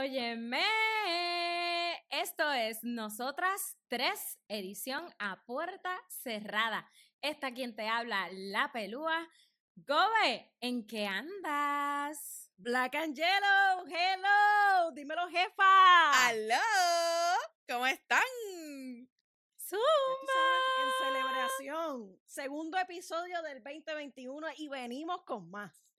Óyeme, 0.00 0.64
esto 2.08 2.50
es 2.52 2.82
Nosotras 2.82 3.76
3, 3.88 4.38
edición 4.48 5.14
a 5.18 5.44
puerta 5.44 5.94
cerrada. 6.08 6.90
Esta 7.20 7.52
quien 7.52 7.76
te 7.76 7.86
habla, 7.86 8.30
la 8.32 8.72
pelúa. 8.72 9.28
Gobe, 9.76 10.54
¿en 10.62 10.86
qué 10.86 11.06
andas? 11.06 12.50
Black 12.56 12.94
and 12.94 13.14
Yellow, 13.14 13.86
hello, 13.88 14.90
dímelo 14.92 15.28
jefa. 15.28 16.28
¡Aló! 16.28 16.56
¿Cómo 17.68 17.86
están? 17.86 18.22
¡Zumba! 19.58 19.82
En 20.82 21.12
celebración, 21.12 22.18
segundo 22.24 22.78
episodio 22.78 23.42
del 23.42 23.62
2021 23.62 24.46
y 24.56 24.68
venimos 24.68 25.24
con 25.24 25.50
más. 25.50 25.89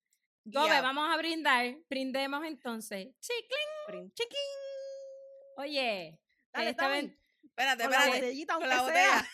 Gobe, 0.44 0.81
vamos 0.81 1.09
a 1.13 1.18
brindar. 1.18 1.76
Brindemos 1.90 2.44
entonces. 2.45 3.08
¡Chiclin! 3.20 3.68
Brin, 3.88 4.13
chiquín. 4.13 4.38
Oye, 5.58 6.20
Dale, 6.54 6.70
esta 6.72 6.88
ven- 6.88 7.17
Espérate, 7.44 7.84
con 7.84 7.91
la 7.91 7.98
espérate. 7.98 8.20
botellita, 8.22 8.54
Con 8.55 8.70
la 8.70 8.81
botella. 8.81 9.27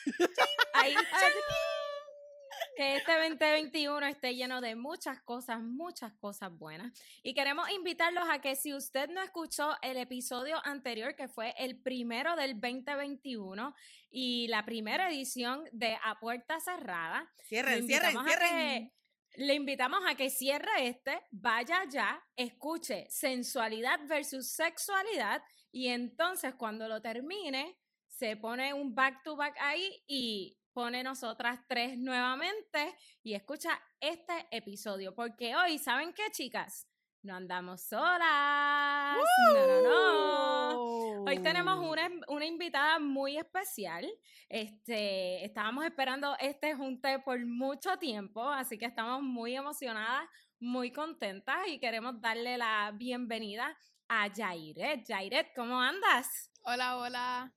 ahí, 0.74 0.96
que 2.76 2.96
este 2.98 3.12
2021 3.30 4.06
esté 4.08 4.36
lleno 4.36 4.60
de 4.62 4.76
muchas 4.76 5.22
cosas, 5.22 5.62
muchas 5.62 6.14
cosas 6.14 6.52
buenas. 6.52 6.92
Y 7.24 7.34
queremos 7.34 7.70
invitarlos 7.72 8.24
a 8.30 8.40
que 8.42 8.56
si 8.56 8.74
usted 8.74 9.10
no 9.10 9.22
escuchó 9.22 9.76
el 9.82 9.98
episodio 9.98 10.60
anterior, 10.66 11.16
que 11.16 11.28
fue 11.28 11.54
el 11.58 11.80
primero 11.82 12.36
del 12.36 12.60
2021 12.60 13.74
y 14.12 14.48
la 14.50 14.66
primera 14.66 15.10
edición 15.10 15.64
de 15.72 15.98
A 16.04 16.20
Puerta 16.20 16.60
Cerrada, 16.60 17.32
Cierren, 17.48 17.86
cierren, 17.88 18.18
cierren. 18.26 18.94
Le 19.38 19.54
invitamos 19.54 20.00
a 20.08 20.16
que 20.16 20.32
cierre 20.32 20.88
este, 20.88 21.22
vaya 21.30 21.82
allá, 21.82 22.24
escuche 22.36 23.06
sensualidad 23.10 24.00
versus 24.08 24.50
sexualidad 24.52 25.44
y 25.72 25.90
entonces 25.90 26.56
cuando 26.56 26.88
lo 26.88 27.02
termine 27.02 27.78
se 28.08 28.36
pone 28.36 28.74
un 28.74 28.96
back 28.96 29.22
to 29.24 29.36
back 29.36 29.56
ahí 29.60 30.04
y 30.08 30.58
pone 30.74 31.04
nosotras 31.04 31.60
tres 31.68 32.00
nuevamente 32.00 32.96
y 33.22 33.36
escucha 33.36 33.80
este 34.00 34.48
episodio 34.50 35.14
porque 35.14 35.56
hoy, 35.56 35.78
¿saben 35.78 36.14
qué, 36.14 36.32
chicas? 36.32 36.88
No 37.28 37.36
andamos 37.36 37.82
solas. 37.82 39.18
No, 39.54 39.68
no, 39.68 39.82
no. 39.82 41.24
Hoy 41.24 41.40
tenemos 41.40 41.78
una, 41.86 42.10
una 42.30 42.46
invitada 42.46 43.00
muy 43.00 43.38
especial. 43.38 44.10
Este, 44.48 45.44
estábamos 45.44 45.84
esperando 45.84 46.38
este 46.40 46.74
junte 46.74 47.20
por 47.20 47.46
mucho 47.46 47.98
tiempo, 47.98 48.48
así 48.48 48.78
que 48.78 48.86
estamos 48.86 49.22
muy 49.22 49.58
emocionadas, 49.58 50.26
muy 50.58 50.94
contentas 50.94 51.68
y 51.68 51.80
queremos 51.80 52.22
darle 52.22 52.58
la 52.58 52.94
bienvenida 52.96 53.78
a 54.08 54.30
Jairet. 54.34 55.06
Jairet, 55.06 55.54
¿cómo 55.54 55.82
andas? 55.82 56.50
Hola, 56.62 56.96
hola. 56.96 57.54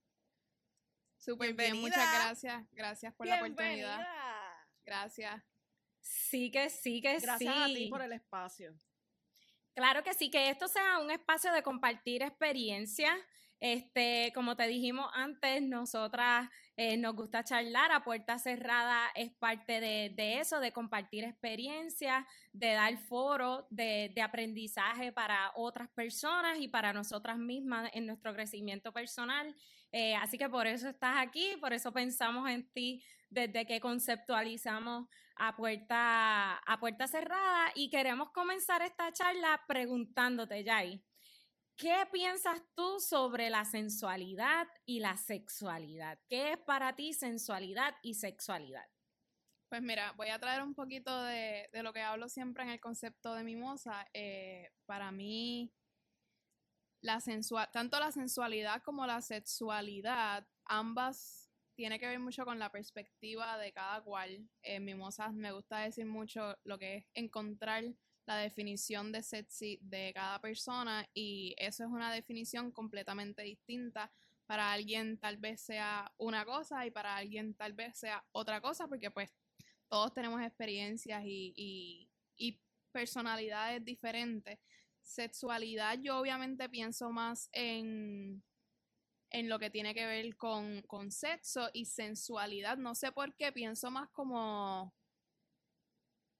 Súper 1.17 1.55
bien, 1.55 1.81
muchas 1.81 2.12
gracias. 2.12 2.65
Gracias 2.73 3.15
por 3.15 3.29
la 3.29 3.37
oportunidad. 3.37 3.69
Bienvenida. 3.69 4.67
Gracias. 4.84 5.45
Sí 6.01 6.51
que 6.51 6.69
sí 6.71 7.01
que 7.01 7.21
Gracias 7.21 7.39
sí. 7.39 7.62
a 7.62 7.67
ti 7.67 7.87
por 7.89 8.03
el 8.03 8.15
espacio. 8.15 8.75
Claro 9.75 10.03
que 10.03 10.15
sí, 10.15 10.31
que 10.31 10.51
esto 10.51 10.69
sea 10.69 10.99
un 10.99 11.11
espacio 11.11 11.53
de 11.53 11.63
compartir 11.63 12.23
experiencias. 12.23 13.17
Este, 13.61 14.33
como 14.35 14.57
te 14.57 14.67
dijimos 14.67 15.11
antes, 15.12 15.62
nosotras 15.62 16.49
eh, 16.77 16.97
nos 16.97 17.15
gusta 17.15 17.44
charlar 17.44 17.93
a 17.93 18.03
puerta 18.03 18.39
cerrada, 18.39 19.11
es 19.15 19.33
parte 19.34 19.81
de, 19.81 20.12
de 20.17 20.41
eso, 20.41 20.61
de 20.61 20.72
compartir 20.72 21.25
experiencias, 21.25 22.25
de 22.53 22.72
dar 22.72 22.97
foro 22.97 23.67
de, 23.71 24.12
de 24.15 24.22
aprendizaje 24.22 25.12
para 25.12 25.53
otras 25.55 25.91
personas 25.91 26.59
y 26.59 26.69
para 26.69 26.94
nosotras 26.94 27.37
mismas 27.37 27.91
en 27.93 28.06
nuestro 28.06 28.33
crecimiento 28.33 28.93
personal. 28.93 29.55
Eh, 29.93 30.15
así 30.17 30.39
que 30.39 30.49
por 30.49 30.67
eso 30.67 30.89
estás 30.89 31.17
aquí, 31.19 31.56
por 31.61 31.75
eso 31.75 31.93
pensamos 31.93 32.49
en 32.49 32.67
ti 32.73 33.05
desde 33.28 33.67
que 33.67 33.78
conceptualizamos 33.81 35.06
a 35.41 35.56
puerta, 35.56 36.59
a 36.59 36.78
puerta 36.78 37.09
cerrada 37.09 37.73
y 37.75 37.89
queremos 37.89 38.31
comenzar 38.31 38.83
esta 38.83 39.11
charla 39.11 39.59
preguntándote, 39.67 40.62
Jai, 40.62 41.03
¿qué 41.77 42.06
piensas 42.12 42.62
tú 42.75 43.01
sobre 43.01 43.49
la 43.49 43.65
sensualidad 43.65 44.69
y 44.84 45.00
la 45.00 45.17
sexualidad? 45.17 46.21
¿Qué 46.29 46.53
es 46.53 46.59
para 46.59 46.95
ti 46.95 47.15
sensualidad 47.15 47.95
y 48.03 48.15
sexualidad? 48.15 48.87
Pues 49.71 49.81
mira, 49.81 50.12
voy 50.12 50.29
a 50.29 50.39
traer 50.39 50.62
un 50.62 50.75
poquito 50.75 51.23
de, 51.23 51.71
de 51.73 51.83
lo 51.83 51.95
que 51.95 52.03
hablo 52.03 52.29
siempre 52.29 52.65
en 52.65 52.71
el 52.71 52.81
concepto 52.81 53.34
de 53.34 53.43
mimosa. 53.43 54.06
Eh, 54.12 54.69
para 54.84 55.11
mí, 55.11 55.73
la 57.00 57.21
sensual, 57.21 57.71
tanto 57.73 57.99
la 57.99 58.12
sensualidad 58.12 58.83
como 58.83 59.06
la 59.06 59.23
sexualidad, 59.23 60.47
ambas 60.67 61.40
tiene 61.81 61.99
que 61.99 62.07
ver 62.07 62.19
mucho 62.21 62.45
con 62.45 62.59
la 62.59 62.71
perspectiva 62.71 63.57
de 63.57 63.73
cada 63.73 64.03
cual. 64.03 64.47
En 64.63 64.85
mimosas 64.85 65.33
me 65.33 65.51
gusta 65.51 65.79
decir 65.79 66.05
mucho 66.05 66.59
lo 66.65 66.79
que 66.79 66.97
es 66.97 67.05
encontrar 67.15 67.85
la 68.27 68.37
definición 68.37 69.13
de 69.13 69.23
sexy 69.23 69.79
de 69.81 70.13
cada 70.15 70.39
persona 70.43 71.09
y 71.15 71.55
eso 71.57 71.85
es 71.85 71.89
una 71.91 72.13
definición 72.13 72.71
completamente 72.71 73.41
distinta. 73.41 74.13
Para 74.45 74.73
alguien 74.73 75.17
tal 75.19 75.39
vez 75.39 75.63
sea 75.63 76.13
una 76.19 76.45
cosa 76.45 76.85
y 76.85 76.91
para 76.91 77.17
alguien 77.17 77.55
tal 77.55 77.73
vez 77.73 77.97
sea 77.99 78.23
otra 78.33 78.61
cosa 78.61 78.87
porque 78.87 79.11
pues 79.11 79.31
todos 79.89 80.12
tenemos 80.12 80.43
experiencias 80.43 81.25
y, 81.25 81.55
y- 81.57 82.11
y 82.37 82.61
personalidades 82.93 83.83
diferentes. 83.83 84.59
Sexualidad, 85.01 85.99
yo 86.03 86.19
obviamente 86.19 86.69
pienso 86.69 87.11
más 87.11 87.49
en, 87.53 88.43
en 89.31 89.49
lo 89.49 89.59
que 89.59 89.71
tiene 89.71 89.95
que 89.95 90.07
ver 90.07 90.37
con, 90.37 90.83
con 90.83 91.11
sexo 91.11 91.71
y 91.73 91.85
sensualidad. 91.87 92.77
No 92.77 92.95
sé 92.95 93.13
por 93.13 93.35
qué, 93.37 93.53
pienso 93.53 93.91
más 93.91 94.09
como, 94.11 94.95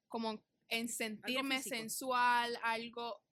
como 0.09 0.43
en 0.69 0.89
sentirme 0.89 1.62
sensual, 1.62 2.59
algo, 2.62 3.23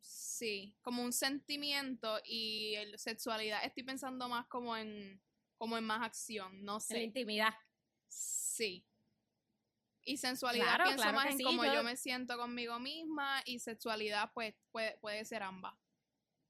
sí, 0.00 0.76
como 0.82 1.02
un 1.02 1.12
sentimiento 1.12 2.20
y 2.24 2.74
el, 2.76 2.98
sexualidad 2.98 3.64
estoy 3.64 3.82
pensando 3.82 4.28
más 4.28 4.46
como 4.46 4.76
en, 4.76 5.22
como 5.56 5.76
en 5.76 5.84
más 5.84 6.02
acción, 6.02 6.64
no 6.64 6.72
En 6.74 6.76
la 6.76 6.80
sé. 6.80 7.02
intimidad. 7.02 7.54
Sí. 8.08 8.86
Y 10.02 10.16
sensualidad 10.16 10.64
Claro, 10.76 10.84
pienso 10.84 11.02
claro 11.02 11.16
más 11.16 11.26
en 11.30 11.36
sí, 11.38 11.44
cómo 11.44 11.64
yo- 11.64 11.74
yo... 11.74 11.82
me 11.82 11.96
siento 11.96 12.36
conmigo 12.38 12.78
misma 12.78 13.42
y 13.44 13.58
sexualidad 13.58 14.32
pues 14.32 14.54
puede, 14.72 14.96
puede 14.98 15.24
ser 15.26 15.42
ambas. 15.42 15.74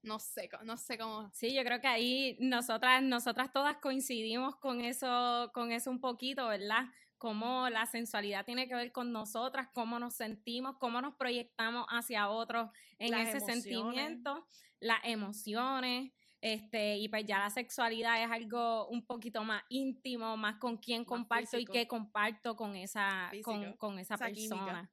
No 0.03 0.17
sé, 0.19 0.49
no 0.63 0.77
sé 0.77 0.97
cómo. 0.97 1.29
Sí, 1.31 1.53
yo 1.53 1.63
creo 1.63 1.79
que 1.79 1.87
ahí 1.87 2.35
nosotras, 2.39 3.03
nosotras 3.03 3.51
todas 3.53 3.77
coincidimos 3.77 4.55
con 4.55 4.81
eso, 4.81 5.51
con 5.53 5.71
eso 5.71 5.91
un 5.91 5.99
poquito, 6.01 6.47
¿verdad? 6.47 6.85
Cómo 7.19 7.69
la 7.69 7.85
sensualidad 7.85 8.43
tiene 8.45 8.67
que 8.67 8.73
ver 8.73 8.91
con 8.91 9.11
nosotras, 9.11 9.67
cómo 9.73 9.99
nos 9.99 10.15
sentimos, 10.15 10.77
cómo 10.79 11.01
nos 11.01 11.13
proyectamos 11.15 11.85
hacia 11.89 12.29
otros 12.29 12.69
en 12.97 13.11
Las 13.11 13.27
ese 13.29 13.37
emociones. 13.37 13.63
sentimiento, 13.63 14.47
las 14.79 14.99
emociones, 15.03 16.11
este, 16.41 16.97
y 16.97 17.07
pues 17.07 17.23
ya 17.27 17.37
la 17.37 17.51
sexualidad 17.51 18.23
es 18.23 18.31
algo 18.31 18.87
un 18.87 19.05
poquito 19.05 19.43
más 19.43 19.61
íntimo, 19.69 20.35
más 20.35 20.55
con 20.57 20.77
quién 20.77 21.05
comparto 21.05 21.51
físico. 21.57 21.73
y 21.73 21.75
qué 21.75 21.87
comparto 21.87 22.55
con 22.55 22.75
esa, 22.75 23.29
con, 23.43 23.73
con 23.77 23.99
esa, 23.99 24.15
Esa 24.15 24.25
persona. 24.25 24.65
química. 24.65 24.91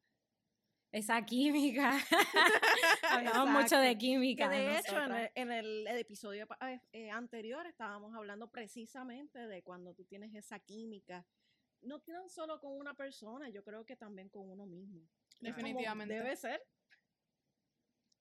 Esa 0.90 1.22
química. 1.24 1.92
Hablamos 3.10 3.48
mucho 3.50 3.78
de 3.78 3.96
química. 3.98 4.48
Que 4.48 4.56
de 4.56 4.78
hecho, 4.78 5.02
en 5.02 5.12
el, 5.12 5.30
en 5.34 5.52
el- 5.52 5.86
el 5.86 5.98
episodio 5.98 6.48
eh, 6.62 6.80
eh, 6.92 7.10
anterior 7.10 7.66
estábamos 7.66 8.14
hablando 8.14 8.50
precisamente 8.50 9.38
de 9.46 9.62
cuando 9.62 9.94
tú 9.94 10.04
tienes 10.04 10.34
esa 10.34 10.58
química. 10.58 11.26
No 11.82 12.00
tan 12.00 12.28
solo 12.30 12.58
con 12.60 12.72
una 12.76 12.94
persona, 12.94 13.50
yo 13.50 13.62
creo 13.62 13.84
que 13.84 13.96
también 13.96 14.28
con 14.30 14.50
uno 14.50 14.66
mismo. 14.66 15.06
Definitivamente. 15.40 16.14
Debe 16.14 16.34
ser. 16.36 16.60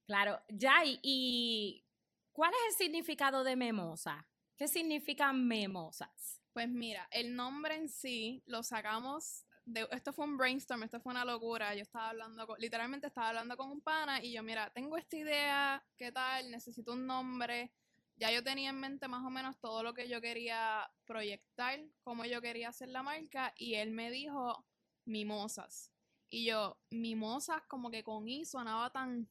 Claro, 0.06 0.40
Jai, 0.60 1.00
¿y 1.02 1.84
cuál 2.32 2.52
es 2.54 2.60
el 2.74 2.86
significado 2.86 3.44
de 3.44 3.56
memosa? 3.56 4.28
¿Qué 4.56 4.68
significan 4.68 5.48
memosas? 5.48 6.42
Pues 6.54 6.70
mira, 6.70 7.08
el 7.12 7.36
nombre 7.36 7.76
en 7.76 7.90
sí 7.90 8.42
lo 8.46 8.62
sacamos 8.64 9.46
esto 9.92 10.14
fue 10.14 10.26
un 10.26 10.38
brainstorm, 10.38 10.84
esto 10.84 11.00
fue 11.00 11.12
una 11.12 11.26
locura. 11.26 11.74
Yo 11.76 11.82
estaba 11.82 12.10
hablando, 12.10 12.56
literalmente 12.58 13.08
estaba 13.08 13.30
hablando 13.30 13.58
con 13.58 13.70
un 13.70 13.82
pana 13.82 14.24
y 14.24 14.34
yo, 14.34 14.44
mira, 14.44 14.70
tengo 14.72 14.98
esta 14.98 15.18
idea, 15.18 15.84
¿qué 15.98 16.12
tal? 16.12 16.50
Necesito 16.52 16.94
un 16.94 17.06
nombre. 17.06 17.72
Ya 18.16 18.32
yo 18.32 18.44
tenía 18.44 18.72
en 18.72 18.80
mente 18.80 19.08
más 19.08 19.24
o 19.24 19.30
menos 19.30 19.60
todo 19.60 19.84
lo 19.84 19.94
que 19.94 20.10
yo 20.10 20.22
quería 20.22 20.90
proyectar, 21.06 21.80
cómo 22.02 22.26
yo 22.26 22.42
quería 22.42 22.70
hacer 22.70 22.90
la 22.90 23.04
marca 23.04 23.54
y 23.58 23.76
él 23.76 23.92
me 23.92 24.10
dijo 24.10 24.66
mimosas. 25.06 25.92
Y 26.30 26.46
yo, 26.46 26.78
mimosas 26.90 27.62
como 27.68 27.92
que 27.92 28.04
con 28.04 28.28
I 28.28 28.46
sonaba 28.46 28.92
tan... 28.92 29.30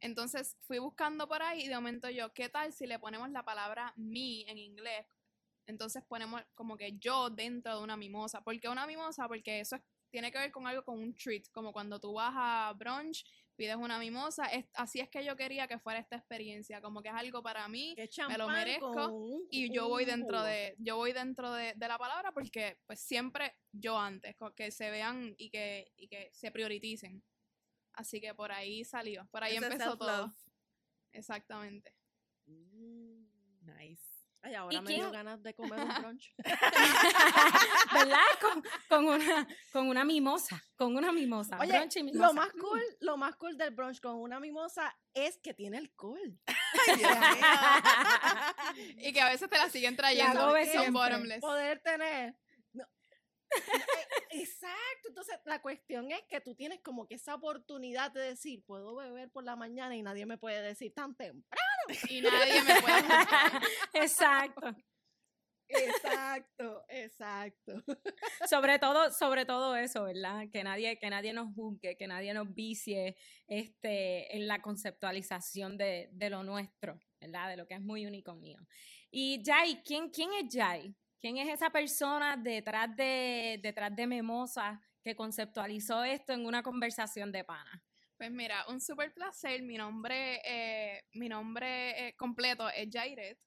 Entonces 0.00 0.56
fui 0.60 0.78
buscando 0.78 1.26
por 1.26 1.42
ahí 1.42 1.62
y 1.62 1.68
de 1.68 1.74
momento 1.74 2.08
yo, 2.08 2.32
¿qué 2.32 2.48
tal 2.48 2.72
si 2.72 2.86
le 2.86 3.00
ponemos 3.00 3.30
la 3.30 3.44
palabra 3.44 3.92
me 3.96 4.48
en 4.48 4.58
inglés? 4.58 5.06
Entonces 5.68 6.02
ponemos 6.08 6.42
como 6.54 6.76
que 6.76 6.98
yo 6.98 7.30
dentro 7.30 7.76
de 7.78 7.84
una 7.84 7.96
mimosa. 7.96 8.40
¿Por 8.42 8.58
qué 8.58 8.68
una 8.68 8.86
mimosa? 8.86 9.28
Porque 9.28 9.60
eso 9.60 9.76
es 9.76 9.82
tiene 10.10 10.32
que 10.32 10.38
ver 10.38 10.50
con 10.50 10.66
algo 10.66 10.82
con 10.84 10.98
un 10.98 11.14
treat, 11.14 11.44
como 11.52 11.70
cuando 11.70 12.00
tú 12.00 12.14
vas 12.14 12.32
a 12.34 12.72
brunch, 12.74 13.26
pides 13.56 13.76
una 13.76 13.98
mimosa, 13.98 14.46
es- 14.46 14.64
así 14.72 15.00
es 15.00 15.10
que 15.10 15.22
yo 15.22 15.36
quería 15.36 15.68
que 15.68 15.78
fuera 15.78 15.98
esta 16.00 16.16
experiencia, 16.16 16.80
como 16.80 17.02
que 17.02 17.10
es 17.10 17.14
algo 17.14 17.42
para 17.42 17.68
mí 17.68 17.94
Que 17.94 18.08
me 18.26 18.38
lo 18.38 18.48
merezco 18.48 18.90
con 18.94 19.12
y 19.50 19.70
yo 19.70 19.86
voy 19.88 20.06
dentro 20.06 20.42
de 20.42 20.74
yo 20.78 20.96
voy 20.96 21.12
dentro 21.12 21.52
de, 21.52 21.74
de 21.74 21.88
la 21.88 21.98
palabra 21.98 22.32
porque 22.32 22.78
pues 22.86 23.00
siempre 23.00 23.54
yo 23.70 23.98
antes 23.98 24.34
que 24.56 24.70
se 24.70 24.90
vean 24.90 25.34
y 25.36 25.50
que 25.50 25.92
y 25.94 26.08
que 26.08 26.30
se 26.32 26.50
prioricen 26.50 27.22
así 27.92 28.18
que 28.18 28.32
por 28.34 28.50
ahí 28.50 28.84
salió 28.86 29.26
por 29.30 29.44
ahí 29.44 29.56
empezó 29.56 29.98
todo 29.98 30.32
exactamente 31.12 31.92
Mm. 32.46 33.26
Nice. 33.60 34.17
Ay, 34.42 34.54
ahora 34.54 34.80
me 34.80 34.86
quién- 34.86 35.00
dio 35.00 35.10
ganas 35.10 35.42
de 35.42 35.52
comer 35.54 35.80
un 35.80 35.88
brunch. 36.02 36.32
¿Verdad? 37.92 38.20
Con, 38.40 38.62
con 38.88 39.06
una, 39.06 39.48
con 39.72 39.88
una 39.88 40.04
mimosa, 40.04 40.62
con 40.76 40.96
una 40.96 41.10
mimosa. 41.12 41.58
Oye, 41.58 41.72
brunch 41.76 41.96
y 41.96 42.02
mimosa. 42.04 42.26
Lo 42.28 42.34
más 42.34 42.52
cool, 42.52 42.82
lo 43.00 43.16
más 43.16 43.36
cool 43.36 43.56
del 43.58 43.72
brunch 43.74 44.00
con 44.00 44.14
una 44.16 44.38
mimosa 44.40 44.96
es 45.12 45.38
que 45.38 45.54
tiene 45.54 45.78
alcohol. 45.78 46.38
Ay, 46.86 47.02
y 48.98 49.12
que 49.12 49.20
a 49.20 49.28
veces 49.28 49.48
te 49.48 49.56
la 49.58 49.68
siguen 49.70 49.96
trayendo 49.96 50.52
son 50.72 50.92
bottomless 50.92 51.40
Poder 51.40 51.80
tener. 51.80 52.36
no. 52.72 52.84
Eh, 52.84 52.88
Exacto, 54.30 55.08
entonces 55.08 55.36
la 55.46 55.60
cuestión 55.62 56.10
es 56.12 56.22
que 56.28 56.40
tú 56.40 56.54
tienes 56.54 56.80
como 56.82 57.06
que 57.08 57.14
esa 57.14 57.34
oportunidad 57.34 58.12
de 58.12 58.20
decir, 58.20 58.62
puedo 58.66 58.94
beber 58.94 59.30
por 59.30 59.42
la 59.44 59.56
mañana 59.56 59.96
y 59.96 60.02
nadie 60.02 60.26
me 60.26 60.36
puede 60.38 60.60
decir 60.62 60.92
tan 60.94 61.14
temprano. 61.14 61.44
Y 62.08 62.20
nadie 62.20 62.62
me 62.62 62.80
puede 62.80 63.02
juzgar. 63.02 63.62
Exacto. 63.94 64.76
Exacto, 65.68 66.84
exacto. 66.88 67.84
Sobre 68.48 68.78
todo, 68.78 69.10
sobre 69.10 69.44
todo 69.44 69.76
eso, 69.76 70.04
¿verdad? 70.04 70.46
Que 70.50 70.64
nadie, 70.64 70.98
que 70.98 71.10
nadie 71.10 71.32
nos 71.32 71.54
juzgue, 71.54 71.96
que 71.96 72.06
nadie 72.06 72.32
nos 72.32 72.54
vicie 72.54 73.16
este, 73.46 74.34
en 74.34 74.46
la 74.46 74.62
conceptualización 74.62 75.76
de, 75.76 76.08
de 76.12 76.30
lo 76.30 76.42
nuestro, 76.42 76.98
¿verdad? 77.20 77.50
De 77.50 77.56
lo 77.58 77.66
que 77.66 77.74
es 77.74 77.82
muy 77.82 78.06
único 78.06 78.34
mío. 78.34 78.58
Y 79.10 79.42
Jai, 79.44 79.82
¿quién, 79.84 80.08
quién 80.08 80.30
es 80.32 80.54
Jai? 80.54 80.94
¿Quién 81.20 81.36
es 81.36 81.48
esa 81.48 81.70
persona 81.70 82.36
detrás 82.36 82.94
de, 82.96 83.58
detrás 83.62 83.94
de 83.94 84.06
Memosa 84.06 84.80
que 85.02 85.16
conceptualizó 85.16 86.04
esto 86.04 86.32
en 86.32 86.46
una 86.46 86.62
conversación 86.62 87.32
de 87.32 87.44
pana? 87.44 87.82
Pues 88.18 88.32
mira, 88.32 88.64
un 88.68 88.80
súper 88.80 89.14
placer. 89.14 89.62
Mi 89.62 89.76
nombre, 89.76 90.40
eh, 90.44 91.04
mi 91.14 91.28
nombre 91.28 92.08
eh, 92.08 92.16
completo 92.16 92.68
es 92.68 92.88
Jairet. 92.92 93.38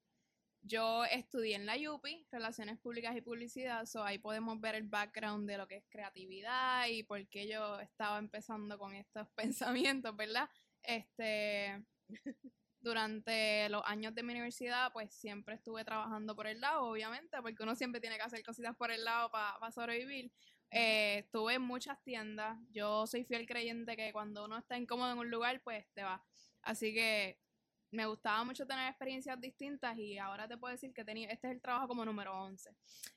Yo 0.61 1.03
estudié 1.05 1.55
en 1.55 1.65
la 1.65 1.75
UPI, 1.75 2.27
Relaciones 2.31 2.79
Públicas 2.79 3.15
y 3.17 3.21
Publicidad, 3.21 3.85
so 3.85 4.03
ahí 4.03 4.19
podemos 4.19 4.61
ver 4.61 4.75
el 4.75 4.83
background 4.83 5.49
de 5.49 5.57
lo 5.57 5.67
que 5.67 5.77
es 5.77 5.85
creatividad 5.89 6.87
y 6.87 7.03
por 7.03 7.27
qué 7.27 7.47
yo 7.47 7.79
estaba 7.81 8.19
empezando 8.19 8.77
con 8.77 8.93
estos 8.93 9.27
pensamientos, 9.35 10.15
¿verdad? 10.15 10.49
Este, 10.83 11.83
durante 12.79 13.69
los 13.69 13.83
años 13.85 14.15
de 14.15 14.23
mi 14.23 14.33
universidad, 14.33 14.93
pues 14.93 15.13
siempre 15.13 15.55
estuve 15.55 15.83
trabajando 15.83 16.35
por 16.35 16.47
el 16.47 16.61
lado, 16.61 16.83
obviamente, 16.85 17.41
porque 17.41 17.63
uno 17.63 17.75
siempre 17.75 17.99
tiene 18.01 18.17
que 18.17 18.23
hacer 18.23 18.43
cositas 18.43 18.75
por 18.77 18.91
el 18.91 19.03
lado 19.03 19.31
para 19.31 19.71
sobrevivir. 19.71 20.31
Eh, 20.71 21.19
estuve 21.19 21.55
en 21.55 21.61
muchas 21.61 22.01
tiendas. 22.03 22.57
Yo 22.71 23.05
soy 23.05 23.23
fiel 23.25 23.45
creyente 23.45 23.95
que 23.95 24.11
cuando 24.13 24.45
uno 24.45 24.57
está 24.57 24.77
incómodo 24.77 25.11
en 25.11 25.19
un 25.19 25.29
lugar, 25.29 25.61
pues 25.63 25.85
te 25.93 26.03
va. 26.03 26.23
Así 26.61 26.93
que 26.93 27.39
me 27.91 28.05
gustaba 28.05 28.43
mucho 28.45 28.65
tener 28.65 28.87
experiencias 28.87 29.39
distintas 29.41 29.97
y 29.97 30.17
ahora 30.17 30.47
te 30.47 30.57
puedo 30.57 30.71
decir 30.71 30.93
que 30.93 31.03
tenía, 31.03 31.29
este 31.29 31.49
es 31.49 31.53
el 31.55 31.61
trabajo 31.61 31.89
como 31.89 32.05
número 32.05 32.33
11. 32.41 32.73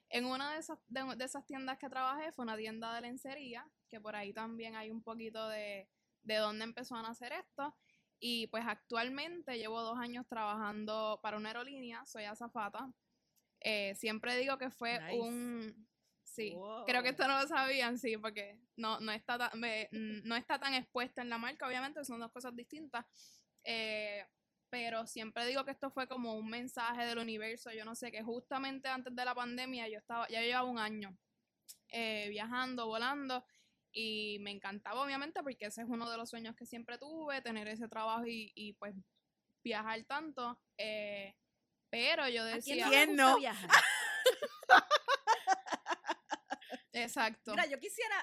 En 0.08 0.24
una 0.24 0.52
de 0.52 0.58
esas, 0.58 0.78
de, 0.88 1.14
de 1.16 1.24
esas 1.24 1.46
tiendas 1.46 1.78
que 1.78 1.88
trabajé 1.88 2.32
fue 2.32 2.44
una 2.44 2.56
tienda 2.56 2.92
de 2.94 3.02
lencería, 3.02 3.64
que 3.88 4.00
por 4.00 4.16
ahí 4.16 4.32
también 4.32 4.74
hay 4.74 4.90
un 4.90 5.02
poquito 5.02 5.48
de, 5.48 5.88
de 6.22 6.36
dónde 6.36 6.64
empezó 6.64 6.96
a 6.96 7.02
nacer 7.02 7.32
esto. 7.32 7.76
Y 8.18 8.46
pues 8.48 8.64
actualmente 8.66 9.58
llevo 9.58 9.80
dos 9.82 9.98
años 9.98 10.26
trabajando 10.26 11.20
para 11.22 11.36
una 11.36 11.50
aerolínea, 11.50 12.04
soy 12.06 12.24
azafata. 12.24 12.92
Eh, 13.60 13.94
siempre 13.94 14.36
digo 14.36 14.58
que 14.58 14.70
fue 14.70 14.98
Nice. 15.00 15.20
un... 15.20 15.88
Sí, 16.34 16.56
creo 16.86 17.02
que 17.02 17.10
esto 17.10 17.28
no 17.28 17.40
lo 17.40 17.46
sabían, 17.46 17.96
sí, 17.96 18.16
porque 18.16 18.58
no, 18.76 18.98
no, 18.98 19.12
está 19.12 19.38
tan, 19.38 19.60
me- 19.60 19.88
no 19.92 20.34
está 20.34 20.58
tan 20.58 20.74
expuesta 20.74 21.22
en 21.22 21.28
la 21.30 21.38
marca, 21.38 21.66
obviamente, 21.68 22.04
son 22.04 22.18
dos 22.18 22.32
cosas 22.32 22.56
distintas. 22.56 23.04
Eh, 23.62 24.26
pero 24.68 25.06
siempre 25.06 25.46
digo 25.46 25.64
que 25.64 25.70
esto 25.70 25.92
fue 25.92 26.08
como 26.08 26.34
un 26.34 26.48
mensaje 26.50 27.04
del 27.06 27.18
universo. 27.18 27.70
Yo 27.70 27.84
no 27.84 27.94
sé, 27.94 28.10
que 28.10 28.22
justamente 28.24 28.88
antes 28.88 29.14
de 29.14 29.24
la 29.24 29.32
pandemia 29.34 29.86
yo 29.88 29.98
estaba, 29.98 30.26
ya 30.28 30.40
llevaba 30.42 30.68
un 30.68 30.80
año 30.80 31.16
eh, 31.90 32.26
viajando, 32.30 32.86
volando, 32.86 33.44
y 33.92 34.38
me 34.40 34.50
encantaba, 34.50 35.02
obviamente, 35.04 35.40
porque 35.44 35.66
ese 35.66 35.82
es 35.82 35.88
uno 35.88 36.10
de 36.10 36.16
los 36.16 36.28
sueños 36.30 36.56
que 36.56 36.66
siempre 36.66 36.98
tuve, 36.98 37.42
tener 37.42 37.68
ese 37.68 37.86
trabajo 37.86 38.26
y, 38.26 38.50
y, 38.56 38.72
pues 38.72 38.96
viajar 39.62 40.02
tanto. 40.02 40.58
eh, 40.78 41.36
pero 41.90 42.28
yo 42.28 42.42
¿A 42.42 42.58
quién 42.58 42.78
decía, 42.78 42.86
no 42.86 42.90
le 42.90 43.04
¿Quién 43.04 43.16
no? 43.16 43.38
exacto. 46.94 47.50
Mira, 47.52 47.66
yo 47.66 47.78
quisiera 47.78 48.16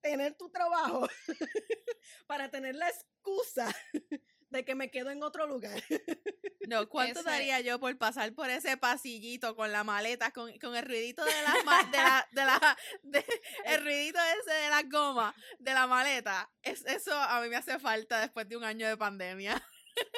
tener 0.00 0.34
tu 0.36 0.50
trabajo 0.50 1.08
para 2.26 2.50
tener 2.50 2.74
la 2.76 2.88
excusa 2.88 3.74
de 4.50 4.64
que 4.64 4.74
me 4.74 4.90
quedo 4.90 5.10
en 5.10 5.22
otro 5.22 5.46
lugar. 5.46 5.82
No, 6.68 6.88
¿cuánto 6.88 7.22
daría 7.22 7.60
yo 7.60 7.78
por 7.80 7.96
pasar 7.98 8.32
por 8.34 8.48
ese 8.48 8.76
pasillito 8.76 9.56
con 9.56 9.72
la 9.72 9.84
maleta, 9.84 10.30
con, 10.32 10.56
con 10.58 10.76
el 10.76 10.84
ruidito 10.84 11.24
de 11.24 11.42
las 11.42 11.90
de 11.90 11.96
la, 11.98 12.28
de 12.32 12.44
la, 12.44 12.78
de- 13.02 13.24
el 13.66 13.82
ruidito 13.84 14.18
ese 14.40 14.54
de 14.54 14.68
las 14.70 14.88
gomas 14.88 15.34
de 15.58 15.74
la 15.74 15.86
maleta? 15.86 16.50
Es, 16.62 16.84
eso 16.86 17.14
a 17.14 17.40
mí 17.42 17.48
me 17.48 17.56
hace 17.56 17.78
falta 17.78 18.20
después 18.20 18.48
de 18.48 18.56
un 18.56 18.64
año 18.64 18.88
de 18.88 18.96
pandemia. 18.96 19.60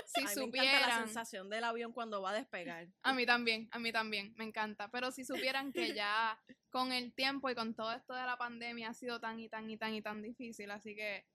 Si 0.06 0.20
A 0.22 0.24
mí 0.24 0.34
me 0.34 0.42
encanta 0.42 0.42
la 0.42 0.44
supieran, 0.46 1.04
sensación 1.06 1.50
del 1.50 1.64
avión 1.64 1.92
cuando 1.92 2.20
va 2.22 2.30
a 2.30 2.34
despegar. 2.34 2.88
A 3.02 3.12
mí 3.12 3.26
también, 3.26 3.68
a 3.72 3.78
mí 3.78 3.92
también, 3.92 4.34
me 4.36 4.44
encanta. 4.44 4.90
Pero 4.90 5.10
si 5.12 5.24
supieran 5.24 5.72
que 5.72 5.94
ya 5.96 6.40
con 6.70 6.92
el 6.92 7.12
tiempo 7.14 7.48
y 7.50 7.54
con 7.54 7.74
todo 7.74 7.92
esto 7.92 8.14
de 8.14 8.24
la 8.24 8.36
pandemia 8.36 8.90
ha 8.90 8.94
sido 8.94 9.20
tan 9.20 9.38
y 9.40 9.48
tan 9.48 9.68
y 9.70 9.76
tan 9.78 9.94
y 9.94 10.02
tan 10.02 10.22
difícil, 10.22 10.70
así 10.70 10.94
que 10.94 11.26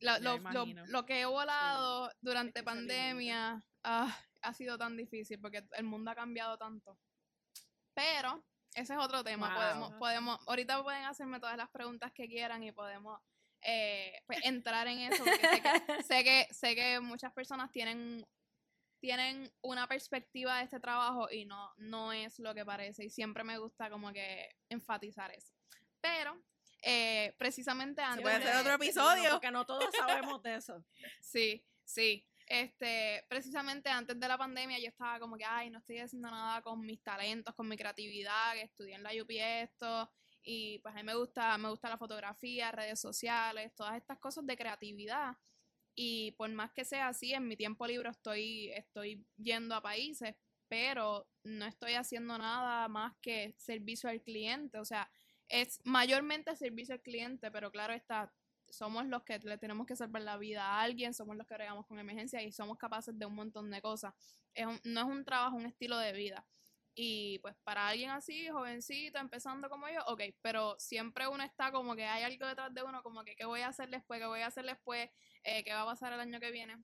lo, 0.00 0.18
lo- 0.18 0.38
lo- 0.88 1.06
que 1.06 1.20
he 1.20 1.24
volado 1.26 2.10
durante 2.20 2.60
salir 2.60 2.64
pandemia 2.64 3.64
ah, 3.84 4.18
ha 4.42 4.54
sido 4.54 4.76
tan 4.76 4.96
difícil 4.96 5.38
porque 5.40 5.64
el 5.72 5.84
mundo 5.84 6.10
ha 6.10 6.14
cambiado 6.14 6.58
tanto. 6.58 6.98
Pero 7.94 8.44
ese 8.74 8.94
es 8.94 8.98
otro 8.98 9.22
tema. 9.22 9.48
Wow. 9.48 9.56
Podemos, 9.58 9.92
podemos, 9.98 10.48
ahorita 10.48 10.82
pueden 10.82 11.04
hacerme 11.04 11.38
todas 11.40 11.56
las 11.56 11.70
preguntas 11.70 12.10
que 12.12 12.26
quieran 12.26 12.62
y 12.64 12.72
podemos 12.72 13.20
eh, 13.62 14.22
pues, 14.26 14.38
entrar 14.44 14.86
en 14.88 14.98
eso. 15.12 15.24
Porque 15.24 15.40
sé 15.48 15.62
que, 15.62 16.02
sé 16.04 16.24
que 16.24 16.48
sé 16.54 16.74
que 16.74 17.00
muchas 17.00 17.32
personas 17.32 17.70
tienen 17.70 18.26
tienen 19.00 19.52
una 19.62 19.88
perspectiva 19.88 20.58
de 20.58 20.64
este 20.64 20.78
trabajo 20.78 21.28
y 21.30 21.44
no 21.44 21.72
no 21.78 22.12
es 22.12 22.38
lo 22.38 22.54
que 22.54 22.64
parece 22.64 23.04
y 23.04 23.10
siempre 23.10 23.42
me 23.42 23.58
gusta 23.58 23.90
como 23.90 24.12
que 24.12 24.48
enfatizar 24.68 25.32
eso 25.32 25.52
pero 26.00 26.40
eh, 26.82 27.34
precisamente 27.38 28.00
antes 28.00 28.22
puede 28.22 28.38
de- 28.38 28.44
hacer 28.44 28.60
otro 28.60 28.74
episodio. 28.74 29.30
porque 29.32 29.50
no 29.50 29.64
todos 29.66 29.88
sabemos 29.96 30.42
de 30.42 30.56
eso. 30.56 30.84
Sí, 31.20 31.64
sí. 31.84 32.26
Este, 32.46 33.24
precisamente 33.28 33.88
antes 33.88 34.18
de 34.18 34.28
la 34.28 34.36
pandemia 34.36 34.78
yo 34.80 34.88
estaba 34.88 35.20
como 35.20 35.36
que, 35.36 35.44
ay, 35.44 35.70
no 35.70 35.78
estoy 35.78 36.00
haciendo 36.00 36.28
nada 36.30 36.60
con 36.60 36.80
mis 36.80 37.00
talentos, 37.02 37.54
con 37.54 37.68
mi 37.68 37.76
creatividad, 37.76 38.54
que 38.54 38.62
estudié 38.62 38.96
en 38.96 39.04
la 39.04 39.10
UPI 39.10 39.38
esto, 39.38 40.12
y 40.44 40.78
pues 40.80 40.94
a 40.94 40.98
mí 40.98 41.04
me 41.04 41.14
gusta, 41.14 41.56
me 41.58 41.68
gusta 41.70 41.88
la 41.88 41.98
fotografía, 41.98 42.72
redes 42.72 43.00
sociales, 43.00 43.72
todas 43.74 43.96
estas 43.96 44.18
cosas 44.18 44.46
de 44.46 44.56
creatividad. 44.56 45.36
Y 45.94 46.32
por 46.32 46.50
más 46.50 46.72
que 46.72 46.84
sea 46.84 47.08
así, 47.08 47.34
en 47.34 47.46
mi 47.48 47.56
tiempo 47.56 47.86
libre 47.86 48.08
estoy, 48.10 48.70
estoy 48.72 49.26
yendo 49.36 49.74
a 49.74 49.82
países, 49.82 50.34
pero 50.68 51.28
no 51.44 51.66
estoy 51.66 51.94
haciendo 51.94 52.38
nada 52.38 52.88
más 52.88 53.14
que 53.20 53.54
servicio 53.58 54.08
al 54.08 54.22
cliente. 54.22 54.78
O 54.78 54.84
sea, 54.84 55.10
es 55.48 55.80
mayormente 55.84 56.56
servicio 56.56 56.94
al 56.94 57.02
cliente, 57.02 57.50
pero 57.50 57.70
claro 57.70 57.92
está, 57.92 58.32
somos 58.70 59.06
los 59.06 59.22
que 59.24 59.38
le 59.40 59.58
tenemos 59.58 59.86
que 59.86 59.96
salvar 59.96 60.22
la 60.22 60.38
vida 60.38 60.64
a 60.64 60.82
alguien, 60.82 61.12
somos 61.14 61.36
los 61.36 61.46
que 61.46 61.54
bregamos 61.54 61.86
con 61.86 61.98
emergencias 61.98 62.42
y 62.42 62.52
somos 62.52 62.78
capaces 62.78 63.18
de 63.18 63.26
un 63.26 63.34
montón 63.34 63.70
de 63.70 63.82
cosas. 63.82 64.14
Es 64.54 64.66
un- 64.66 64.80
no 64.84 65.00
es 65.00 65.06
un 65.06 65.24
trabajo, 65.24 65.56
un 65.56 65.66
estilo 65.66 65.98
de 65.98 66.12
vida. 66.12 66.46
Y 66.94 67.38
pues 67.40 67.56
para 67.64 67.88
alguien 67.88 68.10
así, 68.10 68.48
jovencito, 68.48 69.18
empezando 69.18 69.70
como 69.70 69.88
yo, 69.88 70.00
ok, 70.06 70.22
pero 70.42 70.76
siempre 70.78 71.26
uno 71.28 71.42
está 71.42 71.72
como 71.72 71.96
que 71.96 72.04
hay 72.04 72.22
algo 72.24 72.46
detrás 72.46 72.74
de 72.74 72.82
uno, 72.82 73.02
como 73.02 73.24
que 73.24 73.34
qué 73.34 73.46
voy 73.46 73.60
a 73.62 73.68
hacer 73.68 73.88
después, 73.90 74.20
qué 74.20 74.26
voy 74.26 74.40
a 74.40 74.48
hacer 74.48 74.66
después, 74.66 75.08
eh, 75.44 75.64
qué 75.64 75.72
va 75.72 75.82
a 75.82 75.86
pasar 75.86 76.12
el 76.12 76.20
año 76.20 76.38
que 76.40 76.50
viene. 76.50 76.76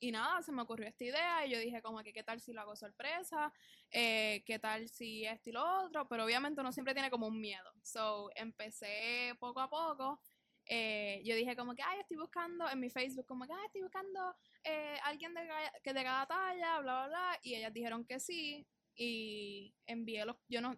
Y 0.00 0.12
nada, 0.12 0.42
se 0.42 0.52
me 0.52 0.62
ocurrió 0.62 0.88
esta 0.88 1.04
idea 1.04 1.46
y 1.46 1.50
yo 1.50 1.58
dije 1.58 1.82
como 1.82 2.02
que 2.04 2.12
qué 2.12 2.22
tal 2.22 2.40
si 2.40 2.52
lo 2.52 2.60
hago 2.60 2.76
sorpresa, 2.76 3.52
eh, 3.90 4.42
qué 4.46 4.58
tal 4.60 4.88
si 4.88 5.24
esto 5.26 5.50
y 5.50 5.52
lo 5.52 5.64
otro, 5.84 6.08
pero 6.08 6.24
obviamente 6.24 6.60
uno 6.60 6.72
siempre 6.72 6.94
tiene 6.94 7.10
como 7.10 7.26
un 7.28 7.40
miedo. 7.40 7.72
So, 7.82 8.30
empecé 8.36 9.34
poco 9.40 9.60
a 9.60 9.68
poco. 9.70 10.20
eh, 10.66 11.22
yo 11.24 11.34
dije 11.34 11.56
como 11.56 11.74
que, 11.74 11.82
ay, 11.82 12.00
estoy 12.00 12.16
buscando 12.18 12.68
en 12.68 12.78
mi 12.80 12.90
Facebook, 12.90 13.26
como 13.26 13.46
que, 13.46 13.52
ay, 13.54 13.66
estoy 13.66 13.82
buscando 13.82 14.34
eh, 14.64 14.98
alguien 15.04 15.34
que 15.82 15.92
de 15.94 16.02
cada 16.04 16.26
talla, 16.26 16.80
bla, 16.80 17.06
bla, 17.06 17.08
bla. 17.08 17.38
Y 17.42 17.54
ellas 17.56 17.72
dijeron 17.72 18.04
que 18.06 18.20
sí. 18.20 18.66
Y 19.00 19.72
envié 19.86 20.24
los, 20.24 20.36
yo 20.48 20.60
no, 20.60 20.76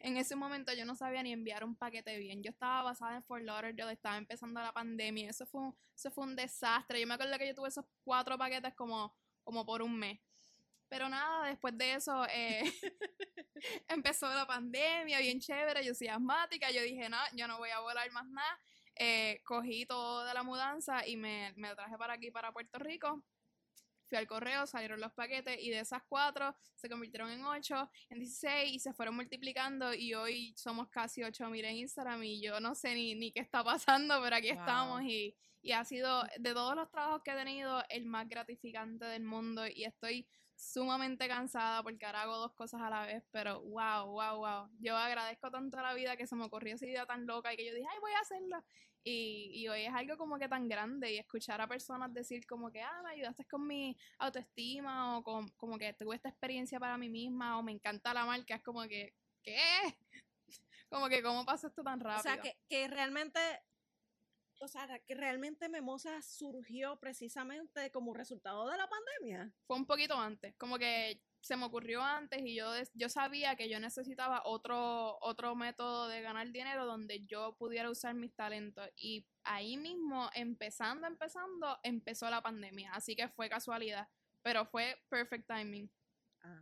en 0.00 0.16
ese 0.16 0.36
momento 0.36 0.72
yo 0.72 0.84
no 0.84 0.94
sabía 0.94 1.22
ni 1.22 1.32
enviar 1.32 1.64
un 1.64 1.76
paquete 1.76 2.18
bien. 2.18 2.42
Yo 2.42 2.50
estaba 2.50 2.82
basada 2.82 3.16
en 3.16 3.22
Fort 3.22 3.44
Lauderdale, 3.44 3.92
estaba 3.92 4.16
empezando 4.16 4.60
la 4.60 4.72
pandemia, 4.72 5.30
eso 5.30 5.46
fue, 5.46 5.62
un, 5.62 5.78
eso 5.94 6.10
fue 6.10 6.24
un 6.24 6.36
desastre. 6.36 7.00
Yo 7.00 7.06
me 7.06 7.14
acuerdo 7.14 7.38
que 7.38 7.46
yo 7.46 7.54
tuve 7.54 7.68
esos 7.68 7.84
cuatro 8.02 8.36
paquetes 8.36 8.74
como, 8.74 9.14
como 9.44 9.64
por 9.64 9.82
un 9.82 9.96
mes. 9.96 10.20
Pero 10.88 11.08
nada, 11.08 11.46
después 11.46 11.76
de 11.76 11.94
eso 11.94 12.26
eh, 12.30 12.62
empezó 13.88 14.28
la 14.34 14.46
pandemia, 14.46 15.20
bien 15.20 15.38
chévere, 15.38 15.84
yo 15.84 15.94
soy 15.94 16.08
asmática, 16.08 16.70
yo 16.70 16.82
dije, 16.82 17.08
no, 17.08 17.18
yo 17.34 17.46
no 17.46 17.58
voy 17.58 17.70
a 17.70 17.80
volar 17.80 18.10
más 18.10 18.26
nada. 18.26 18.58
Eh, 18.96 19.40
cogí 19.44 19.86
todo 19.86 20.24
de 20.24 20.34
la 20.34 20.42
mudanza 20.42 21.06
y 21.06 21.16
me, 21.16 21.52
me 21.56 21.72
traje 21.74 21.96
para 21.96 22.14
aquí, 22.14 22.30
para 22.30 22.52
Puerto 22.52 22.78
Rico 22.80 23.22
fui 24.08 24.18
al 24.18 24.26
correo, 24.26 24.66
salieron 24.66 25.00
los 25.00 25.12
paquetes 25.12 25.58
y 25.60 25.70
de 25.70 25.80
esas 25.80 26.02
cuatro 26.08 26.54
se 26.74 26.88
convirtieron 26.88 27.30
en 27.30 27.44
ocho, 27.44 27.90
en 28.08 28.18
16 28.18 28.72
y 28.72 28.78
se 28.78 28.92
fueron 28.92 29.14
multiplicando 29.16 29.94
y 29.94 30.14
hoy 30.14 30.54
somos 30.56 30.88
casi 30.88 31.22
ocho 31.22 31.48
mil 31.50 31.64
en 31.64 31.76
Instagram 31.76 32.22
y 32.24 32.40
yo 32.40 32.60
no 32.60 32.74
sé 32.74 32.94
ni, 32.94 33.14
ni 33.14 33.32
qué 33.32 33.40
está 33.40 33.62
pasando, 33.64 34.20
pero 34.22 34.36
aquí 34.36 34.48
estamos 34.48 35.02
y, 35.02 35.36
y 35.62 35.72
ha 35.72 35.84
sido 35.84 36.24
de 36.38 36.54
todos 36.54 36.74
los 36.74 36.90
trabajos 36.90 37.22
que 37.22 37.32
he 37.32 37.36
tenido 37.36 37.82
el 37.88 38.06
más 38.06 38.28
gratificante 38.28 39.04
del 39.04 39.22
mundo 39.22 39.66
y 39.66 39.84
estoy 39.84 40.26
sumamente 40.58 41.28
cansada 41.28 41.82
porque 41.84 42.04
ahora 42.04 42.22
hago 42.22 42.36
dos 42.36 42.52
cosas 42.52 42.82
a 42.82 42.90
la 42.90 43.06
vez, 43.06 43.22
pero 43.30 43.60
wow, 43.62 44.06
wow, 44.06 44.36
wow. 44.38 44.68
Yo 44.80 44.96
agradezco 44.96 45.50
tanto 45.50 45.78
a 45.78 45.82
la 45.82 45.94
vida 45.94 46.16
que 46.16 46.26
se 46.26 46.34
me 46.34 46.44
ocurrió 46.44 46.74
esa 46.74 46.86
idea 46.86 47.06
tan 47.06 47.26
loca 47.26 47.52
y 47.52 47.56
que 47.56 47.66
yo 47.66 47.74
dije, 47.74 47.86
ay, 47.88 47.98
voy 48.00 48.12
a 48.12 48.20
hacerlo. 48.20 48.64
Y, 49.08 49.50
y 49.54 49.68
hoy 49.68 49.82
es 49.82 49.94
algo 49.94 50.16
como 50.18 50.38
que 50.38 50.48
tan 50.48 50.68
grande 50.68 51.12
y 51.12 51.18
escuchar 51.18 51.60
a 51.60 51.66
personas 51.66 52.12
decir 52.12 52.46
como 52.46 52.70
que, 52.70 52.82
ah, 52.82 53.00
me 53.02 53.10
ayudaste 53.10 53.46
con 53.46 53.66
mi 53.66 53.96
autoestima 54.18 55.16
o 55.16 55.22
con, 55.22 55.48
como 55.56 55.78
que 55.78 55.94
tuve 55.94 56.16
esta 56.16 56.28
experiencia 56.28 56.78
para 56.78 56.98
mí 56.98 57.08
misma 57.08 57.58
o 57.58 57.62
me 57.62 57.72
encanta 57.72 58.12
la 58.12 58.26
marca, 58.26 58.56
es 58.56 58.62
como 58.62 58.82
que, 58.82 59.14
¿qué? 59.42 59.58
Como 60.90 61.10
que, 61.10 61.22
¿cómo 61.22 61.44
pasa 61.44 61.66
esto 61.66 61.82
tan 61.82 62.00
rápido? 62.00 62.20
O 62.20 62.22
sea, 62.22 62.40
que, 62.40 62.56
que 62.66 62.88
realmente 62.88 63.38
o 64.60 64.68
sea, 64.68 64.98
que 65.00 65.14
realmente 65.14 65.68
Memosa 65.68 66.20
surgió 66.22 66.98
precisamente 66.98 67.90
como 67.90 68.14
resultado 68.14 68.68
de 68.68 68.76
la 68.76 68.88
pandemia. 68.88 69.52
Fue 69.66 69.76
un 69.76 69.86
poquito 69.86 70.18
antes, 70.18 70.54
como 70.56 70.78
que 70.78 71.22
se 71.48 71.56
me 71.56 71.64
ocurrió 71.64 72.02
antes 72.02 72.42
y 72.44 72.54
yo, 72.56 72.70
yo 72.92 73.08
sabía 73.08 73.56
que 73.56 73.70
yo 73.70 73.80
necesitaba 73.80 74.42
otro, 74.44 75.16
otro 75.22 75.56
método 75.56 76.06
de 76.06 76.20
ganar 76.20 76.52
dinero 76.52 76.84
donde 76.84 77.24
yo 77.24 77.56
pudiera 77.56 77.90
usar 77.90 78.14
mis 78.14 78.34
talentos. 78.34 78.86
Y 78.96 79.26
ahí 79.44 79.78
mismo, 79.78 80.28
empezando, 80.34 81.06
empezando, 81.06 81.78
empezó 81.82 82.28
la 82.28 82.42
pandemia. 82.42 82.92
Así 82.92 83.16
que 83.16 83.30
fue 83.30 83.48
casualidad, 83.48 84.06
pero 84.42 84.66
fue 84.66 85.02
perfect 85.08 85.46
timing. 85.48 85.90
Ah. 86.42 86.60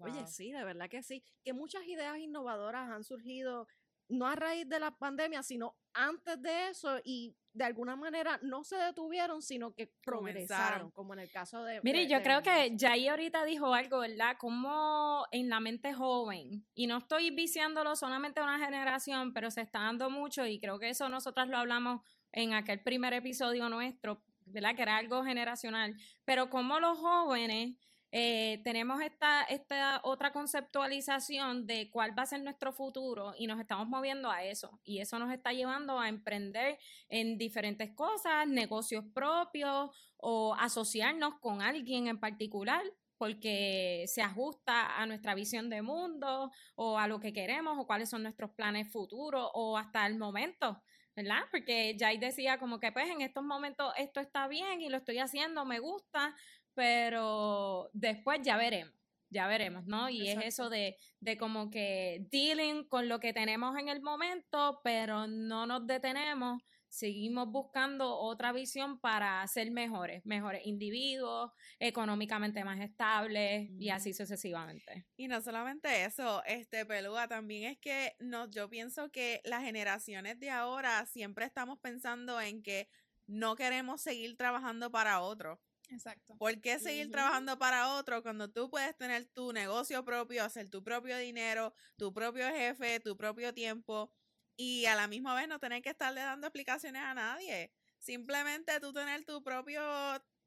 Oye, 0.00 0.26
sí, 0.26 0.50
de 0.50 0.64
verdad 0.64 0.90
que 0.90 1.04
sí. 1.04 1.22
Que 1.44 1.52
muchas 1.52 1.84
ideas 1.84 2.18
innovadoras 2.18 2.90
han 2.90 3.04
surgido 3.04 3.68
no 4.08 4.26
a 4.26 4.34
raíz 4.36 4.68
de 4.68 4.80
la 4.80 4.90
pandemia, 4.90 5.42
sino 5.42 5.76
antes 5.92 6.40
de 6.40 6.68
eso 6.68 6.98
y 7.04 7.36
de 7.52 7.64
alguna 7.64 7.96
manera 7.96 8.38
no 8.42 8.62
se 8.62 8.76
detuvieron, 8.76 9.42
sino 9.42 9.74
que 9.74 9.92
progresaron, 10.04 10.90
como 10.92 11.12
en 11.14 11.20
el 11.20 11.30
caso 11.30 11.64
de... 11.64 11.80
Mire, 11.82 12.06
yo 12.06 12.22
creo 12.22 12.42
que 12.42 12.76
Jay 12.78 13.08
ahorita 13.08 13.44
dijo 13.44 13.74
algo, 13.74 13.98
¿verdad? 13.98 14.36
Como 14.38 15.26
en 15.32 15.48
la 15.48 15.58
mente 15.58 15.92
joven, 15.92 16.64
y 16.74 16.86
no 16.86 16.98
estoy 16.98 17.30
viciándolo 17.30 17.96
solamente 17.96 18.40
a 18.40 18.44
una 18.44 18.64
generación, 18.64 19.32
pero 19.32 19.50
se 19.50 19.62
está 19.62 19.80
dando 19.80 20.08
mucho 20.08 20.46
y 20.46 20.60
creo 20.60 20.78
que 20.78 20.90
eso 20.90 21.08
nosotros 21.08 21.48
lo 21.48 21.58
hablamos 21.58 22.02
en 22.32 22.54
aquel 22.54 22.80
primer 22.80 23.12
episodio 23.12 23.68
nuestro, 23.68 24.22
¿verdad? 24.46 24.76
Que 24.76 24.82
era 24.82 24.96
algo 24.96 25.24
generacional, 25.24 25.96
pero 26.24 26.50
como 26.50 26.78
los 26.78 26.96
jóvenes 26.98 27.76
eh, 28.10 28.60
tenemos 28.64 29.02
esta, 29.02 29.42
esta 29.44 30.00
otra 30.02 30.32
conceptualización 30.32 31.66
de 31.66 31.90
cuál 31.90 32.18
va 32.18 32.22
a 32.22 32.26
ser 32.26 32.42
nuestro 32.42 32.72
futuro 32.72 33.34
y 33.38 33.46
nos 33.46 33.60
estamos 33.60 33.86
moviendo 33.88 34.30
a 34.30 34.44
eso. 34.44 34.80
Y 34.84 35.00
eso 35.00 35.18
nos 35.18 35.32
está 35.32 35.52
llevando 35.52 35.98
a 35.98 36.08
emprender 36.08 36.78
en 37.08 37.36
diferentes 37.36 37.92
cosas, 37.94 38.48
negocios 38.48 39.04
propios 39.12 39.90
o 40.16 40.54
asociarnos 40.54 41.34
con 41.40 41.60
alguien 41.60 42.08
en 42.08 42.18
particular 42.18 42.82
porque 43.18 44.04
se 44.06 44.22
ajusta 44.22 44.96
a 44.96 45.04
nuestra 45.04 45.34
visión 45.34 45.68
de 45.68 45.82
mundo 45.82 46.52
o 46.76 46.98
a 46.98 47.08
lo 47.08 47.20
que 47.20 47.32
queremos 47.32 47.76
o 47.78 47.86
cuáles 47.86 48.08
son 48.08 48.22
nuestros 48.22 48.50
planes 48.52 48.90
futuros 48.90 49.50
o 49.54 49.76
hasta 49.76 50.06
el 50.06 50.16
momento. 50.16 50.82
¿verdad? 51.18 51.42
Porque 51.50 51.96
Jay 51.98 52.16
decía 52.16 52.60
como 52.60 52.78
que 52.78 52.92
pues 52.92 53.10
en 53.10 53.22
estos 53.22 53.42
momentos 53.42 53.92
esto 53.98 54.20
está 54.20 54.46
bien 54.46 54.80
y 54.80 54.88
lo 54.88 54.98
estoy 54.98 55.18
haciendo, 55.18 55.64
me 55.64 55.80
gusta, 55.80 56.32
pero 56.78 57.90
después 57.92 58.38
ya 58.44 58.56
veremos, 58.56 58.94
ya 59.30 59.48
veremos, 59.48 59.84
¿no? 59.86 60.08
Y 60.08 60.28
es 60.28 60.38
eso 60.44 60.70
de, 60.70 60.96
de 61.18 61.36
como 61.36 61.70
que 61.70 62.24
dealing 62.30 62.84
con 62.84 63.08
lo 63.08 63.18
que 63.18 63.32
tenemos 63.32 63.76
en 63.76 63.88
el 63.88 64.00
momento, 64.00 64.80
pero 64.84 65.26
no 65.26 65.66
nos 65.66 65.88
detenemos, 65.88 66.62
seguimos 66.88 67.50
buscando 67.50 68.16
otra 68.16 68.52
visión 68.52 69.00
para 69.00 69.44
ser 69.48 69.72
mejores, 69.72 70.24
mejores 70.24 70.64
individuos, 70.66 71.50
económicamente 71.80 72.62
más 72.62 72.78
estables 72.78 73.68
y 73.76 73.88
así 73.88 74.14
sucesivamente. 74.14 75.04
Y 75.16 75.26
no 75.26 75.40
solamente 75.40 76.04
eso, 76.04 76.44
este 76.44 76.86
Pelúa, 76.86 77.26
también 77.26 77.72
es 77.72 77.78
que 77.78 78.14
no, 78.20 78.48
yo 78.48 78.70
pienso 78.70 79.10
que 79.10 79.40
las 79.42 79.64
generaciones 79.64 80.38
de 80.38 80.50
ahora 80.50 81.04
siempre 81.06 81.44
estamos 81.44 81.80
pensando 81.80 82.40
en 82.40 82.62
que 82.62 82.88
no 83.26 83.56
queremos 83.56 84.00
seguir 84.00 84.36
trabajando 84.36 84.92
para 84.92 85.22
otro. 85.22 85.60
Exacto. 85.88 86.36
¿Por 86.36 86.60
qué 86.60 86.78
seguir 86.78 87.10
trabajando 87.10 87.58
para 87.58 87.94
otro 87.96 88.22
cuando 88.22 88.50
tú 88.50 88.68
puedes 88.70 88.94
tener 88.96 89.26
tu 89.26 89.52
negocio 89.52 90.04
propio, 90.04 90.44
hacer 90.44 90.68
tu 90.68 90.82
propio 90.82 91.16
dinero, 91.18 91.72
tu 91.96 92.12
propio 92.12 92.48
jefe, 92.50 93.00
tu 93.00 93.16
propio 93.16 93.54
tiempo 93.54 94.12
y 94.56 94.84
a 94.86 94.94
la 94.94 95.08
misma 95.08 95.34
vez 95.34 95.48
no 95.48 95.58
tener 95.58 95.80
que 95.82 95.90
estarle 95.90 96.20
dando 96.20 96.46
explicaciones 96.46 97.02
a 97.02 97.14
nadie? 97.14 97.72
Simplemente 97.98 98.78
tú 98.80 98.92
tener 98.92 99.24
tu 99.24 99.42
propio 99.42 99.82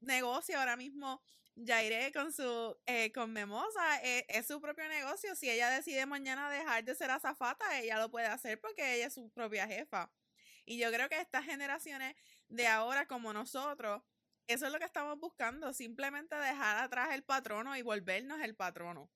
negocio 0.00 0.58
ahora 0.58 0.76
mismo. 0.76 1.20
Jairé 1.56 2.12
con 2.12 2.32
su, 2.32 2.76
eh, 2.86 3.12
con 3.12 3.32
Memosa, 3.32 4.00
eh, 4.02 4.24
es 4.28 4.46
su 4.46 4.60
propio 4.60 4.88
negocio. 4.88 5.34
Si 5.36 5.50
ella 5.50 5.68
decide 5.70 6.06
mañana 6.06 6.48
dejar 6.50 6.84
de 6.84 6.94
ser 6.94 7.10
azafata, 7.10 7.78
ella 7.80 7.98
lo 7.98 8.10
puede 8.10 8.26
hacer 8.26 8.58
porque 8.60 8.94
ella 8.94 9.08
es 9.08 9.14
su 9.14 9.28
propia 9.30 9.66
jefa. 9.66 10.10
Y 10.64 10.78
yo 10.78 10.90
creo 10.92 11.08
que 11.08 11.20
estas 11.20 11.44
generaciones 11.44 12.14
de 12.48 12.66
ahora 12.68 13.06
como 13.06 13.32
nosotros, 13.32 14.02
eso 14.52 14.66
es 14.66 14.72
lo 14.72 14.78
que 14.78 14.84
estamos 14.84 15.18
buscando, 15.18 15.72
simplemente 15.72 16.34
dejar 16.36 16.78
atrás 16.78 17.10
el 17.12 17.22
patrono 17.22 17.76
y 17.76 17.82
volvernos 17.82 18.40
el 18.40 18.54
patrono. 18.54 19.10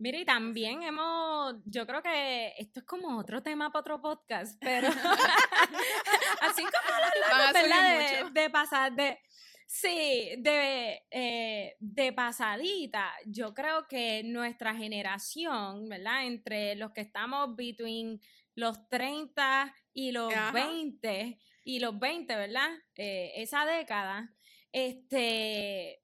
Mire, 0.00 0.20
y 0.20 0.24
también 0.24 0.84
hemos, 0.84 1.56
yo 1.64 1.84
creo 1.84 2.00
que 2.00 2.54
esto 2.56 2.80
es 2.80 2.86
como 2.86 3.18
otro 3.18 3.42
tema 3.42 3.72
para 3.72 3.80
otro 3.80 4.00
podcast, 4.00 4.56
pero 4.60 4.88
así 6.40 6.62
como 6.62 6.98
lo 7.36 7.52
de, 7.52 8.40
de, 8.40 8.50
pasar 8.50 8.92
de, 8.94 9.18
sí, 9.66 10.34
de, 10.38 11.02
eh, 11.10 11.76
de 11.80 12.12
pasadita, 12.12 13.12
yo 13.26 13.52
creo 13.54 13.88
que 13.88 14.22
nuestra 14.24 14.72
generación, 14.76 15.88
¿verdad? 15.88 16.26
Entre 16.26 16.76
los 16.76 16.92
que 16.92 17.00
estamos 17.00 17.56
between 17.56 18.20
los 18.54 18.88
30 18.88 19.74
y 19.92 20.12
los 20.12 20.32
20, 20.52 21.38
y 21.68 21.80
los 21.80 21.98
20, 21.98 22.34
¿verdad? 22.34 22.70
Eh, 22.96 23.32
esa 23.36 23.66
década, 23.66 24.34
este, 24.72 26.02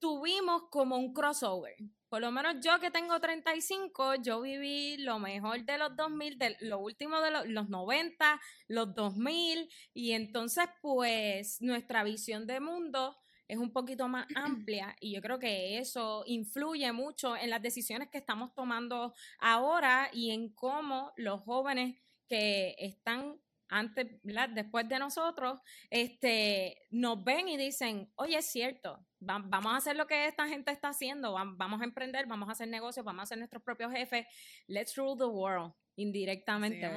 tuvimos 0.00 0.64
como 0.68 0.96
un 0.96 1.14
crossover. 1.14 1.76
Por 2.08 2.22
lo 2.22 2.32
menos 2.32 2.56
yo 2.60 2.80
que 2.80 2.90
tengo 2.90 3.20
35, 3.20 4.16
yo 4.16 4.40
viví 4.40 4.96
lo 4.96 5.20
mejor 5.20 5.64
de 5.64 5.78
los 5.78 5.94
2000, 5.94 6.38
de 6.38 6.56
lo 6.58 6.80
último 6.80 7.20
de 7.20 7.30
los, 7.30 7.46
los 7.46 7.68
90, 7.68 8.40
los 8.66 8.96
2000, 8.96 9.70
y 9.94 10.10
entonces 10.10 10.64
pues 10.82 11.62
nuestra 11.62 12.02
visión 12.02 12.44
de 12.48 12.58
mundo 12.58 13.16
es 13.46 13.58
un 13.58 13.72
poquito 13.72 14.08
más 14.08 14.26
amplia 14.34 14.96
y 15.00 15.14
yo 15.14 15.22
creo 15.22 15.38
que 15.38 15.78
eso 15.78 16.24
influye 16.26 16.90
mucho 16.90 17.36
en 17.36 17.50
las 17.50 17.62
decisiones 17.62 18.08
que 18.10 18.18
estamos 18.18 18.52
tomando 18.54 19.14
ahora 19.38 20.10
y 20.12 20.32
en 20.32 20.52
cómo 20.52 21.12
los 21.16 21.42
jóvenes 21.42 21.94
que 22.28 22.74
están 22.80 23.38
antes, 23.68 24.06
después 24.54 24.88
de 24.88 24.98
nosotros, 24.98 25.60
este, 25.90 26.76
nos 26.90 27.22
ven 27.24 27.48
y 27.48 27.56
dicen, 27.56 28.12
oye, 28.16 28.38
es 28.38 28.46
cierto, 28.46 29.04
vamos 29.18 29.72
a 29.72 29.76
hacer 29.76 29.96
lo 29.96 30.06
que 30.06 30.26
esta 30.26 30.48
gente 30.48 30.70
está 30.70 30.88
haciendo, 30.88 31.32
vamos 31.32 31.80
a 31.80 31.84
emprender, 31.84 32.26
vamos 32.26 32.48
a 32.48 32.52
hacer 32.52 32.68
negocios, 32.68 33.04
vamos 33.04 33.24
a 33.24 33.26
ser 33.26 33.38
nuestros 33.38 33.62
propios 33.62 33.92
jefes, 33.92 34.26
let's 34.66 34.96
rule 34.96 35.16
the 35.18 35.24
world, 35.24 35.72
indirectamente, 35.96 36.90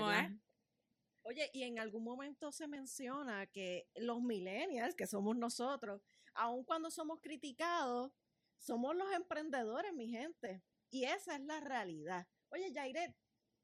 Oye, 1.23 1.49
y 1.53 1.63
en 1.63 1.77
algún 1.77 2.03
momento 2.03 2.51
se 2.51 2.67
menciona 2.67 3.45
que 3.47 3.87
los 3.95 4.21
millennials, 4.21 4.95
que 4.95 5.05
somos 5.05 5.35
nosotros, 5.35 6.01
aun 6.33 6.63
cuando 6.63 6.89
somos 6.89 7.19
criticados, 7.21 8.11
somos 8.57 8.95
los 8.95 9.11
emprendedores, 9.13 9.93
mi 9.93 10.09
gente. 10.09 10.63
Y 10.89 11.03
esa 11.03 11.35
es 11.35 11.41
la 11.41 11.59
realidad. 11.59 12.27
Oye, 12.49 12.71
Jairet, 12.73 13.15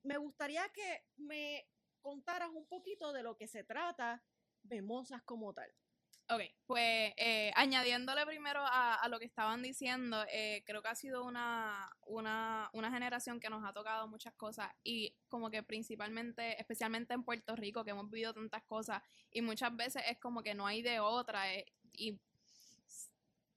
me 0.04 0.18
gustaría 0.18 0.68
que 0.70 1.02
me 1.18 1.66
contaras 2.06 2.52
un 2.54 2.68
poquito 2.68 3.12
de 3.14 3.24
lo 3.24 3.36
que 3.36 3.48
se 3.48 3.64
trata 3.64 4.24
Memosas 4.64 5.24
como 5.24 5.54
tal. 5.54 5.72
Ok, 6.30 6.42
pues 6.66 7.14
eh, 7.18 7.52
añadiéndole 7.56 8.26
primero 8.26 8.62
a, 8.64 9.08
lo 9.10 9.20
que 9.20 9.26
estaban 9.26 9.62
diciendo, 9.62 10.24
eh, 10.32 10.64
creo 10.66 10.82
que 10.82 10.88
ha 10.88 10.96
sido 10.96 11.24
una, 11.24 11.88
una, 12.08 12.70
una 12.74 12.92
generación 12.92 13.40
que 13.40 13.50
nos 13.50 13.64
ha 13.64 13.74
tocado 13.74 14.08
muchas 14.08 14.34
cosas 14.34 14.72
y 14.84 15.16
como 15.30 15.52
que 15.52 15.62
principalmente, 15.62 16.60
especialmente 16.60 17.14
en 17.14 17.24
Puerto 17.24 17.56
Rico, 17.56 17.84
que 17.84 17.92
hemos 17.92 18.10
vivido 18.10 18.34
tantas 18.34 18.64
cosas 18.64 19.04
y 19.30 19.42
muchas 19.42 19.76
veces 19.76 20.02
es 20.08 20.18
como 20.20 20.42
que 20.42 20.56
no 20.56 20.66
hay 20.66 20.82
de 20.82 21.00
otra 21.00 21.54
eh, 21.54 21.66
y, 21.94 22.20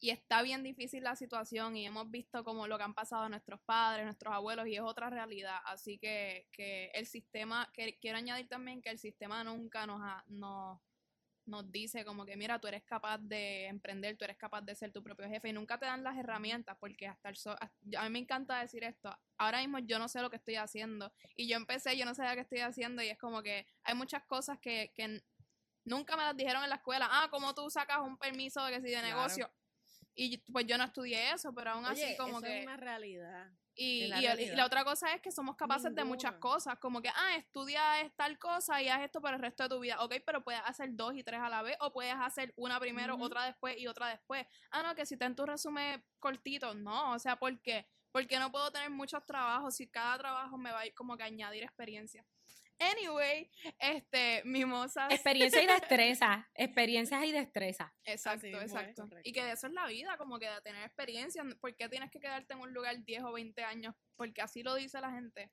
y 0.00 0.10
está 0.10 0.42
bien 0.42 0.62
difícil 0.62 1.02
la 1.02 1.16
situación 1.16 1.76
y 1.76 1.86
hemos 1.86 2.10
visto 2.10 2.44
como 2.44 2.68
lo 2.68 2.78
que 2.78 2.84
han 2.84 2.94
pasado 2.94 3.28
nuestros 3.28 3.60
padres, 3.60 4.04
nuestros 4.04 4.32
abuelos 4.32 4.68
y 4.68 4.76
es 4.76 4.80
otra 4.80 5.10
realidad. 5.10 5.58
Así 5.64 5.98
que, 5.98 6.46
que 6.52 6.90
el 6.94 7.06
sistema, 7.06 7.68
que 7.72 7.98
quiero 7.98 8.18
añadir 8.18 8.48
también 8.48 8.80
que 8.80 8.90
el 8.90 8.98
sistema 8.98 9.42
nunca 9.44 9.86
nos 9.86 10.00
ha... 10.02 10.24
Nos, 10.28 10.78
nos 11.46 11.72
dice 11.72 12.04
como 12.04 12.26
que, 12.26 12.36
mira, 12.36 12.58
tú 12.58 12.68
eres 12.68 12.84
capaz 12.84 13.16
de 13.18 13.68
emprender, 13.68 14.18
tú 14.18 14.24
eres 14.26 14.36
capaz 14.36 14.60
de 14.60 14.74
ser 14.74 14.92
tu 14.92 15.02
propio 15.02 15.26
jefe 15.28 15.48
y 15.48 15.52
nunca 15.54 15.78
te 15.78 15.86
dan 15.86 16.04
las 16.04 16.14
herramientas 16.18 16.76
porque 16.78 17.06
hasta 17.06 17.30
el 17.30 17.36
so 17.36 17.52
a 17.52 18.02
mí 18.04 18.10
me 18.10 18.18
encanta 18.18 18.60
decir 18.60 18.84
esto, 18.84 19.18
ahora 19.38 19.60
mismo 19.60 19.78
yo 19.78 19.98
no 19.98 20.08
sé 20.08 20.20
lo 20.20 20.28
que 20.28 20.36
estoy 20.36 20.56
haciendo 20.56 21.10
y 21.36 21.48
yo 21.48 21.56
empecé, 21.56 21.96
yo 21.96 22.04
no 22.04 22.14
sabía 22.14 22.34
qué 22.34 22.42
estoy 22.42 22.60
haciendo 22.60 23.02
y 23.02 23.08
es 23.08 23.16
como 23.16 23.42
que 23.42 23.66
hay 23.82 23.94
muchas 23.94 24.24
cosas 24.24 24.58
que, 24.58 24.92
que 24.94 25.22
nunca 25.86 26.18
me 26.18 26.24
las 26.24 26.36
dijeron 26.36 26.62
en 26.64 26.68
la 26.68 26.76
escuela, 26.76 27.08
ah, 27.10 27.28
como 27.30 27.54
tú 27.54 27.70
sacas 27.70 28.00
un 28.00 28.18
permiso 28.18 28.62
de 28.66 28.72
que 28.72 28.82
si 28.82 28.90
de 28.90 29.00
negocio 29.00 29.50
y 30.20 30.38
pues 30.38 30.66
yo 30.66 30.76
no 30.76 30.82
estudié 30.82 31.30
eso, 31.32 31.54
pero 31.54 31.70
aún 31.70 31.86
así 31.86 32.16
como 32.16 32.38
eso 32.38 32.46
que... 32.46 32.58
es 32.58 32.64
una 32.64 32.76
realidad. 32.76 33.52
Y, 33.76 34.08
la 34.08 34.34
y 34.34 34.48
la 34.56 34.66
otra 34.66 34.82
cosa 34.82 35.14
es 35.14 35.20
que 35.20 35.30
somos 35.30 35.54
capaces 35.54 35.94
de 35.94 36.02
muchas 36.02 36.32
cosas, 36.34 36.76
como 36.80 37.00
que, 37.00 37.08
ah, 37.10 37.36
estudia 37.36 38.00
es 38.00 38.12
tal 38.16 38.36
cosa 38.36 38.82
y 38.82 38.88
haz 38.88 39.02
esto 39.02 39.20
por 39.20 39.32
el 39.32 39.38
resto 39.38 39.62
de 39.62 39.68
tu 39.68 39.78
vida, 39.78 40.02
ok, 40.02 40.14
pero 40.26 40.42
puedes 40.42 40.60
hacer 40.64 40.88
dos 40.96 41.14
y 41.14 41.22
tres 41.22 41.38
a 41.38 41.48
la 41.48 41.62
vez, 41.62 41.76
o 41.80 41.92
puedes 41.92 42.16
hacer 42.16 42.52
una 42.56 42.80
primero, 42.80 43.16
otra 43.20 43.44
después 43.44 43.78
y 43.78 43.86
otra 43.86 44.08
después. 44.08 44.44
Ah, 44.72 44.82
no, 44.82 44.96
que 44.96 45.06
si 45.06 45.14
está 45.14 45.26
en 45.26 45.36
tu 45.36 45.46
resumen 45.46 46.04
cortito, 46.18 46.74
no, 46.74 47.12
o 47.12 47.18
sea, 47.20 47.36
¿por 47.36 47.56
qué? 47.62 47.86
Porque 48.10 48.40
no 48.40 48.50
puedo 48.50 48.72
tener 48.72 48.90
muchos 48.90 49.24
trabajos 49.24 49.76
si 49.76 49.86
cada 49.86 50.18
trabajo 50.18 50.58
me 50.58 50.72
va 50.72 50.80
a 50.80 50.86
ir 50.86 50.94
como 50.94 51.16
que 51.16 51.22
añadir 51.22 51.62
experiencia. 51.62 52.26
Anyway, 52.80 53.50
este, 53.78 54.42
mimosas. 54.44 55.10
Experiencia 55.12 55.62
y 55.62 55.66
destreza. 55.66 56.48
Experiencias 56.54 57.24
y 57.24 57.32
destreza. 57.32 57.92
Exacto, 58.04 58.46
exacto. 58.46 59.08
Y 59.24 59.32
que 59.32 59.42
de 59.42 59.52
eso 59.52 59.66
es 59.66 59.72
la 59.72 59.86
vida, 59.86 60.16
como 60.16 60.38
que 60.38 60.48
de 60.48 60.60
tener 60.62 60.84
experiencia. 60.84 61.44
¿Por 61.60 61.74
qué 61.74 61.88
tienes 61.88 62.10
que 62.10 62.20
quedarte 62.20 62.54
en 62.54 62.60
un 62.60 62.72
lugar 62.72 63.02
10 63.04 63.24
o 63.24 63.32
20 63.32 63.62
años? 63.64 63.94
Porque 64.16 64.42
así 64.42 64.62
lo 64.62 64.74
dice 64.74 65.00
la 65.00 65.10
gente. 65.10 65.50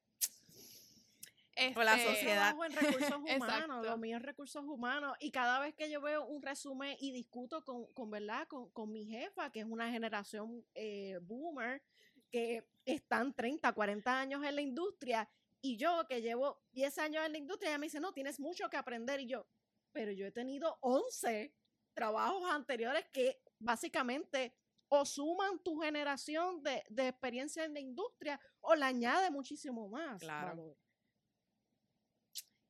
O 1.78 1.84
la 1.84 1.96
Este, 1.96 2.10
sociedad. 2.10 2.50
trabajo 2.50 2.66
en 2.66 2.74
recursos 2.74 3.18
humanos, 3.70 3.86
lo 3.86 3.98
mío 3.98 4.18
es 4.18 4.24
recursos 4.24 4.64
humanos. 4.66 5.16
Y 5.22 5.32
cada 5.32 5.60
vez 5.60 5.74
que 5.74 5.90
yo 5.90 6.02
veo 6.02 6.26
un 6.26 6.42
resumen 6.42 6.98
y 7.00 7.12
discuto 7.14 7.64
con, 7.64 7.86
con 7.94 8.12
¿verdad? 8.12 8.46
Con, 8.48 8.70
con 8.72 8.92
mi 8.92 9.06
jefa, 9.06 9.52
que 9.52 9.62
es 9.62 9.66
una 9.66 9.90
generación 9.90 10.66
eh, 10.76 11.18
boomer, 11.22 11.82
que 12.30 12.66
están 12.84 13.34
30, 13.34 13.72
40 13.72 14.20
años 14.20 14.44
en 14.44 14.56
la 14.56 14.62
industria, 14.62 15.30
y 15.74 15.78
yo 15.78 16.06
que 16.08 16.22
llevo 16.22 16.62
10 16.72 16.98
años 17.00 17.26
en 17.26 17.32
la 17.32 17.38
industria, 17.38 17.70
ella 17.72 17.78
me 17.80 17.88
dice, 17.88 18.00
no, 18.00 18.14
tienes 18.14 18.40
mucho 18.40 18.70
que 18.70 18.78
aprender. 18.78 19.20
Y 19.20 19.28
yo, 19.28 19.48
pero 19.92 20.12
yo 20.12 20.26
he 20.28 20.32
tenido 20.32 20.78
11 20.82 21.54
trabajos 21.94 22.44
anteriores 22.52 23.06
que 23.12 23.42
básicamente 23.58 24.54
o 24.90 25.06
suman 25.06 25.64
tu 25.64 25.80
generación 25.80 26.62
de, 26.62 26.84
de 26.90 27.08
experiencia 27.08 27.64
en 27.66 27.74
la 27.74 27.80
industria 27.80 28.40
o 28.62 28.76
le 28.76 28.86
añade 28.86 29.32
muchísimo 29.32 29.90
más 29.90 30.20
Claro. 30.22 30.48
valor. 30.50 30.78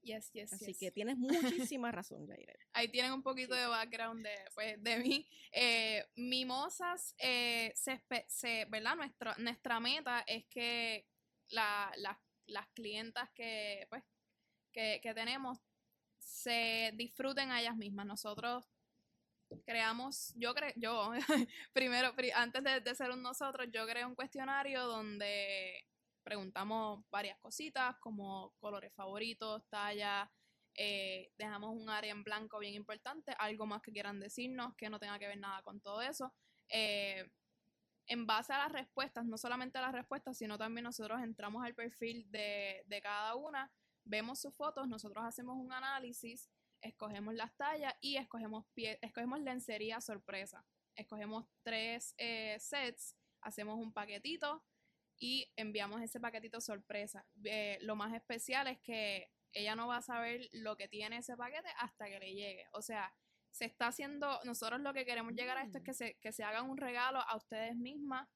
Yes, 0.02 0.32
yes, 0.34 0.54
Así 0.54 0.68
yes. 0.68 0.78
que 0.80 0.92
tienes 0.92 1.18
muchísima 1.18 1.92
razón, 1.92 2.28
Jair. 2.28 2.56
Ahí 2.74 2.88
tienen 2.90 3.12
un 3.12 3.24
poquito 3.24 3.56
de 3.56 3.66
background 3.66 4.24
de, 4.24 4.36
pues, 4.54 4.82
de 4.84 4.98
mí. 5.00 5.28
Eh, 5.52 6.06
mimosas, 6.16 7.16
eh, 7.18 7.74
se, 7.76 8.00
se- 8.28 8.66
¿verdad? 8.66 8.96
Nuestra, 8.96 9.36
nuestra 9.40 9.80
meta 9.80 10.24
es 10.28 10.46
que 10.46 11.08
la- 11.48 11.92
la- 11.98 12.22
las 12.48 12.68
clientas 12.70 13.30
que, 13.34 13.88
pues, 13.90 14.04
que, 14.74 15.00
que 15.04 15.14
tenemos 15.14 15.60
se 16.20 16.92
disfruten 16.96 17.52
a 17.52 17.62
ellas 17.62 17.78
mismas. 17.78 18.06
Nosotros 18.08 18.66
creamos, 19.66 20.34
yo 20.36 20.54
creo, 20.54 20.72
yo, 20.76 21.12
primero, 21.74 22.16
pri- 22.16 22.32
antes 22.32 22.64
de, 22.64 22.82
de 22.82 22.96
ser 22.96 23.12
un 23.12 23.22
nosotros, 23.22 23.68
yo 23.72 23.86
creé 23.88 24.06
un 24.06 24.16
cuestionario 24.16 24.84
donde 24.86 25.84
preguntamos 26.24 27.04
varias 27.12 27.38
cositas 27.40 27.96
como 28.00 28.54
colores 28.60 28.94
favoritos, 28.96 29.64
tallas, 29.70 30.30
eh, 30.78 31.30
dejamos 31.38 31.72
un 31.74 31.90
área 31.90 32.12
en 32.12 32.24
blanco 32.24 32.60
bien 32.60 32.74
importante, 32.74 33.34
algo 33.38 33.66
más 33.66 33.82
que 33.82 33.92
quieran 33.92 34.20
decirnos 34.20 34.76
que 34.76 34.90
no 34.90 35.00
tenga 35.00 35.20
que 35.20 35.28
ver 35.28 35.38
nada 35.40 35.62
con 35.62 35.80
todo 35.82 36.02
eso. 36.02 36.34
Eh, 36.70 37.26
en 38.08 38.26
base 38.26 38.54
a 38.54 38.58
las 38.58 38.72
respuestas, 38.72 39.26
no 39.26 39.38
solamente 39.38 39.78
a 39.78 39.82
las 39.82 39.94
respuestas, 39.94 40.38
sino 40.38 40.58
también 40.58 40.84
nosotros 40.84 41.22
entramos 41.22 41.66
al 41.66 41.74
perfil 41.74 42.30
de, 42.32 42.84
de 42.86 43.02
cada 43.02 43.36
una, 43.36 43.72
vemos 44.04 44.40
sus 44.40 44.56
fotos, 44.56 44.88
nosotros 44.88 45.26
hacemos 45.26 45.58
un 45.58 45.74
análisis, 45.74 46.50
escogemos 46.82 47.34
las 47.34 47.56
tallas 47.58 47.94
y 48.00 48.18
escogemos, 48.18 48.66
pie, 48.74 49.00
escogemos 49.02 49.42
lencería 49.42 50.00
sorpresa. 50.02 50.66
Escogemos 50.96 51.46
tres 51.64 52.14
eh, 52.18 52.58
sets, 52.60 53.18
hacemos 53.42 53.78
un 53.78 53.92
paquetito 53.92 54.64
y 55.18 55.52
enviamos 55.56 56.02
ese 56.02 56.20
paquetito 56.20 56.62
sorpresa. 56.62 57.26
Eh, 57.44 57.78
lo 57.82 57.96
más 57.96 58.14
especial 58.14 58.68
es 58.68 58.80
que 58.80 59.32
ella 59.52 59.76
no 59.76 59.88
va 59.88 59.98
a 59.98 60.02
saber 60.02 60.48
lo 60.52 60.78
que 60.78 60.88
tiene 60.88 61.18
ese 61.18 61.36
paquete 61.36 61.70
hasta 61.80 62.06
que 62.06 62.20
le 62.20 62.34
llegue. 62.34 62.68
O 62.72 62.82
sea, 62.82 63.14
se 63.56 63.64
está 63.64 63.88
haciendo, 63.88 64.42
nosotros 64.44 64.82
lo 64.82 64.94
que 64.94 65.06
queremos 65.06 65.34
llegar 65.34 65.58
a 65.58 65.64
esto 65.64 65.78
es 65.78 65.84
que 65.86 65.94
se, 65.94 66.16
que 66.16 66.34
se 66.34 66.44
hagan 66.44 66.70
un 66.70 66.76
regalo 66.76 67.22
a 67.22 67.38
ustedes 67.38 67.78
mismas 67.78 68.28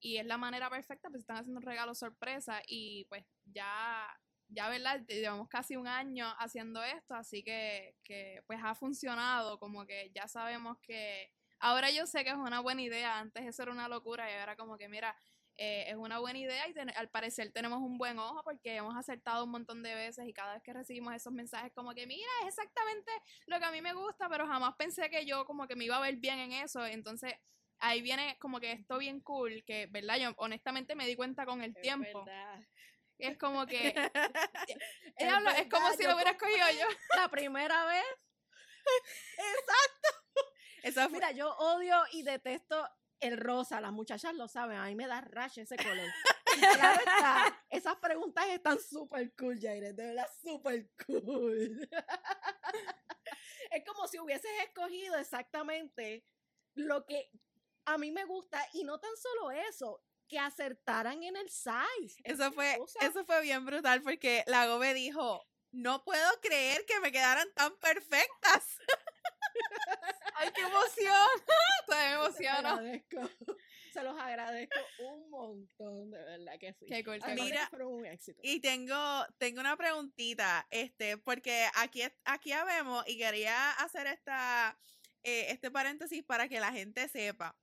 y 0.00 0.16
es 0.16 0.26
la 0.26 0.38
manera 0.38 0.68
perfecta, 0.68 1.08
pues 1.08 1.20
están 1.20 1.36
haciendo 1.36 1.60
un 1.60 1.64
regalo 1.64 1.94
sorpresa 1.94 2.60
y 2.66 3.04
pues 3.04 3.24
ya, 3.44 4.08
ya 4.48 4.68
verdad, 4.68 5.06
llevamos 5.06 5.48
casi 5.48 5.76
un 5.76 5.86
año 5.86 6.26
haciendo 6.40 6.82
esto, 6.82 7.14
así 7.14 7.44
que, 7.44 7.94
que 8.02 8.42
pues 8.48 8.58
ha 8.60 8.74
funcionado, 8.74 9.60
como 9.60 9.86
que 9.86 10.10
ya 10.12 10.26
sabemos 10.26 10.78
que 10.82 11.30
ahora 11.60 11.92
yo 11.92 12.04
sé 12.04 12.24
que 12.24 12.30
es 12.30 12.36
una 12.36 12.58
buena 12.58 12.82
idea, 12.82 13.20
antes 13.20 13.46
eso 13.46 13.62
era 13.62 13.70
una 13.70 13.86
locura 13.86 14.28
y 14.28 14.34
ahora 14.34 14.56
como 14.56 14.76
que 14.76 14.88
mira, 14.88 15.16
eh, 15.56 15.84
es 15.88 15.96
una 15.96 16.18
buena 16.18 16.38
idea 16.38 16.66
y 16.68 16.74
ten- 16.74 16.90
al 16.96 17.08
parecer 17.10 17.52
tenemos 17.52 17.78
un 17.80 17.96
buen 17.96 18.18
ojo 18.18 18.42
porque 18.42 18.76
hemos 18.76 18.96
acertado 18.96 19.44
un 19.44 19.50
montón 19.50 19.82
de 19.82 19.94
veces 19.94 20.26
y 20.26 20.32
cada 20.32 20.54
vez 20.54 20.62
que 20.62 20.72
recibimos 20.72 21.14
esos 21.14 21.32
mensajes 21.32 21.72
como 21.74 21.94
que 21.94 22.06
mira, 22.06 22.28
es 22.42 22.48
exactamente 22.48 23.10
lo 23.46 23.58
que 23.58 23.64
a 23.64 23.70
mí 23.70 23.80
me 23.80 23.92
gusta, 23.94 24.28
pero 24.28 24.46
jamás 24.46 24.74
pensé 24.76 25.08
que 25.10 25.24
yo 25.26 25.44
como 25.44 25.66
que 25.68 25.76
me 25.76 25.84
iba 25.84 25.96
a 25.96 26.00
ver 26.00 26.16
bien 26.16 26.38
en 26.40 26.52
eso, 26.52 26.84
entonces 26.84 27.34
ahí 27.78 28.02
viene 28.02 28.36
como 28.40 28.58
que 28.60 28.72
esto 28.72 28.98
bien 28.98 29.20
cool, 29.20 29.62
que 29.64 29.86
verdad, 29.86 30.16
yo 30.16 30.32
honestamente 30.38 30.94
me 30.94 31.06
di 31.06 31.14
cuenta 31.16 31.44
con 31.46 31.62
el 31.62 31.74
tiempo, 31.82 32.24
es 33.18 33.38
como 33.38 33.66
que, 33.66 33.94
es 35.16 35.68
como 35.68 35.84
verdad, 35.84 35.96
si 35.96 36.02
lo 36.04 36.14
hubiera 36.14 36.30
escogido 36.32 36.66
yo. 36.78 36.86
La 37.16 37.28
primera 37.28 37.84
vez, 37.86 38.04
Esa 40.82 41.04
fue- 41.08 41.12
mira, 41.18 41.30
yo 41.32 41.50
odio 41.56 42.02
y 42.12 42.22
detesto 42.22 42.88
el 43.20 43.38
rosa, 43.38 43.80
las 43.80 43.92
muchachas 43.92 44.34
lo 44.34 44.48
saben, 44.48 44.76
a 44.76 44.86
mí 44.86 44.94
me 44.94 45.06
da 45.06 45.20
rash 45.20 45.58
ese 45.58 45.76
color. 45.76 46.08
Y 46.56 46.60
claro 46.60 46.98
está, 46.98 47.64
esas 47.70 47.96
preguntas 47.96 48.46
están 48.48 48.78
súper 48.78 49.34
cool, 49.36 49.58
Jair, 49.60 49.94
de 49.94 50.06
verdad 50.06 50.28
súper 50.42 50.90
cool. 51.06 51.88
es 53.70 53.84
como 53.84 54.06
si 54.08 54.18
hubieses 54.18 54.50
escogido 54.64 55.16
exactamente 55.16 56.24
lo 56.74 57.04
que 57.06 57.30
a 57.86 57.98
mí 57.98 58.12
me 58.12 58.24
gusta 58.24 58.66
y 58.72 58.84
no 58.84 58.98
tan 58.98 59.16
solo 59.16 59.50
eso, 59.50 60.02
que 60.28 60.38
acertaran 60.38 61.22
en 61.22 61.36
el 61.36 61.50
size. 61.50 62.20
Eso 62.24 62.52
fue, 62.52 62.78
eso 63.00 63.24
fue 63.24 63.42
bien 63.42 63.64
brutal 63.64 64.02
porque 64.02 64.42
la 64.46 64.66
Gobe 64.66 64.94
dijo, 64.94 65.46
no 65.70 66.04
puedo 66.04 66.40
creer 66.40 66.84
que 66.86 67.00
me 67.00 67.12
quedaran 67.12 67.52
tan 67.54 67.76
perfectas. 67.78 68.78
¡Ay, 70.34 70.50
qué 70.54 70.62
emoción! 70.62 71.28
Todavía 71.86 72.18
me 72.18 72.24
Se 72.24 72.28
los 72.28 72.40
emociono. 72.40 72.68
agradezco. 72.68 73.30
Se 73.92 74.02
los 74.02 74.20
agradezco 74.20 74.80
un 74.98 75.30
montón, 75.30 76.10
de 76.10 76.18
verdad 76.18 76.58
que 76.58 76.72
sí. 76.74 76.86
Qué 76.86 77.04
cool, 77.04 77.20
Mira, 77.34 77.68
fueron 77.68 77.92
un 77.92 78.06
éxito. 78.06 78.40
Y 78.42 78.60
tengo, 78.60 79.26
tengo 79.38 79.60
una 79.60 79.76
preguntita, 79.76 80.66
este, 80.70 81.16
porque 81.18 81.68
aquí, 81.74 82.02
aquí 82.24 82.50
ya 82.50 82.64
vemos 82.64 83.04
y 83.06 83.16
quería 83.18 83.70
hacer 83.72 84.08
esta, 84.08 84.76
eh, 85.22 85.46
este 85.50 85.70
paréntesis 85.70 86.24
para 86.24 86.48
que 86.48 86.58
la 86.58 86.72
gente 86.72 87.08
sepa. 87.08 87.56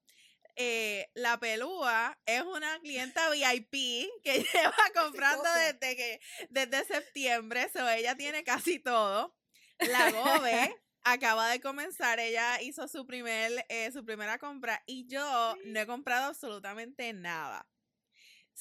Eh, 0.56 1.10
la 1.14 1.40
pelúa 1.40 2.18
es 2.26 2.42
una 2.44 2.80
clienta 2.80 3.30
VIP 3.30 4.10
que 4.24 4.46
lleva 4.54 4.76
comprando 4.94 5.50
desde 5.54 5.96
que 5.96 6.22
desde 6.50 6.86
septiembre, 6.86 7.70
so 7.74 7.88
ella 7.90 8.16
tiene 8.16 8.44
casi 8.44 8.80
todo. 8.80 9.36
La 9.80 10.12
Gobe 10.12 10.82
acaba 11.04 11.50
de 11.50 11.60
comenzar, 11.60 12.20
ella 12.20 12.62
hizo 12.62 12.88
su 12.88 13.06
primer 13.06 13.66
eh, 13.70 13.92
su 13.92 14.06
primera 14.06 14.38
compra 14.38 14.84
y 14.86 15.08
yo 15.08 15.56
no 15.66 15.80
he 15.80 15.86
comprado 15.86 16.28
absolutamente 16.28 17.14
nada. 17.14 17.68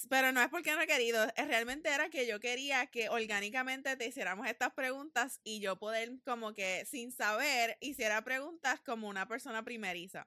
Pero 0.09 0.33
no 0.33 0.41
es 0.41 0.49
porque 0.49 0.73
no 0.73 0.81
he 0.81 0.87
querido, 0.87 1.27
es 1.37 1.47
realmente 1.47 1.91
era 1.91 2.09
que 2.09 2.27
yo 2.27 2.41
quería 2.41 2.87
que 2.87 3.09
orgánicamente 3.09 3.97
te 3.97 4.07
hiciéramos 4.07 4.47
estas 4.47 4.73
preguntas 4.73 5.41
y 5.45 5.61
yo 5.61 5.79
poder 5.79 6.13
como 6.25 6.55
que 6.55 6.87
sin 6.87 7.13
saber 7.13 7.77
hiciera 7.81 8.23
preguntas 8.23 8.81
como 8.81 9.09
una 9.09 9.27
persona 9.27 9.63
primeriza. 9.65 10.27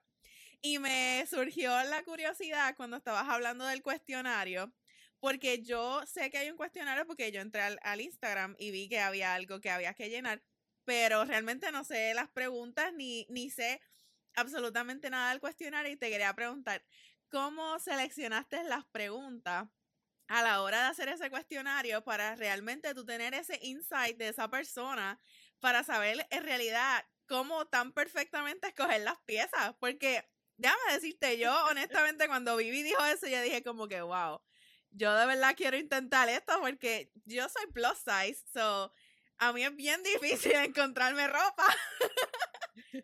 Y 0.60 0.78
me 0.78 1.24
surgió 1.28 1.70
la 1.84 2.04
curiosidad 2.04 2.76
cuando 2.76 2.96
estabas 2.96 3.28
hablando 3.28 3.66
del 3.66 3.82
cuestionario, 3.82 4.72
porque 5.18 5.62
yo 5.62 6.04
sé 6.06 6.30
que 6.30 6.38
hay 6.38 6.50
un 6.50 6.56
cuestionario 6.56 7.06
porque 7.06 7.32
yo 7.32 7.40
entré 7.40 7.62
al, 7.62 7.78
al 7.82 8.00
Instagram 8.00 8.54
y 8.58 8.70
vi 8.70 8.88
que 8.88 9.00
había 9.00 9.34
algo 9.34 9.60
que 9.60 9.70
había 9.70 9.94
que 9.94 10.08
llenar, 10.08 10.42
pero 10.84 11.24
realmente 11.24 11.70
no 11.72 11.84
sé 11.84 12.14
las 12.14 12.28
preguntas 12.30 12.92
ni, 12.94 13.26
ni 13.28 13.50
sé 13.50 13.80
absolutamente 14.34 15.10
nada 15.10 15.30
del 15.30 15.40
cuestionario 15.40 15.92
y 15.92 15.96
te 15.96 16.10
quería 16.10 16.34
preguntar, 16.34 16.84
¿cómo 17.30 17.78
seleccionaste 17.78 18.64
las 18.64 18.84
preguntas 18.86 19.68
a 20.28 20.42
la 20.42 20.62
hora 20.62 20.82
de 20.82 20.86
hacer 20.88 21.08
ese 21.08 21.30
cuestionario 21.30 22.02
para 22.02 22.34
realmente 22.34 22.94
tú 22.94 23.04
tener 23.04 23.34
ese 23.34 23.58
insight 23.62 24.16
de 24.16 24.28
esa 24.28 24.48
persona 24.48 25.20
para 25.60 25.84
saber 25.84 26.26
en 26.30 26.42
realidad 26.42 27.04
cómo 27.26 27.66
tan 27.66 27.92
perfectamente 27.92 28.68
escoger 28.68 29.02
las 29.02 29.18
piezas? 29.26 29.74
Porque 29.78 30.28
déjame 30.56 30.92
decirte, 30.92 31.38
yo 31.38 31.52
honestamente 31.66 32.26
cuando 32.26 32.56
Vivi 32.56 32.82
dijo 32.82 33.04
eso, 33.04 33.26
yo 33.26 33.40
dije 33.42 33.62
como 33.62 33.88
que, 33.88 34.00
wow, 34.00 34.40
yo 34.90 35.14
de 35.14 35.26
verdad 35.26 35.54
quiero 35.56 35.76
intentar 35.76 36.28
esto 36.28 36.58
porque 36.60 37.12
yo 37.24 37.48
soy 37.48 37.66
plus 37.72 37.98
size, 37.98 38.44
so 38.52 38.92
a 39.38 39.52
mí 39.52 39.62
es 39.62 39.74
bien 39.76 40.02
difícil 40.02 40.52
encontrarme 40.54 41.26
ropa. 41.26 41.66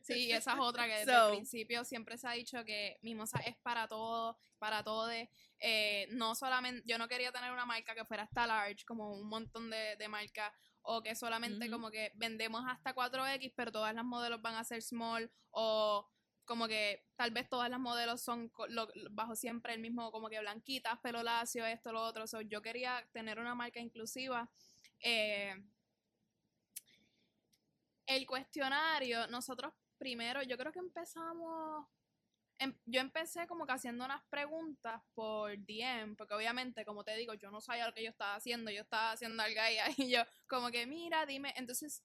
Sí, 0.03 0.31
esa 0.31 0.53
es 0.55 0.59
otra 0.61 0.87
que 0.87 0.99
desde 0.99 1.15
el 1.15 1.31
principio 1.33 1.85
siempre 1.85 2.17
se 2.17 2.29
ha 2.29 2.33
dicho 2.33 2.65
que 2.65 2.99
Mimosa 3.03 3.39
es 3.41 3.57
para 3.59 3.89
todo, 3.89 4.39
para 4.59 4.85
todos. 4.85 5.13
Eh, 5.59 6.07
no 6.11 6.35
solamente, 6.35 6.83
yo 6.87 6.99
no 6.99 7.09
quería 7.09 7.33
tener 7.33 7.53
una 7.53 7.67
marca 7.67 7.95
que 7.95 8.05
fuera 8.05 8.25
hasta 8.25 8.47
large, 8.47 8.85
como 8.85 9.13
un 9.13 9.29
montón 9.29 9.71
de, 9.71 9.97
de 9.97 10.09
marcas, 10.09 10.53
o 10.83 11.03
que 11.03 11.15
solamente 11.15 11.71
como 11.71 11.91
que 11.91 12.13
vendemos 12.15 12.65
hasta 12.67 12.95
4X, 12.95 13.53
pero 13.57 13.73
todas 13.73 13.95
las 13.95 14.05
modelos 14.05 14.41
van 14.41 14.55
a 14.55 14.65
ser 14.65 14.83
small, 14.83 15.31
o 15.51 16.09
como 16.45 16.67
que 16.67 17.07
tal 17.17 17.31
vez 17.31 17.49
todas 17.49 17.71
las 17.71 17.79
modelos 17.79 18.23
son 18.23 18.51
bajo 19.13 19.37
siempre 19.37 19.75
el 19.75 19.81
mismo, 19.81 20.11
como 20.11 20.29
que 20.29 20.41
blanquitas, 20.41 20.99
pelo 21.01 21.23
lacio, 21.23 21.65
esto, 21.65 21.93
lo 21.93 22.03
otro. 22.03 22.25
yo 22.43 22.63
quería 22.63 23.09
tener 23.13 23.39
una 23.39 23.55
marca 23.55 23.81
inclusiva. 23.81 24.51
Eh, 24.99 25.55
el 28.11 28.27
cuestionario, 28.27 29.29
nosotros 29.29 29.73
primero, 29.97 30.43
yo 30.43 30.59
creo 30.59 30.73
que 30.73 30.81
empezamos, 30.81 31.87
em, 32.59 32.75
yo 32.85 33.01
empecé 33.01 33.47
como 33.47 33.65
que 33.65 33.73
haciendo 33.73 34.05
unas 34.05 34.23
preguntas 34.29 35.01
por 35.15 35.57
DM, 35.59 36.17
porque 36.17 36.35
obviamente, 36.35 36.85
como 36.85 37.05
te 37.05 37.15
digo, 37.17 37.35
yo 37.35 37.53
no 37.53 37.61
sabía 37.61 37.87
lo 37.87 37.95
que 37.95 38.03
yo 38.03 38.11
estaba 38.11 38.35
haciendo, 38.35 38.73
yo 38.73 38.83
estaba 38.83 39.13
haciendo 39.13 39.41
algo 39.43 39.61
ahí, 39.61 39.77
y 39.99 40.11
yo 40.11 40.23
como 40.49 40.71
que, 40.73 40.87
mira, 40.87 41.25
dime, 41.25 41.55
entonces, 41.57 42.03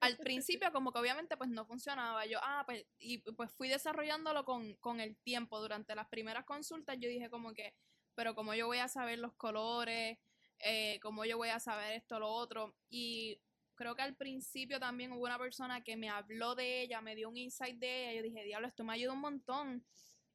al 0.00 0.18
principio 0.34 0.70
como 0.72 0.92
que 0.92 0.98
obviamente 0.98 1.38
pues 1.38 1.48
no 1.48 1.64
funcionaba, 1.64 2.26
yo, 2.26 2.38
ah, 2.42 2.64
pues, 2.66 2.84
y 2.98 3.18
pues 3.32 3.50
fui 3.52 3.68
desarrollándolo 3.68 4.44
con, 4.44 4.74
con 4.76 5.00
el 5.00 5.16
tiempo, 5.22 5.58
durante 5.60 5.94
las 5.94 6.08
primeras 6.08 6.44
consultas 6.44 6.98
yo 7.00 7.08
dije 7.08 7.30
como 7.30 7.54
que, 7.54 7.74
pero 8.14 8.34
como 8.34 8.52
yo 8.54 8.66
voy 8.66 8.78
a 8.78 8.88
saber 8.88 9.18
los 9.20 9.32
colores, 9.36 10.18
eh, 10.58 11.00
como 11.00 11.24
yo 11.24 11.38
voy 11.38 11.48
a 11.48 11.60
saber 11.60 11.92
esto, 11.92 12.18
lo 12.18 12.28
otro, 12.28 12.76
y 12.90 13.40
creo 13.80 13.96
que 13.96 14.02
al 14.02 14.14
principio 14.14 14.78
también 14.78 15.10
hubo 15.12 15.24
una 15.24 15.38
persona 15.38 15.82
que 15.82 15.96
me 15.96 16.10
habló 16.10 16.54
de 16.54 16.82
ella, 16.82 17.00
me 17.00 17.14
dio 17.16 17.30
un 17.30 17.38
insight 17.38 17.78
de 17.78 18.02
ella, 18.02 18.18
yo 18.18 18.22
dije, 18.22 18.44
diablo, 18.44 18.68
esto 18.68 18.84
me 18.84 18.92
ayuda 18.92 19.14
un 19.14 19.20
montón. 19.20 19.82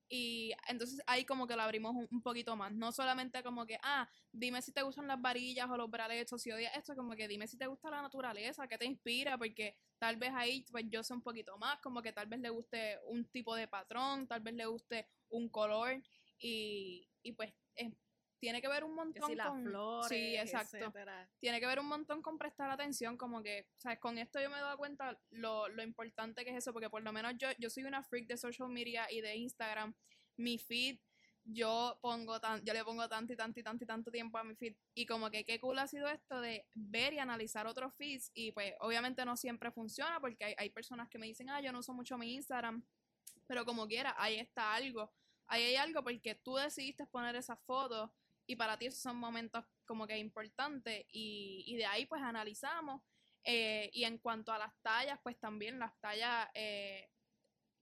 Y 0.10 0.52
entonces 0.68 1.00
ahí 1.06 1.26
como 1.26 1.46
que 1.46 1.56
lo 1.56 1.62
abrimos 1.62 1.96
un, 2.10 2.22
poquito 2.24 2.56
más, 2.56 2.74
no 2.74 2.92
solamente 2.92 3.44
como 3.44 3.68
que, 3.68 3.78
ah, 3.84 4.10
dime 4.32 4.64
si 4.64 4.72
te 4.72 4.82
gustan 4.82 5.06
las 5.06 5.22
varillas 5.22 5.70
o 5.70 5.78
los 5.78 5.92
bralets 5.92 6.34
si 6.42 6.52
odias 6.52 6.76
esto, 6.76 6.96
como 6.96 7.16
que 7.16 7.28
dime 7.28 7.48
si 7.48 7.56
te 7.56 7.68
gusta 7.68 7.92
la 7.92 8.02
naturaleza, 8.02 8.68
qué 8.68 8.80
te 8.80 8.86
inspira, 8.86 9.38
porque 9.38 9.76
tal 10.00 10.18
vez 10.18 10.32
ahí 10.34 10.66
pues 10.72 10.86
yo 10.90 11.04
sé 11.04 11.14
un 11.14 11.22
poquito 11.22 11.56
más, 11.60 11.80
como 11.82 12.02
que 12.02 12.14
tal 12.14 12.26
vez 12.26 12.40
le 12.40 12.50
guste 12.50 12.98
un 13.06 13.26
tipo 13.26 13.56
de 13.56 13.68
patrón, 13.68 14.28
tal 14.28 14.42
vez 14.42 14.56
le 14.56 14.66
guste 14.66 15.08
un 15.30 15.50
color 15.50 16.02
y, 16.40 17.08
y 17.22 17.32
pues 17.34 17.54
es 17.76 17.94
tiene 18.40 18.62
que 18.62 18.68
ver 18.68 18.84
un 18.84 18.94
montón 18.94 19.36
con 19.36 19.64
flores, 19.64 20.10
sí, 20.10 20.36
exacto. 20.36 20.94
Tiene 21.40 21.60
que 21.60 21.68
ver 21.68 21.80
un 21.80 21.88
montón 21.88 22.22
con 22.22 22.38
prestar 22.38 22.70
atención, 22.70 23.18
como 23.18 23.42
que, 23.42 23.68
sabes, 23.78 24.00
con 24.00 24.18
esto 24.18 24.40
yo 24.40 24.50
me 24.50 24.58
he 24.58 24.62
dado 24.62 24.78
cuenta 24.78 25.20
lo, 25.32 25.68
lo 25.70 25.84
importante 25.84 26.44
que 26.44 26.52
es 26.52 26.58
eso, 26.58 26.74
porque 26.74 26.90
por 26.90 27.02
lo 27.02 27.12
menos 27.12 27.34
yo, 27.38 27.48
yo 27.58 27.70
soy 27.70 27.84
una 27.84 28.04
freak 28.04 28.28
de 28.28 28.38
social 28.38 28.70
media 28.70 29.12
y 29.12 29.22
de 29.22 29.36
Instagram. 29.36 29.96
Mi 30.38 30.58
feed, 30.58 31.00
yo 31.46 31.98
pongo 32.02 32.40
tan, 32.42 32.64
yo 32.66 32.74
le 32.74 32.84
pongo 32.84 33.08
tanto 33.08 33.32
y 33.32 33.36
tanto 33.36 33.60
y 33.60 33.64
tanto 33.64 33.84
y 33.84 33.88
tanto 33.88 34.12
tiempo 34.12 34.38
a 34.38 34.44
mi 34.44 34.56
feed. 34.56 34.76
Y 34.94 35.06
como 35.06 35.30
que 35.30 35.46
qué 35.46 35.60
cool 35.60 35.80
ha 35.80 35.88
sido 35.88 36.08
esto 36.08 36.42
de 36.42 36.68
ver 36.74 37.14
y 37.14 37.20
analizar 37.20 37.68
otros 37.68 37.94
feeds. 37.96 38.32
Y 38.34 38.52
pues 38.52 38.74
obviamente 38.80 39.24
no 39.26 39.38
siempre 39.38 39.72
funciona, 39.72 40.20
porque 40.20 40.44
hay, 40.44 40.56
hay 40.58 40.70
personas 40.72 41.08
que 41.10 41.18
me 41.18 41.28
dicen, 41.28 41.50
ah, 41.50 41.62
yo 41.62 41.72
no 41.72 41.80
uso 41.80 41.94
mucho 41.94 42.18
mi 42.18 42.34
Instagram. 42.34 42.84
Pero 43.48 43.64
como 43.64 43.88
quiera, 43.88 44.16
ahí 44.18 44.38
está 44.38 44.74
algo. 44.74 45.14
Ahí 45.48 45.64
hay 45.64 45.76
algo 45.76 46.04
porque 46.04 46.36
tú 46.36 46.56
decidiste 46.56 47.06
poner 47.06 47.36
esa 47.36 47.56
foto 47.56 48.12
y 48.48 48.56
para 48.56 48.78
ti 48.78 48.88
esos 48.88 49.02
son 49.02 49.18
momentos 49.18 49.66
como 49.86 50.08
que 50.08 50.18
importantes 50.18 51.06
y, 51.12 51.64
y 51.68 51.78
de 51.78 51.86
ahí 51.86 52.06
pues 52.06 52.22
analizamos 52.22 53.02
eh, 53.44 53.90
y 53.94 54.04
en 54.04 54.18
cuanto 54.18 54.52
a 54.52 54.58
las 54.58 54.74
tallas 54.82 55.20
pues 55.24 55.40
también 55.40 55.80
las 55.80 55.98
tallas 56.00 56.48
eh, 56.54 57.10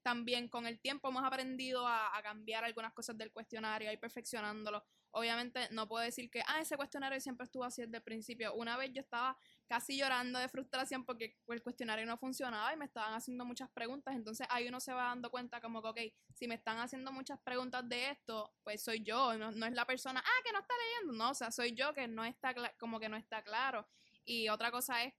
también 0.03 0.49
con 0.49 0.67
el 0.67 0.81
tiempo 0.81 1.09
hemos 1.09 1.23
aprendido 1.23 1.87
a, 1.87 2.17
a, 2.17 2.21
cambiar 2.21 2.65
algunas 2.65 2.93
cosas 2.93 3.17
del 3.17 3.31
cuestionario, 3.31 3.89
a 3.89 3.93
ir 3.93 3.99
perfeccionándolo. 3.99 4.85
Obviamente 5.15 5.67
no 5.71 5.87
puedo 5.87 6.03
decir 6.03 6.31
que, 6.31 6.41
ah, 6.47 6.59
ese 6.59 6.75
cuestionario 6.75 7.19
siempre 7.21 7.45
estuvo 7.45 7.63
así 7.63 7.83
desde 7.83 7.97
el 7.97 8.03
principio. 8.03 8.53
Una 8.55 8.77
vez 8.77 8.91
yo 8.93 9.01
estaba 9.01 9.37
casi 9.67 9.95
llorando 9.95 10.39
de 10.39 10.49
frustración 10.49 11.05
porque 11.05 11.37
el 11.47 11.61
cuestionario 11.61 12.05
no 12.07 12.17
funcionaba 12.17 12.73
y 12.73 12.77
me 12.77 12.85
estaban 12.85 13.13
haciendo 13.13 13.45
muchas 13.45 13.69
preguntas. 13.69 14.15
Entonces 14.15 14.47
ahí 14.49 14.67
uno 14.67 14.79
se 14.79 14.91
va 14.91 15.03
dando 15.03 15.29
cuenta 15.29 15.61
como 15.61 15.83
que, 15.83 15.87
ok, 15.87 15.99
si 16.33 16.47
me 16.47 16.55
están 16.55 16.79
haciendo 16.79 17.11
muchas 17.11 17.39
preguntas 17.41 17.87
de 17.87 18.09
esto, 18.09 18.55
pues 18.63 18.83
soy 18.83 19.03
yo, 19.03 19.37
no, 19.37 19.51
no 19.51 19.65
es 19.67 19.73
la 19.73 19.85
persona, 19.85 20.23
ah, 20.25 20.41
que 20.43 20.51
no 20.51 20.59
está 20.59 20.73
leyendo. 20.83 21.13
No, 21.13 21.29
o 21.29 21.35
sea, 21.35 21.51
soy 21.51 21.73
yo 21.75 21.93
que 21.93 22.07
no 22.07 22.25
está, 22.25 22.55
como 22.79 22.99
que 22.99 23.07
no 23.07 23.15
está 23.15 23.43
claro. 23.43 23.87
Y 24.25 24.49
otra 24.49 24.71
cosa 24.71 25.03
es 25.03 25.13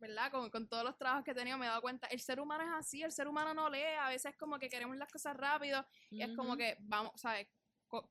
¿verdad? 0.00 0.30
Con, 0.30 0.50
con, 0.50 0.68
todos 0.68 0.84
los 0.84 0.98
trabajos 0.98 1.24
que 1.24 1.30
he 1.30 1.34
tenido 1.34 1.56
me 1.56 1.64
he 1.64 1.68
dado 1.68 1.80
cuenta, 1.80 2.06
el 2.08 2.20
ser 2.20 2.38
humano 2.38 2.64
es 2.64 2.70
así, 2.74 3.02
el 3.02 3.12
ser 3.12 3.26
humano 3.26 3.54
no 3.54 3.70
lee, 3.70 3.96
a 3.98 4.08
veces 4.08 4.36
como 4.36 4.58
que 4.58 4.68
queremos 4.68 4.96
las 4.98 5.10
cosas 5.10 5.34
rápido 5.34 5.86
y 6.10 6.20
es 6.20 6.36
como 6.36 6.56
que, 6.56 6.76
vamos, 6.80 7.12
¿sabes? 7.16 7.48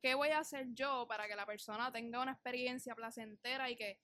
¿Qué 0.02 0.15
voy 0.15 0.30
a 0.30 0.39
hacer 0.39 0.67
yo 0.74 1.06
para 1.08 1.28
que 1.28 1.36
la 1.36 1.46
persona 1.46 1.91
tenga 1.91 2.22
una 2.22 2.34
experiencia 2.34 2.96
placentera 2.96 3.69
y 3.69 3.76
que, 3.76 4.00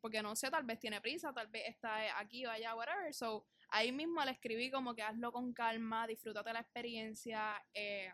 porque 0.00 0.22
no 0.22 0.34
sé, 0.36 0.50
tal 0.50 0.64
vez 0.64 0.78
tiene 0.78 1.00
prisa, 1.00 1.32
tal 1.32 1.48
vez 1.48 1.64
está 1.68 2.18
aquí 2.18 2.46
o 2.46 2.50
allá, 2.50 2.74
whatever, 2.74 3.12
so 3.12 3.46
ahí 3.68 3.92
mismo 3.92 4.24
le 4.24 4.32
escribí 4.32 4.70
como 4.70 4.94
que 4.94 5.02
hazlo 5.02 5.32
con 5.32 5.52
calma, 5.52 6.06
disfrútate 6.06 6.52
la 6.52 6.60
experiencia, 6.60 7.62
eh, 7.74 8.12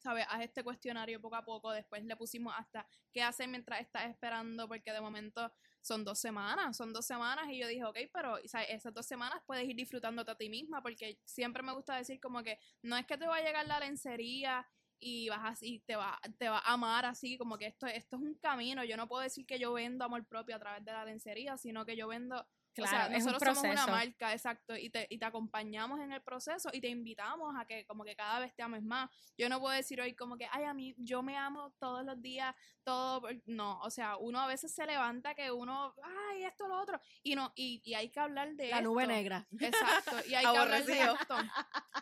¿sabes? 0.00 0.24
Haz 0.28 0.42
este 0.42 0.64
cuestionario 0.64 1.20
poco 1.20 1.36
a 1.36 1.44
poco. 1.44 1.70
Después 1.72 2.04
le 2.04 2.16
pusimos 2.16 2.54
hasta 2.56 2.86
qué 3.12 3.22
hacer 3.22 3.48
mientras 3.48 3.80
estás 3.80 4.10
esperando, 4.10 4.66
porque 4.66 4.92
de 4.92 5.00
momento 5.00 5.52
son 5.80 6.04
dos 6.04 6.18
semanas, 6.18 6.76
son 6.76 6.92
dos 6.92 7.06
semanas. 7.06 7.46
Y 7.50 7.58
yo 7.58 7.68
dije, 7.68 7.84
ok, 7.84 7.98
pero 8.12 8.38
esas 8.38 8.94
dos 8.94 9.06
semanas 9.06 9.42
puedes 9.46 9.68
ir 9.68 9.76
disfrutándote 9.76 10.30
a 10.30 10.36
ti 10.36 10.48
misma, 10.48 10.82
porque 10.82 11.18
siempre 11.24 11.62
me 11.62 11.72
gusta 11.72 11.96
decir 11.96 12.20
como 12.20 12.42
que 12.42 12.58
no 12.82 12.96
es 12.96 13.06
que 13.06 13.18
te 13.18 13.26
va 13.26 13.36
a 13.36 13.42
llegar 13.42 13.66
la 13.66 13.80
lencería 13.80 14.66
y 15.00 15.28
vas 15.30 15.40
así, 15.44 15.82
te 15.86 15.96
va, 15.96 16.20
te 16.38 16.48
va 16.48 16.58
a 16.58 16.74
amar 16.74 17.06
así, 17.06 17.38
como 17.38 17.58
que 17.58 17.66
esto, 17.66 17.86
esto 17.86 18.16
es 18.16 18.22
un 18.22 18.34
camino. 18.34 18.84
Yo 18.84 18.96
no 18.96 19.08
puedo 19.08 19.22
decir 19.22 19.46
que 19.46 19.58
yo 19.58 19.72
vendo 19.72 20.04
amor 20.04 20.26
propio 20.26 20.56
a 20.56 20.58
través 20.58 20.84
de 20.84 20.92
la 20.92 21.04
lencería, 21.04 21.56
sino 21.56 21.86
que 21.86 21.96
yo 21.96 22.06
vendo 22.08 22.46
Claro, 22.74 23.12
nosotros 23.12 23.58
somos 23.58 23.72
una 23.72 23.86
marca, 23.86 24.32
exacto, 24.32 24.76
y 24.76 24.90
te, 24.90 25.06
y 25.10 25.18
te 25.18 25.24
acompañamos 25.24 26.00
en 26.00 26.12
el 26.12 26.22
proceso 26.22 26.70
y 26.72 26.80
te 26.80 26.88
invitamos 26.88 27.54
a 27.58 27.64
que 27.64 27.84
como 27.86 28.04
que 28.04 28.14
cada 28.14 28.38
vez 28.38 28.54
te 28.54 28.62
ames 28.62 28.82
más. 28.82 29.10
Yo 29.36 29.48
no 29.48 29.60
puedo 29.60 29.74
decir 29.74 30.00
hoy 30.00 30.14
como 30.14 30.36
que, 30.36 30.46
ay, 30.52 30.64
a 30.64 30.74
mí 30.74 30.94
yo 30.98 31.22
me 31.22 31.36
amo 31.36 31.72
todos 31.78 32.04
los 32.04 32.20
días, 32.20 32.54
todo, 32.84 33.22
no, 33.46 33.80
o 33.80 33.90
sea, 33.90 34.16
uno 34.16 34.40
a 34.40 34.46
veces 34.46 34.74
se 34.74 34.86
levanta 34.86 35.34
que 35.34 35.50
uno, 35.50 35.94
ay, 36.30 36.44
esto, 36.44 36.68
lo 36.68 36.80
otro, 36.80 37.00
y 37.22 37.34
no, 37.34 37.52
y, 37.54 37.82
y 37.84 37.94
hay 37.94 38.10
que 38.10 38.20
hablar 38.20 38.54
de 38.54 38.68
La 38.68 38.80
nube 38.80 39.06
negra. 39.06 39.46
Exacto, 39.58 40.16
y 40.28 40.34
hay 40.34 40.44
que 40.52 40.58
hablar 40.58 40.84
de 40.84 41.00
esto. 41.00 41.36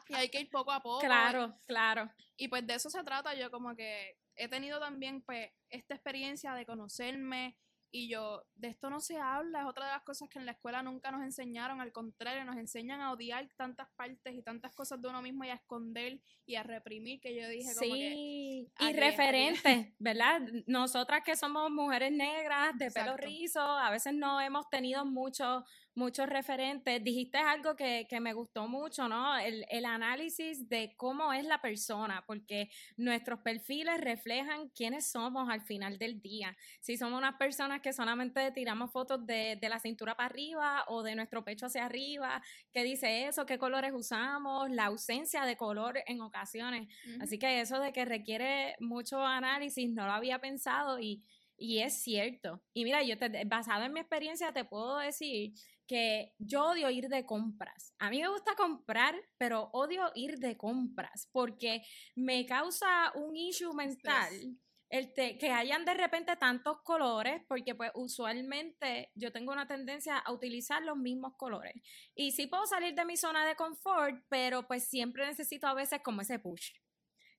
Y 0.08 0.14
hay 0.14 0.28
que 0.28 0.40
ir 0.40 0.50
poco 0.50 0.72
a 0.72 0.80
poco. 0.80 1.00
Claro, 1.00 1.56
claro. 1.66 2.10
Y 2.36 2.48
pues 2.48 2.66
de 2.66 2.74
eso 2.74 2.90
se 2.90 3.02
trata, 3.02 3.34
yo 3.34 3.50
como 3.50 3.74
que 3.74 4.16
he 4.36 4.48
tenido 4.48 4.78
también 4.78 5.22
pues 5.22 5.50
esta 5.68 5.94
experiencia 5.94 6.54
de 6.54 6.64
conocerme, 6.64 7.58
y 7.90 8.08
yo, 8.08 8.44
de 8.54 8.68
esto 8.68 8.90
no 8.90 9.00
se 9.00 9.18
habla, 9.18 9.60
es 9.60 9.66
otra 9.66 9.86
de 9.86 9.92
las 9.92 10.02
cosas 10.02 10.28
que 10.28 10.38
en 10.38 10.46
la 10.46 10.52
escuela 10.52 10.82
nunca 10.82 11.10
nos 11.10 11.22
enseñaron, 11.22 11.80
al 11.80 11.92
contrario, 11.92 12.44
nos 12.44 12.56
enseñan 12.56 13.00
a 13.00 13.12
odiar 13.12 13.48
tantas 13.56 13.88
partes 13.96 14.34
y 14.34 14.42
tantas 14.42 14.74
cosas 14.74 15.00
de 15.00 15.08
uno 15.08 15.22
mismo 15.22 15.44
y 15.44 15.48
a 15.48 15.54
esconder 15.54 16.20
y 16.44 16.56
a 16.56 16.62
reprimir, 16.62 17.20
que 17.20 17.34
yo 17.34 17.48
dije 17.48 17.74
como 17.74 17.94
sí, 17.94 18.70
y 18.78 18.92
referentes, 18.92 19.94
¿verdad? 19.98 20.40
Nosotras 20.66 21.22
que 21.24 21.36
somos 21.36 21.70
mujeres 21.70 22.12
negras, 22.12 22.76
de 22.76 22.90
pelo 22.90 23.16
rizo, 23.16 23.60
a 23.60 23.90
veces 23.90 24.12
no 24.14 24.40
hemos 24.40 24.68
tenido 24.68 25.04
mucho 25.04 25.64
muchos 25.98 26.28
referentes. 26.28 27.02
Dijiste 27.02 27.36
algo 27.36 27.74
que, 27.76 28.06
que 28.08 28.20
me 28.20 28.32
gustó 28.32 28.68
mucho, 28.68 29.08
¿no? 29.08 29.36
El, 29.36 29.66
el, 29.68 29.84
análisis 29.84 30.68
de 30.68 30.94
cómo 30.96 31.32
es 31.32 31.44
la 31.44 31.60
persona, 31.60 32.24
porque 32.26 32.70
nuestros 32.96 33.40
perfiles 33.40 34.00
reflejan 34.00 34.68
quiénes 34.68 35.10
somos 35.10 35.50
al 35.50 35.60
final 35.60 35.98
del 35.98 36.22
día. 36.22 36.56
Si 36.80 36.96
somos 36.96 37.18
unas 37.18 37.34
personas 37.34 37.80
que 37.80 37.92
solamente 37.92 38.52
tiramos 38.52 38.92
fotos 38.92 39.26
de, 39.26 39.58
de 39.60 39.68
la 39.68 39.80
cintura 39.80 40.16
para 40.16 40.26
arriba 40.26 40.84
o 40.86 41.02
de 41.02 41.16
nuestro 41.16 41.44
pecho 41.44 41.66
hacia 41.66 41.84
arriba, 41.84 42.40
¿qué 42.72 42.84
dice 42.84 43.26
eso? 43.26 43.44
¿Qué 43.44 43.58
colores 43.58 43.92
usamos? 43.92 44.70
La 44.70 44.86
ausencia 44.86 45.44
de 45.44 45.56
color 45.56 45.98
en 46.06 46.20
ocasiones. 46.20 46.88
Así 47.20 47.38
que 47.38 47.60
eso 47.60 47.80
de 47.80 47.92
que 47.92 48.04
requiere 48.04 48.76
mucho 48.78 49.20
análisis, 49.24 49.90
no 49.90 50.06
lo 50.06 50.12
había 50.12 50.38
pensado 50.38 51.00
y 51.00 51.24
y 51.58 51.80
es 51.80 52.02
cierto. 52.02 52.62
Y 52.72 52.84
mira, 52.84 53.02
yo 53.02 53.18
te, 53.18 53.44
basado 53.44 53.84
en 53.84 53.92
mi 53.92 54.00
experiencia 54.00 54.52
te 54.52 54.64
puedo 54.64 54.98
decir 54.98 55.52
que 55.86 56.34
yo 56.38 56.66
odio 56.70 56.90
ir 56.90 57.08
de 57.08 57.26
compras. 57.26 57.94
A 57.98 58.10
mí 58.10 58.20
me 58.20 58.28
gusta 58.28 58.54
comprar, 58.54 59.14
pero 59.38 59.70
odio 59.72 60.10
ir 60.14 60.38
de 60.38 60.56
compras 60.56 61.28
porque 61.32 61.82
me 62.14 62.46
causa 62.46 63.12
un 63.14 63.36
issue 63.36 63.74
mental. 63.74 64.32
El 64.90 65.12
que 65.12 65.50
hayan 65.50 65.84
de 65.84 65.92
repente 65.92 66.34
tantos 66.36 66.80
colores, 66.80 67.42
porque 67.46 67.74
pues 67.74 67.90
usualmente 67.94 69.10
yo 69.14 69.30
tengo 69.32 69.52
una 69.52 69.66
tendencia 69.66 70.16
a 70.16 70.32
utilizar 70.32 70.82
los 70.82 70.96
mismos 70.96 71.34
colores. 71.36 71.74
Y 72.14 72.32
sí 72.32 72.46
puedo 72.46 72.66
salir 72.66 72.94
de 72.94 73.04
mi 73.04 73.18
zona 73.18 73.46
de 73.46 73.54
confort, 73.54 74.24
pero 74.30 74.66
pues 74.66 74.84
siempre 74.84 75.26
necesito 75.26 75.66
a 75.66 75.74
veces 75.74 76.00
como 76.02 76.22
ese 76.22 76.38
push 76.38 76.70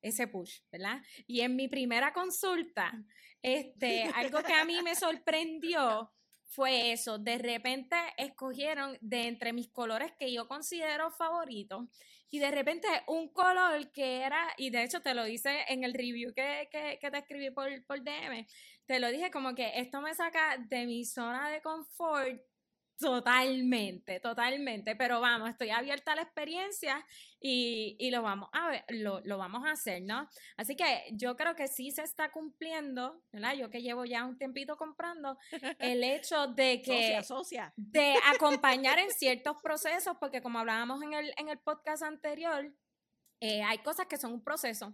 ese 0.01 0.27
push, 0.27 0.61
¿verdad? 0.71 1.01
Y 1.27 1.41
en 1.41 1.55
mi 1.55 1.67
primera 1.67 2.13
consulta, 2.13 2.93
este, 3.41 4.03
algo 4.15 4.41
que 4.43 4.53
a 4.53 4.65
mí 4.65 4.81
me 4.81 4.95
sorprendió 4.95 6.11
fue 6.49 6.91
eso, 6.91 7.19
de 7.19 7.37
repente 7.37 7.95
escogieron 8.17 8.97
de 9.01 9.27
entre 9.27 9.53
mis 9.53 9.69
colores 9.69 10.11
que 10.17 10.33
yo 10.33 10.47
considero 10.47 11.11
favoritos 11.11 11.85
y 12.31 12.39
de 12.39 12.51
repente 12.51 12.87
un 13.07 13.31
color 13.31 13.91
que 13.91 14.21
era, 14.21 14.47
y 14.57 14.71
de 14.71 14.83
hecho 14.83 15.01
te 15.01 15.13
lo 15.13 15.23
dice 15.23 15.65
en 15.67 15.83
el 15.83 15.93
review 15.93 16.33
que, 16.33 16.67
que, 16.71 16.97
que 16.99 17.11
te 17.11 17.17
escribí 17.17 17.51
por, 17.51 17.69
por 17.85 18.03
DM, 18.03 18.47
te 18.85 18.99
lo 18.99 19.09
dije 19.09 19.29
como 19.29 19.53
que 19.53 19.79
esto 19.79 20.01
me 20.01 20.13
saca 20.15 20.57
de 20.57 20.85
mi 20.85 21.05
zona 21.05 21.49
de 21.49 21.61
confort 21.61 22.41
Totalmente, 22.99 24.19
totalmente. 24.19 24.93
Pero 24.95 25.21
vamos, 25.21 25.49
estoy 25.49 25.69
abierta 25.69 26.11
a 26.11 26.15
la 26.15 26.23
experiencia 26.23 27.05
y, 27.39 27.95
y 27.97 28.11
lo 28.11 28.21
vamos 28.21 28.49
a 28.51 28.67
ver, 28.67 28.83
lo, 28.89 29.21
lo, 29.21 29.37
vamos 29.37 29.65
a 29.65 29.71
hacer, 29.71 30.01
¿no? 30.01 30.27
Así 30.57 30.75
que 30.75 31.05
yo 31.13 31.37
creo 31.37 31.55
que 31.55 31.69
sí 31.69 31.91
se 31.91 32.03
está 32.03 32.29
cumpliendo, 32.29 33.23
¿verdad? 33.31 33.53
Yo 33.53 33.69
que 33.69 33.81
llevo 33.81 34.03
ya 34.03 34.25
un 34.25 34.37
tiempito 34.37 34.75
comprando, 34.75 35.37
el 35.79 36.03
hecho 36.03 36.47
de 36.47 36.81
que 36.85 37.21
de 37.77 38.15
acompañar 38.35 38.99
en 38.99 39.11
ciertos 39.11 39.61
procesos, 39.61 40.17
porque 40.19 40.41
como 40.41 40.59
hablábamos 40.59 41.01
en 41.01 41.13
el, 41.13 41.33
en 41.37 41.47
el 41.47 41.59
podcast 41.59 42.03
anterior, 42.03 42.69
eh, 43.39 43.63
hay 43.63 43.77
cosas 43.77 44.07
que 44.07 44.17
son 44.17 44.33
un 44.33 44.43
proceso. 44.43 44.93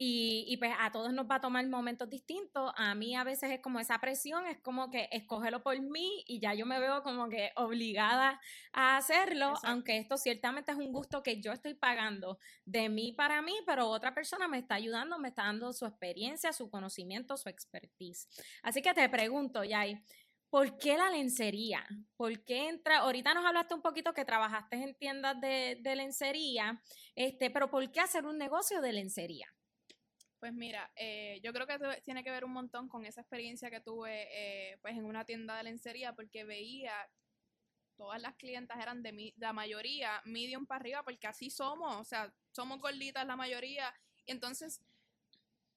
Y, 0.00 0.44
y, 0.46 0.56
pues 0.58 0.72
a 0.78 0.92
todos 0.92 1.12
nos 1.12 1.28
va 1.28 1.36
a 1.36 1.40
tomar 1.40 1.66
momentos 1.66 2.08
distintos. 2.08 2.72
A 2.76 2.94
mí 2.94 3.16
a 3.16 3.24
veces 3.24 3.50
es 3.50 3.60
como 3.60 3.80
esa 3.80 3.98
presión, 3.98 4.46
es 4.46 4.60
como 4.60 4.90
que 4.90 5.08
escógelo 5.10 5.62
por 5.64 5.80
mí 5.80 6.22
y 6.28 6.38
ya 6.38 6.54
yo 6.54 6.66
me 6.66 6.78
veo 6.78 7.02
como 7.02 7.28
que 7.28 7.50
obligada 7.56 8.40
a 8.72 8.96
hacerlo, 8.96 9.54
aunque 9.64 9.98
esto 9.98 10.16
ciertamente 10.16 10.70
es 10.70 10.78
un 10.78 10.92
gusto 10.92 11.22
que 11.24 11.40
yo 11.40 11.52
estoy 11.52 11.74
pagando 11.74 12.38
de 12.64 12.88
mí 12.88 13.12
para 13.12 13.42
mí, 13.42 13.56
pero 13.66 13.88
otra 13.88 14.14
persona 14.14 14.46
me 14.46 14.58
está 14.58 14.76
ayudando, 14.76 15.18
me 15.18 15.30
está 15.30 15.42
dando 15.42 15.72
su 15.72 15.84
experiencia, 15.84 16.52
su 16.52 16.70
conocimiento, 16.70 17.36
su 17.36 17.48
expertise. 17.48 18.28
Así 18.62 18.82
que 18.82 18.94
te 18.94 19.08
pregunto, 19.08 19.64
Yay, 19.64 20.00
¿por 20.50 20.78
qué 20.78 20.96
la 20.96 21.10
lencería? 21.10 21.84
¿Por 22.16 22.44
qué 22.44 22.68
entra? 22.68 22.98
Ahorita 22.98 23.34
nos 23.34 23.44
hablaste 23.44 23.74
un 23.74 23.82
poquito 23.82 24.12
que 24.14 24.24
trabajaste 24.24 24.76
en 24.76 24.94
tiendas 24.94 25.40
de, 25.40 25.78
de 25.80 25.96
lencería, 25.96 26.80
este, 27.14 27.50
pero 27.50 27.68
¿por 27.68 27.90
qué 27.90 28.00
hacer 28.00 28.26
un 28.26 28.38
negocio 28.38 28.80
de 28.80 28.92
lencería? 28.92 29.52
Pues 30.38 30.52
mira, 30.52 30.90
eh, 30.94 31.40
yo 31.42 31.52
creo 31.52 31.66
que 31.66 31.78
tiene 32.04 32.22
que 32.22 32.30
ver 32.30 32.44
un 32.44 32.52
montón 32.52 32.88
con 32.88 33.04
esa 33.04 33.20
experiencia 33.20 33.70
que 33.70 33.80
tuve 33.80 34.28
eh, 34.30 34.78
pues 34.82 34.96
en 34.96 35.04
una 35.04 35.24
tienda 35.24 35.56
de 35.56 35.64
lencería 35.64 36.12
porque 36.14 36.44
veía 36.44 36.92
todas 37.96 38.22
las 38.22 38.36
clientas 38.36 38.78
eran 38.80 39.02
de 39.02 39.12
mi, 39.12 39.34
la 39.36 39.52
mayoría 39.52 40.22
medium 40.24 40.64
para 40.66 40.80
arriba 40.80 41.02
porque 41.02 41.26
así 41.26 41.50
somos, 41.50 41.96
o 41.96 42.04
sea, 42.04 42.32
somos 42.52 42.78
gorditas 42.78 43.26
la 43.26 43.34
mayoría 43.34 43.92
y 44.24 44.30
entonces 44.30 44.80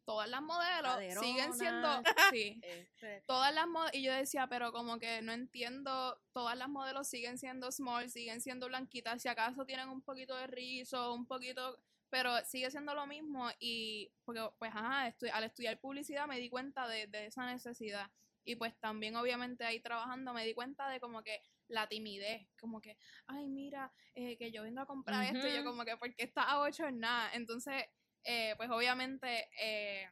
todas 0.05 0.29
las 0.29 0.41
modelos 0.41 1.19
siguen 1.19 1.53
siendo 1.53 1.87
sí, 2.31 2.59
este. 2.61 3.23
todas 3.25 3.53
las 3.53 3.67
modelos 3.67 3.95
y 3.95 4.03
yo 4.03 4.13
decía, 4.13 4.47
pero 4.47 4.71
como 4.71 4.99
que 4.99 5.23
no 5.23 5.31
entiendo, 5.31 6.21
todas 6.33 6.55
las 6.55 6.69
modelos 6.69 7.07
siguen 7.07 7.39
siendo 7.39 7.71
small, 7.71 8.11
siguen 8.11 8.41
siendo 8.41 8.67
blanquitas, 8.67 9.21
si 9.21 9.27
acaso 9.27 9.65
tienen 9.65 9.89
un 9.89 10.01
poquito 10.01 10.35
de 10.35 10.45
rizo, 10.45 11.13
un 11.13 11.25
poquito 11.25 11.79
pero 12.11 12.43
sigue 12.43 12.69
siendo 12.69 12.93
lo 12.93 13.07
mismo 13.07 13.49
y 13.57 14.11
porque 14.25 14.45
pues 14.59 14.71
ajá, 14.75 15.13
al 15.33 15.43
estudiar 15.45 15.79
publicidad 15.79 16.27
me 16.27 16.39
di 16.39 16.49
cuenta 16.49 16.87
de, 16.87 17.09
esa 17.25 17.45
necesidad. 17.45 18.11
Y 18.43 18.55
pues 18.55 18.77
también 18.79 19.15
obviamente 19.15 19.63
ahí 19.63 19.79
trabajando 19.79 20.33
me 20.33 20.45
di 20.45 20.53
cuenta 20.53 20.89
de 20.89 20.99
como 20.99 21.23
que 21.23 21.41
la 21.69 21.87
timidez, 21.87 22.45
como 22.59 22.81
que, 22.81 22.97
ay 23.27 23.47
mira, 23.47 23.93
eh, 24.13 24.35
que 24.37 24.51
yo 24.51 24.63
vengo 24.63 24.81
a 24.81 24.85
comprar 24.85 25.33
esto 25.33 25.47
y 25.47 25.55
yo 25.55 25.63
como 25.63 25.85
que, 25.85 25.95
porque 25.95 26.23
está 26.23 26.43
a 26.43 26.59
ocho 26.59 26.85
en 26.85 26.99
nada, 26.99 27.31
entonces 27.33 27.85
eh, 28.23 28.53
pues 28.57 28.69
obviamente... 28.69 29.49
Eh, 29.59 30.07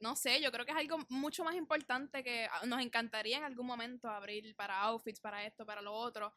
no 0.00 0.16
sé, 0.16 0.40
yo 0.40 0.50
creo 0.50 0.64
que 0.64 0.72
es 0.72 0.78
algo 0.78 0.96
mucho 1.10 1.44
más 1.44 1.54
importante 1.54 2.24
que 2.24 2.48
ah, 2.50 2.64
nos 2.64 2.80
encantaría 2.80 3.36
en 3.36 3.44
algún 3.44 3.66
momento 3.66 4.08
abrir 4.08 4.56
para 4.56 4.80
outfits, 4.80 5.20
para 5.20 5.44
esto, 5.44 5.66
para 5.66 5.82
lo 5.82 5.92
otro, 5.92 6.34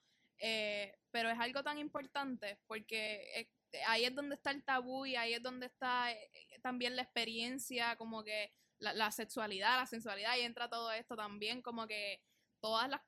pero 1.12 1.30
es 1.30 1.40
algo 1.40 1.64
tan 1.64 1.78
importante 1.78 2.60
porque 2.68 3.48
ahí 3.88 4.06
es 4.06 4.16
donde 4.16 4.36
está 4.36 4.52
el 4.52 4.64
tabú 4.64 5.06
y 5.06 5.16
ahí 5.16 5.34
es 5.34 5.42
donde 5.42 5.68
está 5.68 6.12
eh, 6.12 6.30
eh, 6.34 6.60
también 6.62 6.96
la 6.96 7.02
experiencia, 7.02 7.96
como 7.98 8.24
que 8.24 8.52
la, 8.80 9.12
sexualidad, 9.12 9.80
la 9.80 9.86
sensualidad, 9.86 10.36
y 10.38 10.42
entra 10.42 10.70
todo 10.70 10.92
esto 10.92 11.16
también, 11.16 11.62
como 11.62 11.88
que 11.88 12.22
todas 12.62 12.90
las... 12.90 13.02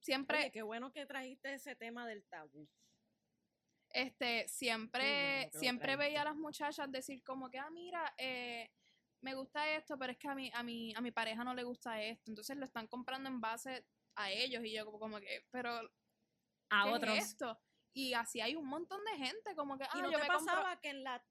Siempre... 0.00 0.50
qué 0.52 0.62
bueno 0.62 0.92
que 0.92 1.06
trajiste 1.06 1.54
ese 1.54 1.76
tema 1.76 2.06
del 2.06 2.24
tabú. 2.24 2.68
Este, 3.90 4.48
siempre, 4.48 5.50
siempre 5.52 5.96
veía 5.96 6.22
a 6.22 6.24
las 6.24 6.36
muchachas 6.36 6.90
decir 6.90 7.22
como 7.22 7.50
que, 7.50 7.58
ah, 7.58 7.70
mira, 7.70 8.14
eh, 8.16 8.70
me 9.20 9.34
gusta 9.34 9.70
esto, 9.76 9.98
pero 9.98 10.12
es 10.12 10.18
que 10.18 10.28
a 10.28 10.34
mi, 10.34 10.50
a 10.54 10.62
mi, 10.62 10.94
a 10.94 11.00
mi 11.00 11.10
pareja 11.10 11.44
no 11.44 11.54
le 11.54 11.62
gusta 11.62 12.00
esto. 12.02 12.30
Entonces 12.30 12.56
lo 12.56 12.64
están 12.64 12.86
comprando 12.86 13.28
en 13.28 13.40
base 13.40 13.84
a 14.16 14.30
ellos 14.30 14.64
y 14.64 14.72
yo 14.72 14.90
como, 14.90 15.20
que, 15.20 15.46
pero 15.50 15.80
a 16.70 16.90
otros. 16.90 17.16
esto? 17.18 17.60
Y 17.94 18.14
así 18.14 18.40
hay 18.40 18.56
un 18.56 18.66
montón 18.66 19.00
de 19.04 19.24
gente, 19.24 19.54
como 19.54 19.76
que, 19.76 19.84
ah, 19.84 19.98
¿Y 19.98 20.02
no 20.02 20.10
te 20.10 20.26
pasaba 20.26 20.80
que 20.80 20.90
en 20.90 21.04
la 21.04 21.22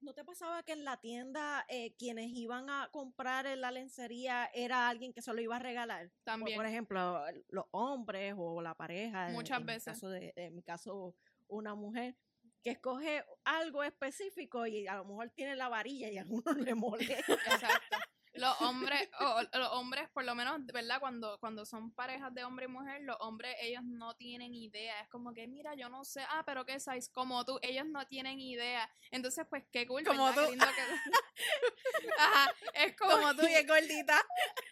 ¿No 0.00 0.12
te 0.12 0.24
pasaba 0.24 0.62
que 0.62 0.72
en 0.72 0.84
la 0.84 0.98
tienda 0.98 1.64
eh, 1.68 1.94
quienes 1.96 2.28
iban 2.28 2.68
a 2.68 2.90
comprar 2.92 3.46
en 3.46 3.60
la 3.60 3.70
lencería 3.70 4.48
era 4.52 4.88
alguien 4.88 5.12
que 5.12 5.22
se 5.22 5.32
lo 5.32 5.40
iba 5.40 5.56
a 5.56 5.58
regalar? 5.58 6.12
También. 6.22 6.56
por 6.56 6.66
ejemplo, 6.66 7.24
los 7.48 7.64
hombres 7.70 8.34
o 8.36 8.60
la 8.60 8.74
pareja. 8.74 9.30
Muchas 9.30 9.64
veces. 9.64 9.94
Caso 9.94 10.10
de, 10.10 10.32
en 10.36 10.54
mi 10.54 10.62
caso, 10.62 11.16
una 11.48 11.74
mujer 11.74 12.14
que 12.62 12.70
escoge 12.72 13.24
algo 13.44 13.82
específico 13.82 14.66
y 14.66 14.86
a 14.86 14.96
lo 14.96 15.06
mejor 15.06 15.30
tiene 15.30 15.56
la 15.56 15.68
varilla 15.68 16.10
y 16.10 16.18
a 16.18 16.26
uno 16.28 16.44
le 16.70 16.74
molesta. 16.74 17.32
Exacto 17.32 17.96
los 18.36 18.60
hombres, 18.60 19.08
o, 19.20 19.42
los 19.58 19.72
hombres, 19.72 20.08
por 20.10 20.24
lo 20.24 20.34
menos, 20.34 20.64
¿verdad? 20.66 21.00
Cuando, 21.00 21.38
cuando 21.38 21.64
son 21.64 21.92
parejas 21.92 22.32
de 22.34 22.44
hombre 22.44 22.66
y 22.66 22.68
mujer, 22.68 23.02
los 23.02 23.16
hombres, 23.20 23.56
ellos 23.60 23.82
no 23.84 24.14
tienen 24.16 24.54
idea. 24.54 25.00
Es 25.00 25.08
como 25.08 25.32
que, 25.32 25.46
mira, 25.46 25.74
yo 25.74 25.88
no 25.88 26.04
sé, 26.04 26.22
ah, 26.30 26.42
pero 26.44 26.64
qué 26.64 26.78
size, 26.80 27.10
como 27.12 27.44
tú, 27.44 27.58
ellos 27.62 27.86
no 27.86 28.06
tienen 28.06 28.38
idea. 28.38 28.88
Entonces, 29.10 29.46
pues, 29.48 29.64
qué 29.72 29.86
cool, 29.86 30.04
como 30.04 30.32
tú. 30.32 30.40
Ajá, 32.18 32.54
es 32.74 32.96
como, 32.96 33.34
tú 33.34 33.46
y 33.46 33.54
es 33.54 33.66
gordita. 33.66 34.24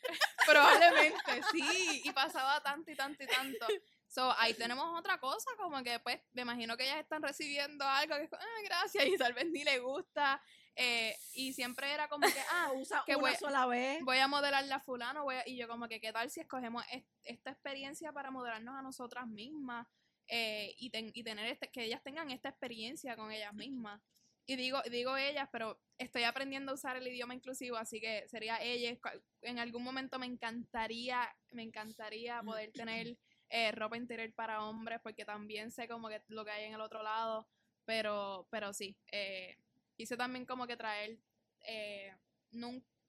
Probablemente, 0.47 1.43
sí, 1.53 2.03
y 2.05 2.13
pasaba 2.13 2.63
tanto 2.63 2.91
y 2.91 2.97
tanto 2.97 3.23
y 3.23 3.27
tanto. 3.27 3.67
So, 4.15 4.33
ahí 4.39 4.55
tenemos 4.55 4.97
otra 4.97 5.19
cosa, 5.19 5.51
como 5.57 5.83
que 5.83 5.99
pues 5.99 6.21
me 6.35 6.43
imagino 6.43 6.77
que 6.77 6.85
ellas 6.85 7.01
están 7.01 7.21
recibiendo 7.21 7.85
algo 7.85 8.15
que 8.15 8.23
es 8.23 8.33
ah, 8.33 8.63
gracias, 8.63 9.07
y 9.07 9.17
tal 9.17 9.33
vez 9.33 9.47
ni 9.51 9.65
le 9.65 9.81
gusta. 9.81 10.41
Eh, 10.77 11.17
y 11.35 11.53
siempre 11.53 11.93
era 11.93 12.09
como 12.09 12.27
que, 12.27 12.41
ah, 12.51 12.73
usa 12.75 13.03
que 13.07 13.17
una 13.17 13.29
voy, 13.29 13.37
sola 13.37 13.67
vez. 13.67 14.03
Voy 14.03 14.19
a 14.19 14.29
modelar 14.29 14.65
la 14.65 14.81
fulano, 14.81 15.25
voy 15.25 15.37
y 15.47 15.57
yo 15.57 15.69
como 15.69 15.89
que, 15.89 16.01
¿qué 16.01 16.13
tal 16.13 16.31
si 16.31 16.41
escogemos 16.41 16.85
esta 17.23 17.51
experiencia 17.51 18.13
para 18.13 18.31
modelarnos 18.31 18.75
a 18.75 18.83
nosotras 18.83 19.27
mismas? 19.27 19.87
Eh, 20.27 20.75
y, 20.79 20.91
y 21.13 21.23
tener 21.23 21.47
este, 21.47 21.71
que 21.71 21.85
ellas 21.85 22.03
tengan 22.03 22.31
esta 22.31 22.49
experiencia 22.49 23.15
con 23.17 23.31
ellas 23.31 23.53
mismas. 23.55 24.01
Y 24.47 24.57
digo, 24.57 24.83
digo 24.91 25.17
ellas, 25.17 25.49
pero 25.51 25.81
estoy 25.97 26.25
aprendiendo 26.25 26.73
a 26.73 26.75
usar 26.75 26.97
el 26.97 27.09
idioma 27.09 27.35
inclusivo, 27.35 27.77
así 27.77 28.01
que 28.01 28.29
sería 28.29 28.61
ellas. 28.63 28.99
En 29.41 29.59
algún 29.59 29.83
momento 29.83 30.19
me 30.19 30.27
encantaría, 30.27 31.35
me 31.51 31.63
encantaría 31.63 32.43
poder 32.43 32.73
tener 32.73 33.17
eh, 33.49 33.73
ropa 33.73 33.97
interior 33.97 34.33
para 34.35 34.63
hombres, 34.65 35.01
porque 35.03 35.25
también 35.25 35.71
sé 35.71 35.89
como 35.89 36.09
que 36.09 36.23
lo 36.29 36.45
que 36.45 36.51
hay 36.51 36.65
en 36.65 36.75
el 36.75 36.81
otro 36.81 37.03
lado, 37.03 37.49
pero, 37.87 38.47
pero 38.51 38.73
sí, 38.75 38.99
eh, 39.13 39.57
quise 39.97 40.17
también 40.17 40.45
como 40.47 40.67
que 40.67 40.77
traer, 40.77 41.19
eh, 41.67 42.13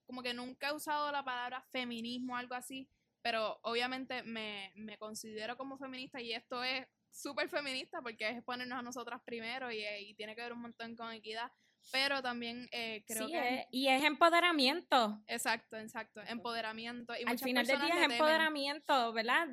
como 0.05 0.21
que 0.23 0.33
nunca 0.33 0.69
he 0.69 0.73
usado 0.73 1.11
la 1.11 1.23
palabra 1.23 1.61
feminismo 1.71 2.33
o 2.33 2.37
algo 2.37 2.55
así, 2.55 2.89
pero 3.21 3.59
obviamente 3.63 4.23
me, 4.23 4.71
me 4.75 4.97
considero 4.97 5.57
como 5.57 5.77
feminista 5.77 6.21
y 6.21 6.33
esto 6.33 6.63
es 6.63 6.85
súper 7.11 7.49
feminista 7.49 8.01
porque 8.01 8.29
es 8.29 8.43
ponernos 8.43 8.79
a 8.79 8.81
nosotras 8.81 9.21
primero 9.25 9.71
y, 9.71 9.83
y, 9.85 10.13
tiene 10.15 10.35
que 10.35 10.41
ver 10.41 10.53
un 10.53 10.61
montón 10.61 10.95
con 10.95 11.11
equidad, 11.11 11.51
pero 11.91 12.21
también 12.21 12.67
eh, 12.71 13.03
creo 13.07 13.25
sí, 13.27 13.31
que... 13.31 13.55
es- 13.61 13.65
y 13.71 13.87
es 13.87 14.03
empoderamiento. 14.03 15.23
Exacto, 15.27 15.77
exacto, 15.77 16.21
empoderamiento. 16.27 17.13
Y 17.17 17.23
Al 17.25 17.39
final 17.39 17.65
del 17.65 17.79
día 17.79 17.87
es 17.89 17.95
temen. 17.95 18.11
empoderamiento, 18.11 19.13
¿verdad? 19.13 19.47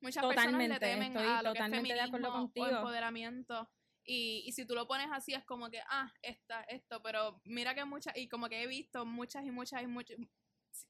Muchas 0.00 0.22
personas 0.22 0.36
Totalmente, 0.36 0.74
le 0.74 0.80
temen 0.80 1.12
estoy 1.12 1.26
a 1.26 1.42
lo 1.42 1.52
que 1.52 1.58
es 1.58 1.64
totalmente 1.64 1.94
de 1.94 2.00
acuerdo 2.00 2.26
feminismo 2.26 2.28
o 2.28 2.42
contigo. 2.42 2.66
empoderamiento. 2.66 3.70
Y, 4.10 4.42
y 4.46 4.52
si 4.52 4.64
tú 4.64 4.74
lo 4.74 4.88
pones 4.88 5.08
así 5.12 5.34
es 5.34 5.44
como 5.44 5.68
que, 5.68 5.80
ah, 5.90 6.10
esta, 6.22 6.62
esto, 6.62 7.02
pero 7.02 7.42
mira 7.44 7.74
que 7.74 7.84
muchas, 7.84 8.16
y 8.16 8.26
como 8.26 8.48
que 8.48 8.62
he 8.62 8.66
visto 8.66 9.04
muchas 9.04 9.44
y 9.44 9.50
muchas 9.50 9.82
y 9.82 9.86
muchas, 9.86 10.16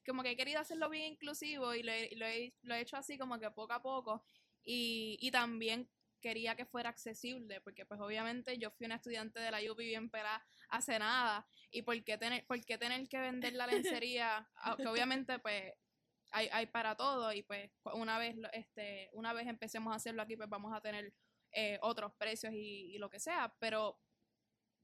como 0.05 0.23
que 0.23 0.31
he 0.31 0.37
querido 0.37 0.61
hacerlo 0.61 0.89
bien 0.89 1.11
inclusivo 1.11 1.75
y 1.75 1.83
lo 1.83 1.91
he, 1.91 2.15
lo 2.15 2.25
he, 2.25 2.55
lo 2.61 2.75
he 2.75 2.79
hecho 2.79 2.95
así 2.95 3.17
como 3.17 3.37
que 3.37 3.51
poco 3.51 3.73
a 3.73 3.81
poco. 3.81 4.23
Y, 4.63 5.17
y 5.19 5.31
también 5.31 5.89
quería 6.21 6.55
que 6.55 6.65
fuera 6.65 6.89
accesible, 6.91 7.59
porque 7.59 7.85
pues 7.85 7.99
obviamente 7.99 8.57
yo 8.57 8.71
fui 8.71 8.85
una 8.85 8.95
estudiante 8.95 9.41
de 9.41 9.51
la 9.51 9.59
UPI 9.69 9.85
bien 9.85 10.09
pelada 10.09 10.41
hace 10.69 10.97
nada, 10.97 11.45
y 11.71 11.81
por 11.81 12.01
qué 12.05 12.17
tener, 12.17 12.45
por 12.45 12.63
qué 12.63 12.77
tener 12.77 13.05
que 13.09 13.19
vender 13.19 13.51
la 13.53 13.67
lencería, 13.67 14.49
Ah, 14.55 14.77
que 14.77 14.87
obviamente 14.87 15.39
pues 15.39 15.73
hay, 16.31 16.47
hay 16.53 16.67
para 16.67 16.95
todo 16.95 17.33
y 17.33 17.43
pues 17.43 17.69
una 17.83 18.17
vez 18.17 18.37
este 18.53 19.09
una 19.13 19.33
vez 19.33 19.47
empecemos 19.47 19.91
a 19.91 19.97
hacerlo 19.97 20.21
aquí 20.21 20.37
pues 20.37 20.47
vamos 20.47 20.71
a 20.73 20.81
tener 20.81 21.11
eh, 21.51 21.79
otros 21.81 22.13
precios 22.13 22.53
y, 22.53 22.93
y 22.93 22.97
lo 22.97 23.09
que 23.09 23.19
sea 23.19 23.53
pero 23.59 23.99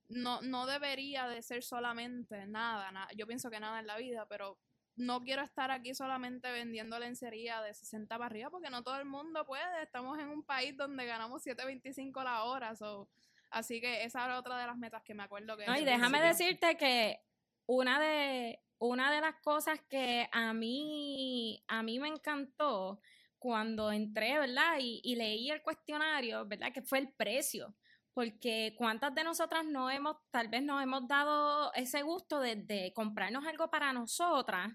no 0.08 0.41
no 0.41 0.65
debería 0.65 1.28
de 1.28 1.41
ser 1.41 1.63
solamente 1.63 2.45
nada, 2.47 2.91
nada 2.91 3.08
yo 3.15 3.25
pienso 3.28 3.49
que 3.49 3.60
nada 3.60 3.80
en 3.80 3.88
la 3.88 3.97
vida 3.97 4.25
pero 4.28 4.58
no 4.97 5.23
quiero 5.23 5.41
estar 5.41 5.71
aquí 5.71 5.93
solamente 5.93 6.51
vendiendo 6.51 6.97
lencería 6.99 7.62
de 7.62 7.73
60 7.73 8.15
para 8.15 8.28
arriba 8.28 8.49
porque 8.49 8.69
no 8.69 8.84
todo 8.84 8.97
el 8.97 9.06
mundo 9.06 9.45
puede 9.45 9.84
estamos 9.84 10.17
en 10.19 10.30
un 10.30 10.43
país 10.43 10.75
donde 10.78 11.06
ganamos 11.06 11.45
7.25 11.45 12.23
la 12.23 12.43
hora 12.43 12.75
so, 12.75 13.10
así 13.49 13.82
que 13.82 14.04
esa 14.04 14.25
era 14.25 14.39
otra 14.39 14.58
de 14.58 14.67
las 14.67 14.78
metas 14.78 15.04
que 15.04 15.13
me 15.13 15.23
acuerdo 15.23 15.58
que 15.58 15.65
No, 15.65 15.78
y 15.78 15.84
déjame 15.84 16.21
decirte 16.21 16.78
que 16.78 17.19
una 17.67 17.99
de, 17.99 18.60
una 18.78 19.12
de 19.12 19.21
las 19.21 19.36
cosas 19.36 19.80
que 19.89 20.28
a 20.32 20.54
mí, 20.54 21.63
a 21.67 21.84
mí 21.84 21.99
me 21.99 22.08
encantó 22.08 22.99
cuando 23.45 23.91
entré, 23.91 24.39
¿verdad? 24.39 24.77
Y, 24.79 25.01
y 25.03 25.15
leí 25.15 25.51
el 25.51 25.62
cuestionario, 25.62 26.47
¿verdad? 26.47 26.73
Que 26.73 26.81
fue 26.81 26.97
el 26.97 27.10
precio. 27.10 27.75
Porque 28.12 28.73
cuántas 28.75 29.13
de 29.13 29.23
nosotras 29.23 29.63
no 29.63 29.91
hemos, 29.91 30.17
tal 30.31 30.47
vez 30.47 30.63
nos 30.63 30.81
hemos 30.81 31.08
dado 31.08 31.71
ese 31.75 32.01
gusto 32.01 32.39
de, 32.39 32.55
de 32.55 32.91
comprarnos 32.95 33.45
algo 33.45 33.69
para 33.69 33.93
nosotras, 33.93 34.71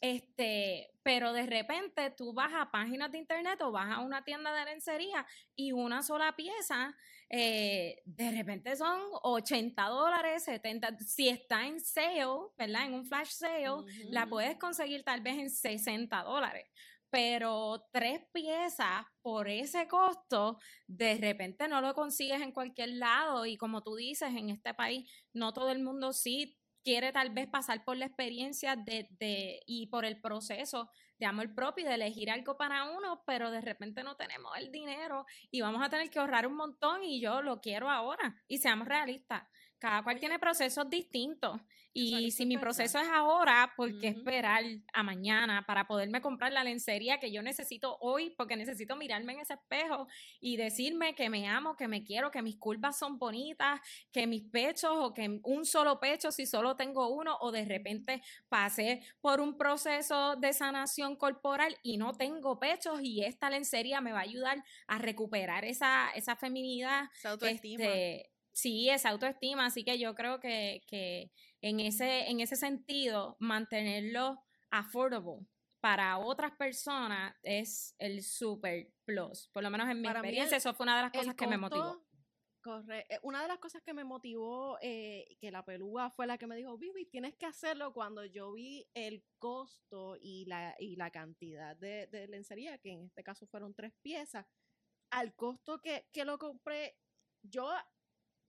este, 0.00 0.90
pero 1.02 1.34
de 1.34 1.44
repente 1.44 2.14
tú 2.16 2.32
vas 2.32 2.54
a 2.54 2.70
páginas 2.70 3.12
de 3.12 3.18
internet 3.18 3.60
o 3.60 3.70
vas 3.70 3.90
a 3.90 3.98
una 3.98 4.24
tienda 4.24 4.54
de 4.54 4.64
lencería 4.64 5.26
y 5.54 5.72
una 5.72 6.02
sola 6.02 6.34
pieza 6.34 6.96
eh, 7.36 8.00
de 8.04 8.30
repente 8.30 8.76
son 8.76 9.00
80 9.22 9.82
dólares, 9.86 10.44
70, 10.44 10.98
si 11.00 11.28
está 11.28 11.66
en 11.66 11.80
sale, 11.80 12.26
¿verdad? 12.56 12.86
En 12.86 12.94
un 12.94 13.06
flash 13.06 13.30
sale, 13.30 13.66
la 14.08 14.26
puedes 14.26 14.56
conseguir 14.56 15.02
tal 15.02 15.20
vez 15.20 15.38
en 15.38 15.50
60 15.50 16.22
dólares. 16.22 16.66
Pero 17.14 17.86
tres 17.92 18.22
piezas 18.32 19.06
por 19.22 19.46
ese 19.48 19.86
costo, 19.86 20.58
de 20.88 21.14
repente 21.14 21.68
no 21.68 21.80
lo 21.80 21.94
consigues 21.94 22.42
en 22.42 22.50
cualquier 22.50 22.88
lado. 22.88 23.46
Y 23.46 23.56
como 23.56 23.84
tú 23.84 23.94
dices, 23.94 24.30
en 24.34 24.50
este 24.50 24.74
país, 24.74 25.08
no 25.32 25.52
todo 25.52 25.70
el 25.70 25.78
mundo 25.80 26.12
sí 26.12 26.58
quiere 26.82 27.12
tal 27.12 27.30
vez 27.30 27.46
pasar 27.46 27.84
por 27.84 27.96
la 27.96 28.06
experiencia 28.06 28.74
de, 28.74 29.06
de, 29.20 29.60
y 29.64 29.86
por 29.86 30.04
el 30.04 30.20
proceso 30.20 30.90
de 31.18 31.26
amor 31.26 31.54
propio 31.54 31.84
y 31.84 31.88
de 31.88 31.94
elegir 31.94 32.32
algo 32.32 32.56
para 32.56 32.90
uno, 32.90 33.22
pero 33.24 33.52
de 33.52 33.60
repente 33.60 34.02
no 34.02 34.16
tenemos 34.16 34.50
el 34.58 34.72
dinero 34.72 35.24
y 35.52 35.60
vamos 35.60 35.82
a 35.82 35.88
tener 35.88 36.10
que 36.10 36.18
ahorrar 36.18 36.48
un 36.48 36.56
montón 36.56 37.04
y 37.04 37.20
yo 37.20 37.42
lo 37.42 37.60
quiero 37.60 37.90
ahora. 37.90 38.42
Y 38.48 38.58
seamos 38.58 38.88
realistas, 38.88 39.44
cada 39.84 40.02
cual 40.02 40.18
tiene 40.18 40.38
procesos 40.38 40.88
distintos 40.88 41.60
y 41.96 42.32
si 42.32 42.44
mi 42.44 42.58
proceso 42.58 42.98
es 42.98 43.06
ahora, 43.06 43.72
¿por 43.76 44.00
qué 44.00 44.08
esperar 44.08 44.64
a 44.92 45.02
mañana 45.04 45.64
para 45.64 45.86
poderme 45.86 46.20
comprar 46.20 46.52
la 46.52 46.64
lencería 46.64 47.20
que 47.20 47.30
yo 47.30 47.40
necesito 47.40 47.98
hoy? 48.00 48.30
Porque 48.30 48.56
necesito 48.56 48.96
mirarme 48.96 49.34
en 49.34 49.40
ese 49.40 49.54
espejo 49.54 50.08
y 50.40 50.56
decirme 50.56 51.14
que 51.14 51.30
me 51.30 51.46
amo, 51.46 51.76
que 51.76 51.86
me 51.86 52.02
quiero, 52.02 52.32
que 52.32 52.42
mis 52.42 52.56
curvas 52.56 52.98
son 52.98 53.16
bonitas, 53.16 53.80
que 54.10 54.26
mis 54.26 54.42
pechos 54.42 54.90
o 54.92 55.14
que 55.14 55.38
un 55.44 55.64
solo 55.64 56.00
pecho 56.00 56.32
si 56.32 56.46
solo 56.46 56.74
tengo 56.74 57.10
uno 57.10 57.36
o 57.40 57.52
de 57.52 57.64
repente 57.64 58.22
pasé 58.48 59.02
por 59.20 59.40
un 59.40 59.56
proceso 59.56 60.34
de 60.34 60.52
sanación 60.52 61.14
corporal 61.14 61.76
y 61.84 61.96
no 61.96 62.12
tengo 62.14 62.58
pechos 62.58 63.00
y 63.02 63.22
esta 63.22 63.50
lencería 63.50 64.00
me 64.00 64.10
va 64.10 64.18
a 64.18 64.22
ayudar 64.22 64.64
a 64.88 64.98
recuperar 64.98 65.64
esa, 65.64 66.10
esa 66.16 66.34
feminidad 66.34 67.04
Esa 67.14 67.30
autoestima. 67.30 67.84
este, 67.84 68.33
sí, 68.54 68.88
esa 68.88 69.10
autoestima, 69.10 69.66
así 69.66 69.84
que 69.84 69.98
yo 69.98 70.14
creo 70.14 70.40
que, 70.40 70.80
que 70.86 71.30
en, 71.60 71.80
ese, 71.80 72.30
en 72.30 72.40
ese 72.40 72.56
sentido, 72.56 73.36
mantenerlo 73.40 74.40
affordable 74.70 75.46
para 75.80 76.16
otras 76.18 76.52
personas 76.56 77.34
es 77.42 77.94
el 77.98 78.22
super 78.22 78.88
plus. 79.04 79.50
Por 79.52 79.62
lo 79.62 79.70
menos 79.70 79.90
en 79.90 80.00
mi 80.00 80.08
Para 80.08 80.20
experiencia, 80.20 80.56
el- 80.56 80.58
eso 80.60 80.72
fue 80.72 80.84
una 80.84 80.96
de 80.96 81.02
las 81.02 81.12
cosas 81.12 81.34
que 81.34 81.46
me 81.46 81.58
motivó. 81.58 82.00
corre- 82.62 83.04
eh, 83.10 83.18
Una 83.22 83.42
de 83.42 83.48
las 83.48 83.58
cosas 83.58 83.82
que 83.82 83.92
me 83.92 84.04
motivó, 84.04 84.78
eh, 84.80 85.36
que 85.38 85.50
la 85.50 85.62
pelúa 85.66 86.08
fue 86.10 86.26
la 86.26 86.38
que 86.38 86.46
me 86.46 86.56
dijo, 86.56 86.78
Vivi, 86.78 87.04
tienes 87.04 87.34
que 87.36 87.44
hacerlo 87.44 87.92
cuando 87.92 88.24
yo 88.24 88.52
vi 88.54 88.88
el 88.94 89.22
costo 89.38 90.16
y 90.18 90.46
la, 90.46 90.74
y 90.78 90.96
la 90.96 91.10
cantidad 91.10 91.76
de, 91.76 92.06
de 92.06 92.26
lencería, 92.28 92.78
que 92.78 92.92
en 92.92 93.04
este 93.04 93.22
caso 93.22 93.46
fueron 93.48 93.74
tres 93.74 93.92
piezas, 94.00 94.46
al 95.10 95.34
costo 95.34 95.82
que, 95.82 96.06
que 96.12 96.24
lo 96.24 96.38
compré, 96.38 96.96
yo 97.42 97.70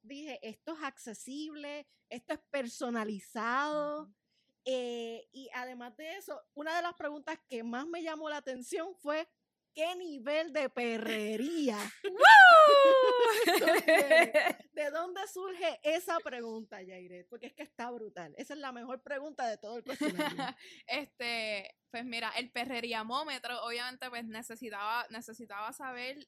dije, 0.05 0.39
esto 0.47 0.73
es 0.73 0.83
accesible, 0.83 1.87
esto 2.09 2.33
es 2.33 2.39
personalizado. 2.51 4.11
eh, 4.65 5.27
y 5.31 5.49
además 5.53 5.95
de 5.97 6.17
eso, 6.17 6.41
una 6.55 6.75
de 6.75 6.81
las 6.81 6.95
preguntas 6.95 7.37
que 7.47 7.63
más 7.63 7.87
me 7.87 8.01
llamó 8.03 8.29
la 8.29 8.37
atención 8.37 8.95
fue, 8.95 9.27
¿qué 9.75 9.95
nivel 9.95 10.53
de 10.53 10.69
perrería? 10.69 11.77
¿De 14.73 14.89
dónde 14.91 15.21
surge 15.31 15.79
esa 15.83 16.19
pregunta, 16.19 16.81
Yaire? 16.81 17.25
Porque 17.25 17.47
es 17.47 17.53
que 17.53 17.63
está 17.63 17.91
brutal. 17.91 18.33
Esa 18.37 18.53
es 18.53 18.59
la 18.59 18.71
mejor 18.71 19.01
pregunta 19.01 19.47
de 19.47 19.57
todo 19.57 19.77
el 19.77 19.83
cuestionario. 19.83 20.43
este, 20.87 21.75
pues 21.91 22.05
mira, 22.05 22.31
el 22.37 22.51
perreriamómetro, 22.51 23.63
obviamente, 23.63 24.09
pues 24.09 24.25
necesitaba, 24.25 25.05
necesitaba 25.09 25.71
saber, 25.73 26.27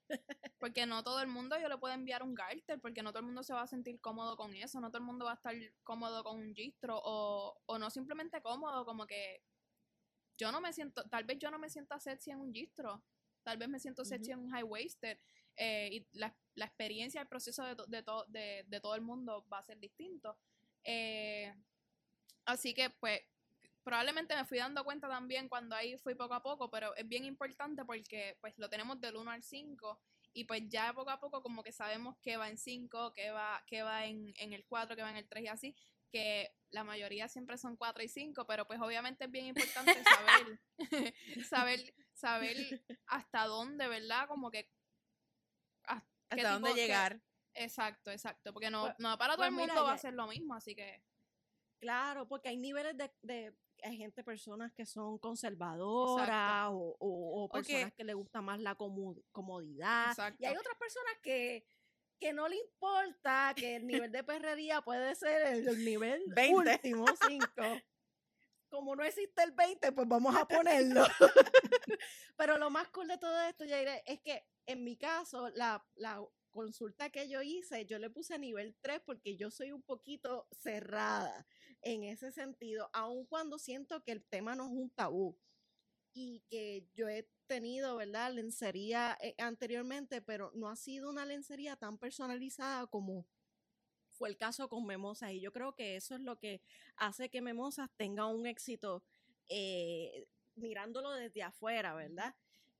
porque 0.60 0.86
no 0.86 1.04
todo 1.04 1.22
el 1.22 1.28
mundo 1.28 1.58
yo 1.60 1.70
le 1.70 1.78
puedo 1.78 1.94
enviar 1.94 2.24
un 2.24 2.36
garter, 2.36 2.80
porque 2.80 3.02
no 3.02 3.12
todo 3.12 3.20
el 3.20 3.28
mundo 3.28 3.44
se 3.44 3.54
va 3.54 3.62
a 3.62 3.68
sentir 3.68 4.00
cómodo 4.00 4.38
con 4.38 4.54
eso, 4.54 4.80
no 4.80 4.90
todo 4.90 5.00
el 5.00 5.06
mundo 5.06 5.26
va 5.26 5.32
a 5.32 5.36
estar 5.36 5.56
cómodo 5.84 6.24
con 6.24 6.40
un 6.40 6.54
gistro, 6.54 7.00
o, 7.04 7.60
o 7.66 7.80
no 7.80 7.90
simplemente 7.90 8.42
cómodo, 8.42 8.86
como 8.86 9.08
que 9.08 9.42
yo 10.38 10.52
no 10.52 10.62
me 10.62 10.72
siento, 10.72 11.04
tal 11.10 11.26
vez 11.26 11.40
yo 11.40 11.50
no 11.50 11.60
me 11.60 11.70
sienta 11.70 12.00
sexy 12.00 12.32
en 12.32 12.40
un 12.40 12.54
gistro, 12.54 13.04
tal 13.48 13.58
vez 13.58 13.70
me 13.70 13.80
siento 13.80 14.04
sexy 14.04 14.32
en 14.32 14.40
un 14.40 14.50
high 14.52 14.64
waisted, 14.64 15.18
eh, 15.56 15.90
y 15.94 16.08
la, 16.20 16.36
la 16.56 16.66
experiencia, 16.66 17.22
el 17.22 17.28
proceso 17.30 17.64
de, 17.64 17.76
to- 17.78 17.86
de, 17.88 18.04
to- 18.04 18.26
de, 18.28 18.66
de 18.68 18.82
todo 18.82 18.96
el 18.96 19.02
mundo 19.02 19.46
va 19.52 19.60
a 19.60 19.64
ser 19.64 19.80
distinto. 19.80 20.38
Eh, 20.84 21.54
así 22.46 22.74
que, 22.74 22.90
pues, 22.90 23.22
probablemente 23.84 24.36
me 24.36 24.46
fui 24.46 24.58
dando 24.58 24.84
cuenta 24.84 25.08
también 25.10 25.50
cuando 25.50 25.76
ahí 25.76 25.98
fui 25.98 26.16
poco 26.16 26.34
a 26.36 26.44
poco, 26.44 26.70
pero 26.70 26.96
es 26.96 27.08
bien 27.08 27.26
importante 27.26 27.86
porque 27.86 28.38
pues 28.42 28.54
lo 28.58 28.70
tenemos 28.70 29.00
del 29.02 29.16
1 29.18 29.32
al 29.32 29.44
5 29.44 30.02
y 30.34 30.44
pues 30.46 30.64
ya 30.70 30.94
poco 30.94 31.10
a 31.12 31.20
poco 31.20 31.42
como 31.42 31.64
que 31.64 31.72
sabemos 31.72 32.18
que 32.22 32.38
va 32.38 32.50
en 32.50 32.58
5, 32.58 33.14
que 33.14 33.32
va, 33.32 33.64
que 33.68 33.84
va 33.84 34.06
en, 34.06 34.34
en 34.38 34.54
el 34.54 34.66
4, 34.66 34.96
que 34.96 35.04
va 35.04 35.12
en 35.12 35.18
el 35.18 35.28
3 35.30 35.46
y 35.46 35.48
así, 35.48 35.76
que 36.12 36.50
la 36.70 36.84
mayoría 36.84 37.28
siempre 37.30 37.58
son 37.58 37.78
4 37.78 38.04
y 38.04 38.10
5, 38.10 38.46
pero 38.46 38.66
pues 38.68 38.80
obviamente 38.82 39.26
es 39.26 39.32
bien 39.32 39.46
importante 39.48 40.04
saber, 40.04 40.62
saber, 41.50 41.94
saber 42.14 42.84
hasta 43.08 43.46
dónde, 43.46 43.88
¿verdad? 43.88 44.28
Como 44.28 44.52
que... 44.52 44.70
ah, 45.86 46.04
qué 46.30 46.42
Hasta 46.42 46.54
dónde 46.54 46.74
llegar. 46.74 47.22
Exacto, 47.54 48.12
exacto, 48.12 48.54
porque 48.54 48.70
no, 48.70 48.84
Pues- 48.84 48.96
no 49.00 49.18
para 49.18 49.34
todo 49.34 49.38
pues 49.46 49.48
el 49.50 49.54
mundo 49.56 49.74
mira, 49.74 49.82
va 49.84 49.94
a 49.94 49.98
ser 49.98 50.14
lo 50.14 50.28
mismo, 50.28 50.54
así 50.56 50.76
que... 50.76 51.02
Claro, 51.80 52.28
porque 52.28 52.50
hay 52.50 52.58
niveles 52.58 52.98
de, 52.98 53.12
de- 53.22 53.56
hay 53.84 53.98
gente, 53.98 54.24
personas 54.24 54.74
que 54.74 54.86
son 54.88 55.20
conservadoras 55.20 56.70
o, 56.70 56.96
o- 57.00 57.44
o 57.44 57.50
personas 57.50 57.94
que 57.94 58.04
le 58.04 58.16
gusta 58.16 58.42
más 58.42 58.60
la 58.60 58.76
comodidad. 58.76 60.10
Exacto. 60.10 60.38
Y 60.42 60.46
hay 60.48 60.58
otras 60.58 60.76
personas 60.78 61.14
que, 61.22 61.66
que 62.20 62.34
no 62.34 62.48
le 62.48 62.58
importa 62.58 63.54
que 63.56 63.78
el 63.78 63.88
nivel 63.88 64.12
de 64.12 64.24
perrería 64.24 64.82
puede 64.82 65.16
ser 65.16 65.42
el, 65.48 65.68
el 65.68 65.86
nivel 65.86 66.24
20. 66.36 66.54
último, 66.54 67.06
5. 67.28 67.48
Como 68.70 68.96
no 68.96 69.04
existe 69.04 69.44
el 69.44 69.52
20, 69.52 69.92
pues 69.94 70.08
vamos 70.08 70.36
a 70.36 70.48
ponerlo. 70.48 71.04
Pero 72.38 72.58
lo 72.58 72.70
más 72.70 72.90
cool 72.90 73.08
de 73.08 73.18
todo 73.18 73.40
esto, 73.42 73.66
Yaire, 73.66 74.04
es 74.06 74.22
que 74.22 74.46
en 74.66 74.84
mi 74.84 74.98
caso, 74.98 75.50
la, 75.50 75.86
la 75.96 76.22
consulta 76.52 77.10
que 77.10 77.30
yo 77.30 77.42
hice, 77.42 77.86
yo 77.86 78.00
le 78.00 78.10
puse 78.10 78.38
nivel 78.38 78.76
3 78.82 79.02
porque 79.06 79.38
yo 79.38 79.50
soy 79.52 79.72
un 79.72 79.84
poquito 79.84 80.48
cerrada 80.52 81.48
en 81.82 82.04
ese 82.04 82.32
sentido, 82.32 82.90
aun 82.94 83.26
cuando 83.28 83.60
siento 83.60 84.04
que 84.04 84.12
el 84.12 84.26
tema 84.26 84.56
no 84.56 84.66
es 84.66 84.72
un 84.72 84.90
tabú. 84.90 85.40
Y 86.20 86.40
que 86.50 86.84
yo 86.96 87.08
he 87.08 87.30
tenido, 87.46 87.96
¿verdad? 87.96 88.34
Lencería 88.34 89.16
eh, 89.22 89.36
anteriormente, 89.38 90.20
pero 90.20 90.52
no 90.56 90.68
ha 90.68 90.76
sido 90.76 91.12
una 91.12 91.28
lencería 91.28 91.76
tan 91.76 92.00
personalizada 92.00 92.88
como 92.88 93.28
fue 94.10 94.30
el 94.30 94.36
caso 94.36 94.68
con 94.68 94.84
Memosas. 94.88 95.32
Y 95.34 95.42
yo 95.42 95.54
creo 95.54 95.76
que 95.76 95.96
eso 95.96 96.16
es 96.16 96.22
lo 96.22 96.40
que 96.40 96.60
hace 96.96 97.30
que 97.30 97.42
Memosas 97.42 97.92
tenga 97.98 98.26
un 98.26 98.48
éxito 98.48 99.04
eh, 99.48 100.28
mirándolo 100.56 101.12
desde 101.12 101.44
afuera, 101.44 101.94
¿verdad? 101.94 102.36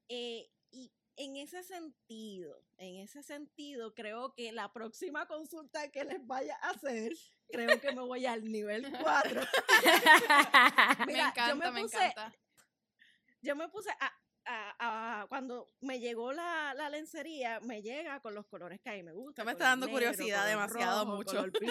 Eh, 0.10 0.50
y 0.72 0.92
en 1.16 1.36
ese 1.36 1.62
sentido, 1.62 2.60
en 2.78 2.96
ese 2.96 3.22
sentido, 3.22 3.94
creo 3.94 4.34
que 4.34 4.52
la 4.52 4.74
próxima 4.74 5.28
consulta 5.28 5.92
que 5.92 6.06
les 6.06 6.26
vaya 6.26 6.58
a 6.64 6.72
hacer, 6.72 7.14
creo 7.50 7.80
que 7.80 7.92
me 7.92 8.02
voy 8.02 8.26
al 8.26 8.46
nivel 8.46 8.92
4. 9.00 9.42
me 11.06 11.20
encanta, 11.20 11.72
me 11.72 11.82
encanta 11.82 12.34
yo 13.48 13.56
me 13.56 13.70
puse 13.70 13.90
a, 13.90 14.14
a, 14.46 15.22
a, 15.22 15.28
cuando 15.28 15.72
me 15.80 16.00
llegó 16.02 16.34
la, 16.34 16.74
la, 16.76 16.90
lencería, 16.90 17.62
me 17.62 17.82
llega 17.82 18.20
con 18.20 18.36
los 18.36 18.46
colores 18.46 18.82
que 18.82 18.90
a 18.90 18.94
mí 18.94 19.04
me 19.04 19.14
gustan. 19.14 19.46
me 19.46 19.54
está 19.54 19.70
dando 19.70 19.90
curiosidad 19.90 20.46
demasiado 20.46 21.06
mucho. 21.06 21.46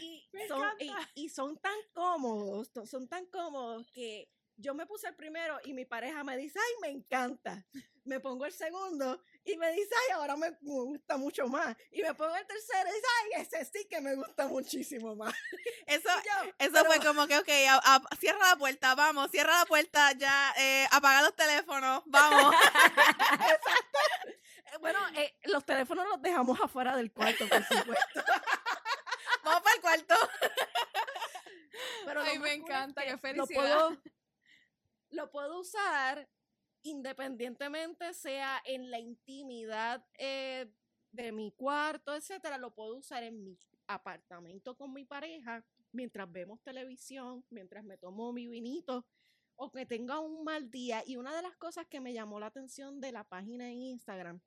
y, 0.00 0.28
son, 0.48 0.66
y, 0.80 0.90
y, 1.14 1.28
son 1.28 1.56
tan 1.58 1.76
cómodos, 1.92 2.72
son 2.86 3.06
tan 3.06 3.26
cómodos 3.26 3.88
que 3.92 4.28
yo 4.56 4.74
me 4.74 4.86
puse 4.86 5.08
el 5.08 5.14
primero 5.14 5.58
y 5.64 5.72
mi 5.72 5.84
pareja 5.84 6.24
me 6.24 6.36
dice, 6.36 6.58
ay, 6.58 6.74
me 6.82 6.88
encanta. 6.88 7.64
Me 8.04 8.20
pongo 8.20 8.44
el 8.44 8.52
segundo 8.52 9.22
y 9.44 9.56
me 9.56 9.72
dice, 9.72 9.94
ay, 9.94 10.12
ahora 10.14 10.36
me, 10.36 10.50
gusta 10.60 11.16
mucho 11.16 11.48
más. 11.48 11.74
Y 11.90 12.02
me 12.02 12.14
pongo 12.14 12.36
el 12.36 12.46
tercero 12.46 12.88
y 12.88 12.92
dice, 12.92 13.06
ay, 13.22 13.42
ese 13.42 13.64
sí 13.64 13.86
que 13.88 14.00
me 14.00 14.14
gusta 14.14 14.46
muchísimo 14.46 15.16
más. 15.16 15.34
Eso, 15.86 16.08
eso 16.58 16.84
fue 16.86 16.98
como 17.00 17.26
que, 17.26 17.38
ok, 17.38 17.48
cierra 18.18 18.50
la 18.50 18.56
puerta, 18.56 18.94
vamos, 18.94 19.30
cierra 19.30 19.58
la 19.58 19.66
puerta, 19.66 20.12
ya, 20.12 20.54
eh, 20.56 20.86
apaga 20.90 21.22
los 21.22 21.36
teléfonos, 21.36 22.02
vamos. 22.06 22.54
Exacto. 23.32 23.98
Bueno, 24.80 24.98
eh, 25.14 25.32
los 25.44 25.64
teléfonos 25.64 26.04
los 26.08 26.20
dejamos 26.20 26.60
afuera 26.60 26.96
del 26.96 27.12
cuarto, 27.12 27.46
por 27.48 27.62
supuesto. 27.62 28.22
vamos 29.44 29.62
para 29.62 29.74
el 29.76 29.80
cuarto. 29.80 30.14
Pero 32.04 32.22
Ay, 32.22 32.38
me 32.38 32.54
encanta, 32.54 33.02
qué 33.04 33.16
felicidad. 33.16 33.46
Lo 33.46 33.46
puedo, 33.46 34.02
lo 35.14 35.30
puedo 35.30 35.60
usar 35.60 36.28
independientemente 36.84 38.12
sea 38.12 38.62
en 38.64 38.90
la 38.90 38.98
intimidad 38.98 40.04
eh, 40.18 40.70
de 41.12 41.32
mi 41.32 41.50
cuarto, 41.52 42.14
etcétera, 42.14 42.58
lo 42.58 42.74
puedo 42.74 42.96
usar 42.96 43.22
en 43.22 43.42
mi 43.42 43.58
apartamento 43.86 44.76
con 44.76 44.92
mi 44.92 45.04
pareja 45.04 45.64
mientras 45.92 46.30
vemos 46.30 46.62
televisión, 46.62 47.44
mientras 47.50 47.84
me 47.84 47.96
tomo 47.96 48.32
mi 48.32 48.48
vinito 48.48 49.06
o 49.56 49.70
que 49.70 49.86
tenga 49.86 50.18
un 50.18 50.44
mal 50.44 50.70
día. 50.70 51.02
Y 51.06 51.16
una 51.16 51.34
de 51.34 51.42
las 51.42 51.56
cosas 51.56 51.86
que 51.86 52.00
me 52.00 52.12
llamó 52.12 52.38
la 52.38 52.46
atención 52.46 53.00
de 53.00 53.12
la 53.12 53.24
página 53.24 53.70
en 53.70 53.80
Instagram 53.82 54.40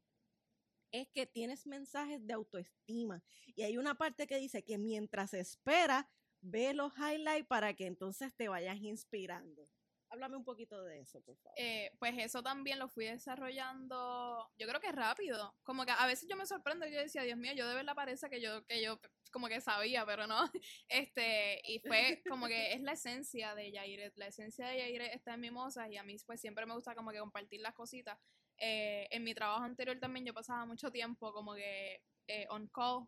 es 0.91 1.07
que 1.09 1.25
tienes 1.25 1.65
mensajes 1.65 2.25
de 2.25 2.33
autoestima 2.33 3.23
y 3.55 3.63
hay 3.63 3.77
una 3.77 3.95
parte 3.95 4.27
que 4.27 4.37
dice 4.37 4.63
que 4.63 4.77
mientras 4.77 5.33
espera, 5.33 6.09
ve 6.41 6.73
los 6.73 6.93
highlights 6.97 7.47
para 7.47 7.73
que 7.73 7.87
entonces 7.87 8.33
te 8.35 8.47
vayas 8.47 8.77
inspirando. 8.77 9.67
Háblame 10.09 10.37
un 10.37 10.45
poquito 10.45 10.83
de 10.83 11.01
eso, 11.01 11.21
por 11.21 11.35
favor. 11.37 11.53
Eh, 11.57 11.91
pues 11.99 12.13
eso 12.17 12.41
también 12.41 12.79
lo 12.79 12.87
fui 12.87 13.05
desarrollando, 13.05 14.49
yo 14.57 14.67
creo 14.67 14.79
que 14.79 14.91
rápido. 14.91 15.53
Como 15.63 15.85
que 15.85 15.91
a 15.91 16.05
veces 16.05 16.29
yo 16.29 16.37
me 16.37 16.45
sorprendo 16.45 16.87
y 16.87 16.93
yo 16.93 16.99
decía, 16.99 17.23
Dios 17.23 17.37
mío, 17.37 17.51
yo 17.53 17.67
de 17.67 17.75
verdad 17.75 17.93
parece 17.93 18.29
que 18.29 18.39
yo, 18.39 18.65
que 18.65 18.81
yo 18.81 18.99
como 19.31 19.47
que 19.47 19.59
sabía, 19.59 20.05
pero 20.05 20.25
no. 20.25 20.37
Este, 20.89 21.61
y 21.65 21.79
fue 21.79 22.21
como 22.27 22.47
que 22.47 22.73
es 22.73 22.81
la 22.81 22.93
esencia 22.93 23.53
de 23.53 23.71
Yaire. 23.71 24.13
La 24.15 24.27
esencia 24.27 24.67
de 24.67 24.77
Yaire 24.77 25.13
está 25.13 25.33
en 25.33 25.41
Mimosas 25.41 25.89
y 25.89 25.97
a 25.97 26.03
mí 26.03 26.15
pues 26.25 26.39
siempre 26.39 26.65
me 26.65 26.73
gusta 26.73 26.95
como 26.95 27.11
que 27.11 27.19
compartir 27.19 27.61
las 27.61 27.73
cositas. 27.73 28.17
Eh, 28.59 29.07
en 29.11 29.23
mi 29.23 29.35
trabajo 29.35 29.63
anterior 29.63 29.99
también 29.99 30.25
yo 30.25 30.33
pasaba 30.33 30.65
mucho 30.65 30.89
tiempo 30.91 31.33
como 31.33 31.53
que 31.53 32.01
eh, 32.27 32.47
on 32.49 32.67
call. 32.69 33.07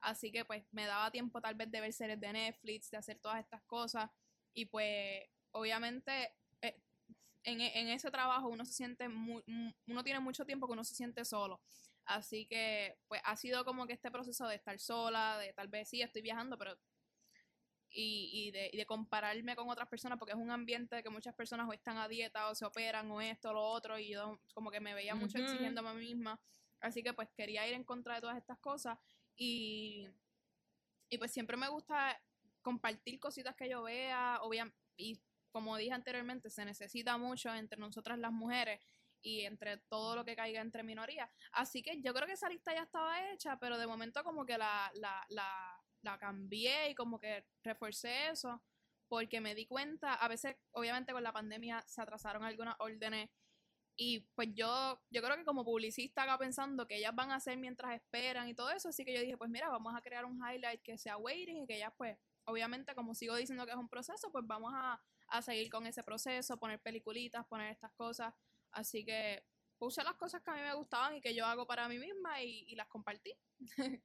así 0.00 0.32
que 0.32 0.44
pues 0.44 0.64
me 0.72 0.86
daba 0.86 1.10
tiempo 1.10 1.40
tal 1.40 1.54
vez 1.54 1.70
de 1.70 1.80
ver 1.80 1.92
series 1.92 2.20
de 2.20 2.32
Netflix, 2.32 2.90
de 2.90 2.96
hacer 2.96 3.18
todas 3.18 3.40
estas 3.40 3.62
cosas. 3.64 4.10
Y 4.54 4.66
pues 4.66 5.24
obviamente 5.54 6.32
eh, 6.60 6.76
en, 7.44 7.60
en, 7.60 7.88
ese 7.88 8.10
trabajo 8.10 8.48
uno 8.48 8.64
se 8.64 8.72
siente, 8.72 9.08
muy, 9.08 9.42
uno 9.86 10.04
tiene 10.04 10.20
mucho 10.20 10.44
tiempo 10.44 10.66
que 10.66 10.72
uno 10.72 10.84
se 10.84 10.94
siente 10.94 11.24
solo. 11.24 11.60
Así 12.04 12.46
que, 12.46 12.98
pues 13.08 13.22
ha 13.24 13.36
sido 13.36 13.64
como 13.64 13.86
que 13.86 13.94
este 13.94 14.10
proceso 14.10 14.46
de 14.46 14.56
estar 14.56 14.78
sola, 14.78 15.38
de 15.38 15.52
tal 15.54 15.68
vez 15.68 15.88
sí, 15.88 16.02
estoy 16.02 16.22
viajando, 16.22 16.58
pero... 16.58 16.76
Y, 17.96 18.28
y, 18.32 18.50
de, 18.50 18.70
y 18.72 18.76
de 18.76 18.86
compararme 18.86 19.54
con 19.54 19.70
otras 19.70 19.88
personas, 19.88 20.18
porque 20.18 20.32
es 20.32 20.38
un 20.38 20.50
ambiente 20.50 20.96
de 20.96 21.02
que 21.04 21.10
muchas 21.10 21.32
personas 21.32 21.68
o 21.68 21.72
están 21.72 21.96
a 21.96 22.08
dieta 22.08 22.50
o 22.50 22.54
se 22.56 22.64
operan 22.64 23.08
o 23.12 23.20
esto 23.20 23.50
o 23.50 23.52
lo 23.52 23.62
otro, 23.62 23.96
y 24.00 24.08
yo 24.08 24.40
como 24.52 24.72
que 24.72 24.80
me 24.80 24.94
veía 24.94 25.14
mucho 25.14 25.38
exigiéndome 25.38 25.90
a 25.90 25.94
mí 25.94 26.06
misma. 26.06 26.40
Así 26.80 27.04
que 27.04 27.12
pues 27.12 27.28
quería 27.36 27.68
ir 27.68 27.74
en 27.74 27.84
contra 27.84 28.16
de 28.16 28.20
todas 28.20 28.36
estas 28.36 28.58
cosas 28.58 28.98
y, 29.36 30.08
y 31.08 31.18
pues 31.18 31.30
siempre 31.30 31.56
me 31.56 31.68
gusta 31.68 32.20
compartir 32.62 33.20
cositas 33.20 33.54
que 33.54 33.68
yo 33.68 33.84
vea, 33.84 34.40
obviamente, 34.42 34.76
y 34.96 35.20
como 35.54 35.76
dije 35.76 35.92
anteriormente, 35.92 36.50
se 36.50 36.64
necesita 36.64 37.16
mucho 37.16 37.54
entre 37.54 37.78
nosotras 37.78 38.18
las 38.18 38.32
mujeres 38.32 38.80
y 39.22 39.42
entre 39.42 39.76
todo 39.88 40.16
lo 40.16 40.24
que 40.24 40.34
caiga 40.34 40.60
entre 40.60 40.82
minorías. 40.82 41.30
Así 41.52 41.80
que 41.80 42.02
yo 42.02 42.12
creo 42.12 42.26
que 42.26 42.32
esa 42.32 42.48
lista 42.48 42.74
ya 42.74 42.82
estaba 42.82 43.30
hecha, 43.30 43.56
pero 43.60 43.78
de 43.78 43.86
momento 43.86 44.24
como 44.24 44.44
que 44.44 44.58
la, 44.58 44.90
la, 44.94 45.24
la, 45.28 45.80
la 46.02 46.18
cambié 46.18 46.90
y 46.90 46.96
como 46.96 47.20
que 47.20 47.46
reforcé 47.62 48.30
eso, 48.30 48.64
porque 49.06 49.40
me 49.40 49.54
di 49.54 49.64
cuenta, 49.64 50.14
a 50.14 50.26
veces 50.26 50.56
obviamente 50.72 51.12
con 51.12 51.22
la 51.22 51.32
pandemia 51.32 51.84
se 51.86 52.02
atrasaron 52.02 52.42
algunas 52.42 52.74
órdenes 52.80 53.30
y 53.96 54.26
pues 54.34 54.48
yo, 54.54 55.00
yo 55.08 55.22
creo 55.22 55.36
que 55.36 55.44
como 55.44 55.64
publicista 55.64 56.24
acá 56.24 56.36
pensando 56.36 56.88
que 56.88 56.96
ellas 56.96 57.14
van 57.14 57.30
a 57.30 57.36
hacer 57.36 57.56
mientras 57.58 57.94
esperan 57.94 58.48
y 58.48 58.54
todo 58.54 58.72
eso, 58.72 58.88
así 58.88 59.04
que 59.04 59.14
yo 59.14 59.20
dije, 59.20 59.36
pues 59.36 59.50
mira, 59.50 59.68
vamos 59.68 59.94
a 59.94 60.00
crear 60.00 60.24
un 60.24 60.36
highlight 60.38 60.82
que 60.82 60.98
sea 60.98 61.16
waiting 61.16 61.58
y 61.62 61.66
que 61.68 61.76
ellas 61.76 61.92
pues, 61.96 62.18
obviamente 62.44 62.96
como 62.96 63.14
sigo 63.14 63.36
diciendo 63.36 63.64
que 63.66 63.70
es 63.70 63.78
un 63.78 63.88
proceso, 63.88 64.32
pues 64.32 64.44
vamos 64.48 64.72
a, 64.74 65.00
a 65.38 65.42
seguir 65.42 65.68
con 65.68 65.86
ese 65.86 66.02
proceso, 66.02 66.58
poner 66.58 66.80
peliculitas, 66.80 67.46
poner 67.46 67.70
estas 67.72 67.92
cosas. 67.92 68.32
Así 68.70 69.04
que 69.04 69.44
puse 69.78 70.02
las 70.04 70.14
cosas 70.14 70.42
que 70.42 70.50
a 70.50 70.54
mí 70.54 70.60
me 70.60 70.74
gustaban 70.74 71.16
y 71.16 71.20
que 71.20 71.34
yo 71.34 71.44
hago 71.44 71.66
para 71.66 71.88
mí 71.88 71.98
misma 71.98 72.40
y, 72.42 72.74
las 72.76 72.86
compartí. 72.88 73.34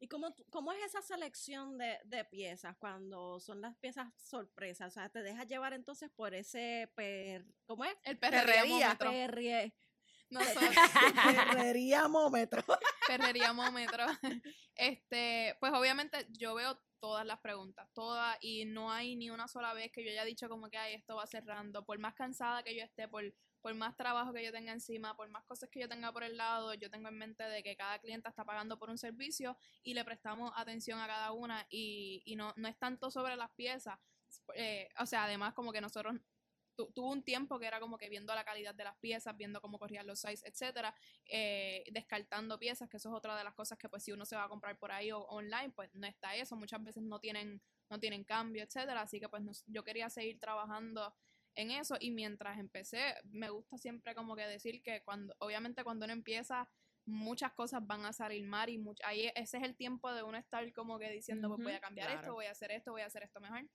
¿Y 0.00 0.08
cómo, 0.08 0.34
cómo, 0.50 0.72
es 0.72 0.84
esa 0.84 1.00
selección 1.02 1.78
de, 1.78 1.98
de, 2.04 2.24
piezas 2.24 2.76
cuando 2.78 3.40
son 3.40 3.60
las 3.60 3.76
piezas 3.76 4.12
sorpresas? 4.16 4.88
O 4.88 4.90
sea, 4.90 5.08
te 5.08 5.22
dejas 5.22 5.46
llevar 5.46 5.72
entonces 5.72 6.10
por 6.10 6.34
ese 6.34 6.90
per, 6.94 7.46
¿cómo 7.66 7.84
es? 7.84 7.96
El 8.02 8.18
perreríamómetro. 8.18 9.10
No, 10.30 10.40
perreríamómetro. 11.52 12.64
perreríamómetro. 13.06 14.06
Este, 14.76 15.56
pues 15.60 15.72
obviamente 15.72 16.26
yo 16.30 16.52
veo 16.56 16.76
todas 17.04 17.26
las 17.26 17.38
preguntas, 17.40 17.86
todas, 17.92 18.38
y 18.40 18.64
no 18.64 18.90
hay 18.90 19.14
ni 19.14 19.28
una 19.28 19.46
sola 19.46 19.74
vez 19.74 19.92
que 19.92 20.02
yo 20.02 20.10
haya 20.10 20.24
dicho 20.24 20.48
como 20.48 20.70
que 20.70 20.78
Ay, 20.78 20.94
esto 20.94 21.16
va 21.16 21.26
cerrando, 21.26 21.84
por 21.84 21.98
más 21.98 22.14
cansada 22.14 22.62
que 22.62 22.74
yo 22.74 22.82
esté, 22.82 23.08
por, 23.08 23.22
por 23.60 23.74
más 23.74 23.94
trabajo 23.94 24.32
que 24.32 24.42
yo 24.42 24.50
tenga 24.52 24.72
encima, 24.72 25.14
por 25.14 25.28
más 25.28 25.44
cosas 25.44 25.68
que 25.68 25.80
yo 25.80 25.86
tenga 25.86 26.10
por 26.14 26.24
el 26.24 26.38
lado, 26.38 26.72
yo 26.72 26.88
tengo 26.90 27.10
en 27.10 27.18
mente 27.18 27.44
de 27.44 27.62
que 27.62 27.76
cada 27.76 27.98
cliente 27.98 28.30
está 28.30 28.46
pagando 28.46 28.78
por 28.78 28.88
un 28.88 28.96
servicio 28.96 29.58
y 29.82 29.92
le 29.92 30.02
prestamos 30.02 30.50
atención 30.56 30.98
a 30.98 31.06
cada 31.06 31.32
una 31.32 31.66
y, 31.68 32.22
y 32.24 32.36
no, 32.36 32.54
no 32.56 32.68
es 32.68 32.78
tanto 32.78 33.10
sobre 33.10 33.36
las 33.36 33.50
piezas, 33.50 33.98
eh, 34.54 34.88
o 34.98 35.04
sea, 35.04 35.24
además 35.24 35.52
como 35.52 35.72
que 35.72 35.82
nosotros 35.82 36.14
tuvo 36.74 37.10
un 37.10 37.22
tiempo 37.22 37.58
que 37.58 37.66
era 37.66 37.80
como 37.80 37.98
que 37.98 38.08
viendo 38.08 38.34
la 38.34 38.44
calidad 38.44 38.74
de 38.74 38.84
las 38.84 38.96
piezas, 38.98 39.36
viendo 39.36 39.60
cómo 39.60 39.78
corrían 39.78 40.06
los 40.06 40.20
sizes, 40.20 40.44
etcétera, 40.44 40.94
eh, 41.26 41.84
descartando 41.92 42.58
piezas, 42.58 42.88
que 42.88 42.96
eso 42.96 43.08
es 43.08 43.14
otra 43.14 43.36
de 43.36 43.44
las 43.44 43.54
cosas 43.54 43.78
que 43.78 43.88
pues 43.88 44.02
si 44.02 44.12
uno 44.12 44.24
se 44.24 44.36
va 44.36 44.44
a 44.44 44.48
comprar 44.48 44.78
por 44.78 44.92
ahí 44.92 45.12
o 45.12 45.20
online, 45.20 45.70
pues 45.70 45.94
no 45.94 46.06
está 46.06 46.34
eso, 46.36 46.56
muchas 46.56 46.82
veces 46.82 47.02
no 47.02 47.20
tienen, 47.20 47.60
no 47.90 47.98
tienen 47.98 48.24
cambio, 48.24 48.62
etcétera, 48.62 49.02
así 49.02 49.20
que 49.20 49.28
pues 49.28 49.64
yo 49.66 49.84
quería 49.84 50.10
seguir 50.10 50.38
trabajando 50.38 51.14
en 51.54 51.70
eso. 51.70 51.96
Y 52.00 52.10
mientras 52.10 52.58
empecé, 52.58 53.14
me 53.24 53.50
gusta 53.50 53.78
siempre 53.78 54.14
como 54.14 54.36
que 54.36 54.46
decir 54.46 54.82
que 54.82 55.02
cuando, 55.02 55.34
obviamente 55.38 55.84
cuando 55.84 56.04
uno 56.04 56.12
empieza, 56.12 56.68
muchas 57.06 57.52
cosas 57.52 57.86
van 57.86 58.04
a 58.06 58.12
salir 58.12 58.44
mal 58.44 58.70
y 58.70 58.82
ahí 59.04 59.30
ese 59.34 59.58
es 59.58 59.62
el 59.62 59.76
tiempo 59.76 60.12
de 60.12 60.22
uno 60.22 60.38
estar 60.38 60.72
como 60.72 60.98
que 60.98 61.10
diciendo, 61.10 61.48
pues 61.48 61.62
voy 61.62 61.72
a 61.72 61.80
cambiar 61.80 62.10
esto, 62.10 62.32
voy 62.32 62.46
a 62.46 62.52
hacer 62.52 62.70
esto, 62.70 62.92
voy 62.92 63.02
a 63.02 63.06
hacer 63.06 63.22
esto 63.22 63.40
mejor. 63.40 63.68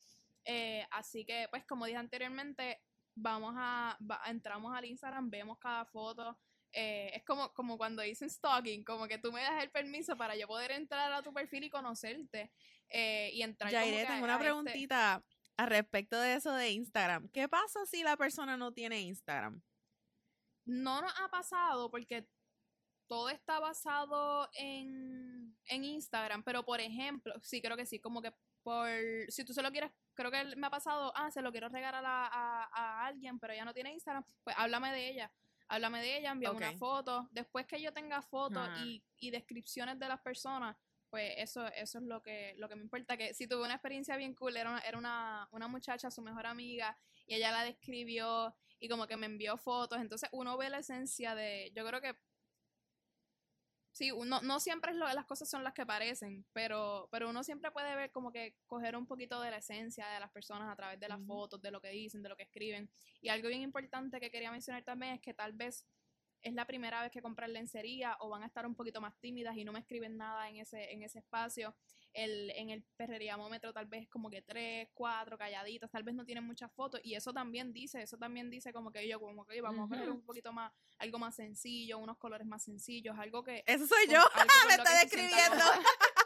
Eh, 0.46 0.86
así 0.92 1.26
que, 1.26 1.48
pues 1.52 1.64
como 1.66 1.86
dije 1.86 1.98
anteriormente, 1.98 2.82
vamos 3.22 3.54
a, 3.58 3.98
entramos 4.28 4.76
al 4.76 4.86
Instagram, 4.86 5.30
vemos 5.30 5.58
cada 5.60 5.86
foto. 5.86 6.38
Eh, 6.72 7.12
es 7.16 7.24
como, 7.24 7.52
como 7.54 7.78
cuando 7.78 8.02
dicen 8.04 8.30
stalking, 8.30 8.84
como 8.84 9.08
que 9.08 9.18
tú 9.18 9.32
me 9.32 9.42
das 9.42 9.64
el 9.64 9.72
permiso 9.72 10.16
para 10.16 10.36
yo 10.36 10.48
poder 10.48 10.72
entrar 10.72 11.12
a 11.12 11.24
tu 11.24 11.34
perfil 11.34 11.64
y 11.64 11.70
conocerte 11.70 12.52
eh, 12.90 13.32
y 13.34 13.42
entrar. 13.42 13.72
Ya 13.72 13.82
tengo 13.82 14.24
una 14.24 14.34
este 14.34 14.46
preguntita 14.46 15.24
al 15.58 15.68
respecto 15.68 16.20
de 16.20 16.36
eso 16.36 16.54
de 16.54 16.72
Instagram. 16.72 17.30
¿Qué 17.30 17.50
pasa 17.50 17.86
si 17.86 18.04
la 18.04 18.16
persona 18.18 18.56
no 18.56 18.72
tiene 18.72 19.02
Instagram? 19.02 19.62
No 20.66 21.02
nos 21.02 21.14
ha 21.20 21.28
pasado 21.30 21.90
porque 21.90 22.30
todo 23.08 23.30
está 23.30 23.60
basado 23.60 24.48
en, 24.54 25.58
en 25.66 25.84
Instagram, 25.84 26.44
pero 26.44 26.64
por 26.64 26.80
ejemplo, 26.80 27.34
sí 27.42 27.62
creo 27.62 27.76
que 27.76 27.88
sí, 27.88 28.00
como 28.00 28.22
que 28.22 28.32
por, 28.64 28.90
si 29.30 29.44
tú 29.46 29.54
se 29.54 29.62
lo 29.62 29.72
quieres, 29.72 29.92
creo 30.14 30.32
que 30.32 30.56
me 30.56 30.68
ha 30.68 30.70
pasado, 30.70 31.12
ah, 31.16 31.32
se 31.32 31.42
lo 31.42 31.52
quiero 31.52 31.70
regalar 31.70 32.04
a, 32.06 32.28
a, 32.28 32.70
a 32.74 33.06
alguien, 33.06 33.40
pero 33.40 33.54
ella 33.54 33.66
no 33.66 33.74
tiene 33.74 33.94
Instagram, 33.94 34.24
pues 34.44 34.56
háblame 34.58 34.92
de 34.92 35.10
ella. 35.10 35.32
Háblame 35.72 36.02
de 36.02 36.18
ella, 36.18 36.32
envíame 36.32 36.58
una 36.58 36.70
Ok. 36.72 36.78
foto. 36.78 37.28
Después 37.32 37.68
que 37.68 37.80
yo 37.80 37.94
tenga 37.94 38.22
fotos 38.24 38.68
y, 38.80 39.04
y 39.18 39.30
descripciones 39.30 40.00
de 40.00 40.08
las 40.08 40.20
personas, 40.20 40.76
pues 41.12 41.34
eso, 41.38 41.68
eso 41.68 42.00
es 42.00 42.04
lo 42.06 42.22
que, 42.24 42.56
lo 42.58 42.68
que 42.68 42.76
me 42.76 42.82
importa. 42.82 43.18
Que 43.18 43.34
si 43.36 43.48
tuve 43.48 43.64
una 43.66 43.76
experiencia 43.76 44.18
bien 44.18 44.34
cool, 44.34 44.58
era, 44.58 44.72
una- 44.72 44.80
era 44.82 44.98
una, 44.98 45.48
una 45.52 45.68
muchacha, 45.68 46.10
su 46.10 46.24
mejor 46.24 46.48
amiga, 46.48 46.98
y 47.28 47.36
ella 47.36 47.52
la 47.52 47.64
describió 47.64 48.56
y 48.80 48.90
como 48.90 49.06
que 49.06 49.16
me 49.16 49.28
envió 49.28 49.58
fotos. 49.58 50.00
Entonces 50.02 50.28
uno 50.32 50.58
ve 50.58 50.70
la 50.72 50.80
esencia 50.80 51.36
de, 51.36 51.72
yo 51.76 51.86
creo 51.86 52.02
que 52.02 52.16
sí, 54.00 54.12
uno, 54.14 54.40
no 54.42 54.62
siempre 54.62 54.92
es 54.92 54.98
lo, 54.98 55.06
las 55.14 55.26
cosas 55.26 55.50
son 55.50 55.62
las 55.66 55.74
que 55.74 55.86
parecen, 55.86 56.46
pero, 56.54 57.10
pero 57.12 57.30
uno 57.30 57.44
siempre 57.44 57.70
puede 57.70 57.94
ver 57.98 58.12
como 58.12 58.32
que 58.32 58.56
coger 58.66 58.96
un 58.96 59.06
poquito 59.06 59.42
de 59.42 59.52
la 59.52 59.58
esencia 59.58 60.08
de 60.08 60.22
las 60.22 60.32
personas 60.32 60.72
a 60.72 60.76
través 60.78 61.02
de 61.02 61.10
las 61.10 61.22
fotos, 61.28 61.62
de 61.62 61.70
lo 61.70 61.82
que 61.82 61.90
dicen, 61.90 62.24
de 62.24 62.30
lo 62.30 62.38
que 62.38 62.44
escriben. 62.44 62.90
Y 63.22 63.28
algo 63.28 63.50
bien 63.50 63.62
importante 63.62 64.22
que 64.22 64.32
quería 64.32 64.52
mencionar 64.52 64.84
también 64.84 65.16
es 65.16 65.20
que 65.20 65.34
tal 65.34 65.52
vez 65.52 65.86
es 66.42 66.54
la 66.54 66.66
primera 66.66 67.02
vez 67.02 67.12
que 67.12 67.22
compran 67.22 67.52
lencería 67.52 68.16
o 68.22 68.30
van 68.30 68.44
a 68.44 68.46
estar 68.46 68.66
un 68.66 68.74
poquito 68.74 69.02
más 69.02 69.20
tímidas 69.20 69.58
y 69.58 69.66
no 69.66 69.74
me 69.74 69.80
escriben 69.80 70.16
nada 70.16 70.48
en 70.48 70.56
ese, 70.56 70.94
en 70.94 71.04
ese 71.04 71.20
espacio. 71.20 71.76
El, 72.14 72.50
en 72.52 72.72
el 72.72 72.84
perreriamómetro 72.98 73.72
tal 73.72 73.86
vez 73.86 74.08
como 74.10 74.30
que 74.30 74.42
tres, 74.42 74.90
cuatro 74.94 75.38
calladitas, 75.38 75.92
tal 75.92 76.04
vez 76.04 76.16
no 76.16 76.26
tienen 76.26 76.44
muchas 76.44 76.72
fotos 76.74 77.00
y 77.04 77.14
eso 77.14 77.32
también 77.34 77.72
dice, 77.72 78.02
eso 78.02 78.18
también 78.18 78.50
dice 78.50 78.74
como 78.74 78.92
que 78.92 79.08
yo 79.08 79.20
como 79.20 79.46
que 79.46 79.62
vamos 79.62 79.92
a 79.92 79.96
Ujú. 80.02 80.12
un 80.14 80.26
poquito 80.26 80.52
más, 80.52 80.72
algo 80.98 81.20
más 81.20 81.36
sencillo, 81.36 82.00
unos 82.00 82.18
colores 82.18 82.48
más 82.48 82.64
sencillos, 82.64 83.16
algo 83.20 83.44
que... 83.44 83.64
Eso 83.68 83.86
soy 83.86 84.06
con- 84.08 84.16
yo. 84.16 84.22
Me 84.68 84.74
está 84.76 85.00
describiendo. 85.02 85.64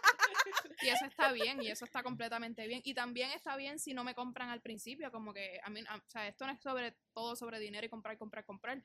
Y 0.82 0.90
eso 0.90 1.06
está 1.06 1.32
bien, 1.32 1.62
y 1.62 1.70
eso 1.70 1.86
está 1.86 2.04
completamente 2.04 2.68
bien. 2.68 2.82
Y 2.84 2.94
también 2.94 3.32
está 3.32 3.56
bien 3.56 3.80
si 3.80 3.94
no 3.94 4.04
me 4.04 4.14
compran 4.14 4.50
al 4.50 4.62
principio, 4.62 5.12
como 5.12 5.34
que, 5.34 5.60
a 5.64 5.70
mí, 5.70 5.82
a- 5.88 5.96
o 5.96 6.02
sea, 6.10 6.28
esto 6.28 6.46
no 6.46 6.52
es 6.52 6.62
sobre 6.62 6.98
todo 7.14 7.36
sobre 7.38 7.60
dinero 7.60 7.86
y 7.86 7.90
comprar, 7.90 8.18
comprar, 8.18 8.44
comprar. 8.46 8.84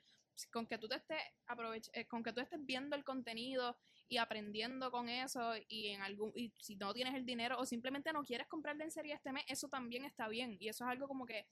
Con 0.51 0.65
que 0.67 0.77
tú 0.77 0.87
te 0.87 0.95
estés 0.95 1.21
aprovech 1.47 1.89
eh, 1.91 2.05
con 2.07 2.23
que 2.23 2.31
tú 2.31 2.39
estés 2.39 2.63
viendo 2.65 2.95
el 2.95 3.03
contenido 3.03 3.77
y 4.09 4.17
aprendiendo 4.17 4.91
con 4.91 5.07
eso 5.07 5.53
y 5.67 5.89
en 5.89 6.01
algún 6.01 6.31
y 6.35 6.51
si 6.59 6.75
no 6.75 6.93
tienes 6.93 7.13
el 7.13 7.25
dinero 7.25 7.57
o 7.59 7.65
simplemente 7.65 8.11
no 8.11 8.23
quieres 8.23 8.47
comprar 8.47 8.75
lencería 8.75 9.15
este 9.15 9.31
mes, 9.31 9.43
eso 9.47 9.69
también 9.69 10.03
está 10.03 10.27
bien. 10.27 10.57
Y 10.59 10.67
eso 10.67 10.83
es 10.83 10.89
algo 10.89 11.07
como 11.07 11.25
que 11.25 11.45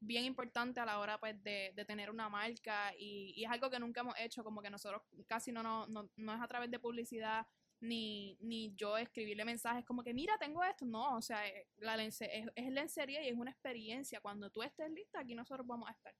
bien 0.00 0.24
importante 0.24 0.80
a 0.80 0.86
la 0.86 0.98
hora 1.00 1.18
pues 1.18 1.42
de, 1.42 1.72
de 1.74 1.84
tener 1.84 2.10
una 2.10 2.28
marca 2.28 2.92
y, 2.98 3.44
es 3.44 3.50
algo 3.50 3.70
que 3.70 3.78
nunca 3.78 4.00
hemos 4.00 4.14
hecho, 4.18 4.42
como 4.42 4.62
que 4.62 4.70
nosotros 4.70 5.02
casi 5.26 5.52
no, 5.52 5.62
no, 5.62 5.86
no, 5.86 6.08
no 6.16 6.34
es 6.34 6.40
a 6.40 6.48
través 6.48 6.70
de 6.70 6.78
publicidad 6.78 7.46
ni, 7.80 8.36
ni 8.40 8.74
yo 8.74 8.96
escribirle 8.96 9.44
mensajes 9.44 9.84
como 9.84 10.02
que 10.02 10.14
mira 10.14 10.36
tengo 10.38 10.64
esto, 10.64 10.84
no, 10.84 11.16
o 11.16 11.22
sea, 11.22 11.46
eh, 11.46 11.68
la 11.76 12.02
es, 12.02 12.20
es 12.22 12.70
lencería 12.70 13.22
y 13.22 13.28
es 13.28 13.36
una 13.36 13.50
experiencia, 13.50 14.20
cuando 14.20 14.50
tú 14.50 14.62
estés 14.62 14.90
lista 14.90 15.20
aquí 15.20 15.34
nosotros 15.34 15.66
vamos 15.66 15.88
a 15.88 15.92
estar. 15.92 16.14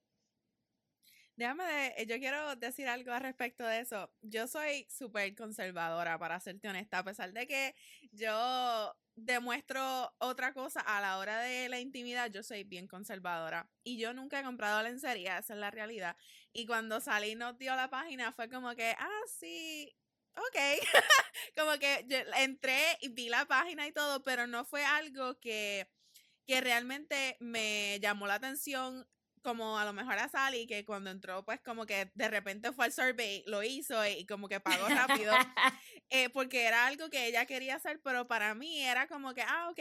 Déjame 1.38 1.62
de, 1.62 1.86
eh, 1.98 2.06
yo 2.06 2.18
quiero 2.18 2.56
decir 2.56 2.88
algo 2.88 3.12
al 3.12 3.22
respecto 3.22 3.64
de 3.64 3.78
eso. 3.78 4.10
Yo 4.22 4.48
soy 4.48 4.88
súper 4.90 5.36
conservadora, 5.36 6.18
para 6.18 6.40
serte 6.40 6.68
honesta, 6.68 6.98
a 6.98 7.04
pesar 7.04 7.32
de 7.32 7.46
que 7.46 7.76
yo 8.10 8.92
demuestro 9.14 10.12
otra 10.18 10.52
cosa 10.52 10.80
a 10.80 11.00
la 11.00 11.16
hora 11.18 11.38
de 11.38 11.68
la 11.68 11.78
intimidad, 11.78 12.28
yo 12.32 12.42
soy 12.42 12.64
bien 12.64 12.88
conservadora. 12.88 13.70
Y 13.84 13.98
yo 13.98 14.12
nunca 14.14 14.40
he 14.40 14.42
comprado 14.42 14.82
lencería, 14.82 15.38
esa 15.38 15.54
es 15.54 15.60
la 15.60 15.70
realidad. 15.70 16.16
Y 16.52 16.66
cuando 16.66 17.00
salí 17.00 17.36
nos 17.36 17.56
dio 17.56 17.76
la 17.76 17.88
página, 17.88 18.32
fue 18.32 18.48
como 18.48 18.74
que, 18.74 18.96
ah, 18.98 19.22
sí, 19.38 19.94
ok. 20.34 20.56
como 21.56 21.78
que 21.78 22.04
yo 22.08 22.18
entré 22.38 22.98
y 23.00 23.10
vi 23.10 23.28
la 23.28 23.46
página 23.46 23.86
y 23.86 23.92
todo, 23.92 24.24
pero 24.24 24.48
no 24.48 24.64
fue 24.64 24.84
algo 24.84 25.38
que, 25.38 25.88
que 26.48 26.60
realmente 26.60 27.36
me 27.38 28.00
llamó 28.00 28.26
la 28.26 28.34
atención 28.34 29.06
como 29.42 29.78
a 29.78 29.84
lo 29.84 29.92
mejor 29.92 30.18
a 30.18 30.28
Sally, 30.28 30.66
que 30.66 30.84
cuando 30.84 31.10
entró, 31.10 31.44
pues 31.44 31.60
como 31.60 31.86
que 31.86 32.10
de 32.14 32.28
repente 32.28 32.72
fue 32.72 32.86
al 32.86 32.92
survey, 32.92 33.42
lo 33.46 33.62
hizo 33.62 34.06
y, 34.06 34.26
como 34.26 34.48
que 34.48 34.60
pagó 34.60 34.88
rápido, 34.88 35.32
eh, 36.10 36.30
porque 36.30 36.64
era 36.64 36.86
algo 36.86 37.10
que 37.10 37.26
ella 37.26 37.46
quería 37.46 37.76
hacer, 37.76 38.00
pero 38.02 38.26
para 38.26 38.54
mí 38.54 38.82
era 38.82 39.06
como 39.06 39.34
que, 39.34 39.42
ah, 39.42 39.68
ok, 39.70 39.80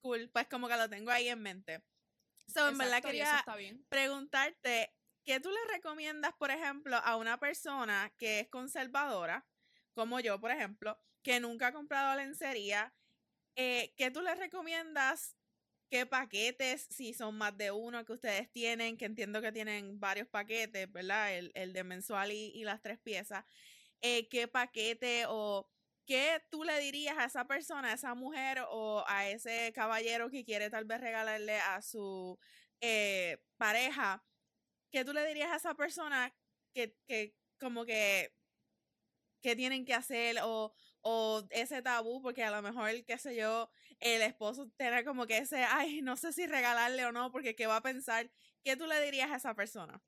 cool, 0.00 0.30
pues 0.32 0.46
como 0.48 0.68
que 0.68 0.76
lo 0.76 0.88
tengo 0.88 1.10
ahí 1.10 1.28
en 1.28 1.42
mente. 1.42 1.82
So, 2.46 2.68
en 2.68 2.78
verdad 2.78 3.02
quería 3.02 3.44
preguntarte, 3.88 4.94
¿qué 5.24 5.40
tú 5.40 5.50
le 5.50 5.72
recomiendas, 5.72 6.32
por 6.38 6.50
ejemplo, 6.50 6.96
a 6.96 7.16
una 7.16 7.38
persona 7.38 8.12
que 8.18 8.40
es 8.40 8.48
conservadora, 8.48 9.46
como 9.94 10.20
yo, 10.20 10.40
por 10.40 10.50
ejemplo, 10.50 11.00
que 11.22 11.40
nunca 11.40 11.68
ha 11.68 11.72
comprado 11.72 12.16
lencería? 12.16 12.94
Eh, 13.56 13.94
¿Qué 13.96 14.10
tú 14.10 14.20
le 14.20 14.34
recomiendas? 14.34 15.35
¿Qué 15.88 16.04
paquetes, 16.04 16.88
si 16.90 17.14
son 17.14 17.38
más 17.38 17.56
de 17.56 17.70
uno 17.70 18.04
que 18.04 18.12
ustedes 18.12 18.50
tienen, 18.50 18.96
que 18.96 19.04
entiendo 19.04 19.40
que 19.40 19.52
tienen 19.52 20.00
varios 20.00 20.26
paquetes, 20.26 20.90
¿verdad? 20.90 21.34
El, 21.34 21.52
el 21.54 21.72
de 21.72 21.84
mensual 21.84 22.32
y, 22.32 22.64
las 22.64 22.82
tres 22.82 22.98
piezas. 22.98 23.44
Eh, 24.00 24.28
¿Qué 24.28 24.48
paquete 24.48 25.24
o 25.28 25.70
qué 26.04 26.42
tú 26.50 26.64
le 26.64 26.78
dirías 26.80 27.16
a 27.18 27.24
esa 27.26 27.46
persona, 27.46 27.90
a 27.90 27.94
esa 27.94 28.14
mujer 28.14 28.64
o 28.68 29.04
a 29.06 29.28
ese 29.28 29.72
caballero 29.74 30.28
que 30.30 30.44
quiere 30.44 30.70
tal 30.70 30.86
vez 30.86 31.00
regalarle 31.00 31.58
a 31.60 31.80
su 31.82 32.38
eh, 32.80 33.38
pareja? 33.56 34.24
¿Qué 34.90 35.04
tú 35.04 35.12
le 35.12 35.26
dirías 35.26 35.52
a 35.52 35.56
esa 35.56 35.74
persona 35.74 36.34
que, 36.74 36.96
que 37.06 37.36
como 37.60 37.84
que, 37.84 38.34
que 39.40 39.54
tienen 39.54 39.84
que 39.84 39.94
hacer 39.94 40.38
o, 40.42 40.74
o 41.08 41.46
ese 41.50 41.82
tabú? 41.82 42.20
Porque 42.20 42.42
a 42.42 42.50
lo 42.50 42.60
mejor, 42.62 42.90
qué 43.04 43.16
sé 43.16 43.36
yo, 43.36 43.70
el 44.00 44.22
esposo 44.22 44.68
tiene 44.76 45.04
como 45.04 45.24
que 45.26 45.38
ese, 45.38 45.62
ay, 45.62 46.02
no 46.02 46.16
sé 46.16 46.32
si 46.32 46.48
regalarle 46.48 47.06
o 47.06 47.12
no, 47.12 47.30
porque 47.30 47.54
qué 47.54 47.68
va 47.68 47.76
a 47.76 47.82
pensar. 47.82 48.28
¿Qué 48.64 48.76
tú 48.76 48.88
le 48.88 49.00
dirías 49.00 49.30
a 49.30 49.36
esa 49.36 49.54
persona? 49.54 50.02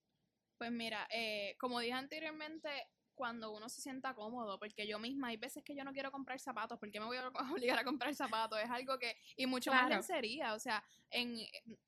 Pues 0.59 0.73
mira, 0.73 1.07
eh, 1.13 1.55
como 1.61 1.79
dije 1.79 1.93
anteriormente, 1.93 2.69
cuando 3.15 3.53
uno 3.53 3.69
se 3.69 3.81
sienta 3.81 4.13
cómodo, 4.13 4.59
porque 4.59 4.89
yo 4.89 4.99
misma 4.99 5.29
hay 5.29 5.37
veces 5.37 5.63
que 5.63 5.77
yo 5.77 5.85
no 5.85 5.93
quiero 5.93 6.11
comprar 6.11 6.41
zapatos, 6.41 6.81
porque 6.81 6.99
me 6.99 7.07
voy 7.07 7.17
a 7.17 7.29
obligar 7.77 7.79
a 7.79 7.85
comprar 7.85 8.13
zapatos? 8.17 8.59
Es 8.59 8.69
algo 8.69 8.99
que, 8.99 9.17
y 9.37 9.47
mucho 9.47 9.71
más 9.71 9.89
lencería, 9.89 10.53
o 10.55 10.59
sea, 10.59 10.83
en, 11.11 11.37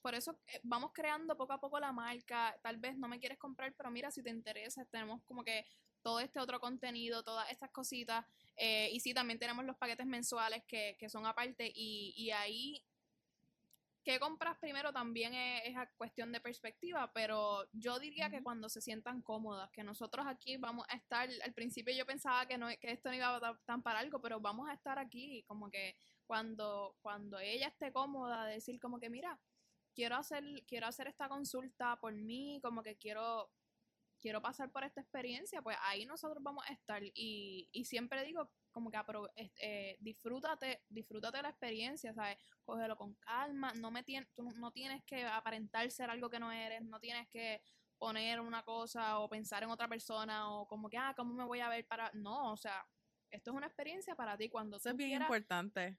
por 0.03 0.15
eso 0.15 0.39
eh, 0.47 0.61
vamos 0.63 0.93
creando 0.95 1.37
poco 1.37 1.53
a 1.53 1.61
poco 1.61 1.81
la 1.81 1.91
marca, 1.91 2.57
tal 2.63 2.77
vez 2.77 2.97
no 2.97 3.09
me 3.09 3.19
quieres 3.19 3.39
comprar, 3.39 3.75
pero 3.77 3.91
mira, 3.91 4.13
si 4.13 4.23
te 4.23 4.31
interesa, 4.31 4.85
tenemos 4.85 5.21
como 5.25 5.43
que 5.43 5.67
todo 6.03 6.21
este 6.21 6.41
otro 6.41 6.61
contenido, 6.61 7.23
todas 7.23 7.51
estas 7.51 7.71
cositas, 7.71 8.25
eh, 8.57 8.91
y 8.93 9.01
sí, 9.01 9.15
también 9.15 9.39
tenemos 9.39 9.65
los 9.65 9.77
paquetes 9.77 10.07
mensuales 10.07 10.63
que, 10.67 10.97
que 10.99 11.09
son 11.09 11.27
aparte, 11.27 11.71
y, 11.75 12.15
y 12.17 12.31
ahí 12.31 12.83
qué 14.05 14.19
compras 14.19 14.57
primero 14.59 14.93
también 14.93 15.35
es, 15.35 15.77
cuestión 15.97 16.33
de 16.33 16.41
perspectiva, 16.41 17.13
pero 17.13 17.67
yo 17.73 17.99
diría 17.99 18.31
que 18.31 18.43
cuando 18.43 18.69
se 18.69 18.81
sientan 18.81 19.23
cómodas, 19.23 19.71
que 19.71 19.85
nosotros 19.85 20.27
aquí 20.27 20.57
vamos 20.57 20.87
a 20.89 20.97
estar, 20.97 21.29
al 21.45 21.55
principio 21.55 21.95
yo 21.95 22.07
pensaba 22.07 22.47
que 22.47 22.59
no 22.59 22.69
que 22.69 22.93
esto 22.93 23.11
no 23.11 23.17
iba 23.17 23.37
a 23.37 23.61
tan 23.67 23.83
para 23.83 23.99
algo, 23.99 24.21
pero 24.21 24.41
vamos 24.41 24.69
a 24.69 24.75
estar 24.75 24.99
aquí, 24.99 25.45
como 25.47 25.71
que 25.71 25.97
cuando, 26.27 26.97
cuando 27.03 27.39
ella 27.39 27.69
esté 27.69 27.93
cómoda, 27.93 28.47
decir 28.47 28.81
como 28.81 28.99
que 28.99 29.11
mira, 29.11 29.39
quiero 29.95 30.17
hacer, 30.17 30.45
quiero 30.67 30.87
hacer 30.87 31.07
esta 31.09 31.29
consulta 31.29 31.99
por 32.01 32.15
mí, 32.15 32.61
como 32.63 32.83
que 32.83 32.97
quiero, 32.97 33.51
quiero 34.21 34.41
pasar 34.43 34.71
por 34.71 34.85
esta 34.85 35.01
experiencia, 35.01 35.63
pues 35.63 35.77
ahí 35.83 36.05
nosotros 36.07 36.43
vamos 36.43 36.65
a 36.69 36.73
estar. 36.73 37.03
Y, 37.03 37.69
y 37.73 37.85
siempre 37.85 38.25
digo, 38.25 38.51
como 38.71 38.91
que 38.91 38.99
eh, 39.61 39.97
disfrútate, 40.01 40.83
disfrútate 40.89 41.43
la 41.43 41.51
experiencia, 41.51 42.13
¿sabes? 42.15 42.39
Cógelo 42.65 42.97
con 42.97 43.15
calma, 43.15 43.73
no 43.75 43.91
me 43.91 44.05
tien- 44.05 44.29
tú 44.35 44.43
no 44.43 44.71
tienes 44.71 45.03
que 45.05 45.25
aparentar 45.25 45.91
ser 45.91 46.11
algo 46.11 46.31
que 46.31 46.39
no 46.39 46.53
eres, 46.53 46.83
no 46.83 47.01
tienes 47.01 47.29
que 47.29 47.63
poner 47.99 48.41
una 48.41 48.63
cosa 48.63 49.19
o 49.19 49.29
pensar 49.29 49.63
en 49.63 49.71
otra 49.71 49.89
persona 49.89 50.51
o 50.51 50.67
como 50.67 50.89
que, 50.89 50.97
ah, 50.99 51.13
¿cómo 51.17 51.35
me 51.35 51.45
voy 51.45 51.61
a 51.61 51.69
ver 51.69 51.87
para...? 51.87 52.11
No, 52.15 52.53
o 52.53 52.57
sea, 52.57 52.87
esto 53.31 53.51
es 53.51 53.57
una 53.57 53.67
experiencia 53.67 54.15
para 54.15 54.37
ti 54.37 54.49
cuando 54.49 54.79
tú 54.79 54.97
bien 54.97 55.13
importante. 55.23 55.99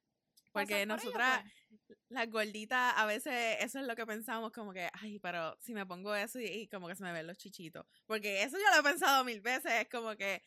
Porque 0.51 0.85
nosotras, 0.85 1.43
pues. 1.87 1.99
las 2.09 2.29
gorditas, 2.29 2.93
a 2.97 3.05
veces 3.05 3.57
eso 3.59 3.79
es 3.79 3.85
lo 3.85 3.95
que 3.95 4.05
pensamos, 4.05 4.51
como 4.51 4.73
que, 4.73 4.89
ay, 4.93 5.19
pero 5.19 5.55
si 5.59 5.73
me 5.73 5.85
pongo 5.85 6.13
eso 6.13 6.39
y, 6.39 6.45
y 6.45 6.67
como 6.67 6.87
que 6.87 6.95
se 6.95 7.03
me 7.03 7.13
ven 7.13 7.27
los 7.27 7.37
chichitos. 7.37 7.85
Porque 8.05 8.43
eso 8.43 8.57
yo 8.57 8.63
lo 8.73 8.81
he 8.81 8.91
pensado 8.91 9.23
mil 9.23 9.41
veces, 9.41 9.71
es 9.73 9.89
como 9.89 10.15
que 10.15 10.43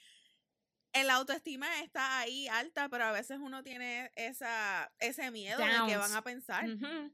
el 0.94 1.10
autoestima 1.10 1.80
está 1.82 2.20
ahí 2.20 2.46
alta, 2.48 2.88
pero 2.88 3.04
a 3.04 3.12
veces 3.12 3.38
uno 3.40 3.62
tiene 3.62 4.10
esa, 4.14 4.92
ese 5.00 5.30
miedo 5.30 5.58
de 5.58 5.86
que 5.88 5.96
van 5.96 6.12
a 6.12 6.22
pensar. 6.22 6.66
Yo 6.66 7.10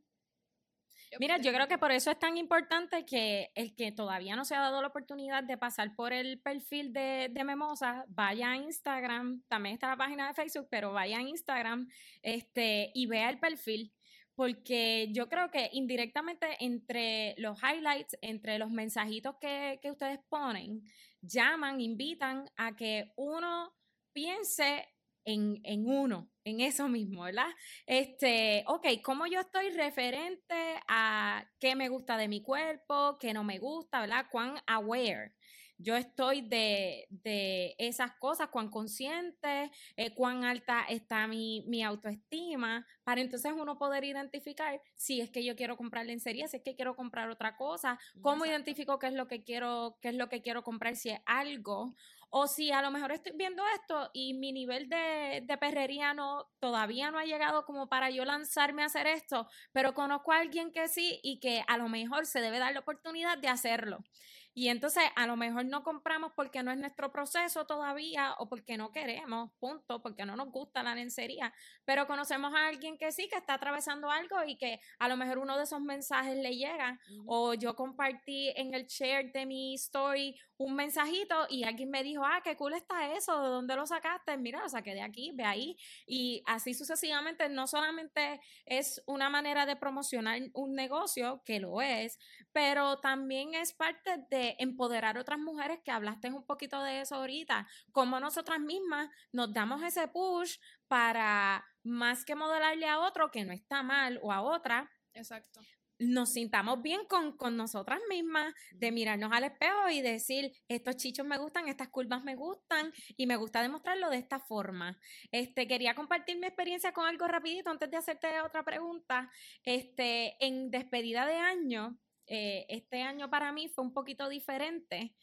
Mira, 1.19 1.39
yo 1.39 1.53
creo 1.53 1.67
que 1.67 1.79
por 1.79 1.91
eso 1.91 2.11
es 2.11 2.19
tan 2.19 2.37
importante 2.37 3.05
que 3.05 3.51
el 3.57 3.75
que 3.75 3.91
todavía 3.91 4.37
no 4.37 4.45
se 4.45 4.55
ha 4.55 4.61
dado 4.61 4.81
la 4.81 4.89
oportunidad 4.89 5.43
de 5.43 5.59
pasar 5.59 5.95
por 5.97 6.13
el 6.13 6.41
perfil 6.41 6.93
de, 6.93 7.29
de 7.33 7.45
Memosa, 7.45 8.05
vaya 8.09 8.53
a 8.53 8.57
Instagram, 8.57 9.43
también 9.49 9.75
está 9.75 9.89
la 9.89 9.97
página 9.97 10.29
de 10.29 10.35
Facebook, 10.35 10.69
pero 10.71 10.93
vaya 10.93 11.19
a 11.19 11.23
Instagram 11.23 11.89
este, 12.23 12.93
y 12.95 13.07
vea 13.07 13.29
el 13.29 13.41
perfil, 13.41 13.93
porque 14.37 15.09
yo 15.13 15.29
creo 15.29 15.51
que 15.51 15.69
indirectamente 15.73 16.47
entre 16.61 17.35
los 17.39 17.59
highlights, 17.61 18.17
entre 18.23 18.59
los 18.59 18.71
mensajitos 18.71 19.35
que, 19.41 19.81
que 19.83 19.91
ustedes 19.91 20.21
ponen, 20.29 20.83
llaman, 21.23 21.81
invitan 21.81 22.49
a 22.57 22.77
que 22.77 23.13
uno 23.17 23.75
piense 24.13 24.87
en, 25.33 25.61
en 25.65 25.87
uno, 25.87 26.31
en 26.45 26.61
eso 26.61 26.89
mismo, 26.89 27.23
¿verdad? 27.23 27.49
Este, 27.87 28.65
ok, 28.67 28.87
¿cómo 29.03 29.27
yo 29.27 29.41
estoy 29.41 29.71
referente 29.71 30.81
a 30.89 31.45
qué 31.59 31.75
me 31.77 31.89
gusta 31.89 32.17
de 32.17 32.29
mi 32.29 32.43
cuerpo, 32.43 33.19
qué 33.19 33.33
no 33.33 33.45
me 33.45 33.59
gusta, 33.59 34.01
¿verdad? 34.01 34.27
¿Cuán 34.31 34.57
aware? 34.67 35.35
yo 35.83 35.97
estoy 35.97 36.43
de, 36.43 37.07
de, 37.09 37.75
esas 37.79 38.13
cosas, 38.19 38.49
cuán 38.51 38.69
consciente, 38.69 39.71
eh, 39.97 40.15
cuán 40.15 40.45
alta 40.45 40.85
está 40.89 41.27
mi, 41.27 41.65
mi, 41.67 41.83
autoestima, 41.83 42.87
para 43.03 43.21
entonces 43.21 43.53
uno 43.57 43.79
poder 43.79 44.05
identificar 44.05 44.81
si 44.95 45.21
es 45.21 45.31
que 45.31 45.45
yo 45.45 45.57
quiero 45.57 45.77
comprar 45.77 46.05
lencería, 46.07 46.49
si 46.49 46.59
es 46.59 46.63
que 46.63 46.77
quiero 46.77 46.97
comprar 46.97 47.31
otra 47.31 47.57
cosa, 47.57 47.99
cómo 48.21 48.45
identifico 48.45 48.99
qué 48.99 49.07
es 49.07 49.15
lo 49.15 49.27
que 49.27 49.43
quiero, 49.43 49.97
qué 50.03 50.11
es 50.11 50.15
lo 50.15 50.29
que 50.29 50.43
quiero 50.43 50.63
comprar, 50.63 50.97
si 50.97 51.11
es 51.11 51.21
algo, 51.25 51.95
o 52.31 52.47
si 52.47 52.71
a 52.71 52.81
lo 52.81 52.91
mejor 52.91 53.13
estoy 53.13 53.33
viendo 53.35 53.63
esto 53.75 54.11
y 54.13 54.35
mi 54.35 54.53
nivel 54.53 54.89
de, 54.89 55.43
de 55.45 55.59
perrería 55.59 56.15
no, 56.15 56.49
todavía 56.61 57.11
no 57.11 57.19
ha 57.19 57.25
llegado 57.25 57.65
como 57.65 57.89
para 57.89 58.11
yo 58.11 58.25
lanzarme 58.25 58.83
a 58.83 58.87
hacer 58.87 59.07
esto, 59.07 59.49
pero 59.73 59.95
conozco 59.95 60.33
a 60.33 60.39
alguien 60.39 60.73
que 60.73 60.89
sí 60.89 61.21
y 61.23 61.41
que 61.41 61.65
a 61.67 61.77
lo 61.77 61.89
mejor 61.89 62.27
se 62.27 62.41
debe 62.41 62.59
dar 62.59 62.73
la 62.73 62.81
oportunidad 62.81 63.39
de 63.39 63.49
hacerlo. 63.49 64.05
Y 64.53 64.69
entonces 64.69 65.05
a 65.15 65.27
lo 65.27 65.37
mejor 65.37 65.65
no 65.67 65.85
compramos 65.85 66.33
porque 66.35 66.63
no 66.63 66.73
es 66.73 66.79
nuestro 66.79 67.13
proceso 67.13 67.67
todavía 67.67 68.35
o 68.39 68.49
porque 68.49 68.77
no 68.77 68.91
queremos, 68.91 69.53
punto, 69.61 70.03
porque 70.03 70.27
no 70.27 70.35
nos 70.35 70.51
gusta 70.51 70.83
la 70.83 70.95
lencería, 70.95 71.55
pero 71.85 72.07
conocemos 72.07 72.53
a 72.55 72.67
alguien 72.67 72.99
que 72.99 73.13
sí, 73.13 73.29
que 73.29 73.37
está 73.37 73.55
atravesando 73.55 74.11
algo 74.11 74.43
y 74.45 74.57
que 74.57 74.81
a 74.99 75.09
lo 75.09 75.17
mejor 75.17 75.39
uno 75.39 75.57
de 75.57 75.65
esos 75.65 75.81
mensajes 75.81 76.37
le 76.37 76.57
llega. 76.57 76.99
O 77.27 77.55
yo 77.55 77.77
compartí 77.77 78.53
en 78.57 78.75
el 78.75 78.87
share 78.87 79.31
de 79.33 79.47
mi 79.47 79.75
story 79.75 80.37
un 80.61 80.75
mensajito 80.75 81.47
y 81.49 81.65
alguien 81.65 81.91
me 81.91 82.03
dijo, 82.03 82.23
ah, 82.23 82.43
qué 82.45 82.55
cool 82.55 82.75
está 82.75 83.15
eso, 83.15 83.43
¿de 83.43 83.49
dónde 83.49 83.77
lo 83.77 83.87
sacaste? 83.87 84.37
Mira, 84.37 84.61
lo 84.61 84.69
saqué 84.69 84.93
de 84.93 85.01
aquí, 85.01 85.33
ve 85.35 85.45
ahí. 85.45 85.77
Y 86.07 86.43
así 86.45 86.75
sucesivamente, 86.75 87.49
no 87.49 87.67
solamente 87.67 88.43
es 88.67 89.03
una 89.07 89.31
manera 89.31 89.65
de 89.65 89.77
promocionar 89.77 90.39
un 90.53 90.75
negocio, 90.75 91.43
que 91.47 91.61
lo 91.61 91.81
es, 91.81 92.19
pero 92.53 92.99
también 92.99 93.55
es 93.55 93.73
parte 93.73 94.19
de 94.31 94.57
empoderar 94.59 95.17
a 95.17 95.23
otras 95.23 95.39
mujeres, 95.39 95.81
que 95.83 95.93
hablaste 95.93 96.29
un 96.29 96.45
poquito 96.45 96.83
de 96.83 97.01
eso 97.01 97.15
ahorita, 97.15 97.67
como 97.91 98.21
nosotras 98.21 98.61
mismas 98.61 99.09
nos 99.33 99.55
damos 99.55 99.83
ese 99.83 100.09
push 100.09 100.59
para 100.89 101.65
más 101.83 102.27
que 102.27 102.35
modelarle 102.35 102.87
a 102.87 103.01
otro, 103.01 103.31
que 103.31 103.47
no 103.47 103.55
está 103.55 103.83
mal, 103.83 104.21
o 104.23 104.31
a 104.31 104.43
otra. 104.43 104.91
Exacto 105.15 105.63
nos 106.01 106.33
sintamos 106.33 106.83
bien 106.83 107.05
con, 107.09 107.37
con, 107.37 107.57
nosotras 107.57 108.01
mismas, 108.09 108.55
de 108.73 108.91
mirarnos 108.91 109.31
al 109.33 109.45
espejo 109.45 109.89
y 109.91 110.01
decir, 110.01 110.53
estos 110.69 110.97
chichos 110.97 111.27
me 111.27 111.39
gustan, 111.39 111.69
estas 111.69 111.89
curvas 111.89 112.25
me 112.25 112.35
gustan 112.35 112.93
y 113.17 113.27
me 113.27 113.37
gusta 113.37 113.63
demostrarlo 113.63 114.11
de 114.11 114.17
esta 114.17 114.41
forma. 114.41 114.99
Este, 115.31 115.69
quería 115.69 115.95
compartir 115.95 116.39
mi 116.39 116.47
experiencia 116.47 116.93
con 116.93 117.07
algo 117.07 117.29
rapidito 117.29 117.71
antes 117.71 117.91
de 117.91 117.99
hacerte 117.99 118.41
otra 118.41 118.65
pregunta. 118.65 119.31
Este, 119.63 120.37
en 120.45 120.71
despedida 120.71 121.27
de 121.27 121.37
año, 121.37 121.99
eh, 122.27 122.65
este 122.69 123.03
año 123.03 123.29
para 123.29 123.53
mí 123.53 123.69
fue 123.69 123.85
un 123.85 123.93
poquito 123.93 124.29
diferente. 124.29 125.15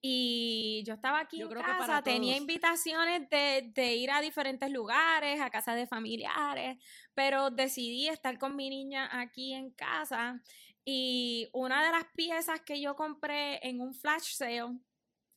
Y 0.00 0.84
yo 0.86 0.94
estaba 0.94 1.20
aquí 1.20 1.42
en 1.42 1.48
casa, 1.48 2.02
tenía 2.02 2.36
invitaciones 2.36 3.28
de, 3.28 3.72
de, 3.74 3.94
ir 3.94 4.10
a 4.10 4.20
diferentes 4.20 4.70
lugares, 4.70 5.40
a 5.40 5.50
casas 5.50 5.76
de 5.76 5.86
familiares, 5.86 6.78
pero 7.14 7.50
decidí 7.50 8.08
estar 8.08 8.38
con 8.38 8.54
mi 8.56 8.70
niña 8.70 9.08
aquí 9.12 9.52
en 9.52 9.70
casa. 9.70 10.42
Y 10.84 11.48
una 11.52 11.84
de 11.84 11.90
las 11.90 12.04
piezas 12.14 12.60
que 12.60 12.80
yo 12.80 12.94
compré 12.94 13.66
en 13.66 13.80
un 13.80 13.92
flash 13.94 14.34
sale, 14.34 14.78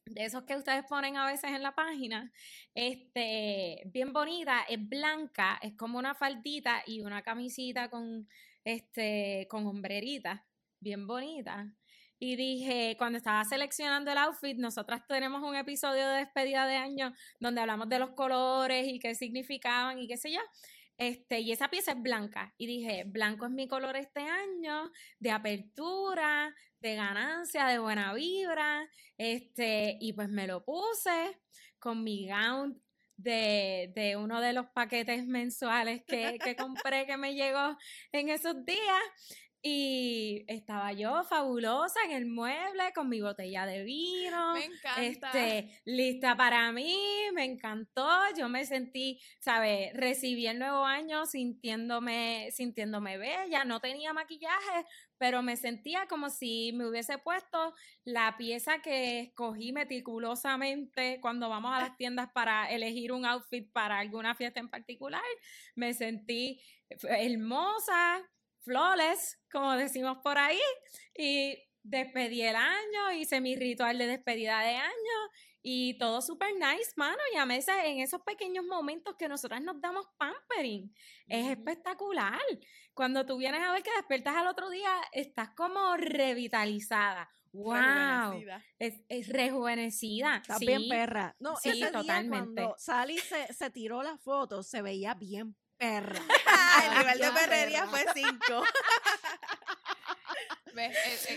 de 0.10 0.26
esos 0.26 0.44
que 0.44 0.56
ustedes 0.56 0.84
ponen 0.86 1.18
a 1.18 1.26
veces 1.26 1.52
en 1.52 1.64
la 1.64 1.76
página, 1.76 2.32
este, 2.74 3.84
bien 3.88 4.14
bonita, 4.14 4.64
es 4.68 4.88
blanca, 4.88 5.60
es 5.62 5.76
como 5.76 5.98
una 5.98 6.16
faldita 6.16 6.84
y 6.86 7.02
una 7.02 7.22
camisita 7.22 7.90
con, 7.90 8.28
este, 8.64 9.48
con 9.50 9.68
hombrerita, 9.68 10.46
bien 10.80 11.08
bonita. 11.08 11.72
Y 12.20 12.36
dije, 12.36 12.96
cuando 12.98 13.18
estaba 13.18 13.44
seleccionando 13.46 14.12
el 14.12 14.18
outfit, 14.18 14.58
nosotras 14.58 15.08
tenemos 15.08 15.42
un 15.42 15.56
episodio 15.56 16.06
de 16.08 16.18
despedida 16.18 16.68
de 16.68 16.76
año 16.76 17.14
donde 17.40 17.62
hablamos 17.62 17.88
de 17.88 17.98
los 17.98 18.12
colores 18.12 18.88
y 18.88 19.00
qué 19.00 19.16
significaban 19.16 20.00
y 20.00 20.08
qué 20.08 20.18
sé 20.18 20.32
yo. 20.34 20.42
Este, 20.98 21.40
y 21.40 21.54
esa 21.54 21.70
pieza 21.70 21.94
es 21.94 22.02
blanca. 22.02 22.54
Y 22.58 22.68
dije, 22.68 23.06
blanco 23.06 23.46
es 23.46 23.52
mi 23.52 23.70
color 23.70 23.96
este 23.96 24.20
año, 24.20 24.92
de 25.18 25.32
apertura, 25.32 26.54
de 26.82 26.96
ganancia, 26.96 27.68
de 27.68 27.80
buena 27.80 28.14
vibra. 28.14 28.86
Este, 29.18 29.98
y 30.02 30.12
pues 30.12 30.28
me 30.28 30.46
lo 30.46 30.66
puse 30.66 31.40
con 31.80 32.04
mi 32.04 32.28
gown 32.28 32.82
de, 33.16 33.94
de 33.96 34.18
uno 34.18 34.42
de 34.42 34.52
los 34.52 34.68
paquetes 34.68 35.26
mensuales 35.26 36.04
que, 36.06 36.38
que 36.44 36.58
compré 36.58 37.06
que 37.06 37.16
me 37.16 37.34
llegó 37.34 37.78
en 38.12 38.28
esos 38.28 38.66
días. 38.66 39.04
Y 39.62 40.46
estaba 40.48 40.94
yo 40.94 41.26
fabulosa 41.26 42.00
en 42.06 42.12
el 42.12 42.26
mueble 42.26 42.94
con 42.96 43.10
mi 43.10 43.20
botella 43.20 43.66
de 43.66 43.84
vino. 43.84 44.54
Me 44.54 44.66
encanta. 44.66 45.02
Este, 45.04 45.82
lista 45.84 46.38
para 46.38 46.72
mí, 46.72 46.98
me 47.34 47.44
encantó. 47.44 48.08
Yo 48.38 48.48
me 48.48 48.66
sentí, 48.66 49.20
¿sabes? 49.40 49.92
Recibí 49.96 50.48
el 50.48 50.60
nuevo 50.60 50.86
año 50.86 51.26
sintiéndome, 51.26 52.50
sintiéndome 52.52 53.18
bella. 53.18 53.66
No 53.66 53.82
tenía 53.82 54.14
maquillaje, 54.14 54.86
pero 55.18 55.42
me 55.42 55.58
sentía 55.58 56.08
como 56.08 56.30
si 56.30 56.72
me 56.74 56.88
hubiese 56.88 57.18
puesto 57.18 57.74
la 58.06 58.38
pieza 58.38 58.82
que 58.82 59.20
escogí 59.20 59.74
meticulosamente 59.74 61.20
cuando 61.20 61.50
vamos 61.50 61.74
a 61.74 61.82
las 61.82 61.98
tiendas 61.98 62.30
para 62.32 62.72
elegir 62.72 63.12
un 63.12 63.26
outfit 63.26 63.70
para 63.74 64.00
alguna 64.00 64.36
fiesta 64.36 64.62
en 64.62 64.70
particular. 64.70 65.22
Me 65.76 65.94
sentí 65.94 66.62
hermosa 67.04 68.26
flores, 68.62 69.40
como 69.52 69.74
decimos 69.74 70.18
por 70.24 70.38
ahí, 70.38 70.60
y 71.16 71.58
despedí 71.84 72.42
el 72.42 72.56
año, 72.56 73.12
hice 73.16 73.42
mi 73.42 73.56
ritual 73.56 73.98
de 73.98 74.08
despedida 74.08 74.62
de 74.62 74.76
año 74.76 75.32
y 75.62 75.98
todo 75.98 76.22
súper 76.22 76.54
nice, 76.54 76.94
mano. 76.96 77.18
Y 77.34 77.38
a 77.38 77.46
veces 77.46 77.76
en 77.84 78.00
esos 78.00 78.22
pequeños 78.22 78.66
momentos 78.66 79.16
que 79.18 79.28
nosotras 79.28 79.62
nos 79.62 79.82
damos 79.82 80.08
pampering, 80.18 80.94
es 81.28 81.48
espectacular. 81.50 82.40
Cuando 82.94 83.26
tú 83.26 83.38
vienes 83.38 83.62
a 83.62 83.72
ver 83.72 83.84
que 83.84 83.92
despiertas 83.96 84.36
al 84.36 84.48
otro 84.48 84.70
día, 84.70 84.92
estás 85.12 85.50
como 85.56 85.96
revitalizada. 85.98 87.30
¡Wow! 87.52 88.44
Es, 88.78 89.02
es, 89.10 89.28
rejuvenecida. 89.28 90.38
Está 90.38 90.60
bien 90.60 90.88
perra. 90.88 91.36
No, 91.40 91.56
sí, 91.56 91.82
totalmente. 91.92 92.62
cuando 92.62 92.76
Sally 92.78 93.18
se, 93.18 93.52
se 93.54 93.70
tiró 93.72 94.04
la 94.04 94.18
foto, 94.18 94.62
se 94.62 94.84
veía 94.84 95.16
bien 95.16 95.56
perra. 95.80 96.20
el 96.86 97.00
nivel 97.00 97.20
de 97.20 97.32
perrería 97.32 97.88
fue 97.88 98.06
5. 98.14 98.30
¿Ves? 100.76 100.96
Es, 101.08 101.28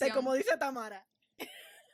es, 0.00 0.12
como 0.12 0.34
dice 0.34 0.56
Tamara. 0.56 1.04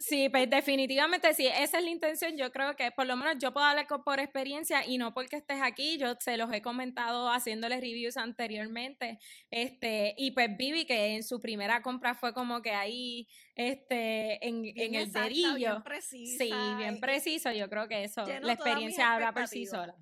Sí, 0.00 0.30
pues 0.30 0.48
definitivamente 0.48 1.34
sí, 1.34 1.46
esa 1.46 1.78
es 1.78 1.84
la 1.84 1.90
intención. 1.90 2.36
Yo 2.36 2.50
creo 2.50 2.74
que 2.74 2.90
por 2.90 3.06
lo 3.06 3.16
menos 3.16 3.36
yo 3.38 3.52
puedo 3.52 3.66
hablar 3.66 3.86
por 3.86 4.18
experiencia 4.18 4.84
y 4.86 4.96
no 4.96 5.12
porque 5.12 5.36
estés 5.36 5.60
aquí, 5.60 5.98
yo 5.98 6.16
se 6.18 6.38
los 6.38 6.50
he 6.52 6.62
comentado 6.62 7.30
haciéndoles 7.30 7.80
reviews 7.80 8.16
anteriormente. 8.16 9.18
Este, 9.50 10.14
y 10.16 10.30
pues 10.30 10.56
Vivi 10.56 10.86
que 10.86 11.16
en 11.16 11.22
su 11.22 11.38
primera 11.38 11.82
compra 11.82 12.14
fue 12.14 12.32
como 12.32 12.62
que 12.62 12.70
ahí 12.70 13.28
este 13.54 14.44
en, 14.46 14.64
en 14.74 14.94
el 14.94 15.12
dedillo. 15.12 15.82
sí, 16.00 16.50
bien 16.78 16.98
preciso, 16.98 17.52
yo 17.52 17.68
creo 17.68 17.86
que 17.86 18.04
eso, 18.04 18.24
la 18.40 18.54
experiencia 18.54 19.12
habla 19.12 19.32
por 19.32 19.48
sí 19.48 19.66
sola. 19.66 19.94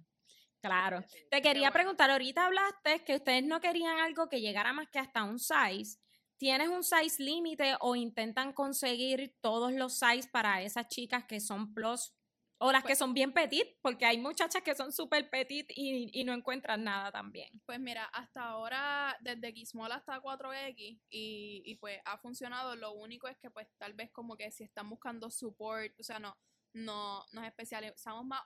Claro. 0.60 1.04
Te 1.30 1.40
quería 1.40 1.70
preguntar, 1.70 2.10
ahorita 2.10 2.46
hablaste 2.46 3.04
que 3.04 3.16
ustedes 3.16 3.44
no 3.44 3.60
querían 3.60 3.98
algo 3.98 4.28
que 4.28 4.40
llegara 4.40 4.72
más 4.72 4.88
que 4.88 4.98
hasta 4.98 5.24
un 5.24 5.38
size. 5.38 5.98
¿Tienes 6.36 6.68
un 6.68 6.84
size 6.84 7.22
límite 7.22 7.76
o 7.80 7.96
intentan 7.96 8.52
conseguir 8.52 9.36
todos 9.40 9.72
los 9.72 9.98
size 9.98 10.28
para 10.30 10.62
esas 10.62 10.88
chicas 10.88 11.24
que 11.24 11.40
son 11.40 11.74
plus 11.74 12.14
o 12.60 12.72
las 12.72 12.82
que 12.82 12.88
pues 12.88 12.98
son 12.98 13.14
bien 13.14 13.32
petit? 13.32 13.66
Porque 13.82 14.04
hay 14.04 14.18
muchachas 14.18 14.62
que 14.62 14.74
son 14.74 14.92
súper 14.92 15.30
petit 15.30 15.70
y, 15.74 16.10
y, 16.12 16.24
no 16.24 16.32
encuentran 16.32 16.82
nada 16.84 17.10
también. 17.12 17.48
Pues 17.66 17.78
mira, 17.80 18.04
hasta 18.06 18.44
ahora, 18.44 19.16
desde 19.20 19.52
Gizmola 19.52 19.96
hasta 19.96 20.20
4X 20.20 21.00
y, 21.10 21.62
y 21.64 21.74
pues 21.76 22.00
ha 22.04 22.18
funcionado. 22.18 22.74
Lo 22.76 22.92
único 22.92 23.28
es 23.28 23.36
que 23.38 23.50
pues 23.50 23.68
tal 23.76 23.94
vez 23.94 24.10
como 24.12 24.36
que 24.36 24.50
si 24.50 24.64
están 24.64 24.88
buscando 24.90 25.30
support, 25.30 25.92
o 25.98 26.02
sea, 26.02 26.18
no, 26.18 26.36
no 26.72 27.24
nos 27.32 27.44
especializamos 27.44 28.24
más 28.26 28.42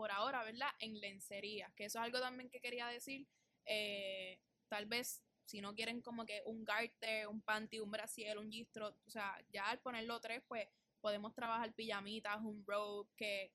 por 0.00 0.12
ahora, 0.12 0.42
¿verdad? 0.44 0.70
En 0.78 0.98
lencería, 0.98 1.70
que 1.76 1.84
eso 1.84 1.98
es 1.98 2.04
algo 2.06 2.20
también 2.20 2.48
que 2.48 2.58
quería 2.58 2.86
decir. 2.86 3.26
Eh, 3.66 4.40
tal 4.66 4.86
vez 4.86 5.22
si 5.44 5.60
no 5.60 5.74
quieren 5.74 6.00
como 6.00 6.24
que 6.24 6.40
un 6.46 6.64
garter, 6.64 7.28
un 7.28 7.42
panty, 7.42 7.80
un 7.80 7.90
brasier, 7.90 8.38
un 8.38 8.50
gistro, 8.50 8.96
o 9.04 9.10
sea, 9.10 9.38
ya 9.50 9.68
al 9.68 9.78
ponerlo 9.80 10.18
tres, 10.18 10.42
pues 10.48 10.66
podemos 11.02 11.34
trabajar 11.34 11.74
pijamitas, 11.74 12.40
un 12.40 12.64
robe, 12.66 13.10
que 13.14 13.52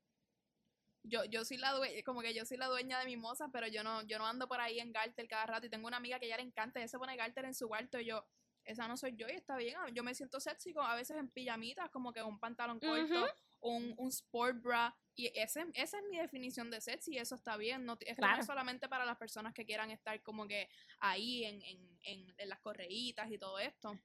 yo, 1.02 1.26
yo 1.26 1.44
soy 1.46 1.58
la 1.58 1.72
dueña, 1.72 2.04
como 2.04 2.22
que 2.22 2.36
yo 2.36 2.46
soy 2.46 2.58
la 2.58 2.68
dueña 2.68 3.00
de 3.00 3.08
mi 3.08 3.18
moza, 3.18 3.50
pero 3.52 3.66
yo 3.66 3.84
no, 3.84 4.04
yo 4.04 4.20
no 4.20 4.28
ando 4.28 4.48
por 4.48 4.62
ahí 4.62 4.80
en 4.80 4.92
garter 4.92 5.28
cada 5.28 5.48
rato 5.48 5.66
y 5.66 5.72
tengo 5.72 5.88
una 5.88 5.98
amiga 5.98 6.20
que 6.20 6.28
ya 6.28 6.38
le 6.38 6.44
encanta, 6.44 6.80
ella 6.80 6.88
se 6.90 7.00
pone 7.00 7.18
garter 7.18 7.46
en 7.46 7.56
su 7.56 7.68
cuarto 7.68 8.00
y 8.00 8.06
yo, 8.06 8.24
esa 8.66 8.88
no 8.88 8.98
soy 8.98 9.16
yo 9.16 9.28
y 9.28 9.32
está 9.32 9.58
bien, 9.58 9.76
yo 9.96 10.04
me 10.04 10.14
siento 10.14 10.40
sexy 10.40 10.76
a 10.78 10.94
veces 10.94 11.18
en 11.18 11.28
pijamitas, 11.32 11.90
como 11.90 12.14
que 12.14 12.22
un 12.22 12.40
pantalón 12.40 12.80
corto 12.80 13.26
un, 13.62 13.96
un 13.98 14.10
sport 14.10 14.62
bra. 14.62 14.96
Y 15.16 15.28
ese, 15.40 15.66
esa 15.74 15.98
es 15.98 16.04
mi 16.10 16.18
definición 16.18 16.70
de 16.70 16.82
sexy 16.82 17.14
y 17.14 17.18
eso 17.18 17.36
está 17.36 17.56
bien. 17.58 17.86
No, 17.86 17.94
esto 17.94 18.22
no 18.22 18.28
Claro. 18.28 18.42
es 18.42 18.46
solamente 18.46 18.90
para 18.90 19.06
las 19.06 19.18
personas 19.18 19.54
que 19.54 19.66
quieran 19.66 19.90
estar 19.92 20.22
como 20.22 20.46
que 20.48 20.70
ahí 21.00 21.46
en, 21.46 21.62
en, 21.62 22.00
en, 22.04 22.36
en 22.38 22.50
las 22.50 22.60
correitas 22.60 23.32
y 23.32 23.38
todo 23.38 23.58
esto. 23.60 23.98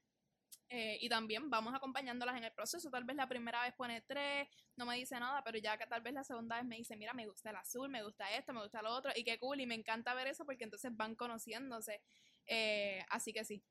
Eh, 0.69 0.97
y 1.01 1.09
también 1.09 1.49
vamos 1.49 1.73
acompañándolas 1.75 2.37
en 2.37 2.45
el 2.45 2.53
proceso. 2.53 2.89
Tal 2.89 3.03
vez 3.03 3.17
la 3.17 3.27
primera 3.27 3.61
vez 3.63 3.73
pone 3.73 3.99
tres, 4.01 4.47
no 4.77 4.85
me 4.85 4.95
dice 4.95 5.19
nada, 5.19 5.43
pero 5.43 5.57
ya 5.57 5.77
que 5.77 5.85
tal 5.85 6.01
vez 6.01 6.13
la 6.13 6.23
segunda 6.23 6.55
vez 6.55 6.65
me 6.65 6.77
dice, 6.77 6.95
mira, 6.95 7.13
me 7.13 7.27
gusta 7.27 7.49
el 7.49 7.57
azul, 7.57 7.89
me 7.89 8.03
gusta 8.03 8.33
esto, 8.37 8.53
me 8.53 8.61
gusta 8.61 8.81
lo 8.81 8.91
otro, 8.93 9.11
y 9.13 9.25
qué 9.25 9.37
cool, 9.37 9.59
y 9.59 9.65
me 9.65 9.75
encanta 9.75 10.13
ver 10.13 10.27
eso 10.27 10.45
porque 10.45 10.63
entonces 10.63 10.95
van 10.95 11.15
conociéndose. 11.15 12.01
Eh, 12.45 13.03
así 13.09 13.33
que 13.33 13.43
sí. 13.43 13.61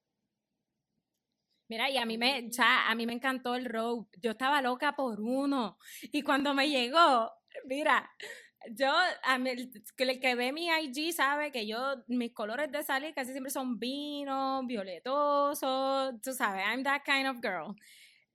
Mira, 1.71 1.89
y 1.89 1.99
a 1.99 2.05
mí 2.05 2.19
me, 2.19 2.51
sea, 2.53 2.91
a 2.91 2.95
mí 2.97 3.07
me 3.07 3.13
encantó 3.13 3.55
el 3.55 3.65
rope. 3.65 4.19
Yo 4.21 4.33
estaba 4.33 4.61
loca 4.61 4.97
por 4.97 5.21
uno. 5.21 5.79
Y 6.03 6.23
cuando 6.23 6.53
me 6.53 6.69
llegó, 6.69 7.31
mira, 7.65 8.11
yo, 8.73 8.93
a 9.23 9.39
mí, 9.39 9.51
el 9.51 10.21
que 10.21 10.35
ve 10.35 10.53
mi 10.53 10.67
IG 10.69 11.13
sabe 11.13 11.53
que 11.53 11.69
yo, 11.69 12.03
mis 12.09 12.33
colores 12.33 12.73
de 12.73 12.83
salir 12.83 13.15
casi 13.15 13.31
siempre 13.31 13.53
son 13.53 13.79
vino, 13.79 14.63
violetoso, 14.67 16.19
tú 16.21 16.33
sabes, 16.35 16.65
I'm 16.67 16.83
that 16.83 17.03
kind 17.05 17.29
of 17.29 17.37
girl. 17.41 17.77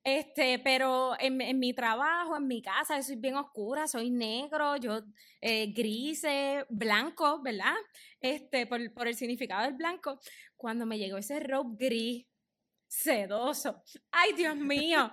Este, 0.02 0.58
pero 0.60 1.12
en, 1.18 1.58
mi 1.58 1.74
trabajo, 1.74 2.36
en 2.38 2.46
mi 2.46 2.62
casa, 2.62 3.02
soy 3.02 3.16
bien 3.16 3.36
oscura, 3.36 3.86
soy 3.86 4.10
negro, 4.10 4.76
yo 4.76 5.02
eh, 5.42 5.72
grises, 5.74 6.64
blanco, 6.70 7.42
¿verdad? 7.42 7.74
Este, 8.20 8.66
por, 8.66 8.94
por 8.94 9.08
el 9.08 9.14
significado 9.14 9.64
del 9.64 9.74
blanco. 9.74 10.20
Cuando 10.56 10.86
me 10.86 10.98
llegó 10.98 11.18
ese 11.18 11.40
rope 11.40 11.76
gris, 11.86 12.26
sedoso. 12.86 13.82
Ay, 14.10 14.32
Dios 14.32 14.56
mío, 14.56 15.10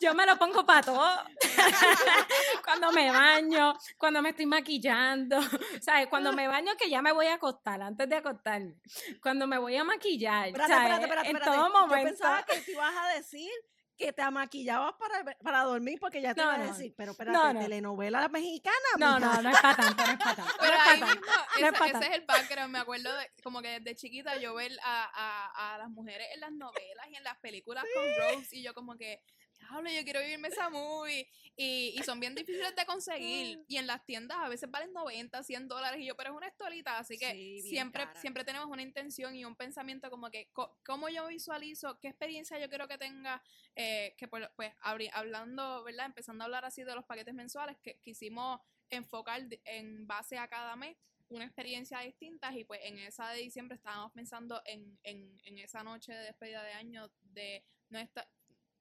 yo 0.00 0.14
me 0.14 0.26
lo 0.26 0.38
pongo 0.38 0.64
para 0.64 0.82
todo. 0.82 1.24
cuando 2.64 2.92
me 2.92 3.10
baño, 3.10 3.74
cuando 3.96 4.22
me 4.22 4.30
estoy 4.30 4.46
maquillando, 4.46 5.40
¿sabes? 5.80 6.06
Cuando 6.08 6.32
me 6.32 6.48
baño 6.48 6.72
que 6.78 6.88
ya 6.88 7.02
me 7.02 7.12
voy 7.12 7.26
a 7.26 7.34
acostar, 7.34 7.82
antes 7.82 8.08
de 8.08 8.16
acostarme. 8.16 8.74
Cuando 9.22 9.46
me 9.46 9.58
voy 9.58 9.76
a 9.76 9.84
maquillar, 9.84 10.48
Espérate, 10.48 10.72
¿sabes? 10.72 10.92
espérate, 11.00 11.28
espérate, 11.28 11.30
en 11.30 11.38
todo 11.40 11.66
Yo 11.72 11.80
momento. 11.80 12.08
pensaba 12.10 12.42
que 12.44 12.60
te 12.60 12.72
ibas 12.72 12.94
a 12.96 13.08
decir 13.14 13.50
que 13.98 14.12
te 14.12 14.30
maquillabas 14.30 14.94
para, 14.94 15.24
para 15.42 15.62
dormir 15.64 15.98
porque 16.00 16.22
ya 16.22 16.34
te 16.34 16.40
No, 16.42 16.54
iba 16.54 16.64
a 16.64 16.66
decir, 16.68 16.94
pero 16.96 17.12
espérate, 17.12 17.36
No, 17.36 17.52
no. 17.52 17.60
telenovela 17.60 18.28
mexicana. 18.28 18.76
No, 18.98 19.18
no, 19.18 19.42
no 19.42 19.50
es 19.50 19.60
para 19.60 19.76
tanto, 19.76 20.06
no 20.06 20.12
es 20.12 20.18
para 20.18 20.36
tanto. 20.36 20.52
Pero 20.60 20.72
no 20.72 20.78
es 20.78 20.84
pa' 20.84 20.90
ahí 20.92 21.02
mismo, 21.02 21.20
No 21.60 21.66
es 21.66 21.94
ese, 21.94 22.06
es 22.06 22.14
el 22.18 22.24
background. 22.26 22.72
Me 22.72 22.78
acuerdo 22.78 23.14
de, 23.16 23.30
como 23.42 23.60
que 23.60 23.80
desde 23.80 23.96
chiquita 23.96 24.36
yo 24.38 24.54
ver 24.54 24.72
a, 24.84 25.10
a, 25.12 25.74
a 25.74 25.78
las 25.78 25.90
mujeres 25.90 26.28
en 26.32 26.40
las 26.40 26.52
novelas 26.52 27.06
y 27.10 27.16
en 27.16 27.24
las 27.24 27.36
películas 27.38 27.84
con 27.94 28.04
Rose 28.36 28.56
y 28.56 28.62
yo 28.62 28.72
como 28.72 28.96
que, 28.96 29.20
diablo, 29.58 29.90
yo 29.90 30.04
quiero 30.04 30.20
vivirme 30.20 30.48
esa 30.48 30.70
movie. 30.70 31.28
Y, 31.56 31.94
y 31.98 32.02
son 32.04 32.20
bien 32.20 32.34
difíciles 32.34 32.74
de 32.76 32.86
conseguir. 32.86 33.58
Y 33.68 33.76
en 33.76 33.86
las 33.86 34.04
tiendas 34.06 34.38
a 34.38 34.48
veces 34.48 34.70
valen 34.70 34.92
90, 34.92 35.42
100 35.42 35.68
dólares 35.68 36.00
y 36.00 36.06
yo, 36.06 36.16
pero 36.16 36.30
es 36.30 36.36
una 36.36 36.46
estolita. 36.48 36.98
Así 36.98 37.18
que 37.18 37.32
Sí, 37.32 37.62
siempre, 37.62 38.04
cara. 38.04 38.20
siempre 38.20 38.44
tenemos 38.44 38.68
una 38.68 38.82
intención 38.82 39.34
y 39.34 39.44
un 39.44 39.56
pensamiento 39.56 40.10
como 40.10 40.30
que, 40.30 40.48
co- 40.52 40.78
¿cómo 40.84 41.08
yo 41.08 41.26
visualizo? 41.26 41.98
¿Qué 42.00 42.08
experiencia 42.08 42.58
yo 42.58 42.68
quiero 42.68 42.88
que 42.88 42.96
tenga? 42.98 43.42
Eh, 43.76 44.14
que 44.16 44.28
pues 44.28 44.48
abri- 44.82 45.10
hablando, 45.12 45.82
¿verdad? 45.84 46.06
Empezando 46.06 46.44
a 46.44 46.46
hablar 46.46 46.64
así 46.64 46.84
de 46.84 46.94
los 46.94 47.04
paquetes 47.04 47.34
mensuales, 47.34 47.76
que 47.82 47.98
quisimos 48.00 48.60
enfocar 48.90 49.42
en 49.64 50.06
base 50.06 50.38
a 50.38 50.48
cada 50.48 50.74
mes 50.76 50.96
una 51.28 51.44
experiencia 51.44 52.00
distinta 52.00 52.50
y 52.56 52.64
pues 52.64 52.80
en 52.84 52.98
esa 52.98 53.28
de 53.30 53.40
diciembre 53.42 53.76
estábamos 53.76 54.12
pensando 54.12 54.62
en, 54.64 54.98
en, 55.02 55.38
en 55.44 55.58
esa 55.58 55.82
noche 55.82 56.12
de 56.12 56.24
despedida 56.24 56.62
de 56.62 56.72
año 56.72 57.10
de 57.20 57.62
nuestra, 57.90 58.26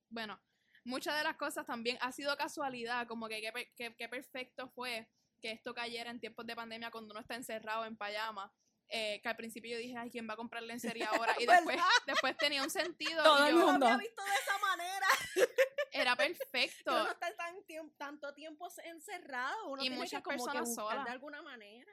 bueno, 0.09 0.39
muchas 0.87 1.15
de 1.17 1.23
las 1.23 1.35
cosas 1.37 1.65
también 1.65 1.97
ha 2.01 2.11
sido 2.11 2.35
casualidad, 2.37 3.07
como 3.07 3.27
que 3.27 3.41
qué 3.41 3.51
per- 3.51 3.71
qué- 3.75 3.95
qué 3.95 4.09
perfecto 4.09 4.69
fue 4.69 5.07
que 5.41 5.51
esto 5.51 5.73
cayera 5.73 6.09
en 6.09 6.19
tiempos 6.19 6.45
de 6.47 6.55
pandemia 6.55 6.89
cuando 6.89 7.11
uno 7.11 7.19
está 7.21 7.35
encerrado 7.35 7.85
en 7.85 7.95
pajama. 7.97 8.51
eh, 8.89 9.19
que 9.21 9.27
al 9.27 9.35
principio 9.35 9.71
yo 9.71 9.77
dije, 9.79 9.97
ay, 9.97 10.09
¿quién 10.09 10.29
va 10.29 10.33
a 10.35 10.37
comprar 10.37 10.63
lencería 10.63 11.09
ahora? 11.09 11.35
Y 11.43 11.45
después, 11.45 11.77
después 12.05 12.37
tenía 12.37 12.63
un 12.63 12.69
sentido. 12.69 13.21
Todo 13.21 13.45
y 13.45 13.49
el 13.49 13.55
yo, 13.55 13.59
no 13.59 13.71
mundo. 13.73 13.85
había 13.85 13.97
visto 13.97 14.23
de 14.23 14.33
esa 14.33 14.57
manera. 14.59 15.07
Era 15.91 16.15
perfecto. 16.15 16.93
uno 17.01 17.11
está 17.11 17.35
tan 17.35 17.61
tiempo, 17.65 17.93
tanto 17.97 18.33
tiempo 18.33 18.69
encerrado, 18.85 19.67
uno 19.67 19.81
Y 19.81 19.87
tiene 19.89 19.97
muchas 19.97 20.21
que 20.21 20.23
como 20.23 20.37
que 20.37 20.51
personas 20.53 20.73
solas. 20.73 21.03
de 21.03 21.11
alguna 21.11 21.41
manera. 21.41 21.91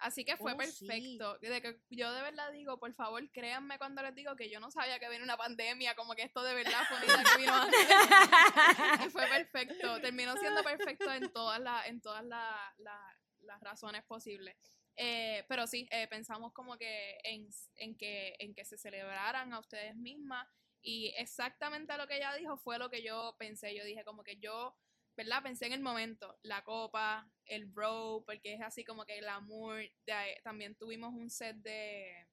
Así 0.00 0.24
que 0.24 0.36
fue 0.36 0.52
Oh, 0.54 0.60
sí. 0.62 0.86
perfecto. 0.86 1.38
De 1.38 1.60
que 1.62 1.80
yo 1.90 2.12
de 2.12 2.22
verdad 2.22 2.50
digo, 2.52 2.78
por 2.78 2.92
favor, 2.94 3.30
créanme 3.32 3.78
cuando 3.78 4.02
les 4.02 4.14
digo 4.14 4.34
que 4.36 4.48
yo 4.50 4.58
no 4.60 4.70
sabía 4.70 4.98
que 4.98 5.08
venía 5.08 5.24
una 5.24 5.36
pandemia, 5.36 5.94
como 5.94 6.14
que 6.14 6.22
esto 6.22 6.42
de 6.42 6.54
verdad 6.54 6.82
fue 6.88 6.96
una 7.04 7.22
que 7.34 7.38
vino 7.38 7.54
antes. 7.54 9.06
y 9.06 9.10
fue 9.10 9.26
perfecto. 9.26 10.00
Terminó 10.00 10.36
siendo 10.36 10.62
perfecto 10.64 11.12
en 11.12 11.30
todas 11.32 11.60
las, 11.60 11.86
en 11.86 12.00
todas 12.00 12.24
la- 12.24 12.74
la- 12.78 13.16
las 13.40 13.60
razones 13.62 14.02
posibles. 14.04 14.56
Eh, 14.96 15.44
pero 15.48 15.66
sí, 15.66 15.88
eh, 15.90 16.06
pensamos 16.08 16.52
como 16.52 16.76
que 16.76 17.18
en, 17.24 17.48
en 17.76 17.96
que 17.96 18.34
en 18.38 18.54
que 18.54 18.64
se 18.64 18.76
celebraran 18.76 19.52
a 19.52 19.58
ustedes 19.60 19.96
mismas. 19.96 20.46
Y 20.82 21.12
exactamente 21.18 21.96
lo 21.98 22.06
que 22.06 22.16
ella 22.16 22.34
dijo 22.34 22.56
fue 22.56 22.78
lo 22.78 22.88
que 22.90 23.02
yo 23.02 23.34
pensé. 23.38 23.74
Yo 23.74 23.84
dije 23.84 24.04
como 24.04 24.22
que 24.24 24.36
yo, 24.38 24.74
¿verdad? 25.16 25.42
Pensé 25.42 25.66
en 25.66 25.72
el 25.72 25.80
momento, 25.80 26.38
la 26.42 26.62
copa, 26.64 27.30
el 27.46 27.66
bro, 27.66 28.22
porque 28.26 28.54
es 28.54 28.60
así 28.62 28.84
como 28.84 29.04
que 29.04 29.18
el 29.18 29.28
amor. 29.28 29.82
de- 30.06 30.40
también 30.42 30.74
tuvimos 30.76 31.12
un 31.14 31.30
set 31.30 31.56
de, 31.56 32.26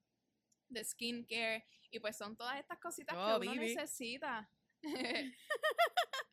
de 0.70 0.84
skincare 0.84 1.66
y 1.92 2.00
pues 2.00 2.18
son 2.18 2.36
todas 2.38 2.60
estas 2.60 2.80
cositas 2.80 3.16
Oh, 3.18 3.26
que 3.40 3.48
uno 3.50 3.52
Bibi. 3.54 3.76
necesita. 3.76 4.50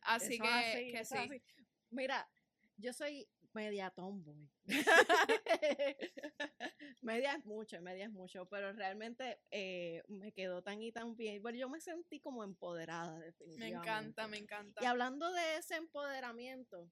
así 0.01 0.35
Eso 0.35 0.43
que, 0.43 0.49
así, 0.49 0.91
que 0.91 1.05
sí. 1.05 1.17
así. 1.17 1.43
Mira, 1.89 2.29
yo 2.77 2.93
soy 2.93 3.27
media 3.55 3.89
tomboy. 3.89 4.49
media 7.01 7.35
es 7.35 7.45
mucho, 7.45 7.81
media 7.81 8.05
es 8.05 8.11
mucho, 8.11 8.45
pero 8.47 8.73
realmente 8.73 9.39
eh, 9.49 10.03
me 10.07 10.33
quedó 10.33 10.61
tan 10.61 10.81
y 10.81 10.91
tan 10.91 11.15
bien. 11.15 11.41
Bueno, 11.41 11.57
yo 11.57 11.69
me 11.69 11.79
sentí 11.79 12.19
como 12.19 12.43
empoderada, 12.43 13.17
Me 13.17 13.25
definitivamente. 13.25 13.89
encanta, 13.89 14.27
me 14.27 14.37
encanta. 14.37 14.83
Y 14.83 14.85
hablando 14.85 15.31
de 15.31 15.57
ese 15.57 15.75
empoderamiento, 15.75 16.91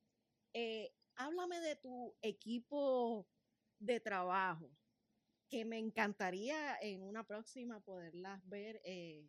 eh, 0.53 0.93
háblame 1.15 1.59
de 1.59 1.75
tu 1.75 2.15
equipo 2.21 3.27
de 3.79 3.99
trabajo, 3.99 4.71
que 5.49 5.65
me 5.65 5.77
encantaría 5.77 6.77
en 6.81 7.03
una 7.03 7.27
próxima 7.27 7.81
poderlas 7.81 8.41
ver 8.47 8.81
eh, 8.85 9.27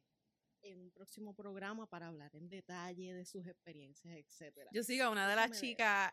en 0.65 0.81
un 0.81 0.91
próximo 0.91 1.35
programa 1.35 1.87
para 1.87 2.09
hablar 2.09 2.35
en 2.35 2.49
detalle 2.49 3.15
de 3.15 3.25
sus 3.25 3.47
experiencias, 3.47 4.17
etcétera. 4.17 4.71
Yo 4.73 4.83
sigo 4.83 5.05
a 5.05 5.11
una 5.11 5.29
de 5.29 5.37
las 5.37 5.51
chicas 5.61 6.12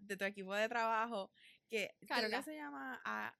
de 0.00 0.16
tu 0.16 0.24
equipo 0.24 0.54
de 0.54 0.68
trabajo 0.68 1.30
que 1.68 1.94
creo 2.06 2.30
que 2.30 2.42
se 2.42 2.54
llama, 2.56 3.00
ah, 3.04 3.34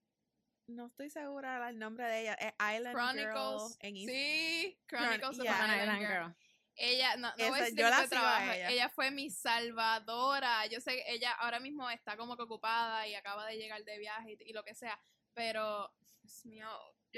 no 0.66 0.86
estoy 0.88 1.08
segura 1.10 1.68
el 1.68 1.78
nombre 1.78 2.06
de 2.06 2.20
ella, 2.22 2.34
es 2.34 2.52
Island 2.76 2.94
Chronicles. 2.94 3.32
Girl 3.34 3.76
en 3.80 3.94
Insta- 3.96 4.12
Sí, 4.12 4.80
Chronicles 4.86 5.38
of 5.38 5.44
yeah. 5.44 5.64
an 5.64 5.70
Island 5.70 5.82
Island 5.82 6.00
Girl. 6.00 6.24
Girl. 6.26 6.36
Ella, 6.80 7.16
no, 7.16 7.28
no 7.36 7.48
voy 7.48 7.58
a 7.60 7.66
Esa- 7.66 7.74
yo 7.76 7.88
la 7.90 8.08
trabaja, 8.08 8.56
ella. 8.56 8.70
ella 8.70 8.88
fue 8.88 9.10
mi 9.10 9.30
salvadora. 9.30 10.66
Yo 10.66 10.80
sé 10.80 10.92
que 10.96 11.04
ella 11.12 11.32
ahora 11.32 11.58
mismo 11.58 11.88
está 11.90 12.16
como 12.16 12.36
que 12.36 12.42
ocupada 12.42 13.06
y 13.08 13.14
acaba 13.14 13.46
de 13.46 13.56
llegar 13.56 13.82
de 13.84 13.98
viaje 13.98 14.36
y, 14.38 14.50
y 14.50 14.52
lo 14.52 14.62
que 14.62 14.74
sea, 14.74 15.00
pero, 15.34 15.92
Dios 16.22 16.44
mío, 16.46 16.68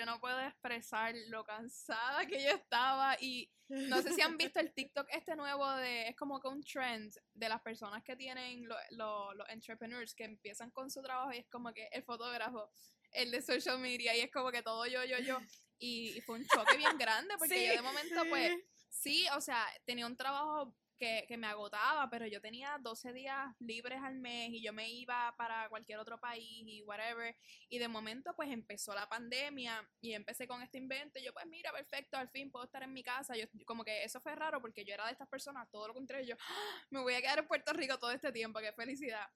yo 0.01 0.07
no 0.07 0.19
puedo 0.19 0.41
expresar 0.41 1.15
lo 1.29 1.45
cansada 1.45 2.27
que 2.27 2.43
yo 2.43 2.51
estaba 2.51 3.17
y 3.21 3.51
no 3.69 4.01
sé 4.03 4.13
si 4.15 4.21
han 4.23 4.37
visto 4.39 4.59
el 4.61 4.73
TikTok 4.75 5.07
este 5.11 5.37
nuevo 5.37 5.71
de, 5.77 6.09
es 6.09 6.17
como 6.17 6.41
que 6.41 6.49
un 6.49 6.63
trend 6.65 7.13
de 7.35 7.49
las 7.49 7.61
personas 7.61 8.03
que 8.03 8.17
tienen 8.17 8.67
lo- 8.67 8.77
lo- 8.93 9.35
los 9.35 9.49
entrepreneurs 9.51 10.15
que 10.15 10.25
empiezan 10.25 10.71
con 10.71 10.91
su 10.91 11.03
trabajo 11.03 11.33
y 11.33 11.39
es 11.39 11.49
como 11.49 11.73
que 11.73 11.89
el 11.93 12.03
fotógrafo, 12.03 12.71
el 13.13 13.31
de 13.31 13.43
social 13.43 13.79
media 13.79 14.17
y 14.17 14.21
es 14.21 14.31
como 14.31 14.51
que 14.51 14.63
todo 14.63 14.87
yo, 14.87 15.05
yo, 15.05 15.19
yo. 15.19 15.39
Y, 15.79 16.17
y 16.17 16.21
fue 16.23 16.37
un 16.39 16.47
choque 16.47 16.77
bien 16.79 16.97
grande 16.99 17.35
porque 17.39 17.55
yo 17.69 17.73
de 17.77 17.83
momento 17.83 18.23
pues 18.31 18.53
sí, 18.89 19.27
o 19.37 19.41
sea, 19.41 19.65
tenía 19.85 20.07
un 20.07 20.17
trabajo 20.17 20.75
que, 21.01 21.25
que 21.27 21.37
me 21.39 21.49
agotaba, 21.49 22.09
pero 22.11 22.27
yo 22.29 22.41
tenía 22.41 22.79
12 22.81 23.13
días 23.13 23.49
libres 23.59 24.01
al 24.05 24.15
mes 24.17 24.51
y 24.53 24.63
yo 24.63 24.73
me 24.73 24.89
iba 24.91 25.35
para 25.37 25.69
cualquier 25.71 25.99
otro 25.99 26.21
país 26.21 26.47
y 26.67 26.83
whatever. 26.83 27.37
Y 27.69 27.79
de 27.79 27.89
momento, 27.89 28.35
pues 28.37 28.51
empezó 28.51 28.95
la 28.95 29.09
pandemia 29.09 29.83
y 30.01 30.13
empecé 30.13 30.47
con 30.47 30.63
este 30.63 30.79
invento. 30.79 31.19
Yo, 31.21 31.33
pues 31.33 31.47
mira, 31.47 31.73
perfecto, 31.73 32.19
al 32.19 32.29
fin 32.31 32.51
puedo 32.53 32.67
estar 32.67 32.83
en 32.85 32.93
mi 32.93 33.03
casa. 33.03 33.35
Yo, 33.37 33.47
como 33.67 33.85
que 33.85 34.05
eso 34.05 34.21
fue 34.21 34.37
raro 34.37 34.61
porque 34.61 34.85
yo 34.85 34.95
era 34.95 35.07
de 35.07 35.13
estas 35.13 35.29
personas, 35.29 35.69
todo 35.71 35.89
lo 35.89 35.95
contrario. 35.95 36.27
Yo, 36.29 36.37
"Ah, 36.49 36.85
me 36.91 37.01
voy 37.01 37.15
a 37.15 37.21
quedar 37.23 37.39
en 37.41 37.49
Puerto 37.49 37.73
Rico 37.73 37.99
todo 37.99 38.13
este 38.13 38.33
tiempo, 38.33 38.61
qué 38.61 38.73
felicidad. 38.73 39.27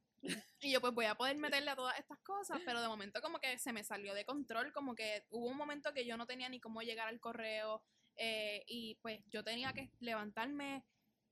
Y 0.60 0.72
yo, 0.72 0.80
pues 0.80 0.94
voy 0.94 1.04
a 1.06 1.14
poder 1.14 1.36
meterle 1.36 1.70
a 1.70 1.76
todas 1.76 1.98
estas 1.98 2.18
cosas, 2.20 2.58
pero 2.64 2.80
de 2.80 2.88
momento, 2.88 3.20
como 3.20 3.38
que 3.38 3.58
se 3.58 3.72
me 3.72 3.84
salió 3.84 4.14
de 4.14 4.24
control. 4.24 4.72
Como 4.72 4.94
que 4.94 5.24
hubo 5.30 5.46
un 5.48 5.56
momento 5.56 5.92
que 5.92 6.06
yo 6.06 6.16
no 6.16 6.26
tenía 6.26 6.48
ni 6.48 6.60
cómo 6.60 6.82
llegar 6.82 7.08
al 7.08 7.20
correo. 7.20 7.82
eh, 8.16 8.62
y 8.68 8.94
pues 9.02 9.20
yo 9.26 9.42
tenía 9.42 9.72
que 9.72 9.90
levantarme 9.98 10.84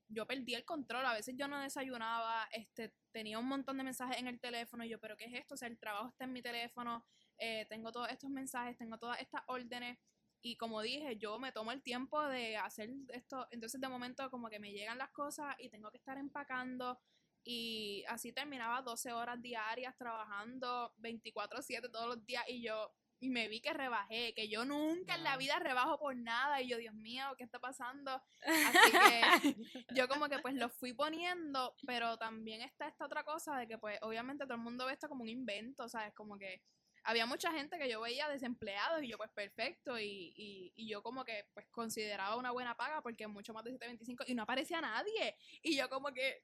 yo 0.07 0.25
perdí 0.27 0.53
el 0.55 0.65
control, 0.65 1.05
a 1.05 1.13
veces 1.13 1.35
yo 1.37 1.47
no 1.47 1.59
desayunaba, 1.59 2.47
este, 2.51 2.93
tenía 3.11 3.39
un 3.39 3.47
montón 3.47 3.77
de 3.77 3.83
mensajes 3.83 4.17
en 4.17 4.27
el 4.27 4.39
teléfono 4.39 4.83
y 4.83 4.89
yo, 4.89 4.99
pero 4.99 5.17
¿qué 5.17 5.25
es 5.25 5.33
esto? 5.33 5.55
O 5.55 5.57
sea, 5.57 5.67
el 5.67 5.79
trabajo 5.79 6.09
está 6.09 6.25
en 6.25 6.33
mi 6.33 6.41
teléfono, 6.41 7.05
eh, 7.37 7.65
tengo 7.69 7.91
todos 7.91 8.09
estos 8.09 8.29
mensajes, 8.29 8.77
tengo 8.77 8.97
todas 8.97 9.19
estas 9.19 9.41
órdenes 9.47 9.97
y 10.41 10.57
como 10.57 10.81
dije, 10.81 11.17
yo 11.17 11.39
me 11.39 11.51
tomo 11.51 11.71
el 11.71 11.81
tiempo 11.81 12.21
de 12.27 12.57
hacer 12.57 12.89
esto, 13.09 13.47
entonces 13.51 13.79
de 13.79 13.87
momento 13.87 14.29
como 14.29 14.49
que 14.49 14.59
me 14.59 14.73
llegan 14.73 14.97
las 14.97 15.09
cosas 15.11 15.55
y 15.57 15.69
tengo 15.69 15.89
que 15.89 15.97
estar 15.97 16.17
empacando 16.17 16.99
y 17.45 18.03
así 18.07 18.31
terminaba 18.33 18.81
12 18.81 19.11
horas 19.13 19.41
diarias 19.41 19.97
trabajando 19.97 20.93
24/7 20.97 21.89
todos 21.89 22.07
los 22.07 22.25
días 22.25 22.43
y 22.47 22.61
yo 22.61 22.93
y 23.23 23.29
me 23.29 23.47
vi 23.47 23.61
que 23.61 23.71
rebajé, 23.71 24.33
que 24.33 24.49
yo 24.49 24.65
nunca 24.65 25.15
en 25.15 25.23
la 25.23 25.37
vida 25.37 25.57
rebajo 25.57 25.97
por 25.97 26.13
nada 26.13 26.61
y 26.61 26.67
yo, 26.67 26.77
Dios 26.77 26.93
mío, 26.93 27.23
¿qué 27.37 27.45
está 27.45 27.57
pasando? 27.57 28.21
Así 28.41 28.91
que 28.91 29.55
yo 29.95 30.09
como 30.09 30.27
que 30.27 30.39
pues 30.39 30.55
lo 30.55 30.67
fui 30.67 30.91
poniendo, 30.91 31.73
pero 31.87 32.17
también 32.17 32.61
está 32.61 32.89
esta 32.89 33.05
otra 33.05 33.23
cosa 33.23 33.55
de 33.57 33.65
que 33.65 33.77
pues 33.77 33.97
obviamente 34.01 34.43
todo 34.43 34.55
el 34.55 34.59
mundo 34.59 34.85
ve 34.85 34.91
esto 34.91 35.07
como 35.07 35.23
un 35.23 35.29
invento, 35.29 35.87
¿sabes? 35.87 36.13
Como 36.13 36.37
que 36.37 36.61
había 37.05 37.25
mucha 37.25 37.49
gente 37.53 37.77
que 37.79 37.89
yo 37.89 38.01
veía 38.01 38.27
desempleados 38.27 39.01
y 39.01 39.07
yo 39.07 39.17
pues 39.17 39.31
perfecto 39.31 39.97
y, 39.97 40.33
y, 40.35 40.73
y 40.75 40.89
yo 40.89 41.01
como 41.01 41.23
que 41.23 41.45
pues 41.53 41.65
consideraba 41.71 42.35
una 42.35 42.51
buena 42.51 42.75
paga 42.75 43.01
porque 43.01 43.25
mucho 43.27 43.53
más 43.53 43.63
de 43.63 43.71
725 43.71 44.25
y 44.27 44.35
no 44.35 44.43
aparecía 44.43 44.81
nadie 44.81 45.37
y 45.61 45.77
yo 45.77 45.89
como 45.89 46.11
que 46.11 46.43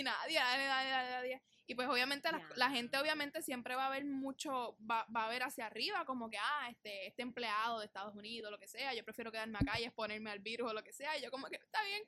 y 0.00 0.02
nadie, 0.02 0.38
nadie, 0.38 0.66
nadie, 0.66 1.10
nadie. 1.10 1.42
Y 1.66 1.74
pues 1.74 1.88
obviamente 1.88 2.30
la, 2.30 2.46
la, 2.56 2.70
gente 2.70 2.98
obviamente 2.98 3.40
siempre 3.40 3.74
va 3.74 3.86
a 3.86 3.90
ver 3.90 4.04
mucho, 4.04 4.76
va, 4.88 5.06
va, 5.14 5.24
a 5.24 5.28
ver 5.30 5.42
hacia 5.42 5.66
arriba 5.66 6.04
como 6.04 6.28
que, 6.28 6.36
ah, 6.36 6.68
este, 6.70 7.06
este 7.06 7.22
empleado 7.22 7.78
de 7.78 7.86
Estados 7.86 8.14
Unidos, 8.14 8.50
lo 8.50 8.58
que 8.58 8.68
sea, 8.68 8.92
yo 8.92 9.02
prefiero 9.02 9.32
quedarme 9.32 9.58
acá 9.58 9.80
y 9.80 9.84
exponerme 9.84 10.30
al 10.30 10.40
virus 10.40 10.70
o 10.70 10.74
lo 10.74 10.84
que 10.84 10.92
sea, 10.92 11.16
y 11.16 11.22
yo 11.22 11.30
como 11.30 11.46
que 11.46 11.56
está 11.56 11.82
bien. 11.84 12.02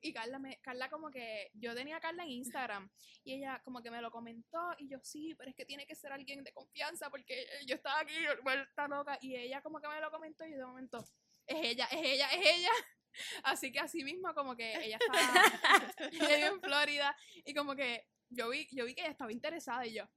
Y 0.00 0.12
Carla, 0.14 0.38
me, 0.38 0.58
Carla 0.62 0.88
como 0.88 1.10
que, 1.10 1.50
yo 1.54 1.74
tenía 1.74 1.98
a 1.98 2.00
Carla 2.00 2.24
en 2.24 2.30
Instagram 2.30 2.90
y 3.22 3.34
ella 3.34 3.60
como 3.64 3.82
que 3.82 3.90
me 3.90 4.00
lo 4.00 4.10
comentó 4.10 4.58
y 4.78 4.88
yo 4.88 4.98
sí, 5.02 5.34
pero 5.36 5.50
es 5.50 5.56
que 5.56 5.66
tiene 5.66 5.86
que 5.86 5.94
ser 5.94 6.10
alguien 6.12 6.42
de 6.42 6.52
confianza 6.52 7.10
porque 7.10 7.46
yo 7.66 7.74
estaba 7.74 8.00
aquí 8.00 8.14
vuelta 8.42 8.88
loca 8.88 9.18
y 9.20 9.36
ella 9.36 9.60
como 9.60 9.80
que 9.80 9.88
me 9.88 10.00
lo 10.00 10.10
comentó 10.10 10.44
y 10.46 10.52
de 10.52 10.64
momento, 10.64 11.06
es 11.46 11.58
ella, 11.66 11.86
es 11.92 12.00
ella, 12.02 12.28
es 12.28 12.46
ella. 12.46 12.70
Así 13.44 13.72
que 13.72 13.80
así 13.80 14.04
mismo 14.04 14.34
como 14.34 14.56
que 14.56 14.72
ella 14.84 14.98
estaba 15.00 15.96
en 16.46 16.60
Florida 16.60 17.16
y 17.44 17.54
como 17.54 17.74
que 17.74 18.06
yo 18.28 18.48
vi, 18.50 18.66
yo 18.72 18.84
vi 18.84 18.94
que 18.94 19.02
ella 19.02 19.10
estaba 19.10 19.32
interesada 19.32 19.86
y 19.86 19.94
yo. 19.94 20.08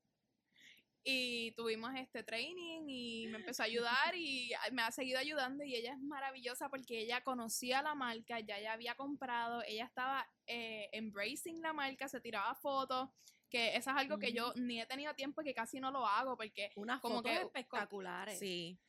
Y 1.08 1.52
tuvimos 1.52 1.94
este 1.96 2.24
training 2.24 2.88
y 2.88 3.28
me 3.28 3.38
empezó 3.38 3.62
a 3.62 3.68
ayudar 3.68 4.16
y 4.16 4.52
me 4.72 4.82
ha 4.82 4.92
seguido 4.92 5.20
ayudando 5.20 5.64
y 5.64 5.76
ella 5.76 5.94
es 5.94 6.00
maravillosa 6.00 6.68
porque 6.70 6.98
ella 6.98 7.22
conocía 7.22 7.84
la 7.84 7.94
marca, 7.94 8.40
ya 8.40 8.60
ya 8.60 8.74
había 8.74 8.96
comprado, 8.96 9.62
ella 9.68 9.86
estaba 9.86 10.28
eh, 10.48 10.90
embracing 10.94 11.62
la 11.62 11.74
marca, 11.74 12.08
se 12.08 12.22
tiraba 12.22 12.56
fotos, 12.56 13.10
que 13.52 13.76
eso 13.76 13.92
es 13.92 13.98
algo 13.98 14.18
que 14.18 14.34
yo 14.34 14.52
ni 14.56 14.82
he 14.82 14.88
tenido 14.88 15.14
tiempo 15.14 15.42
y 15.42 15.46
que 15.46 15.54
casi 15.54 15.80
no 15.80 15.92
lo 15.92 16.08
hago 16.08 16.36
porque 16.36 16.72
unas 16.76 17.00
como 17.02 17.18
fotos 17.18 17.32
que 17.32 17.42
espectaculares. 17.42 18.40
Sí. 18.40 18.80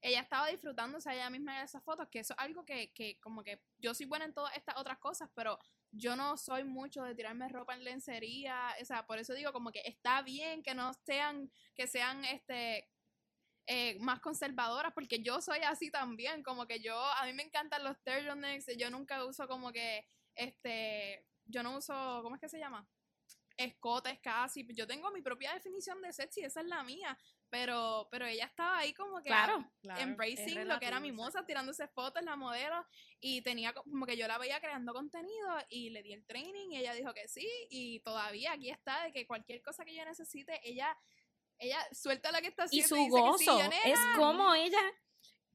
Ella 0.00 0.20
estaba 0.20 0.48
disfrutándose 0.48 1.12
ella 1.12 1.30
misma 1.30 1.58
de 1.58 1.64
esas 1.64 1.82
fotos, 1.82 2.08
que 2.08 2.20
eso 2.20 2.34
es 2.34 2.38
algo 2.38 2.64
que, 2.64 2.92
que 2.92 3.18
como 3.20 3.42
que 3.42 3.60
yo 3.78 3.94
soy 3.94 4.06
buena 4.06 4.24
en 4.24 4.34
todas 4.34 4.56
estas 4.56 4.76
otras 4.76 4.98
cosas, 4.98 5.28
pero 5.34 5.58
yo 5.90 6.16
no 6.16 6.36
soy 6.36 6.64
mucho 6.64 7.02
de 7.02 7.14
tirarme 7.14 7.48
ropa 7.48 7.74
en 7.74 7.84
lencería, 7.84 8.74
o 8.80 8.84
sea, 8.84 9.06
por 9.06 9.18
eso 9.18 9.34
digo 9.34 9.52
como 9.52 9.72
que 9.72 9.82
está 9.84 10.22
bien 10.22 10.62
que 10.62 10.74
no 10.74 10.92
sean, 11.04 11.50
que 11.74 11.86
sean 11.86 12.24
este 12.24 12.88
eh, 13.70 13.98
más 14.00 14.20
conservadoras, 14.20 14.94
porque 14.94 15.22
yo 15.22 15.42
soy 15.42 15.58
así 15.58 15.90
también, 15.90 16.42
como 16.42 16.66
que 16.66 16.80
yo, 16.80 16.98
a 16.98 17.26
mí 17.26 17.34
me 17.34 17.42
encantan 17.42 17.84
los 17.84 18.02
turtlenecks, 18.02 18.66
yo 18.78 18.90
nunca 18.90 19.22
uso 19.26 19.46
como 19.46 19.72
que, 19.72 20.06
este, 20.34 21.26
yo 21.44 21.62
no 21.62 21.76
uso, 21.76 22.20
¿cómo 22.22 22.36
es 22.36 22.40
que 22.40 22.48
se 22.48 22.58
llama? 22.58 22.88
Escotes 23.58 24.20
casi, 24.20 24.66
yo 24.74 24.86
tengo 24.86 25.10
mi 25.10 25.20
propia 25.20 25.52
definición 25.52 26.00
de 26.00 26.14
sexy, 26.14 26.40
esa 26.40 26.62
es 26.62 26.66
la 26.66 26.82
mía, 26.82 27.18
pero, 27.50 28.08
pero 28.10 28.26
ella 28.26 28.44
estaba 28.46 28.78
ahí 28.78 28.92
como 28.94 29.18
que 29.18 29.28
claro, 29.28 29.64
claro, 29.80 30.00
embracing 30.00 30.66
lo 30.68 30.78
que 30.78 30.86
era 30.86 31.00
mi 31.00 31.12
moza, 31.12 31.44
tirándose 31.46 31.88
fotos, 31.88 32.22
la 32.22 32.36
modelo, 32.36 32.84
y 33.20 33.42
tenía 33.42 33.72
como 33.72 34.06
que 34.06 34.16
yo 34.16 34.26
la 34.28 34.38
veía 34.38 34.60
creando 34.60 34.92
contenido 34.92 35.48
y 35.68 35.90
le 35.90 36.02
di 36.02 36.12
el 36.12 36.24
training 36.26 36.70
y 36.72 36.76
ella 36.78 36.94
dijo 36.94 37.12
que 37.14 37.26
sí, 37.28 37.48
y 37.70 38.00
todavía 38.00 38.52
aquí 38.52 38.70
está, 38.70 39.04
de 39.04 39.12
que 39.12 39.26
cualquier 39.26 39.62
cosa 39.62 39.84
que 39.84 39.94
yo 39.94 40.04
necesite, 40.04 40.60
ella, 40.62 40.96
ella 41.58 41.78
suelta 41.92 42.30
lo 42.32 42.38
que 42.40 42.48
está 42.48 42.64
Y 42.70 42.80
haciendo. 42.82 42.88
su 42.88 42.94
dice 42.96 43.06
que 43.06 43.38
sí, 43.38 43.46
gozo 43.46 43.58
yo, 43.62 43.68
"Nena". 43.68 43.82
es 43.84 44.00
como 44.16 44.54
ella, 44.54 44.80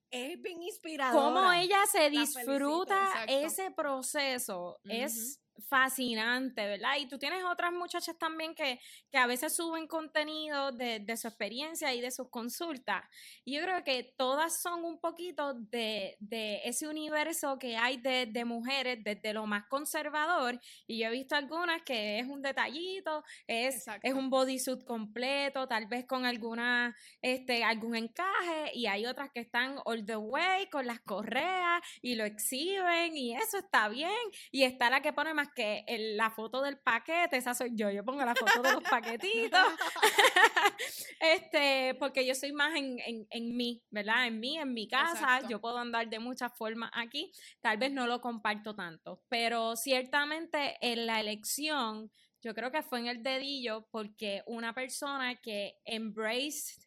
Es 0.10 0.41
bien 0.41 0.62
inspiradora. 0.62 1.24
como 1.26 1.52
ella 1.54 1.86
se 1.91 2.10
La 2.12 2.20
disfruta 2.22 3.26
ese 3.28 3.72
proceso. 3.72 4.80
Es 4.84 5.43
fascinante, 5.68 6.66
¿verdad? 6.66 6.97
Y 6.99 7.08
tú 7.08 7.18
tienes 7.18 7.43
otras 7.43 7.72
muchachas 7.72 8.18
también 8.18 8.56
que, 8.56 8.80
que 9.12 9.18
a 9.18 9.28
veces 9.28 9.56
suben 9.56 9.88
contenido 9.88 10.72
de, 10.72 10.99
de 10.99 11.18
su 11.18 11.28
experiencia 11.28 11.93
y 11.93 12.01
de 12.01 12.12
sus 12.12 12.30
consultas. 12.30 13.04
Y 13.45 13.56
yo 13.56 13.64
creo 13.64 13.84
que 13.84 14.14
todas 14.18 14.62
son 14.62 14.84
un 14.84 14.99
poquito 14.99 15.54
de, 15.54 16.18
de 16.20 16.62
ese 16.66 16.88
universo 16.88 17.58
que 17.60 17.78
hay 17.78 17.97
de, 17.97 18.26
de 18.26 18.45
mujeres 18.45 18.99
desde 19.04 19.34
lo 19.34 19.45
más 19.45 19.66
conservador. 19.68 20.60
Y 20.88 20.99
yo 20.99 21.08
he 21.08 21.12
visto 21.12 21.36
algunas 21.36 21.82
que 21.84 22.20
es 22.20 22.28
un 22.28 22.41
detallito, 22.41 23.24
es, 23.47 23.76
Exacto. 23.76 24.08
es 24.08 24.14
un 24.14 24.30
bodysuit 24.30 24.84
completo, 24.86 25.68
tal 25.68 25.88
vez 25.88 26.06
con 26.06 26.26
alguna, 26.26 26.95
este, 27.22 27.64
algún 27.64 27.95
encaje. 27.95 28.72
Y 28.74 28.88
hay 28.88 29.06
otras 29.06 29.32
que 29.32 29.41
están 29.41 29.76
all 29.86 30.06
the 30.06 30.18
way 30.18 30.68
con 30.70 30.88
las 30.88 30.99
correas 31.01 31.82
y 32.01 32.16
lo 32.16 32.26
exhiben 32.26 33.16
y 33.16 33.36
eso 33.36 33.58
está 33.58 33.89
bien. 33.89 34.12
Y 34.51 34.64
está 34.64 34.89
la 34.89 35.01
que 35.01 35.14
pone 35.14 35.34
más 35.34 35.43
que 35.56 35.84
el- 35.88 36.18
la 36.18 36.30
foto 36.32 36.62
del 36.62 36.78
paquete, 36.80 37.38
esa 37.38 37.54
soy 37.54 37.72
yo, 37.76 37.89
yo 37.89 38.04
pongo 38.04 38.24
la 38.26 38.36
foto 38.36 38.62
de 38.62 38.72
los 38.74 38.84
paquetitos. 38.89 39.62
este, 41.20 41.96
porque 42.00 42.26
yo 42.26 42.36
soy 42.36 42.52
más 42.52 42.76
en, 42.76 43.00
en, 43.00 43.28
en 43.30 43.56
mí, 43.56 43.84
¿verdad? 43.89 44.28
En 44.28 44.39
mí, 44.39 44.58
en 44.58 44.74
mi 44.74 44.88
casa, 44.88 45.14
Exacto. 45.14 45.50
yo 45.50 45.62
puedo 45.62 45.78
andar 45.78 46.10
de 46.10 46.20
muchas 46.20 46.56
formas 46.58 46.91
aquí, 46.94 47.32
tal 47.62 47.78
vez 47.78 47.91
no 47.91 48.08
lo 48.08 48.22
comparto 48.22 48.76
tanto, 48.76 49.22
pero 49.30 49.76
ciertamente 49.76 50.78
en 50.82 51.06
la 51.06 51.20
elección, 51.20 52.12
yo 52.41 52.54
creo 52.54 52.72
que 52.72 52.84
fue 52.84 53.00
en 53.00 53.08
el 53.08 53.24
dedillo 53.24 53.88
porque 53.91 54.44
una 54.48 54.74
persona 54.74 55.36
que 55.36 55.78
embraced 55.86 56.82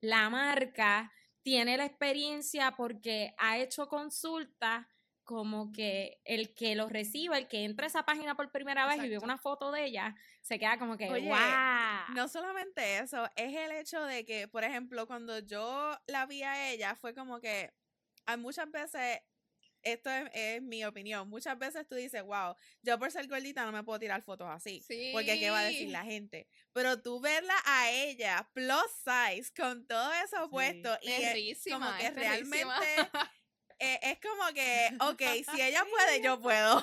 la 0.00 0.30
marca 0.30 1.12
tiene 1.42 1.76
la 1.76 1.84
experiencia 1.84 2.74
porque 2.76 3.34
ha 3.38 3.58
hecho 3.58 3.88
consultas 3.88 4.86
como 5.32 5.72
que 5.72 6.20
el 6.24 6.54
que 6.54 6.74
lo 6.74 6.88
reciba, 6.88 7.38
el 7.38 7.48
que 7.48 7.64
entra 7.64 7.86
a 7.86 7.88
esa 7.88 8.04
página 8.04 8.36
por 8.36 8.50
primera 8.52 8.86
vez 8.86 9.02
y 9.02 9.08
ve 9.08 9.18
una 9.18 9.38
foto 9.38 9.72
de 9.72 9.84
ella, 9.86 10.14
se 10.40 10.58
queda 10.58 10.78
como 10.78 10.96
que, 10.96 11.10
Oye, 11.10 11.28
¡wow! 11.28 12.14
No 12.14 12.28
solamente 12.28 12.98
eso, 12.98 13.24
es 13.36 13.54
el 13.56 13.72
hecho 13.72 14.02
de 14.04 14.24
que, 14.24 14.48
por 14.48 14.64
ejemplo, 14.64 15.06
cuando 15.06 15.38
yo 15.40 15.96
la 16.06 16.26
vi 16.26 16.42
a 16.42 16.70
ella, 16.70 16.94
fue 16.96 17.14
como 17.14 17.40
que 17.40 17.72
muchas 18.38 18.70
veces, 18.70 19.20
esto 19.82 20.10
es, 20.10 20.30
es 20.32 20.62
mi 20.62 20.84
opinión, 20.84 21.28
muchas 21.28 21.58
veces 21.58 21.86
tú 21.88 21.96
dices, 21.96 22.22
wow, 22.22 22.54
yo 22.82 22.98
por 22.98 23.10
ser 23.10 23.26
gordita 23.26 23.64
no 23.64 23.72
me 23.72 23.82
puedo 23.82 23.98
tirar 23.98 24.22
fotos 24.22 24.48
así. 24.48 24.84
Porque 25.12 25.38
qué 25.40 25.50
va 25.50 25.60
a 25.60 25.64
decir 25.64 25.86
Sí. 25.88 25.92
la 25.92 26.04
gente. 26.04 26.46
Pero 26.72 27.02
tú 27.02 27.20
verla 27.20 27.54
a 27.64 27.90
ella, 27.90 28.48
plus 28.52 28.86
size, 29.04 29.52
con 29.56 29.86
todo 29.86 30.12
eso 30.24 30.44
Sí. 30.44 30.50
puesto, 30.50 30.96
y 31.02 31.10
es 31.10 31.64
como 31.68 31.96
que 31.96 32.06
es 32.06 32.14
realmente 32.14 32.76
eh, 33.82 33.98
es 34.02 34.18
como 34.20 34.52
que, 34.54 34.90
ok, 35.00 35.52
si 35.52 35.60
ella 35.60 35.84
puede, 35.90 36.22
yo 36.22 36.40
puedo. 36.40 36.82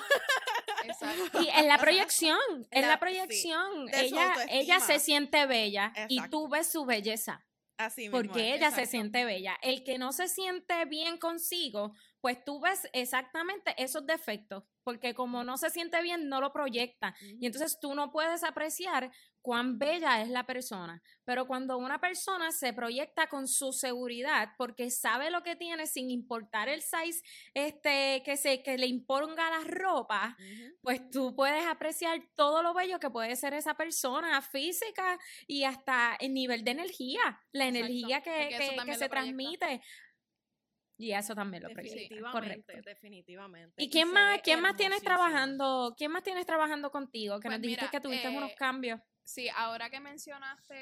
Exacto. 0.84 1.42
Y 1.42 1.48
en 1.48 1.66
la 1.68 1.78
proyección, 1.78 2.38
en 2.70 2.88
La- 2.88 2.98
proyección, 2.98 3.88
ella, 3.92 4.34
ella 4.48 4.80
se 4.80 4.98
siente 4.98 5.46
bella 5.46 5.92
y 6.08 6.20
tú 6.28 6.48
ves 6.48 6.70
su 6.70 6.84
belleza. 6.84 7.44
Así 7.76 8.02
mismo. 8.02 8.18
porque 8.18 8.50
es. 8.50 8.56
ella 8.56 8.70
se 8.70 8.84
siente 8.84 9.24
bella. 9.24 9.56
El 9.62 9.82
que 9.84 9.96
no 9.96 10.12
se 10.12 10.28
siente 10.28 10.84
bien 10.84 11.16
consigo, 11.16 11.94
pues 12.20 12.44
tú 12.44 12.60
ves 12.60 12.86
exactamente 12.92 13.74
esos 13.82 14.04
defectos, 14.06 14.64
porque 14.84 15.14
como 15.14 15.44
no 15.44 15.56
se 15.56 15.70
siente 15.70 16.02
bien, 16.02 16.28
no 16.28 16.42
lo 16.42 16.52
proyecta. 16.52 17.14
Y 17.40 17.46
entonces 17.46 17.78
tú 17.80 17.94
no 17.94 18.12
puedes 18.12 18.44
apreciar 18.44 19.10
cuán 19.42 19.78
bella 19.78 20.22
es 20.22 20.28
la 20.28 20.44
persona. 20.44 21.02
Pero 21.24 21.46
cuando 21.46 21.78
una 21.78 22.00
persona 22.00 22.52
se 22.52 22.72
proyecta 22.72 23.28
con 23.28 23.48
su 23.48 23.72
seguridad, 23.72 24.50
porque 24.58 24.90
sabe 24.90 25.30
lo 25.30 25.42
que 25.42 25.56
tiene 25.56 25.86
sin 25.86 26.10
importar 26.10 26.68
el 26.68 26.82
size 26.82 27.22
este, 27.54 28.22
que, 28.24 28.36
se, 28.36 28.62
que 28.62 28.76
le 28.78 28.86
imponga 28.86 29.50
la 29.50 29.64
ropa, 29.64 30.36
pues 30.82 31.08
tú 31.10 31.34
puedes 31.34 31.66
apreciar 31.66 32.20
todo 32.34 32.62
lo 32.62 32.74
bello 32.74 32.98
que 33.00 33.10
puede 33.10 33.36
ser 33.36 33.54
esa 33.54 33.74
persona 33.74 34.40
física 34.42 35.18
y 35.46 35.64
hasta 35.64 36.16
el 36.20 36.34
nivel 36.34 36.64
de 36.64 36.72
energía, 36.72 37.20
la 37.52 37.68
Exacto, 37.68 37.78
energía 37.86 38.20
que, 38.22 38.48
que- 38.84 38.94
se 38.96 39.08
transmite. 39.08 39.80
Y 41.00 41.12
eso 41.12 41.34
también 41.34 41.62
lo 41.62 41.70
proyecta. 41.70 41.96
Definitivamente, 41.96 42.30
Correcto. 42.30 42.90
definitivamente. 42.90 43.82
¿Y 43.82 43.88
quién 43.88 44.12
más, 44.12 44.42
quién 44.42 44.60
más 44.60 44.76
tienes 44.76 45.00
trabajando? 45.00 45.94
¿Quién 45.96 46.10
más 46.10 46.22
tienes 46.22 46.44
trabajando 46.44 46.90
contigo? 46.90 47.40
Que 47.40 47.48
Pues 47.48 47.52
nos 47.54 47.62
dijiste 47.62 47.84
mira, 47.86 47.90
que 47.90 48.00
tuviste 48.00 48.28
unos 48.28 48.50
eh, 48.50 48.54
cambios. 48.54 49.00
Sí, 49.30 49.48
ahora 49.48 49.88
que 49.90 50.00
mencionaste 50.00 50.74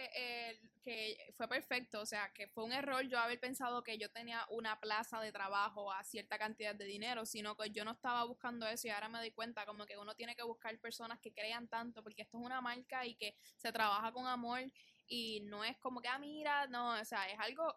el, 0.48 0.70
que 0.82 1.34
fue 1.36 1.46
perfecto, 1.48 2.00
o 2.00 2.06
sea, 2.06 2.32
que 2.32 2.48
fue 2.48 2.64
un 2.64 2.72
error 2.72 3.02
yo 3.06 3.18
haber 3.18 3.38
pensado 3.38 3.82
que 3.84 3.98
yo 3.98 4.10
tenía 4.10 4.46
una 4.48 4.80
plaza 4.80 5.20
de 5.20 5.30
trabajo 5.32 5.92
a 5.92 6.02
cierta 6.02 6.38
cantidad 6.38 6.74
de 6.74 6.86
dinero, 6.86 7.26
sino 7.26 7.54
que 7.58 7.68
yo 7.70 7.84
no 7.84 7.90
estaba 7.90 8.24
buscando 8.24 8.66
eso 8.66 8.86
y 8.86 8.90
ahora 8.90 9.10
me 9.10 9.18
doy 9.18 9.32
cuenta 9.32 9.66
como 9.66 9.84
que 9.84 9.98
uno 9.98 10.14
tiene 10.14 10.34
que 10.34 10.42
buscar 10.44 10.78
personas 10.78 11.20
que 11.20 11.30
crean 11.30 11.68
tanto, 11.68 12.02
porque 12.02 12.22
esto 12.22 12.38
es 12.38 12.44
una 12.44 12.62
marca 12.62 13.04
y 13.04 13.16
que 13.16 13.36
se 13.58 13.70
trabaja 13.70 14.12
con 14.12 14.26
amor 14.26 14.60
y 15.06 15.40
no 15.42 15.62
es 15.62 15.76
como 15.76 16.00
que, 16.00 16.08
ah, 16.08 16.18
mira, 16.18 16.66
no, 16.68 16.98
o 16.98 17.04
sea, 17.04 17.28
es 17.28 17.38
algo 17.40 17.76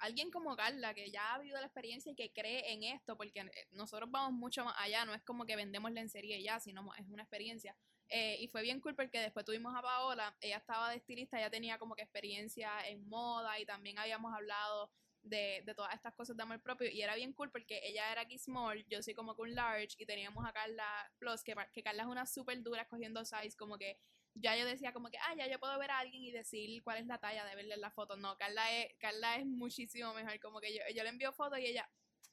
alguien 0.00 0.30
como 0.30 0.54
Carla, 0.54 0.92
que 0.92 1.10
ya 1.10 1.34
ha 1.34 1.38
vivido 1.38 1.58
la 1.60 1.66
experiencia 1.66 2.12
y 2.12 2.14
que 2.14 2.30
cree 2.30 2.74
en 2.74 2.82
esto, 2.82 3.16
porque 3.16 3.50
nosotros 3.70 4.10
vamos 4.10 4.38
mucho 4.38 4.66
más 4.66 4.74
allá, 4.78 5.06
no 5.06 5.14
es 5.14 5.22
como 5.22 5.46
que 5.46 5.56
vendemos 5.56 5.90
lencería 5.92 6.36
y 6.36 6.42
ya, 6.44 6.60
sino 6.60 6.92
es 6.98 7.06
una 7.08 7.22
experiencia. 7.22 7.74
Eh, 8.12 8.38
y 8.40 8.48
fue 8.48 8.62
bien 8.62 8.80
cool 8.80 8.96
porque 8.96 9.20
después 9.20 9.44
tuvimos 9.44 9.72
a 9.76 9.82
Paola, 9.82 10.36
ella 10.40 10.56
estaba 10.56 10.90
de 10.90 10.96
estilista, 10.96 11.38
ella 11.38 11.48
tenía 11.48 11.78
como 11.78 11.94
que 11.94 12.02
experiencia 12.02 12.70
en 12.88 13.08
moda 13.08 13.56
y 13.60 13.64
también 13.64 14.00
habíamos 14.00 14.34
hablado 14.34 14.90
de, 15.22 15.62
de, 15.64 15.74
todas 15.76 15.94
estas 15.94 16.14
cosas 16.14 16.36
de 16.36 16.42
amor 16.42 16.60
propio 16.60 16.90
y 16.90 17.02
era 17.02 17.14
bien 17.14 17.32
cool 17.32 17.52
porque 17.52 17.80
ella 17.84 18.10
era 18.10 18.22
aquí 18.22 18.36
small, 18.36 18.84
yo 18.88 19.00
soy 19.00 19.14
como 19.14 19.36
que 19.36 19.42
un 19.42 19.54
large 19.54 19.94
y 19.96 20.06
teníamos 20.06 20.44
a 20.44 20.52
Carla 20.52 21.12
Plus, 21.18 21.44
que, 21.44 21.54
Carla 21.84 22.02
es 22.02 22.08
una 22.08 22.26
súper 22.26 22.60
dura 22.62 22.82
escogiendo 22.82 23.24
size, 23.24 23.56
como 23.56 23.78
que 23.78 23.96
ya 24.34 24.56
yo 24.56 24.64
decía 24.64 24.92
como 24.92 25.08
que, 25.08 25.18
ah, 25.18 25.34
ya 25.36 25.46
yo 25.46 25.60
puedo 25.60 25.78
ver 25.78 25.92
a 25.92 26.00
alguien 26.00 26.22
y 26.22 26.32
decir 26.32 26.82
cuál 26.82 26.98
es 26.98 27.06
la 27.06 27.18
talla 27.18 27.44
de 27.44 27.54
verle 27.54 27.76
la 27.76 27.90
foto. 27.90 28.16
No, 28.16 28.36
Carla 28.38 28.72
es, 28.76 28.94
Carla 28.98 29.36
es 29.36 29.46
muchísimo 29.46 30.14
mejor, 30.14 30.38
como 30.40 30.60
que 30.60 30.74
yo, 30.74 30.80
yo 30.94 31.02
le 31.04 31.10
envío 31.10 31.32
fotos 31.32 31.60
y 31.60 31.66
ella, 31.66 31.88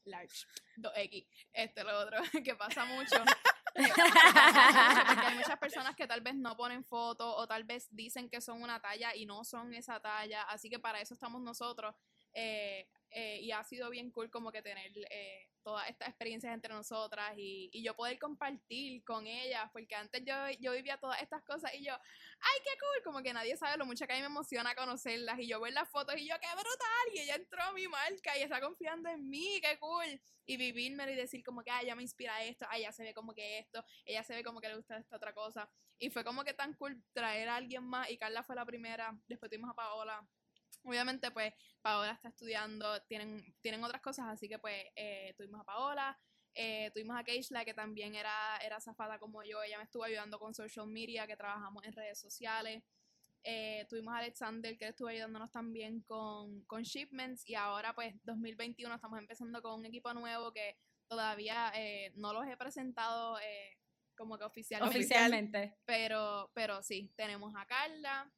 large, 0.05 0.45
2X, 0.77 1.27
este, 1.53 1.83
lo 1.83 1.99
otro, 1.99 2.17
que 2.43 2.55
pasa 2.55 2.85
mucho. 2.85 3.15
porque 5.07 5.25
hay 5.25 5.35
muchas 5.35 5.57
personas 5.59 5.95
que 5.95 6.07
tal 6.07 6.21
vez 6.21 6.35
no 6.35 6.55
ponen 6.57 6.83
fotos 6.83 7.33
o 7.37 7.47
tal 7.47 7.63
vez 7.63 7.87
dicen 7.91 8.29
que 8.29 8.41
son 8.41 8.61
una 8.61 8.81
talla 8.81 9.15
y 9.15 9.25
no 9.25 9.43
son 9.43 9.73
esa 9.73 9.99
talla, 9.99 10.43
así 10.43 10.69
que 10.69 10.79
para 10.79 10.99
eso 10.99 11.13
estamos 11.13 11.41
nosotros. 11.41 11.95
Eh, 12.33 12.87
eh, 13.11 13.39
y 13.41 13.51
ha 13.51 13.63
sido 13.63 13.89
bien 13.89 14.11
cool 14.11 14.29
como 14.29 14.51
que 14.51 14.61
tener 14.61 14.91
eh, 15.09 15.49
todas 15.67 15.89
estas 15.89 16.07
experiencias 16.07 16.53
entre 16.53 16.73
nosotras 16.73 17.33
y, 17.35 17.69
y, 17.73 17.83
yo 17.83 17.93
poder 17.93 18.17
compartir 18.17 19.03
con 19.03 19.27
ellas, 19.27 19.69
porque 19.73 19.95
antes 19.95 20.23
yo, 20.23 20.33
yo 20.61 20.71
vivía 20.71 20.97
todas 20.97 21.21
estas 21.21 21.43
cosas 21.43 21.73
y 21.75 21.83
yo, 21.83 21.91
ay, 21.91 22.59
qué 22.63 22.71
cool, 22.79 23.03
como 23.03 23.21
que 23.21 23.33
nadie 23.33 23.57
sabe 23.57 23.75
lo 23.75 23.85
mucho 23.85 24.07
que 24.07 24.13
a 24.13 24.15
mí 24.15 24.21
me 24.21 24.27
emociona 24.27 24.73
conocerlas 24.75 25.37
y 25.39 25.47
yo 25.49 25.59
ver 25.59 25.73
las 25.73 25.89
fotos 25.89 26.15
y 26.15 26.25
yo, 26.25 26.35
qué 26.39 26.47
brutal, 26.53 27.07
y 27.13 27.19
ella 27.19 27.35
entró 27.35 27.61
a 27.63 27.73
mi 27.73 27.85
marca 27.89 28.37
y 28.37 28.43
está 28.43 28.61
confiando 28.61 29.09
en 29.09 29.27
mí, 29.27 29.59
qué 29.61 29.77
cool, 29.77 30.21
y 30.45 30.55
vivirme 30.55 31.11
y 31.11 31.15
decir 31.15 31.43
como 31.43 31.61
que, 31.63 31.71
ay, 31.71 31.83
ella 31.83 31.95
me 31.95 32.03
inspira 32.03 32.41
esto, 32.45 32.65
ay, 32.69 32.83
ella 32.83 32.93
se 32.93 33.03
ve 33.03 33.13
como 33.13 33.33
que 33.33 33.59
esto, 33.59 33.83
ella 34.05 34.23
se 34.23 34.35
ve 34.35 34.45
como 34.45 34.61
que 34.61 34.69
le 34.69 34.77
gusta 34.77 34.97
esta 34.97 35.17
otra 35.17 35.33
cosa, 35.33 35.69
y 35.99 36.09
fue 36.11 36.23
como 36.23 36.45
que 36.45 36.53
tan 36.53 36.75
cool 36.75 37.03
traer 37.11 37.49
a 37.49 37.57
alguien 37.57 37.83
más 37.83 38.09
y 38.09 38.17
Carla 38.17 38.41
fue 38.41 38.55
la 38.55 38.65
primera, 38.65 39.19
después 39.27 39.51
tuvimos 39.51 39.69
a 39.71 39.73
Paola, 39.73 40.25
Obviamente, 40.83 41.31
pues, 41.31 41.53
Paola 41.81 42.11
está 42.11 42.29
estudiando, 42.29 43.01
tienen, 43.03 43.43
tienen 43.61 43.83
otras 43.83 44.01
cosas, 44.01 44.27
así 44.27 44.47
que 44.47 44.59
pues 44.59 44.83
eh, 44.95 45.33
tuvimos 45.37 45.61
a 45.61 45.65
Paola, 45.65 46.19
eh, 46.53 46.91
tuvimos 46.93 47.17
a 47.17 47.23
Keishla, 47.23 47.65
que 47.65 47.73
también 47.73 48.15
era, 48.15 48.57
era 48.63 48.79
zafada 48.79 49.19
como 49.19 49.43
yo, 49.43 49.61
ella 49.63 49.77
me 49.77 49.83
estuvo 49.83 50.03
ayudando 50.03 50.39
con 50.39 50.53
social 50.53 50.87
media, 50.87 51.27
que 51.27 51.37
trabajamos 51.37 51.83
en 51.85 51.93
redes 51.93 52.19
sociales. 52.19 52.83
Eh, 53.43 53.85
tuvimos 53.89 54.13
a 54.13 54.17
Alexander, 54.17 54.77
que 54.77 54.87
estuvo 54.87 55.07
ayudándonos 55.07 55.51
también 55.51 56.01
con, 56.01 56.63
con 56.65 56.83
shipments, 56.83 57.47
y 57.47 57.55
ahora 57.55 57.93
pues 57.93 58.15
2021 58.23 58.93
estamos 58.93 59.19
empezando 59.19 59.61
con 59.61 59.79
un 59.79 59.85
equipo 59.85 60.13
nuevo 60.13 60.51
que 60.51 60.77
todavía 61.07 61.71
no 62.15 62.33
los 62.33 62.45
he 62.47 62.57
presentado 62.57 63.37
como 64.17 64.37
que 64.37 64.43
oficialmente. 64.43 64.97
Oficialmente. 64.97 65.77
Pero, 65.85 66.51
pero 66.53 66.83
sí, 66.83 67.13
tenemos 67.15 67.53
a 67.55 67.65
Carla, 67.65 68.29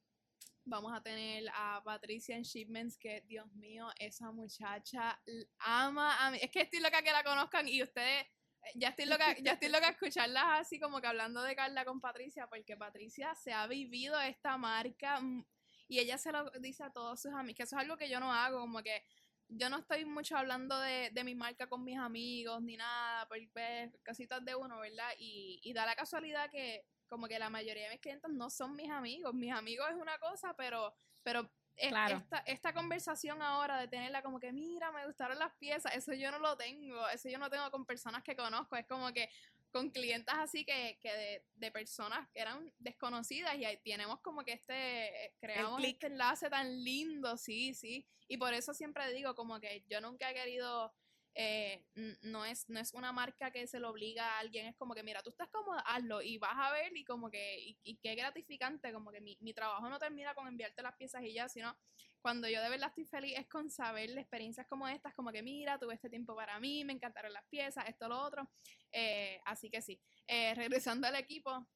Vamos 0.64 0.92
a 0.92 1.02
tener 1.02 1.44
a 1.54 1.82
Patricia 1.84 2.36
en 2.36 2.42
Shipments, 2.42 2.98
que 2.98 3.22
Dios 3.22 3.50
mío, 3.54 3.88
esa 3.98 4.30
muchacha 4.30 5.20
ama 5.58 6.24
a 6.26 6.30
mí. 6.30 6.38
Es 6.40 6.50
que 6.50 6.60
estoy 6.60 6.80
loca 6.80 7.02
que 7.02 7.12
la 7.12 7.24
conozcan 7.24 7.66
y 7.66 7.82
ustedes, 7.82 8.24
eh, 8.24 8.72
ya 8.74 8.88
estoy 8.90 9.06
loca, 9.06 9.36
ya 9.42 9.52
estoy 9.52 9.68
loca 9.70 9.88
escucharlas 9.88 10.44
así 10.60 10.78
como 10.78 11.00
que 11.00 11.06
hablando 11.06 11.42
de 11.42 11.56
Carla 11.56 11.84
con 11.84 12.00
Patricia, 12.00 12.46
porque 12.48 12.76
Patricia 12.76 13.34
se 13.34 13.52
ha 13.52 13.66
vivido 13.66 14.20
esta 14.20 14.58
marca 14.58 15.20
mm, 15.20 15.44
y 15.88 15.98
ella 15.98 16.18
se 16.18 16.30
lo 16.30 16.50
dice 16.60 16.84
a 16.84 16.92
todos 16.92 17.20
sus 17.20 17.32
amigos, 17.32 17.56
que 17.56 17.62
eso 17.64 17.76
es 17.76 17.82
algo 17.82 17.96
que 17.96 18.10
yo 18.10 18.20
no 18.20 18.32
hago, 18.32 18.60
como 18.60 18.82
que 18.82 19.02
yo 19.48 19.68
no 19.70 19.78
estoy 19.78 20.04
mucho 20.04 20.36
hablando 20.36 20.78
de, 20.78 21.10
de 21.10 21.24
mi 21.24 21.34
marca 21.34 21.68
con 21.68 21.82
mis 21.84 21.98
amigos 21.98 22.62
ni 22.62 22.76
nada, 22.76 23.26
pues, 23.28 23.90
casitas 24.02 24.44
de 24.44 24.54
uno, 24.54 24.78
¿verdad? 24.78 25.10
Y, 25.18 25.58
y 25.64 25.72
da 25.72 25.86
la 25.86 25.96
casualidad 25.96 26.50
que 26.50 26.84
como 27.10 27.28
que 27.28 27.38
la 27.38 27.50
mayoría 27.50 27.84
de 27.84 27.90
mis 27.90 28.00
clientes 28.00 28.30
no 28.30 28.48
son 28.48 28.74
mis 28.76 28.90
amigos. 28.90 29.34
Mis 29.34 29.52
amigos 29.52 29.86
es 29.90 29.96
una 29.96 30.18
cosa, 30.18 30.54
pero, 30.56 30.94
pero 31.22 31.50
esta, 31.76 32.38
esta 32.46 32.72
conversación 32.72 33.42
ahora 33.42 33.78
de 33.78 33.88
tenerla 33.88 34.22
como 34.22 34.38
que, 34.38 34.52
mira, 34.52 34.92
me 34.92 35.06
gustaron 35.06 35.38
las 35.38 35.52
piezas, 35.54 35.94
eso 35.94 36.12
yo 36.12 36.30
no 36.30 36.38
lo 36.38 36.56
tengo, 36.56 37.08
eso 37.08 37.28
yo 37.28 37.38
no 37.38 37.50
tengo 37.50 37.70
con 37.70 37.84
personas 37.84 38.22
que 38.22 38.36
conozco, 38.36 38.76
es 38.76 38.86
como 38.86 39.12
que 39.12 39.28
con 39.72 39.90
clientes 39.90 40.34
así 40.36 40.64
que, 40.64 40.98
que 41.00 41.12
de, 41.12 41.44
de, 41.54 41.70
personas 41.70 42.28
que 42.30 42.40
eran 42.40 42.72
desconocidas 42.78 43.54
y 43.56 43.64
ahí 43.64 43.76
tenemos 43.78 44.20
como 44.20 44.44
que 44.44 44.52
este, 44.52 45.32
creamos 45.40 45.82
este 45.84 46.08
enlace 46.08 46.50
tan 46.50 46.82
lindo, 46.82 47.36
sí, 47.36 47.72
sí, 47.74 48.06
y 48.28 48.36
por 48.36 48.52
eso 48.52 48.74
siempre 48.74 49.12
digo 49.12 49.34
como 49.34 49.60
que 49.60 49.84
yo 49.88 50.00
nunca 50.00 50.30
he 50.30 50.34
querido 50.34 50.92
eh, 51.34 51.84
no, 52.22 52.44
es, 52.44 52.68
no 52.68 52.80
es 52.80 52.92
una 52.92 53.12
marca 53.12 53.50
que 53.50 53.66
se 53.66 53.78
lo 53.78 53.90
obliga 53.90 54.24
a 54.24 54.38
alguien, 54.40 54.66
es 54.66 54.76
como 54.76 54.94
que, 54.94 55.02
mira, 55.02 55.22
tú 55.22 55.30
estás 55.30 55.48
cómoda, 55.48 55.80
hazlo 55.86 56.22
y 56.22 56.38
vas 56.38 56.56
a 56.56 56.72
ver 56.72 56.96
y 56.96 57.04
como 57.04 57.30
que, 57.30 57.76
y, 57.82 57.96
qué 57.98 58.14
gratificante, 58.14 58.92
como 58.92 59.10
que 59.12 59.20
mi, 59.20 59.36
mi, 59.40 59.54
trabajo 59.54 59.88
no 59.88 59.98
termina 59.98 60.34
con 60.34 60.48
enviarte 60.48 60.82
las 60.82 60.96
piezas 60.96 61.22
y 61.22 61.32
ya, 61.32 61.48
sino 61.48 61.76
cuando 62.20 62.48
yo 62.48 62.60
de 62.60 62.68
verdad 62.68 62.88
estoy 62.88 63.04
feliz 63.04 63.34
es 63.38 63.46
con 63.46 63.70
saber 63.70 64.10
experiencias 64.18 64.66
como 64.66 64.88
estas, 64.88 65.14
como 65.14 65.30
que, 65.30 65.42
mira, 65.42 65.78
tuve 65.78 65.94
este 65.94 66.10
tiempo 66.10 66.34
para 66.34 66.58
mí, 66.58 66.84
me 66.84 66.92
encantaron 66.92 67.32
las 67.32 67.44
piezas, 67.46 67.88
esto, 67.88 68.08
lo 68.08 68.20
otro, 68.20 68.50
eh, 68.90 69.40
así 69.44 69.70
que 69.70 69.82
sí, 69.82 70.00
eh, 70.26 70.54
regresando 70.54 71.06
al 71.06 71.16
equipo, 71.16 71.66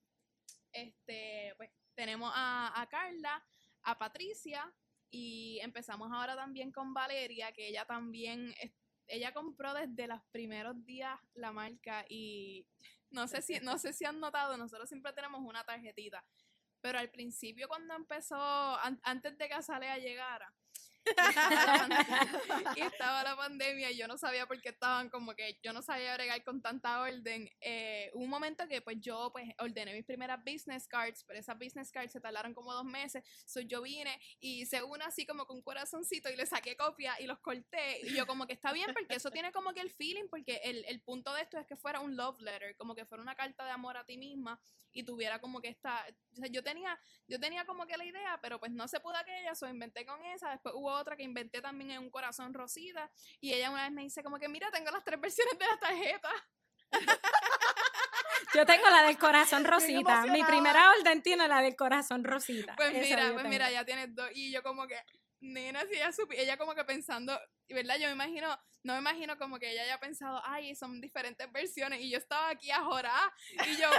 este, 0.73 1.55
pues 1.57 1.71
tenemos 1.95 2.33
a, 2.35 2.81
a 2.81 2.89
Carla, 2.89 3.45
a 3.83 3.99
Patricia, 3.99 4.75
y 5.11 5.61
empezamos 5.61 6.11
ahora 6.13 6.35
también 6.35 6.73
con 6.73 6.93
Valeria, 6.93 7.53
que 7.53 7.69
ella 7.69 7.85
también 7.85 8.53
ella 9.07 9.33
compró 9.33 9.75
desde 9.75 10.07
los 10.07 10.23
primeros 10.31 10.85
días 10.85 11.19
la 11.35 11.53
marca 11.53 12.05
y 12.09 12.67
no 13.11 13.29
sé 13.29 13.43
si, 13.43 13.61
no 13.61 13.79
sé 13.79 13.93
si 13.93 14.05
han 14.05 14.21
notado, 14.21 14.57
nosotros 14.57 14.89
siempre 14.89 15.13
tenemos 15.13 15.41
una 15.43 15.65
tarjetita. 15.65 16.25
Pero 16.81 16.99
al 16.99 17.11
principio 17.11 17.69
cuando 17.69 17.95
empezó, 17.95 18.37
antes 19.03 19.39
de 19.39 19.49
que 19.49 19.55
Azalea 19.55 19.99
llegara, 19.99 20.53
y 22.77 22.81
estaba 22.81 23.23
la 23.23 23.37
pandemia 23.37 23.91
y 23.91 23.97
yo 23.97 24.09
no 24.09 24.17
sabía 24.17 24.47
por 24.47 24.61
qué 24.61 24.71
estaban 24.71 25.11
como 25.11 25.35
que 25.35 25.59
yo 25.63 25.73
no 25.73 25.83
sabía 25.83 26.15
bregar 26.15 26.43
con 26.45 26.63
tanta 26.63 27.01
orden. 27.01 27.49
Eh, 27.61 28.11
un 28.15 28.29
momento 28.29 28.67
que 28.69 28.81
pues 28.81 28.99
yo 29.01 29.31
pues 29.33 29.49
ordené 29.59 29.93
mis 29.95 30.05
primeras 30.05 30.43
business 30.45 30.87
cards, 30.89 31.25
pero 31.25 31.39
esas 31.39 31.59
business 31.59 31.91
cards 31.91 32.13
se 32.13 32.21
tardaron 32.21 32.55
como 32.55 32.73
dos 32.73 32.85
meses. 32.85 33.23
So, 33.47 33.61
yo 33.61 33.83
vine 33.83 34.19
y 34.41 34.63
hice 34.63 34.83
una 34.83 35.07
así 35.07 35.27
como 35.27 35.47
con 35.47 35.57
un 35.57 35.63
corazoncito 35.63 36.31
y 36.31 36.37
le 36.37 36.47
saqué 36.47 36.77
copia 36.77 37.21
y 37.21 37.27
los 37.27 37.39
corté. 37.41 38.01
Y 38.03 38.15
yo 38.15 38.27
como 38.27 38.47
que 38.47 38.55
está 38.55 38.73
bien 38.73 38.93
porque 38.95 39.17
eso 39.17 39.31
tiene 39.31 39.53
como 39.53 39.73
que 39.73 39.81
el 39.81 39.91
feeling, 39.91 40.29
porque 40.29 40.61
el, 40.65 40.85
el 40.87 41.01
punto 41.03 41.33
de 41.35 41.43
esto 41.43 41.59
es 41.59 41.67
que 41.67 41.77
fuera 41.77 42.01
un 42.01 42.17
love 42.17 42.41
letter, 42.41 42.77
como 42.77 42.95
que 42.95 43.05
fuera 43.05 43.23
una 43.23 43.35
carta 43.35 43.65
de 43.65 43.71
amor 43.71 43.97
a 43.97 44.05
ti 44.05 44.17
misma 44.17 44.61
y 44.95 45.03
tuviera 45.03 45.41
como 45.41 45.61
que 45.61 45.69
esta, 45.69 46.07
o 46.33 46.37
sea, 46.37 46.49
yo 46.49 46.63
tenía, 46.63 46.99
yo 47.27 47.39
tenía 47.41 47.67
como 47.67 47.87
que 47.87 47.97
la 47.97 48.05
idea, 48.05 48.39
pero 48.41 48.61
pues 48.61 48.71
no 48.73 48.87
se 48.87 49.01
pudo 49.01 49.17
aquella, 49.17 49.55
so 49.55 49.69
inventé 49.69 50.07
con 50.07 50.25
esa, 50.25 50.51
después 50.51 50.75
hubo 50.77 50.94
otra 50.95 51.17
que 51.17 51.23
inventé 51.23 51.61
también 51.61 51.93
en 51.93 51.99
un 52.01 52.11
corazón 52.11 52.55
rosita, 52.55 53.11
y 53.41 53.53
ella 53.53 53.71
una 53.71 53.85
vez 53.85 53.93
me 53.93 54.03
dice 54.03 54.23
como 54.23 54.39
que 54.39 54.49
mira, 54.49 54.71
tengo 54.71 54.91
las 54.91 55.05
tres 55.05 55.21
versiones 55.21 55.59
de 55.59 55.67
la 55.67 55.79
tarjeta. 55.79 56.31
Yo 58.55 58.65
tengo 58.65 58.89
la 58.89 59.03
del 59.03 59.19
corazón 59.19 59.65
rosita. 59.65 60.27
Mi 60.27 60.45
primera 60.45 60.91
orden 60.91 61.23
tiene 61.23 61.49
la 61.49 61.61
del 61.61 61.75
corazón 61.75 62.23
rosita. 62.23 62.77
Pues 62.77 62.93
mira, 62.93 63.33
pues 63.33 63.47
mira, 63.47 63.71
ya 63.71 63.85
tienes 63.85 64.15
dos. 64.15 64.31
Y 64.33 64.53
yo 64.53 64.63
como 64.63 64.87
que, 64.87 64.97
nena, 65.41 65.85
si 65.87 65.95
ella 65.95 66.13
supi, 66.13 66.37
ella 66.37 66.57
como 66.57 66.75
que 66.75 66.85
pensando, 66.85 67.39
¿verdad? 67.69 67.97
Yo 67.99 68.07
me 68.07 68.13
imagino, 68.13 68.57
no 68.85 68.93
me 68.93 69.01
imagino 69.01 69.37
como 69.39 69.59
que 69.59 69.73
ella 69.73 69.83
haya 69.83 69.99
pensado, 69.99 70.41
ay, 70.45 70.75
son 70.77 71.01
diferentes 71.01 71.51
versiones, 71.51 72.01
y 72.01 72.11
yo 72.11 72.19
estaba 72.19 72.51
aquí 72.51 72.71
a 72.71 72.83
jorar, 72.83 73.33
y 73.67 73.77
yo 73.77 73.91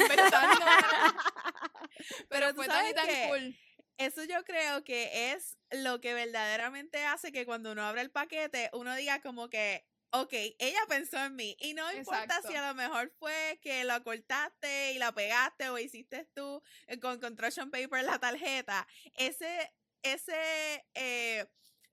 inventando. 0.00 0.60
Pero, 2.28 2.54
fue 2.54 2.66
tan, 2.66 2.94
tan 2.94 3.28
cool. 3.28 3.56
Eso 4.00 4.24
yo 4.24 4.42
creo 4.44 4.82
que 4.82 5.32
es 5.32 5.58
lo 5.70 6.00
que 6.00 6.14
verdaderamente 6.14 7.04
hace 7.04 7.32
que 7.32 7.44
cuando 7.44 7.72
uno 7.72 7.82
abre 7.82 8.00
el 8.00 8.10
paquete, 8.10 8.70
uno 8.72 8.96
diga 8.96 9.20
como 9.20 9.50
que, 9.50 9.86
ok, 10.10 10.32
ella 10.58 10.80
pensó 10.88 11.22
en 11.22 11.36
mí. 11.36 11.54
Y 11.60 11.74
no 11.74 11.92
importa 11.92 12.40
si 12.42 12.56
a 12.56 12.66
lo 12.66 12.74
mejor 12.74 13.12
fue 13.18 13.60
que 13.62 13.84
lo 13.84 14.02
cortaste 14.02 14.92
y 14.92 14.98
la 14.98 15.12
pegaste 15.12 15.68
o 15.68 15.78
hiciste 15.78 16.26
tú 16.34 16.62
eh, 16.86 16.98
con 16.98 17.20
construction 17.20 17.70
paper 17.70 18.04
la 18.04 18.18
tarjeta. 18.18 18.88
Ese 19.14 19.70
ese 20.02 20.86
eh, 20.94 21.46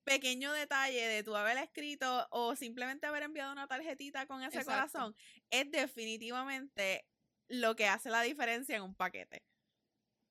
pequeño 0.05 0.53
detalle 0.53 1.07
de 1.07 1.23
tú 1.23 1.35
haber 1.35 1.57
escrito 1.57 2.25
o 2.31 2.55
simplemente 2.55 3.05
haber 3.05 3.23
enviado 3.23 3.51
una 3.51 3.67
tarjetita 3.67 4.25
con 4.27 4.41
ese 4.41 4.63
corazón 4.63 5.13
es 5.49 5.69
definitivamente 5.69 7.05
lo 7.49 7.75
que 7.75 7.87
hace 7.87 8.09
la 8.09 8.21
diferencia 8.21 8.77
en 8.77 8.83
un 8.83 8.95
paquete. 8.95 9.43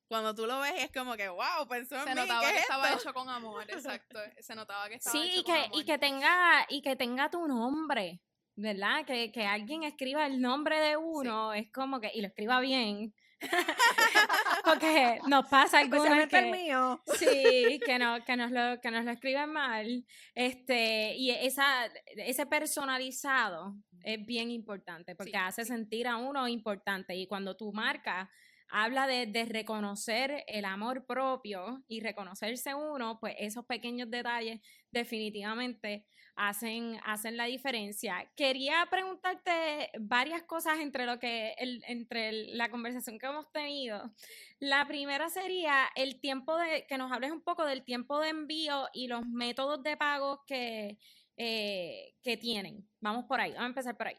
Cuando 0.09 0.35
tú 0.35 0.47
lo 0.47 0.61
ves 0.61 0.85
es 0.85 0.93
como 0.93 1.17
que, 1.17 1.29
wow, 1.29 1.67
pensó 1.69 1.97
en 1.97 2.05
Se 2.05 2.15
notaba 2.15 2.41
que 2.53 2.59
estaba 2.59 2.93
hecho 2.93 3.13
con 3.13 3.29
amor, 3.29 3.65
exacto. 3.69 4.19
Se 4.39 4.55
notaba 4.55 4.89
que 4.89 4.95
estaba 4.97 5.13
sí, 5.13 5.31
hecho 5.31 5.41
y 5.41 5.45
que, 5.45 5.53
con 5.53 5.61
amor. 5.63 5.81
y 5.81 5.85
que 5.85 5.99
tenga, 5.99 6.67
y 6.69 6.83
que 6.83 6.97
tenga 6.97 7.31
tu 7.31 7.47
nombre, 7.47 8.21
¿verdad? 8.55 9.05
Que, 9.05 9.33
que 9.33 9.45
alguien 9.45 9.83
escriba 9.83 10.27
el 10.27 10.41
nombre 10.41 10.81
de 10.81 10.97
uno, 10.97 11.53
es 11.53 11.71
como 11.73 12.01
que, 12.01 12.11
y 12.15 12.21
lo 12.21 12.29
escriba 12.29 12.61
bien, 12.61 13.15
Porque 14.65 15.21
nos 15.27 15.47
pasa 15.47 15.79
algunas 15.79 16.05
Especialmente 16.05 16.39
el 16.39 16.45
que, 16.45 16.51
mío. 16.51 17.03
sí, 17.19 17.81
que, 17.85 17.99
no, 17.99 18.25
que, 18.25 18.37
nos 18.37 18.51
lo, 18.51 18.81
que 18.81 18.91
nos 18.91 19.05
lo 19.05 19.11
escriben 19.11 19.53
mal. 19.53 20.05
Este, 20.35 21.15
y 21.17 21.31
esa, 21.31 21.87
ese 22.17 22.47
personalizado 22.47 23.75
es 24.03 24.25
bien 24.25 24.51
importante 24.51 25.15
porque 25.15 25.33
Sí, 25.33 25.37
hace 25.37 25.65
sentir 25.65 26.07
a 26.07 26.17
uno 26.17 26.49
importante. 26.49 27.15
Y 27.15 27.27
cuando 27.27 27.57
tu 27.57 27.73
marca 27.73 28.31
habla 28.69 29.07
de, 29.07 29.27
reconocer 29.47 30.45
el 30.47 30.64
amor 30.64 31.07
propio 31.07 31.85
y 31.89 32.01
reconocerse 32.01 32.75
uno, 32.75 33.19
pues 33.21 33.35
esos 33.39 33.64
pequeños 33.67 34.11
detalles 34.11 34.61
definitivamente 34.91 36.07
hacen, 36.35 37.01
hacen 37.05 37.37
la 37.37 37.45
diferencia. 37.45 38.31
Quería 38.37 38.87
preguntarte 38.91 39.91
varias 40.01 40.43
cosas 40.43 40.79
entre 40.81 41.07
lo 41.07 41.19
que 41.19 41.55
el- 41.59 41.83
entre 41.87 42.33
la 42.55 42.71
conversación 42.71 43.19
que 43.19 43.27
hemos 43.27 43.51
tenido. 43.53 44.12
La 44.59 44.87
primera 44.87 45.29
sería 45.31 45.89
el 45.95 46.21
tiempo 46.21 46.57
de 46.57 46.87
que 46.87 46.99
nos 46.99 47.12
hables 47.12 47.33
un 47.33 47.43
poco 47.43 47.64
del 47.64 47.85
tiempo 47.85 48.21
de 48.21 48.31
envío 48.31 48.89
y 48.93 49.09
los 49.09 49.27
métodos 49.27 49.83
de 49.83 49.97
pago 49.97 50.45
que, 50.47 50.99
eh, 51.37 52.14
que 52.23 52.37
tienen. 52.37 52.89
Vamos 53.01 53.25
por 53.27 53.41
ahí, 53.41 53.53
vamos 53.53 53.64
a 53.64 53.69
empezar 53.69 53.97
por 53.97 54.09
ahí. 54.09 54.17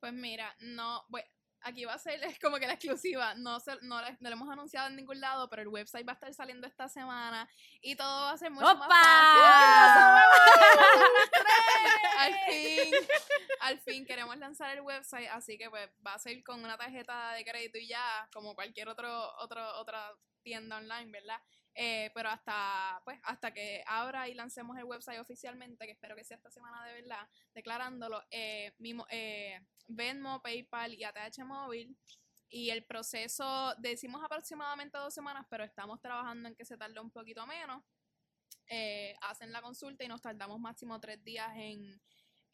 Pues 0.00 0.12
mira, 0.12 0.54
no, 0.60 1.02
bueno, 1.08 1.28
aquí 1.66 1.84
va 1.84 1.94
a 1.94 1.98
ser 1.98 2.22
es 2.24 2.38
como 2.38 2.58
que 2.58 2.66
la 2.66 2.74
exclusiva, 2.74 3.34
no, 3.34 3.58
se, 3.60 3.72
no, 3.82 4.00
le- 4.00 4.16
no 4.20 4.30
lo 4.30 4.36
hemos 4.36 4.48
anunciado 4.48 4.88
en 4.88 4.96
ningún 4.96 5.20
lado, 5.20 5.48
pero 5.50 5.62
el 5.62 5.68
website 5.68 6.06
va 6.06 6.12
a 6.12 6.14
estar 6.14 6.32
saliendo 6.32 6.66
esta 6.66 6.88
semana 6.88 7.48
y 7.80 7.96
todo 7.96 8.22
va 8.26 8.30
a 8.32 8.38
ser 8.38 8.50
mucho 8.50 8.66
más 8.76 8.88
fácil. 8.88 9.42
al 12.18 12.34
fin, 12.48 12.94
al 13.60 13.80
fin 13.80 14.06
queremos 14.06 14.36
lanzar 14.38 14.70
el 14.76 14.80
website, 14.82 15.28
así 15.32 15.58
que 15.58 15.68
pues 15.70 15.88
va 16.06 16.14
a 16.14 16.18
ser 16.18 16.42
con 16.44 16.62
una 16.64 16.76
tarjeta 16.76 17.32
de 17.32 17.44
crédito 17.44 17.78
y 17.78 17.88
ya, 17.88 18.28
como 18.32 18.54
cualquier 18.54 18.88
otro, 18.88 19.34
otro, 19.38 19.76
otra 19.78 20.12
tienda 20.42 20.76
online, 20.76 21.10
¿verdad? 21.10 21.40
Eh, 21.78 22.10
pero 22.14 22.30
hasta, 22.30 23.02
pues, 23.04 23.20
hasta 23.24 23.52
que 23.52 23.84
abra 23.86 24.28
y 24.28 24.34
lancemos 24.34 24.78
el 24.78 24.84
website 24.84 25.20
oficialmente, 25.20 25.84
que 25.84 25.92
espero 25.92 26.16
que 26.16 26.24
sea 26.24 26.38
esta 26.38 26.50
semana 26.50 26.82
de 26.86 27.02
verdad, 27.02 27.28
declarándolo, 27.54 28.22
eh, 28.30 28.72
mismo, 28.78 29.06
eh, 29.10 29.60
Venmo, 29.86 30.40
PayPal 30.40 30.94
y 30.94 31.04
ATH 31.04 31.44
Móvil. 31.44 31.96
Y 32.48 32.70
el 32.70 32.84
proceso, 32.84 33.74
decimos 33.78 34.22
aproximadamente 34.24 34.96
dos 34.96 35.12
semanas, 35.12 35.46
pero 35.50 35.64
estamos 35.64 36.00
trabajando 36.00 36.48
en 36.48 36.54
que 36.54 36.64
se 36.64 36.78
tarde 36.78 36.98
un 37.00 37.10
poquito 37.10 37.46
menos. 37.46 37.82
Eh, 38.68 39.14
hacen 39.20 39.52
la 39.52 39.62
consulta 39.62 40.04
y 40.04 40.08
nos 40.08 40.22
tardamos 40.22 40.58
máximo 40.58 40.98
tres 40.98 41.22
días 41.22 41.50
en, 41.56 42.00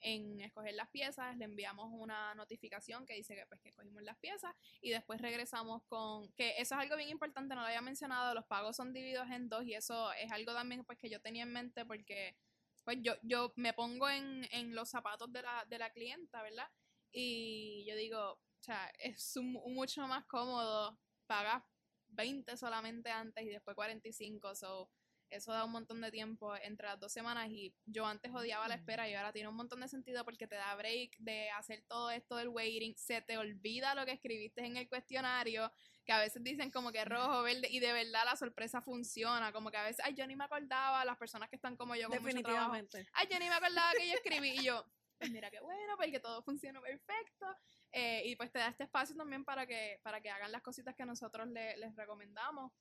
en 0.03 0.41
escoger 0.41 0.75
las 0.75 0.89
piezas, 0.91 1.37
le 1.37 1.45
enviamos 1.47 1.89
una 1.93 2.35
notificación 2.35 3.07
que 3.07 3.15
dice 3.15 3.35
que 3.35 3.47
pues 3.47 3.61
que 3.61 3.71
escogimos 3.71 4.03
las 4.03 4.19
piezas 4.19 4.55
y 4.81 4.91
después 4.91 5.21
regresamos 5.21 5.83
con 5.89 6.31
que 6.33 6.51
eso 6.59 6.75
es 6.75 6.81
algo 6.81 6.97
bien 6.97 7.09
importante, 7.11 7.55
no 7.55 7.61
lo 7.63 7.67
había 7.69 7.81
mencionado, 7.83 8.35
los 8.35 8.45
pagos 8.47 8.77
son 8.77 8.93
divididos 8.93 9.31
en 9.31 9.49
dos 9.49 9.65
y 9.67 9.75
eso 9.75 10.13
es 10.15 10.31
algo 10.33 10.53
también 10.55 10.85
pues 10.85 10.99
que 10.99 11.11
yo 11.11 11.21
tenía 11.21 11.45
en 11.45 11.53
mente 11.53 11.85
porque 11.87 12.37
pues 12.85 12.99
yo, 13.03 13.15
yo 13.23 13.53
me 13.57 13.73
pongo 13.73 14.09
en, 14.09 14.47
en 14.51 14.75
los 14.75 14.91
zapatos 14.91 15.33
de 15.33 15.43
la, 15.43 15.65
de 15.69 15.79
la 15.79 15.91
clienta, 15.91 16.43
¿verdad? 16.43 16.69
Y 17.13 17.85
yo 17.89 17.95
digo, 17.97 18.33
o 18.33 18.41
sea, 18.61 18.91
es 18.99 19.37
un- 19.37 19.53
mucho 19.75 20.07
más 20.09 20.25
cómodo 20.27 20.99
pagar 21.27 21.65
20 22.09 22.57
solamente 22.57 23.11
antes 23.11 23.45
y 23.45 23.49
después 23.49 23.75
45, 23.77 24.55
so 24.55 24.91
eso 25.35 25.53
da 25.53 25.65
un 25.65 25.73
montón 25.73 26.01
de 26.01 26.11
tiempo 26.11 26.55
entre 26.57 26.87
las 26.87 27.01
dos 27.01 27.13
semanas 27.13 27.49
y 27.51 27.75
yo 27.87 28.07
antes 28.07 28.33
odiaba 28.35 28.69
la 28.69 28.75
espera 28.75 29.09
y 29.09 29.15
ahora 29.15 29.33
tiene 29.33 29.49
un 29.49 29.57
montón 29.57 29.81
de 29.81 29.89
sentido 29.89 30.25
porque 30.25 30.47
te 30.47 30.55
da 30.55 30.75
break 30.75 31.17
de 31.19 31.51
hacer 31.51 31.83
todo 31.89 32.11
esto 32.11 32.37
del 32.37 32.49
waiting, 32.49 32.95
se 32.97 33.23
te 33.23 33.39
olvida 33.39 33.95
lo 33.95 34.05
que 34.05 34.13
escribiste 34.13 34.65
en 34.65 34.77
el 34.77 34.89
cuestionario, 34.89 35.73
que 36.05 36.13
a 36.13 36.19
veces 36.19 36.43
dicen 36.45 36.71
como 36.71 36.93
que 36.93 37.05
rojo, 37.05 37.43
verde 37.43 37.69
y 37.71 37.81
de 37.81 37.93
verdad 37.93 38.25
la 38.25 38.37
sorpresa 38.37 38.83
funciona, 38.83 39.53
como 39.53 39.71
que 39.71 39.77
a 39.79 39.85
veces, 39.85 40.05
ay, 40.05 40.15
yo 40.15 40.27
ni 40.27 40.37
me 40.37 40.45
acordaba, 40.45 41.05
las 41.05 41.17
personas 41.19 41.49
que 41.49 41.57
están 41.57 41.77
como 41.77 41.95
yo 41.97 42.09
con 42.09 42.23
mucho 42.23 42.43
trabajo, 42.43 42.73
Definitivamente. 42.73 43.07
ay, 43.15 43.29
yo 43.31 43.39
ni 43.39 43.49
me 43.49 43.55
acordaba 43.55 43.93
que 43.93 44.07
yo 44.09 44.15
escribí 44.15 44.51
y 44.61 44.65
yo, 44.65 44.85
pues 45.19 45.31
mira 45.31 45.51
qué 45.51 45.61
bueno, 45.61 45.95
porque 45.97 46.19
todo 46.21 46.43
funcionó 46.43 46.81
perfecto. 46.83 47.47
eh, 47.93 48.23
y 48.27 48.37
pues 48.37 48.51
te 48.51 48.59
da 48.59 48.69
este 48.69 48.85
espacio 48.85 49.15
también 49.17 49.45
para 49.45 49.67
que, 49.67 50.01
para 50.03 50.21
que 50.21 50.31
hagan 50.31 50.51
las 50.51 50.63
cositas 50.63 50.95
que 50.97 51.05
nosotros 51.05 51.47
le- 51.49 51.77
les 51.77 51.95
recomendamos. 51.95 52.73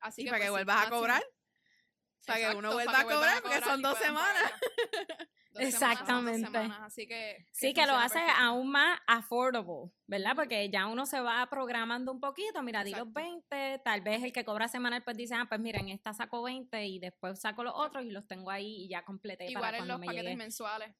Así 0.00 0.22
Y 0.22 0.24
que 0.24 0.30
para 0.30 0.44
que 0.44 0.50
pues, 0.50 0.64
vuelvas 0.66 0.86
a 0.86 0.90
cobrar. 0.90 1.22
Para 2.24 2.38
que 2.38 2.42
Exacto, 2.44 2.58
uno 2.58 2.72
vuelva 2.72 3.00
a 3.00 3.04
que 3.06 3.14
cobrar, 3.14 3.42
porque 3.42 3.60
cobrar 3.60 3.62
son 3.70 3.82
dos 3.82 3.98
semanas. 3.98 4.52
dos 5.50 5.62
Exactamente. 5.62 6.46
semanas, 6.46 6.80
así 6.82 7.06
que, 7.06 7.46
Sí, 7.52 7.72
que 7.72 7.86
lo 7.86 7.94
hace 7.96 8.18
perfecto. 8.18 8.42
aún 8.42 8.70
más 8.70 8.98
affordable, 9.06 9.92
¿verdad? 10.06 10.34
Porque 10.34 10.68
ya 10.70 10.86
uno 10.86 11.06
se 11.06 11.20
va 11.20 11.46
programando 11.48 12.12
un 12.12 12.20
poquito, 12.20 12.62
mira, 12.62 12.84
di 12.84 12.94
los 12.94 13.08
Exacto. 13.08 13.12
20, 13.12 13.80
tal 13.84 14.00
vez 14.02 14.22
el 14.22 14.32
que 14.32 14.44
cobra 14.44 14.68
semanal 14.68 15.02
pues 15.04 15.16
dice, 15.16 15.34
ah, 15.34 15.46
pues 15.48 15.60
mira, 15.60 15.78
en 15.80 15.88
esta 15.90 16.12
saco 16.12 16.42
20 16.42 16.84
y 16.86 16.98
después 16.98 17.40
saco 17.40 17.62
los 17.64 17.74
otros 17.76 18.04
y 18.04 18.10
los 18.10 18.26
tengo 18.26 18.50
ahí 18.50 18.84
y 18.84 18.88
ya 18.88 19.04
completé 19.04 19.50
Igual 19.50 19.62
para 19.72 19.78
en 19.78 19.88
los 19.88 19.98
me 19.98 20.06
paquetes 20.06 20.24
llegue. 20.24 20.36
mensuales. 20.36 20.94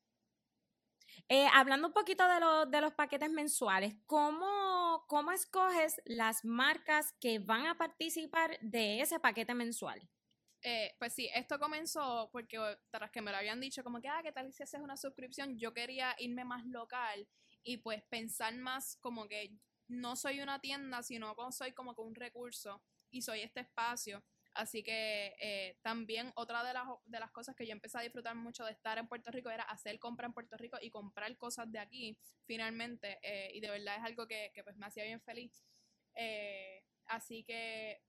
Eh, 1.28 1.46
hablando 1.52 1.88
un 1.88 1.94
poquito 1.94 2.26
de, 2.28 2.40
los 2.40 2.70
de 2.70 2.80
los 2.80 2.92
paquetes 2.94 3.30
mensuales, 3.30 3.94
¿cómo, 4.06 5.04
¿cómo 5.08 5.32
escoges 5.32 6.00
las 6.04 6.44
marcas 6.44 7.14
que 7.20 7.38
van 7.38 7.66
a 7.66 7.76
participar 7.78 8.58
de 8.60 9.00
ese 9.00 9.18
paquete 9.18 9.54
mensual? 9.54 10.00
Eh, 10.68 10.96
pues 10.98 11.12
sí, 11.14 11.30
esto 11.32 11.60
comenzó 11.60 12.28
porque 12.32 12.58
tras 12.90 13.12
que 13.12 13.22
me 13.22 13.30
lo 13.30 13.36
habían 13.36 13.60
dicho 13.60 13.84
como 13.84 14.00
que, 14.00 14.08
ah, 14.08 14.20
¿qué 14.24 14.32
tal 14.32 14.52
si 14.52 14.64
haces 14.64 14.80
una 14.80 14.96
suscripción? 14.96 15.56
Yo 15.56 15.72
quería 15.72 16.16
irme 16.18 16.44
más 16.44 16.66
local 16.66 17.28
y 17.62 17.76
pues 17.76 18.02
pensar 18.10 18.52
más 18.56 18.96
como 18.96 19.28
que 19.28 19.52
no 19.86 20.16
soy 20.16 20.40
una 20.40 20.60
tienda, 20.60 21.04
sino 21.04 21.36
como 21.36 21.52
soy 21.52 21.72
como 21.72 21.94
que 21.94 22.00
un 22.02 22.16
recurso 22.16 22.82
y 23.12 23.22
soy 23.22 23.42
este 23.42 23.60
espacio. 23.60 24.24
Así 24.54 24.82
que 24.82 25.36
eh, 25.40 25.78
también 25.82 26.32
otra 26.34 26.64
de 26.64 26.72
las, 26.72 26.88
de 27.04 27.20
las 27.20 27.30
cosas 27.30 27.54
que 27.54 27.64
yo 27.64 27.70
empecé 27.72 27.98
a 27.98 28.00
disfrutar 28.00 28.34
mucho 28.34 28.64
de 28.64 28.72
estar 28.72 28.98
en 28.98 29.06
Puerto 29.06 29.30
Rico 29.30 29.50
era 29.50 29.62
hacer 29.64 30.00
compra 30.00 30.26
en 30.26 30.32
Puerto 30.32 30.56
Rico 30.56 30.78
y 30.82 30.90
comprar 30.90 31.36
cosas 31.36 31.70
de 31.70 31.78
aquí, 31.78 32.18
finalmente. 32.44 33.20
eh, 33.22 33.52
y 33.54 33.60
de 33.60 33.70
verdad 33.70 33.98
es 33.98 34.02
algo 34.04 34.26
que, 34.26 34.50
que, 34.52 34.64
pues 34.64 34.76
me 34.76 34.86
hacía 34.86 35.04
bien 35.04 35.20
feliz. 35.20 35.62
Así 37.06 37.44
que 37.44 38.00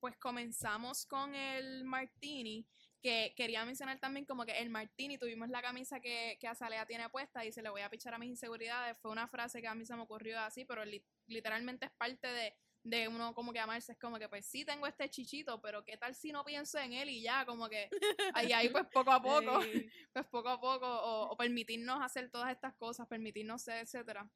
pues 0.00 0.16
comenzamos 0.16 1.06
con 1.06 1.34
el 1.34 1.84
martini, 1.84 2.66
que 3.02 3.32
quería 3.36 3.64
mencionar 3.64 3.98
también 4.00 4.26
como 4.26 4.44
que 4.44 4.58
el 4.58 4.70
martini, 4.70 5.18
tuvimos 5.18 5.48
la 5.48 5.62
camisa 5.62 6.00
que, 6.00 6.36
que 6.40 6.48
Azalea 6.48 6.86
tiene 6.86 7.08
puesta 7.08 7.44
y 7.44 7.52
se 7.52 7.62
le 7.62 7.68
voy 7.70 7.82
a 7.82 7.90
pichar 7.90 8.14
a 8.14 8.18
mis 8.18 8.30
inseguridades, 8.30 8.96
fue 8.98 9.10
una 9.10 9.28
frase 9.28 9.60
que 9.60 9.68
a 9.68 9.74
mí 9.74 9.84
se 9.84 9.94
me 9.94 10.02
ocurrió 10.02 10.40
así, 10.40 10.64
pero 10.64 10.84
li- 10.84 11.04
literalmente 11.26 11.86
es 11.86 11.92
parte 11.92 12.26
de, 12.26 12.54
de 12.82 13.06
uno 13.08 13.34
como 13.34 13.52
que 13.52 13.60
amarse, 13.60 13.92
es 13.92 13.98
como 13.98 14.18
que 14.18 14.28
pues 14.28 14.46
sí 14.46 14.64
tengo 14.64 14.86
este 14.86 15.08
chichito, 15.08 15.60
pero 15.60 15.84
qué 15.84 15.96
tal 15.96 16.14
si 16.14 16.32
no 16.32 16.44
pienso 16.44 16.78
en 16.78 16.92
él 16.92 17.08
y 17.08 17.22
ya, 17.22 17.46
como 17.46 17.68
que 17.68 17.88
ahí, 18.34 18.52
ahí 18.52 18.68
pues 18.68 18.86
poco 18.92 19.12
a 19.12 19.22
poco, 19.22 19.60
pues 20.12 20.26
poco 20.26 20.48
a 20.48 20.60
poco, 20.60 20.86
o, 20.88 21.30
o 21.30 21.36
permitirnos 21.36 22.00
hacer 22.02 22.30
todas 22.30 22.50
estas 22.50 22.74
cosas, 22.74 23.06
permitirnos 23.06 23.62
ser, 23.62 23.78
etcétera. 23.84 24.28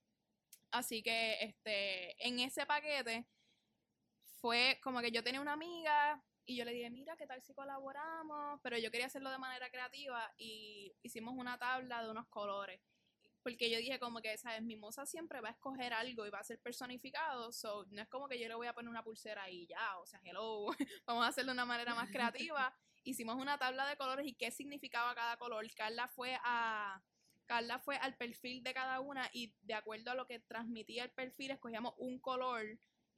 Así 0.70 1.02
que 1.02 1.36
este, 1.42 2.26
en 2.26 2.38
ese 2.40 2.64
paquete 2.64 3.26
fue 4.42 4.80
como 4.82 5.00
que 5.00 5.12
yo 5.12 5.22
tenía 5.22 5.40
una 5.40 5.52
amiga 5.52 6.20
y 6.44 6.56
yo 6.56 6.64
le 6.64 6.72
dije, 6.72 6.90
mira, 6.90 7.16
¿qué 7.16 7.28
tal 7.28 7.40
si 7.42 7.54
colaboramos? 7.54 8.60
Pero 8.60 8.76
yo 8.76 8.90
quería 8.90 9.06
hacerlo 9.06 9.30
de 9.30 9.38
manera 9.38 9.70
creativa 9.70 10.34
y 10.36 10.92
hicimos 11.04 11.34
una 11.36 11.56
tabla 11.58 12.02
de 12.02 12.10
unos 12.10 12.26
colores. 12.26 12.80
Porque 13.44 13.70
yo 13.70 13.78
dije 13.78 14.00
como 14.00 14.20
que, 14.20 14.36
¿sabes? 14.38 14.62
Mi 14.62 14.74
moza 14.74 15.06
siempre 15.06 15.40
va 15.40 15.50
a 15.50 15.52
escoger 15.52 15.92
algo 15.92 16.26
y 16.26 16.30
va 16.30 16.40
a 16.40 16.44
ser 16.44 16.58
personificado, 16.60 17.52
so 17.52 17.86
no 17.90 18.02
es 18.02 18.08
como 18.08 18.28
que 18.28 18.38
yo 18.38 18.48
le 18.48 18.56
voy 18.56 18.66
a 18.66 18.72
poner 18.72 18.88
una 18.88 19.04
pulsera 19.04 19.48
y 19.48 19.66
ya, 19.66 19.98
o 19.98 20.06
sea, 20.06 20.20
hello, 20.24 20.66
vamos 21.06 21.24
a 21.24 21.28
hacerlo 21.28 21.52
de 21.52 21.56
una 21.58 21.64
manera 21.64 21.94
más 21.94 22.10
creativa. 22.10 22.76
Hicimos 23.04 23.36
una 23.36 23.58
tabla 23.58 23.86
de 23.86 23.96
colores 23.96 24.26
y 24.26 24.34
qué 24.34 24.50
significaba 24.50 25.14
cada 25.14 25.36
color. 25.36 25.64
Carla 25.76 26.08
fue 26.08 26.36
a, 26.42 27.00
Carla 27.46 27.78
fue 27.78 27.96
al 27.96 28.16
perfil 28.16 28.64
de 28.64 28.74
cada 28.74 28.98
una 28.98 29.30
y 29.32 29.54
de 29.62 29.74
acuerdo 29.74 30.10
a 30.10 30.14
lo 30.14 30.26
que 30.26 30.40
transmitía 30.40 31.04
el 31.04 31.10
perfil, 31.10 31.52
escogíamos 31.52 31.94
un 31.98 32.18
color 32.18 32.64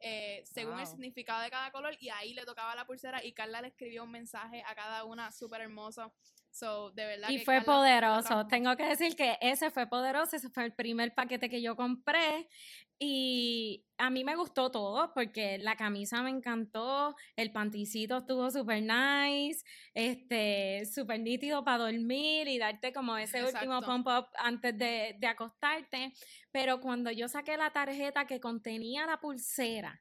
eh, 0.06 0.42
según 0.44 0.78
el 0.78 0.86
significado 0.86 1.40
de 1.40 1.48
cada 1.48 1.70
color 1.70 1.96
y 1.98 2.10
ahí 2.10 2.34
le 2.34 2.44
tocaba 2.44 2.74
la 2.74 2.84
pulsera 2.84 3.24
y 3.24 3.32
Carla 3.32 3.62
le 3.62 3.68
escribió 3.68 4.04
un 4.04 4.10
mensaje 4.10 4.62
a 4.66 4.74
cada 4.74 5.04
una 5.04 5.32
súper 5.32 5.62
hermoso. 5.62 6.12
So, 6.54 6.92
de 6.92 7.04
verdad 7.04 7.30
Y 7.30 7.38
que 7.38 7.44
fue 7.44 7.56
Carla 7.56 7.74
poderoso. 7.74 8.46
Tengo 8.46 8.76
que 8.76 8.84
decir 8.84 9.16
que 9.16 9.36
ese 9.40 9.72
fue 9.72 9.88
poderoso. 9.88 10.36
Ese 10.36 10.50
fue 10.50 10.64
el 10.64 10.72
primer 10.72 11.12
paquete 11.12 11.50
que 11.50 11.60
yo 11.60 11.74
compré. 11.74 12.48
Y 12.96 13.84
a 13.98 14.08
mí 14.08 14.22
me 14.22 14.36
gustó 14.36 14.70
todo 14.70 15.12
porque 15.14 15.58
la 15.58 15.74
camisa 15.74 16.22
me 16.22 16.30
encantó, 16.30 17.16
el 17.34 17.50
panticito 17.50 18.18
estuvo 18.18 18.48
súper 18.52 18.84
nice, 18.84 19.64
este, 19.94 20.86
súper 20.86 21.18
nítido 21.20 21.64
para 21.64 21.78
dormir 21.78 22.46
y 22.46 22.56
darte 22.56 22.92
como 22.92 23.16
ese 23.16 23.42
último 23.42 23.82
pump 23.82 24.06
up 24.06 24.28
antes 24.38 24.78
de, 24.78 25.16
de 25.18 25.26
acostarte. 25.26 26.12
Pero 26.52 26.80
cuando 26.80 27.10
yo 27.10 27.26
saqué 27.26 27.56
la 27.56 27.72
tarjeta 27.72 28.28
que 28.28 28.38
contenía 28.38 29.06
la 29.06 29.18
pulsera, 29.18 30.00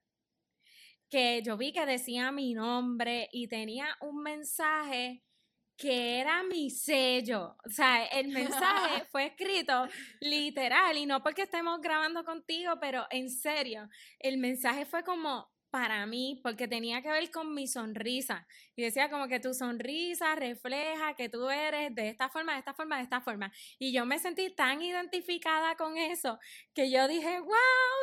que 1.10 1.42
yo 1.42 1.58
vi 1.58 1.74
que 1.74 1.88
decía 1.88 2.32
mi 2.32 2.54
nombre 2.54 3.28
y 3.32 3.48
tenía 3.48 3.88
un 4.02 4.22
mensaje 4.22 5.24
que 5.78 6.20
era 6.20 6.44
mi 6.44 6.70
sello. 6.70 7.56
O 7.66 7.70
sea, 7.70 8.06
el 8.06 8.30
mensaje 8.30 9.06
fue 9.12 9.28
escrito 9.28 9.88
literal 10.20 10.98
y 10.98 11.06
no 11.06 11.22
porque 11.22 11.44
estemos 11.44 11.82
grabando 11.82 12.24
contigo, 12.24 12.74
pero 12.80 13.06
en 13.10 13.30
serio, 13.30 13.90
el 14.20 14.38
mensaje 14.38 14.86
fue 14.86 15.04
como 15.04 15.53
para 15.74 16.06
mí, 16.06 16.40
porque 16.44 16.68
tenía 16.68 17.02
que 17.02 17.10
ver 17.10 17.32
con 17.32 17.56
mi 17.56 17.66
sonrisa. 17.66 18.46
Y 18.76 18.84
decía 18.84 19.10
como 19.10 19.28
que 19.28 19.40
tu 19.40 19.56
sonrisa 19.56 20.36
refleja 20.36 21.16
que 21.16 21.30
tú 21.30 21.50
eres 21.50 21.96
de 21.96 22.10
esta 22.10 22.30
forma, 22.30 22.54
de 22.54 22.60
esta 22.60 22.76
forma, 22.76 22.98
de 22.98 23.02
esta 23.02 23.22
forma. 23.22 23.52
Y 23.80 23.92
yo 23.92 24.06
me 24.06 24.20
sentí 24.20 24.52
tan 24.54 24.84
identificada 24.84 25.76
con 25.76 25.98
eso 25.98 26.38
que 26.76 26.92
yo 26.92 27.08
dije, 27.08 27.40
wow, 27.40 27.50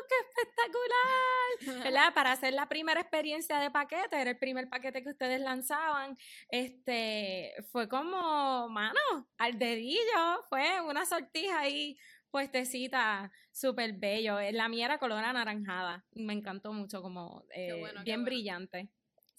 qué 0.09 0.15
espectacular, 0.41 1.85
¿verdad? 1.85 2.13
Para 2.15 2.33
hacer 2.33 2.55
la 2.55 2.69
primera 2.69 3.03
experiencia 3.03 3.61
de 3.61 3.71
paquete, 3.71 4.21
era 4.21 4.31
el 4.31 4.39
primer 4.39 4.69
paquete 4.69 5.05
que 5.05 5.11
ustedes 5.11 5.41
lanzaban, 5.41 6.19
este, 6.49 7.55
fue 7.71 7.89
como, 7.89 8.69
mano, 8.69 9.29
al 9.39 9.61
dedillo, 9.61 10.45
fue 10.49 10.81
una 10.81 11.07
sortija 11.07 11.61
ahí 11.61 11.97
puestecita 12.31 13.31
súper 13.53 13.93
bello. 13.95 14.39
Eh, 14.39 14.53
la 14.53 14.69
mía 14.69 14.87
era 14.87 14.99
color 14.99 15.25
anaranjada. 15.25 16.05
Me 16.13 16.33
encantó 16.33 16.73
mucho, 16.73 17.03
como 17.03 17.45
eh, 17.55 17.83
bien 18.05 18.25
brillante. 18.25 18.89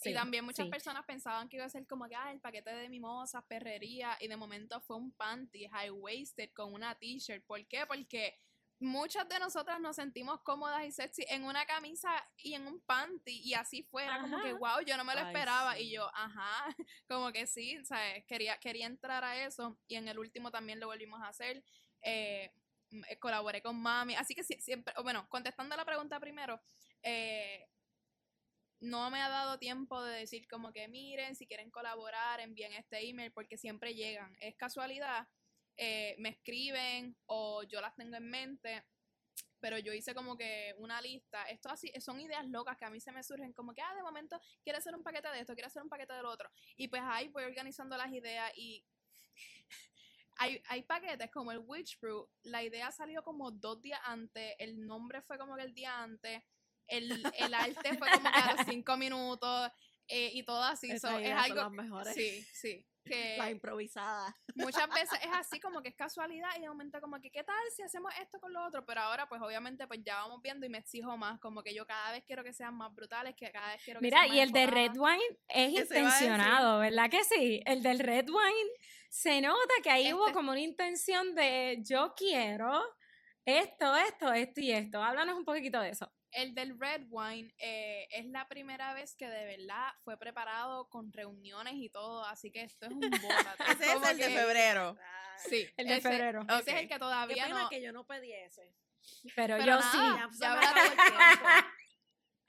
y 0.03 0.13
también 0.13 0.45
muchas 0.45 0.67
personas 0.67 1.05
pensaban 1.05 1.47
que 1.47 1.57
iba 1.57 1.65
a 1.65 1.69
ser 1.69 1.85
como 1.87 2.07
que 2.07 2.15
ah, 2.15 2.31
el 2.31 2.39
paquete 2.39 2.71
de 2.73 2.89
mimosas, 2.89 3.43
perrería, 3.47 4.17
y 4.19 4.27
de 4.27 4.37
momento 4.37 4.81
fue 4.81 4.97
un 4.97 5.11
panty 5.11 5.67
high 5.67 5.91
waisted 5.91 6.51
con 6.53 6.73
una 6.73 6.95
t-shirt. 6.95 7.45
¿Por 7.45 7.65
qué? 7.67 7.85
Porque 7.87 8.37
muchas 8.81 9.29
de 9.29 9.39
nosotras 9.39 9.79
nos 9.79 9.95
sentimos 9.95 10.41
cómodas 10.41 10.83
y 10.83 10.91
sexy 10.91 11.23
en 11.29 11.43
una 11.43 11.65
camisa 11.65 12.09
y 12.35 12.55
en 12.55 12.65
un 12.65 12.81
panty 12.81 13.41
y 13.43 13.53
así 13.53 13.83
fuera, 13.83 14.19
como 14.21 14.41
que 14.41 14.53
wow, 14.53 14.81
yo 14.85 14.97
no 14.97 15.03
me 15.05 15.13
lo 15.13 15.21
esperaba 15.21 15.77
y 15.79 15.91
yo, 15.91 16.09
ajá, 16.15 16.75
como 17.07 17.31
que 17.31 17.45
sí, 17.45 17.77
¿sabes? 17.85 18.25
Quería, 18.25 18.57
quería 18.57 18.87
entrar 18.87 19.23
a 19.23 19.45
eso 19.45 19.79
y 19.87 19.95
en 19.95 20.07
el 20.07 20.17
último 20.17 20.49
también 20.49 20.79
lo 20.79 20.87
volvimos 20.87 21.21
a 21.21 21.27
hacer. 21.27 21.63
Eh, 22.01 22.51
colaboré 23.19 23.61
con 23.61 23.81
mami. 23.81 24.15
Así 24.15 24.35
que 24.35 24.43
siempre, 24.43 24.93
bueno, 25.03 25.27
contestando 25.29 25.75
la 25.75 25.85
pregunta 25.85 26.19
primero, 26.19 26.61
eh, 27.03 27.67
no 28.79 29.11
me 29.11 29.21
ha 29.21 29.29
dado 29.29 29.59
tiempo 29.59 30.03
de 30.03 30.19
decir 30.19 30.47
como 30.47 30.73
que 30.73 30.87
miren, 30.87 31.35
si 31.35 31.45
quieren 31.47 31.69
colaborar, 31.69 32.39
envíen 32.39 32.73
este 32.73 33.07
email, 33.07 33.31
porque 33.31 33.57
siempre 33.57 33.93
llegan. 33.93 34.35
Es 34.39 34.55
casualidad, 34.55 35.27
eh, 35.77 36.15
me 36.17 36.29
escriben 36.29 37.15
o 37.27 37.63
yo 37.63 37.79
las 37.79 37.95
tengo 37.95 38.17
en 38.17 38.29
mente, 38.29 38.83
pero 39.59 39.77
yo 39.77 39.93
hice 39.93 40.15
como 40.15 40.35
que 40.35 40.73
una 40.77 40.99
lista. 40.99 41.43
Esto 41.43 41.69
así, 41.69 41.91
son 42.01 42.19
ideas 42.19 42.45
locas 42.47 42.77
que 42.77 42.85
a 42.85 42.89
mí 42.89 42.99
se 42.99 43.11
me 43.11 43.23
surgen 43.23 43.53
como 43.53 43.73
que, 43.73 43.81
ah, 43.81 43.95
de 43.95 44.01
momento 44.01 44.39
quiero 44.63 44.79
hacer 44.79 44.95
un 44.95 45.03
paquete 45.03 45.29
de 45.29 45.41
esto, 45.41 45.53
quiero 45.53 45.67
hacer 45.67 45.83
un 45.83 45.89
paquete 45.89 46.13
del 46.13 46.25
otro. 46.25 46.49
Y 46.75 46.87
pues 46.87 47.03
ahí 47.05 47.29
voy 47.29 47.43
organizando 47.43 47.95
las 47.97 48.11
ideas 48.11 48.51
y 48.55 48.83
hay, 50.41 50.59
hay 50.69 50.81
paquetes 50.81 51.29
como 51.29 51.51
el 51.51 51.59
Witch 51.59 51.99
Brew, 51.99 52.27
la 52.41 52.63
idea 52.63 52.91
salió 52.91 53.21
como 53.23 53.51
dos 53.51 53.79
días 53.79 53.99
antes, 54.03 54.55
el 54.57 54.87
nombre 54.87 55.21
fue 55.21 55.37
como 55.37 55.55
que 55.55 55.61
el 55.61 55.73
día 55.75 56.01
antes, 56.01 56.41
el, 56.87 57.23
el 57.37 57.53
arte 57.53 57.95
fue 57.97 58.09
como 58.09 58.31
que 58.31 58.39
a 58.39 58.55
los 58.55 58.65
cinco 58.65 58.97
minutos 58.97 59.71
eh, 60.07 60.31
y 60.33 60.43
todo 60.43 60.63
así. 60.63 60.89
es 60.89 61.03
algo, 61.03 61.69
mejores. 61.69 62.15
Sí, 62.15 62.43
sí. 62.53 62.85
Que 63.05 63.37
la 63.37 63.51
improvisada. 63.51 64.35
Muchas 64.55 64.89
veces 64.89 65.19
es 65.21 65.29
así 65.33 65.59
como 65.59 65.83
que 65.83 65.89
es 65.89 65.95
casualidad 65.95 66.49
y 66.57 66.61
de 66.61 66.69
momento 66.69 66.99
como 66.99 67.21
que 67.21 67.29
qué 67.29 67.43
tal 67.43 67.55
si 67.75 67.83
hacemos 67.83 68.11
esto 68.19 68.39
con 68.39 68.51
lo 68.51 68.65
otro, 68.65 68.83
pero 68.83 69.01
ahora 69.01 69.29
pues 69.29 69.41
obviamente 69.43 69.85
pues 69.85 70.01
ya 70.03 70.15
vamos 70.15 70.41
viendo 70.41 70.65
y 70.65 70.69
me 70.69 70.79
exijo 70.79 71.15
más, 71.17 71.39
como 71.39 71.61
que 71.61 71.75
yo 71.75 71.85
cada 71.85 72.11
vez 72.13 72.23
quiero 72.25 72.43
que 72.43 72.51
sean 72.51 72.75
más 72.75 72.93
brutales, 72.95 73.35
que 73.35 73.51
cada 73.51 73.73
vez 73.73 73.83
quiero 73.83 73.99
que 73.99 74.07
Mira, 74.07 74.21
sean 74.21 74.29
más 74.29 74.37
y 74.37 74.39
el 74.41 74.51
de 74.51 74.65
Red 74.65 74.97
Wine 74.97 75.37
es 75.49 75.71
intencionado, 75.71 76.79
¿verdad 76.79 77.11
que 77.11 77.23
sí? 77.23 77.61
El 77.65 77.83
del 77.83 77.99
Red 77.99 78.27
Wine 78.27 78.71
se 79.11 79.41
nota 79.41 79.73
que 79.83 79.91
ahí 79.91 80.13
hubo 80.13 80.27
este 80.27 80.33
como 80.33 80.51
una 80.51 80.61
intención 80.61 81.35
de 81.35 81.79
yo 81.83 82.13
quiero 82.15 82.81
esto, 83.43 83.97
esto, 83.97 84.31
esto 84.31 84.61
y 84.61 84.71
esto. 84.71 85.03
Háblanos 85.03 85.35
un 85.35 85.43
poquito 85.43 85.81
de 85.81 85.89
eso. 85.89 86.09
El 86.31 86.55
del 86.55 86.79
Red 86.79 87.07
Wine 87.09 87.53
eh, 87.57 88.07
es 88.09 88.25
la 88.27 88.47
primera 88.47 88.93
vez 88.93 89.13
que 89.15 89.27
de 89.27 89.57
verdad 89.57 89.89
fue 90.05 90.17
preparado 90.17 90.87
con 90.87 91.11
reuniones 91.11 91.73
y 91.75 91.89
todo, 91.89 92.23
así 92.23 92.51
que 92.51 92.61
esto 92.61 92.85
es 92.85 92.93
un 92.93 93.01
bola. 93.21 93.55
ese 93.69 93.85
es 93.91 94.09
el 94.11 94.17
de 94.17 94.29
febrero. 94.29 94.97
Sí, 95.49 95.67
el 95.75 95.87
de 95.87 95.99
febrero. 95.99 96.45
Ese 96.61 96.71
es 96.71 96.77
el 96.77 96.87
que 96.87 96.97
todavía 96.97 97.47
Qué 97.47 97.53
no. 97.53 97.69
que 97.69 97.81
yo 97.81 97.91
no 97.91 98.05
pedí 98.05 98.31
ese. 98.31 98.73
Pero, 99.35 99.57
yo 99.57 99.81
sí. 99.81 99.97
Ya, 100.39 100.53
habrá 100.53 100.73
todo 100.73 100.85
el 100.85 100.91
tiempo. 100.91 101.67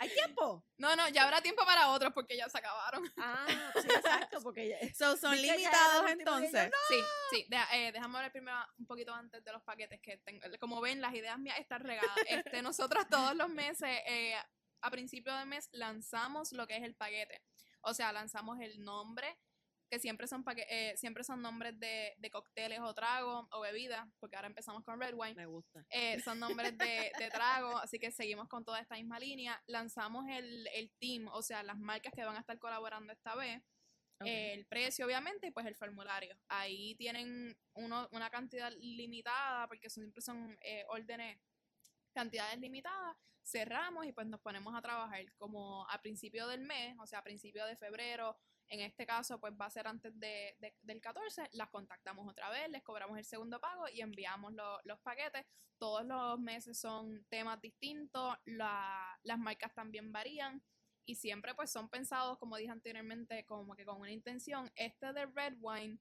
¿Hay 0.02 0.08
tiempo? 0.08 0.64
No, 0.78 0.96
no, 0.96 1.08
ya 1.10 1.22
habrá 1.22 1.40
tiempo 1.40 1.64
para 1.64 1.90
otros 1.90 2.12
porque 2.12 2.36
ya 2.36 2.48
se 2.48 2.58
acabaron. 2.58 3.04
Ah, 3.18 3.46
sí, 3.80 3.86
exacto, 3.88 4.40
porque 4.42 4.68
ya... 4.68 5.16
son 5.16 5.40
limitados 5.40 6.10
entonces. 6.10 6.72
Sí, 6.88 6.96
sí. 7.30 7.46
Eh, 7.72 7.92
déjame 7.92 8.16
hablar 8.16 8.32
primero 8.32 8.56
un 8.78 8.86
poquito 8.86 9.14
antes 9.14 9.44
de 9.44 9.52
los 9.52 9.62
paquetes 9.62 10.00
que 10.00 10.16
tengo. 10.18 10.40
Como 10.58 10.80
ven, 10.80 11.00
las 11.00 11.14
ideas 11.14 11.38
mías 11.38 11.58
están 11.60 11.82
regadas. 11.82 12.02
Este, 12.26 12.62
nosotros 12.62 13.06
todos 13.08 13.36
los 13.36 13.48
meses, 13.48 14.00
eh, 14.06 14.34
a 14.80 14.90
principio 14.90 15.32
de 15.36 15.44
mes, 15.44 15.68
lanzamos 15.72 16.50
lo 16.52 16.66
que 16.66 16.76
es 16.76 16.82
el 16.82 16.96
paquete. 16.96 17.40
O 17.82 17.94
sea, 17.94 18.12
lanzamos 18.12 18.58
el 18.60 18.82
nombre, 18.82 19.38
que 19.92 19.98
siempre 19.98 20.26
son, 20.26 20.42
eh, 20.56 20.94
siempre 20.96 21.22
son 21.22 21.42
nombres 21.42 21.78
de, 21.78 22.14
de, 22.16 22.30
cócteles 22.30 22.80
o 22.80 22.94
tragos 22.94 23.46
o 23.50 23.60
bebidas, 23.60 24.08
porque 24.20 24.36
ahora 24.36 24.48
empezamos 24.48 24.82
con 24.84 24.98
Red 24.98 25.12
Wine. 25.14 25.34
Me 25.34 25.44
gusta. 25.44 25.84
Eh, 25.90 26.18
son 26.22 26.38
nombres 26.40 26.78
de, 26.78 27.12
de 27.18 27.28
trago, 27.28 27.76
así 27.76 27.98
que 27.98 28.10
seguimos 28.10 28.48
con 28.48 28.64
toda 28.64 28.80
esta 28.80 28.94
misma 28.94 29.18
línea. 29.18 29.62
Lanzamos 29.66 30.24
el, 30.30 30.66
el 30.68 30.90
team, 30.98 31.28
o 31.28 31.42
sea, 31.42 31.62
las 31.62 31.78
marcas 31.78 32.14
que 32.14 32.24
van 32.24 32.36
a 32.36 32.40
estar 32.40 32.58
colaborando 32.58 33.12
esta 33.12 33.34
vez. 33.34 33.62
el 34.24 34.64
precio, 34.64 35.04
obviamente, 35.04 35.48
y 35.48 35.50
pues 35.50 35.66
el 35.66 35.76
formulario. 35.76 36.38
Ahí 36.48 36.94
tienen 36.94 37.54
uno, 37.74 38.08
una 38.12 38.30
cantidad 38.30 38.72
limitada, 38.80 39.68
porque 39.68 39.90
siempre 39.90 40.22
son 40.22 40.56
eh, 40.62 40.86
órdenes, 40.88 41.38
cantidades 42.14 42.58
limitadas. 42.58 43.14
Cerramos 43.44 44.06
y 44.06 44.12
pues 44.12 44.26
nos 44.26 44.40
ponemos 44.40 44.74
a 44.74 44.80
trabajar 44.80 45.22
como 45.36 45.86
a 45.90 46.00
principio 46.00 46.46
del 46.46 46.62
mes, 46.62 46.96
o 46.98 47.06
sea, 47.06 47.18
a 47.18 47.24
principio 47.24 47.66
de 47.66 47.76
febrero 47.76 48.38
en 48.72 48.80
este 48.80 49.04
caso, 49.04 49.38
pues 49.38 49.52
va 49.52 49.66
a 49.66 49.70
ser 49.70 49.86
antes 49.86 50.18
de, 50.18 50.56
del 50.80 50.98
14, 50.98 51.50
las 51.52 51.68
contactamos 51.68 52.26
otra 52.26 52.48
vez, 52.48 52.70
les 52.70 52.82
cobramos 52.82 53.18
el 53.18 53.24
segundo 53.26 53.60
pago 53.60 53.84
y 53.92 54.00
enviamos 54.00 54.54
los 54.84 54.98
paquetes. 55.00 55.44
Todos 55.76 56.06
los 56.06 56.40
meses 56.40 56.80
son 56.80 57.22
temas 57.28 57.60
distintos, 57.60 58.34
las 58.46 59.38
marcas 59.38 59.74
también 59.74 60.10
varían 60.10 60.62
y 61.04 61.16
siempre 61.16 61.54
pues 61.54 61.70
son 61.70 61.90
pensados, 61.90 62.38
como 62.38 62.56
dije 62.56 62.70
anteriormente, 62.70 63.44
como 63.44 63.76
que 63.76 63.84
con 63.84 64.00
una 64.00 64.10
intención. 64.10 64.72
Este 64.74 65.12
de 65.12 65.26
Red 65.26 65.56
Wine, 65.60 65.98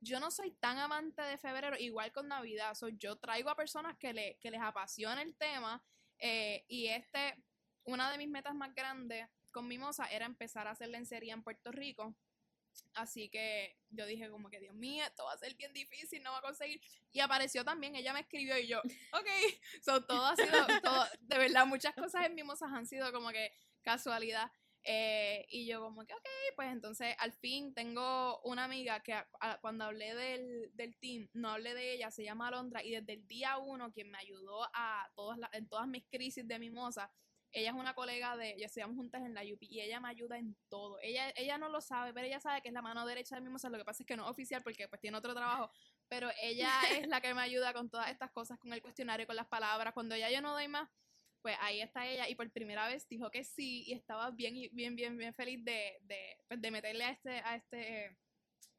yo 0.00 0.18
no 0.18 0.30
soy 0.30 0.52
tan 0.52 0.78
amante 0.78 1.20
de 1.20 1.36
febrero, 1.36 1.76
igual 1.78 2.10
con 2.10 2.28
Navidad, 2.28 2.74
soy 2.74 2.96
yo 2.96 3.16
traigo 3.16 3.50
a 3.50 3.56
personas 3.56 3.98
que, 3.98 4.14
le, 4.14 4.38
que 4.40 4.50
les 4.50 4.62
apasiona 4.62 5.20
el 5.20 5.36
tema 5.36 5.84
eh, 6.18 6.64
y 6.68 6.86
este, 6.86 7.36
una 7.84 8.10
de 8.10 8.16
mis 8.16 8.30
metas 8.30 8.54
más 8.54 8.74
grandes 8.74 9.28
con 9.54 9.68
Mimosa 9.68 10.04
era 10.06 10.26
empezar 10.26 10.66
a 10.66 10.72
hacer 10.72 10.88
lencería 10.88 11.32
en 11.32 11.42
Puerto 11.42 11.72
Rico. 11.72 12.14
Así 12.94 13.28
que 13.28 13.76
yo 13.90 14.04
dije 14.04 14.28
como 14.28 14.50
que, 14.50 14.58
Dios 14.58 14.74
mío, 14.74 15.04
esto 15.06 15.24
va 15.24 15.32
a 15.32 15.38
ser 15.38 15.54
bien 15.54 15.72
difícil, 15.72 16.22
no 16.22 16.32
va 16.32 16.38
a 16.38 16.42
conseguir. 16.42 16.80
Y 17.12 17.20
apareció 17.20 17.64
también, 17.64 17.94
ella 17.94 18.12
me 18.12 18.20
escribió 18.20 18.58
y 18.58 18.66
yo, 18.66 18.80
ok, 18.80 19.28
so, 19.80 20.04
todo 20.04 20.26
ha 20.26 20.34
sido, 20.34 20.50
todo, 20.82 21.06
de 21.20 21.38
verdad, 21.38 21.66
muchas 21.66 21.94
cosas 21.94 22.26
en 22.26 22.34
Mimosas 22.34 22.72
han 22.72 22.86
sido 22.86 23.12
como 23.12 23.30
que 23.30 23.52
casualidad. 23.82 24.50
Eh, 24.86 25.46
y 25.48 25.66
yo 25.66 25.80
como 25.80 26.04
que, 26.04 26.12
ok, 26.12 26.26
pues 26.56 26.70
entonces 26.70 27.14
al 27.18 27.32
fin 27.32 27.72
tengo 27.72 28.40
una 28.42 28.64
amiga 28.64 29.00
que 29.02 29.16
cuando 29.62 29.84
hablé 29.84 30.14
del, 30.14 30.70
del, 30.74 30.98
team, 30.98 31.30
no 31.32 31.50
hablé 31.50 31.74
de 31.74 31.94
ella, 31.94 32.10
se 32.10 32.24
llama 32.24 32.48
Alondra, 32.48 32.82
y 32.84 32.90
desde 32.90 33.14
el 33.14 33.26
día 33.26 33.56
uno 33.56 33.92
quien 33.92 34.10
me 34.10 34.18
ayudó 34.18 34.68
a 34.74 35.10
todas 35.14 35.38
en 35.52 35.68
todas 35.68 35.86
mis 35.88 36.04
crisis 36.10 36.46
de 36.46 36.58
Mimosa 36.58 37.10
ella 37.54 37.70
es 37.70 37.76
una 37.76 37.94
colega 37.94 38.36
de, 38.36 38.56
ya 38.58 38.66
estudiamos 38.66 38.96
juntas 38.96 39.22
en 39.24 39.32
la 39.32 39.42
UP 39.42 39.62
y 39.62 39.80
ella 39.80 40.00
me 40.00 40.08
ayuda 40.08 40.38
en 40.38 40.56
todo. 40.68 40.98
Ella, 41.00 41.32
ella 41.36 41.56
no 41.56 41.68
lo 41.68 41.80
sabe, 41.80 42.12
pero 42.12 42.26
ella 42.26 42.40
sabe 42.40 42.60
que 42.60 42.68
es 42.68 42.74
la 42.74 42.82
mano 42.82 43.06
derecha 43.06 43.36
del 43.36 43.44
mismo, 43.44 43.58
o 43.62 43.70
lo 43.70 43.78
que 43.78 43.84
pasa 43.84 44.02
es 44.02 44.06
que 44.06 44.16
no 44.16 44.24
es 44.24 44.30
oficial 44.30 44.62
porque 44.62 44.88
pues 44.88 45.00
tiene 45.00 45.16
otro 45.16 45.34
trabajo, 45.34 45.70
pero 46.08 46.30
ella 46.42 46.68
es 47.06 47.08
la 47.08 47.20
que 47.20 47.32
me 47.32 47.42
ayuda 47.42 47.72
con 47.72 47.88
todas 47.88 48.10
estas 48.10 48.32
cosas, 48.32 48.58
con 48.58 48.72
el 48.72 48.82
cuestionario, 48.82 49.26
con 49.26 49.36
las 49.36 49.46
palabras. 49.46 49.94
Cuando 49.94 50.16
ya 50.16 50.30
yo 50.30 50.40
no 50.40 50.52
doy 50.52 50.66
más, 50.66 50.90
pues 51.42 51.56
ahí 51.60 51.80
está 51.80 52.06
ella 52.06 52.28
y 52.28 52.34
por 52.34 52.50
primera 52.50 52.88
vez 52.88 53.06
dijo 53.08 53.30
que 53.30 53.44
sí 53.44 53.84
y 53.86 53.92
estaba 53.92 54.30
bien, 54.32 54.54
bien, 54.72 54.96
bien, 54.96 55.16
bien 55.16 55.34
feliz 55.34 55.64
de, 55.64 55.98
de, 56.02 56.36
pues, 56.48 56.60
de 56.60 56.70
meterle 56.72 57.04
a 57.04 57.10
este, 57.10 57.30
a 57.38 57.56
este, 57.56 58.16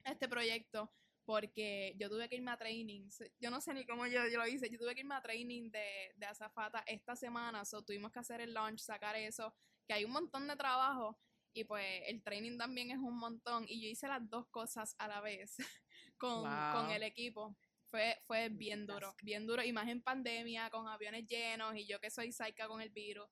a 0.03 0.11
este 0.11 0.27
proyecto 0.27 0.91
porque 1.26 1.95
yo 1.97 2.10
tuve 2.10 2.30
que 2.30 2.35
irme 2.35 2.52
a 2.52 2.57
training, 2.57 3.10
yo 3.39 3.49
no 3.49 3.60
sé 3.60 3.73
ni 3.73 3.85
cómo 3.85 4.06
yo, 4.06 4.27
yo 4.27 4.38
lo 4.38 4.47
hice, 4.47 4.69
yo 4.69 4.77
tuve 4.77 4.93
que 4.93 5.02
irme 5.02 5.15
a 5.15 5.22
training 5.22 5.72
de, 5.72 6.14
de 6.15 6.26
azafata 6.26 6.84
esta 6.88 7.15
semana, 7.15 7.65
so 7.65 7.81
tuvimos 7.84 8.11
que 8.11 8.19
hacer 8.19 8.41
el 8.41 8.53
launch, 8.53 8.80
sacar 8.80 9.15
eso, 9.15 9.53
que 9.88 9.93
hay 9.93 10.06
un 10.06 10.11
montón 10.11 10.47
de 10.47 10.56
trabajo. 10.56 11.19
Y 11.57 11.64
pues 11.64 11.85
el 12.07 12.22
training 12.22 12.57
también 12.57 12.91
es 12.91 12.97
un 12.97 13.18
montón. 13.18 13.64
Y 13.69 13.81
yo 13.81 13.88
hice 13.88 14.10
las 14.10 14.30
dos 14.30 14.45
cosas 14.49 14.93
a 14.97 15.07
la 15.07 15.22
vez 15.22 15.56
con, 16.18 16.43
con 16.73 16.91
el 16.91 17.02
equipo. 17.03 17.56
Fue, 17.85 18.18
fue 18.27 18.49
bien 18.49 18.85
duro, 18.85 19.15
bien 19.23 19.47
duro, 19.47 19.64
y 19.64 19.72
más 19.72 19.88
en 19.88 20.02
pandemia, 20.02 20.69
con 20.69 20.88
aviones 20.88 21.26
llenos 21.27 21.77
y 21.77 21.85
yo 21.85 21.99
que 22.02 22.11
soy 22.11 22.34
psycha 22.34 22.68
con 22.68 22.81
el 22.81 22.89
virus. 22.89 23.30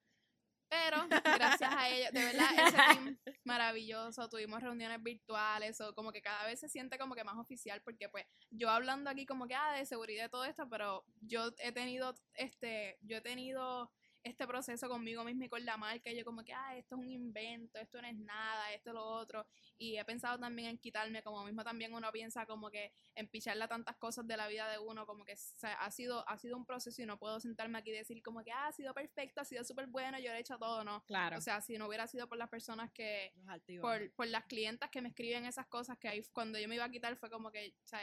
Pero 0.73 1.05
gracias 1.07 1.71
a 1.71 1.89
ellos, 1.89 2.11
de 2.11 2.25
verdad, 2.25 2.47
ese 2.53 2.77
team 2.99 3.17
maravilloso, 3.43 4.27
tuvimos 4.27 4.61
reuniones 4.61 5.03
virtuales, 5.03 5.79
o 5.81 5.93
como 5.93 6.11
que 6.11 6.21
cada 6.21 6.45
vez 6.47 6.59
se 6.59 6.67
siente 6.67 6.97
como 6.97 7.13
que 7.13 7.23
más 7.23 7.37
oficial, 7.37 7.81
porque 7.83 8.09
pues 8.09 8.25
yo 8.49 8.69
hablando 8.69 9.09
aquí 9.09 9.25
como 9.27 9.47
que, 9.47 9.53
ah, 9.53 9.73
de 9.73 9.85
seguridad 9.85 10.25
y 10.25 10.29
todo 10.29 10.45
esto, 10.45 10.67
pero 10.69 11.05
yo 11.21 11.51
he 11.59 11.71
tenido, 11.71 12.15
este, 12.33 12.97
yo 13.01 13.17
he 13.17 13.21
tenido 13.21 13.91
este 14.23 14.47
proceso 14.47 14.87
conmigo 14.87 15.23
mismo 15.23 15.43
y 15.43 15.49
con 15.49 15.65
la 15.65 15.77
marca, 15.77 16.09
y 16.09 16.17
yo 16.17 16.23
como 16.23 16.43
que, 16.43 16.53
ah, 16.53 16.75
esto 16.77 16.95
es 16.95 17.01
un 17.01 17.09
invento, 17.09 17.77
esto 17.79 18.01
no 18.01 18.07
es 18.07 18.15
nada, 18.15 18.71
esto 18.73 18.91
es 18.91 18.93
lo 18.93 19.05
otro, 19.05 19.45
y 19.77 19.97
he 19.97 20.05
pensado 20.05 20.39
también 20.39 20.69
en 20.69 20.77
quitarme, 20.77 21.21
como 21.21 21.43
mismo 21.43 21.63
también 21.63 21.93
uno 21.93 22.11
piensa 22.11 22.45
como 22.45 22.69
que 22.69 22.93
en 23.15 23.27
picharle 23.27 23.63
a 23.63 23.67
tantas 23.67 23.97
cosas 23.97 24.25
de 24.25 24.37
la 24.37 24.47
vida 24.47 24.69
de 24.69 24.79
uno, 24.79 25.05
como 25.05 25.25
que 25.25 25.35
ha, 25.63 25.91
sido, 25.91 26.27
ha 26.27 26.37
sido 26.37 26.57
un 26.57 26.65
proceso 26.65 27.01
y 27.01 27.05
no 27.05 27.19
puedo 27.19 27.39
sentarme 27.39 27.77
aquí 27.77 27.89
y 27.91 27.93
decir 27.93 28.21
como 28.23 28.43
que, 28.43 28.51
ah, 28.51 28.67
ha 28.67 28.71
sido 28.71 28.93
perfecto, 28.93 29.41
ha 29.41 29.45
sido 29.45 29.63
súper 29.63 29.87
bueno, 29.87 30.19
yo 30.19 30.31
he 30.31 30.39
hecho 30.39 30.57
todo, 30.57 30.83
¿no? 30.83 31.03
Claro. 31.05 31.37
O 31.37 31.41
sea, 31.41 31.61
si 31.61 31.77
no 31.77 31.87
hubiera 31.87 32.07
sido 32.07 32.27
por 32.27 32.37
las 32.37 32.49
personas 32.49 32.91
que, 32.91 33.33
por, 33.81 34.11
por 34.13 34.27
las 34.27 34.45
clientas 34.45 34.89
que 34.89 35.01
me 35.01 35.09
escriben 35.09 35.45
esas 35.45 35.67
cosas, 35.67 35.97
que 35.97 36.07
ahí 36.07 36.21
cuando 36.31 36.59
yo 36.59 36.67
me 36.67 36.75
iba 36.75 36.85
a 36.85 36.91
quitar 36.91 37.17
fue 37.17 37.29
como 37.29 37.51
que, 37.51 37.75
o 37.83 37.87
sea, 37.87 37.99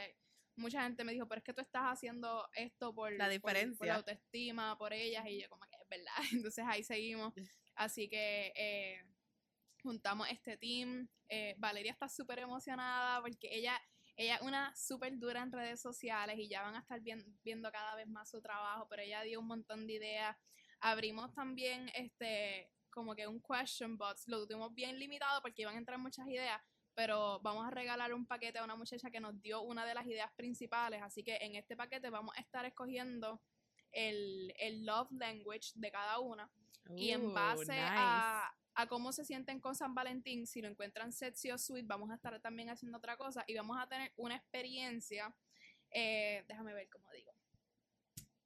mucha 0.55 0.83
gente 0.83 1.03
me 1.03 1.13
dijo, 1.13 1.27
pero 1.27 1.39
es 1.39 1.43
que 1.43 1.53
tú 1.53 1.61
estás 1.61 1.83
haciendo 1.85 2.47
esto 2.53 2.93
por 2.93 3.11
la 3.13 3.29
diferencia, 3.29 3.77
por, 3.77 3.87
la 3.87 3.95
autoestima, 3.95 4.77
por 4.77 4.93
ellas, 4.93 5.25
y 5.27 5.41
yo 5.41 5.49
como 5.49 5.65
que 5.65 5.70
verdad. 5.91 6.13
Entonces 6.33 6.65
ahí 6.67 6.83
seguimos. 6.83 7.33
Así 7.75 8.09
que 8.09 8.51
eh, 8.55 9.03
juntamos 9.83 10.27
este 10.29 10.57
team. 10.57 11.07
Eh, 11.29 11.55
Valeria 11.59 11.91
está 11.91 12.09
súper 12.09 12.39
emocionada 12.39 13.21
porque 13.21 13.49
ella, 13.51 13.79
ella 14.17 14.35
es 14.35 14.41
una 14.41 14.75
súper 14.75 15.19
dura 15.19 15.43
en 15.43 15.51
redes 15.51 15.81
sociales 15.81 16.37
y 16.39 16.49
ya 16.49 16.63
van 16.63 16.75
a 16.75 16.79
estar 16.79 16.99
viendo 17.43 17.71
cada 17.71 17.95
vez 17.95 18.07
más 18.07 18.29
su 18.29 18.41
trabajo, 18.41 18.87
pero 18.89 19.03
ella 19.03 19.21
dio 19.21 19.39
un 19.39 19.47
montón 19.47 19.85
de 19.85 19.93
ideas. 19.93 20.35
Abrimos 20.79 21.33
también 21.35 21.91
este 21.93 22.71
como 22.91 23.15
que 23.15 23.25
un 23.25 23.41
question 23.41 23.97
box, 23.97 24.27
lo 24.27 24.45
tuvimos 24.45 24.73
bien 24.73 24.99
limitado 24.99 25.41
porque 25.41 25.61
iban 25.61 25.75
a 25.75 25.77
entrar 25.77 25.97
muchas 25.97 26.27
ideas, 26.27 26.61
pero 26.93 27.39
vamos 27.39 27.65
a 27.65 27.71
regalar 27.71 28.13
un 28.13 28.27
paquete 28.27 28.59
a 28.59 28.65
una 28.65 28.75
muchacha 28.75 29.09
que 29.09 29.21
nos 29.21 29.41
dio 29.41 29.61
una 29.61 29.85
de 29.85 29.95
las 29.95 30.05
ideas 30.05 30.29
principales, 30.35 31.01
así 31.01 31.23
que 31.23 31.37
en 31.39 31.55
este 31.55 31.77
paquete 31.77 32.09
vamos 32.09 32.35
a 32.37 32.41
estar 32.41 32.65
escogiendo 32.65 33.41
el, 33.91 34.85
love 34.85 35.11
language 35.11 35.71
de 35.75 35.91
cada 35.91 36.19
una 36.19 36.49
y 36.95 37.11
en 37.11 37.33
base 37.33 37.77
a, 37.79 38.51
cómo 38.89 39.11
se 39.11 39.25
sienten 39.25 39.59
con 39.59 39.75
San 39.75 39.93
Valentín, 39.93 40.47
si 40.47 40.61
lo 40.61 40.67
encuentran 40.67 41.13
sexy 41.13 41.51
o 41.51 41.57
sweet, 41.57 41.85
vamos 41.85 42.09
a 42.09 42.15
estar 42.15 42.39
también 42.41 42.69
haciendo 42.69 42.97
otra 42.97 43.15
cosa 43.15 43.43
y 43.47 43.55
vamos 43.55 43.77
a 43.79 43.87
tener 43.87 44.11
una 44.17 44.35
experiencia, 44.35 45.33
eh, 45.91 46.43
déjame 46.47 46.73
ver 46.73 46.89
cómo 46.89 47.09
digo. 47.11 47.31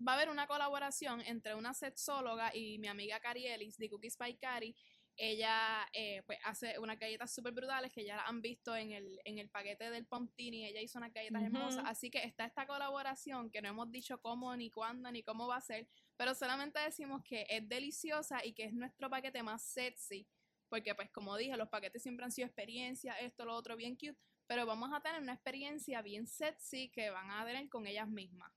Va 0.05 0.11
a 0.11 0.15
haber 0.15 0.29
una 0.29 0.45
colaboración 0.45 1.21
entre 1.21 1.55
una 1.55 1.73
sexóloga 1.73 2.53
y 2.53 2.77
mi 2.79 2.89
amiga 2.89 3.19
Cari 3.21 3.47
Ellis 3.47 3.77
de 3.77 3.89
Cookies 3.89 4.17
by 4.17 4.35
Cari 4.37 4.75
ella 5.17 5.87
eh, 5.93 6.23
pues 6.25 6.39
hace 6.43 6.77
unas 6.79 6.99
galletas 6.99 7.33
súper 7.33 7.53
brutales 7.53 7.91
que 7.91 8.05
ya 8.05 8.21
han 8.21 8.41
visto 8.41 8.75
en 8.75 8.91
el, 8.91 9.19
en 9.23 9.39
el 9.39 9.49
paquete 9.49 9.89
del 9.89 10.05
Pontini, 10.05 10.65
ella 10.65 10.81
hizo 10.81 10.97
unas 10.97 11.13
galletas 11.13 11.43
hermosas, 11.43 11.83
así 11.85 12.09
que 12.09 12.23
está 12.23 12.45
esta 12.45 12.67
colaboración 12.67 13.49
que 13.49 13.61
no 13.61 13.69
hemos 13.69 13.91
dicho 13.91 14.19
cómo, 14.19 14.55
ni 14.55 14.69
cuándo, 14.69 15.11
ni 15.11 15.23
cómo 15.23 15.47
va 15.47 15.57
a 15.57 15.61
ser, 15.61 15.87
pero 16.17 16.35
solamente 16.35 16.79
decimos 16.79 17.23
que 17.23 17.45
es 17.49 17.67
deliciosa 17.67 18.45
y 18.45 18.53
que 18.53 18.65
es 18.65 18.73
nuestro 18.73 19.09
paquete 19.09 19.41
más 19.43 19.63
sexy, 19.63 20.27
porque 20.69 20.95
pues 20.95 21.09
como 21.11 21.37
dije, 21.37 21.55
los 21.55 21.69
paquetes 21.69 22.03
siempre 22.03 22.25
han 22.25 22.31
sido 22.31 22.47
experiencia, 22.47 23.13
esto, 23.19 23.45
lo 23.45 23.55
otro, 23.55 23.75
bien 23.75 23.95
cute, 23.95 24.17
pero 24.47 24.65
vamos 24.65 24.91
a 24.93 25.01
tener 25.01 25.21
una 25.21 25.33
experiencia 25.33 26.01
bien 26.01 26.27
sexy 26.27 26.89
que 26.89 27.09
van 27.09 27.31
a 27.31 27.45
tener 27.45 27.69
con 27.69 27.87
ellas 27.87 28.07
mismas. 28.07 28.51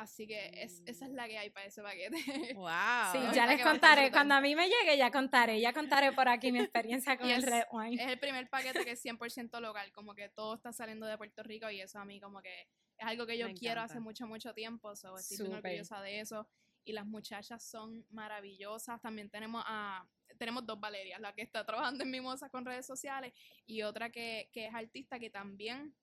Así 0.00 0.26
que 0.26 0.50
es, 0.54 0.82
esa 0.86 1.04
es 1.04 1.12
la 1.12 1.28
que 1.28 1.36
hay 1.36 1.50
para 1.50 1.66
ese 1.66 1.82
paquete. 1.82 2.16
¡Wow! 2.56 3.12
Sí, 3.12 3.18
ya 3.34 3.46
les 3.46 3.62
contaré. 3.62 4.10
Cuando 4.10 4.34
a 4.34 4.40
mí 4.40 4.56
me 4.56 4.66
llegue, 4.66 4.96
ya 4.96 5.10
contaré. 5.10 5.60
Ya 5.60 5.74
contaré 5.74 6.10
por 6.12 6.26
aquí 6.26 6.50
mi 6.52 6.58
experiencia 6.58 7.18
con 7.18 7.28
el 7.28 7.42
Red 7.42 7.64
Wine. 7.70 8.02
Es 8.02 8.08
el 8.10 8.18
primer 8.18 8.48
paquete 8.48 8.82
que 8.82 8.92
es 8.92 9.04
100% 9.04 9.60
local. 9.60 9.92
Como 9.92 10.14
que 10.14 10.30
todo 10.30 10.54
está 10.54 10.72
saliendo 10.72 11.04
de 11.04 11.18
Puerto 11.18 11.42
Rico 11.42 11.68
y 11.68 11.82
eso 11.82 11.98
a 11.98 12.06
mí 12.06 12.18
como 12.18 12.40
que 12.40 12.62
es 12.96 13.06
algo 13.06 13.26
que 13.26 13.36
yo 13.36 13.52
quiero 13.52 13.82
hace 13.82 14.00
mucho, 14.00 14.26
mucho 14.26 14.54
tiempo. 14.54 14.96
So, 14.96 15.18
estoy 15.18 15.48
muy 15.48 15.56
orgullosa 15.58 16.00
de 16.00 16.20
eso. 16.20 16.48
Y 16.82 16.94
las 16.94 17.04
muchachas 17.04 17.62
son 17.62 18.06
maravillosas. 18.08 19.02
También 19.02 19.28
tenemos 19.28 19.62
a 19.66 20.08
tenemos 20.38 20.64
dos 20.64 20.80
Valerias, 20.80 21.20
la 21.20 21.34
que 21.34 21.42
está 21.42 21.66
trabajando 21.66 22.04
en 22.04 22.10
Mimosa 22.10 22.48
con 22.48 22.64
redes 22.64 22.86
sociales 22.86 23.34
y 23.66 23.82
otra 23.82 24.08
que, 24.08 24.48
que 24.50 24.68
es 24.68 24.74
artista 24.74 25.18
que 25.18 25.28
también 25.28 25.94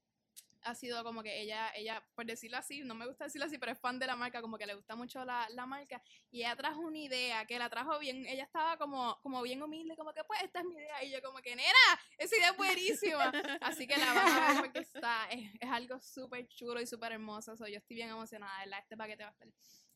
ha 0.67 0.75
sido 0.75 1.03
como 1.03 1.23
que 1.23 1.41
ella, 1.41 1.71
ella, 1.75 2.03
por 2.15 2.25
decirlo 2.25 2.57
así, 2.57 2.81
no 2.81 2.93
me 2.95 3.07
gusta 3.07 3.25
decirlo 3.25 3.45
así, 3.45 3.57
pero 3.57 3.71
es 3.71 3.79
fan 3.79 3.99
de 3.99 4.07
la 4.07 4.15
marca, 4.15 4.41
como 4.41 4.57
que 4.57 4.65
le 4.65 4.75
gusta 4.75 4.95
mucho 4.95 5.23
la, 5.23 5.47
la 5.51 5.65
marca, 5.65 6.01
y 6.29 6.39
ella 6.39 6.55
trajo 6.55 6.81
una 6.81 6.97
idea, 6.97 7.45
que 7.45 7.57
la 7.57 7.69
trajo 7.69 7.97
bien, 7.99 8.25
ella 8.27 8.43
estaba 8.43 8.77
como, 8.77 9.17
como 9.21 9.41
bien 9.41 9.61
humilde, 9.61 9.95
como 9.95 10.13
que 10.13 10.23
pues 10.23 10.41
esta 10.43 10.59
es 10.59 10.65
mi 10.65 10.75
idea, 10.75 11.03
y 11.03 11.11
yo 11.11 11.21
como 11.21 11.39
que, 11.39 11.55
nena, 11.55 11.71
esa 12.17 12.35
idea 12.35 12.49
es 12.49 12.57
buenísima, 12.57 13.31
así 13.61 13.87
que 13.87 13.97
la 13.97 14.13
van 14.13 14.27
a 14.27 14.47
ver 14.47 14.57
porque 14.61 14.79
está, 14.79 15.27
es, 15.29 15.51
es 15.59 15.69
algo 15.69 15.99
súper 15.99 16.47
chulo 16.47 16.81
y 16.81 16.87
súper 16.87 17.13
hermoso, 17.13 17.55
so, 17.55 17.67
yo 17.67 17.77
estoy 17.77 17.95
bien 17.95 18.09
emocionada, 18.09 18.59
¿verdad? 18.59 18.79
este 18.79 18.97
paquete 18.97 19.23
va 19.23 19.29
a 19.29 19.31
estar, 19.31 19.47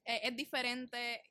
eh, 0.05 0.21
es 0.23 0.35
diferente, 0.35 1.21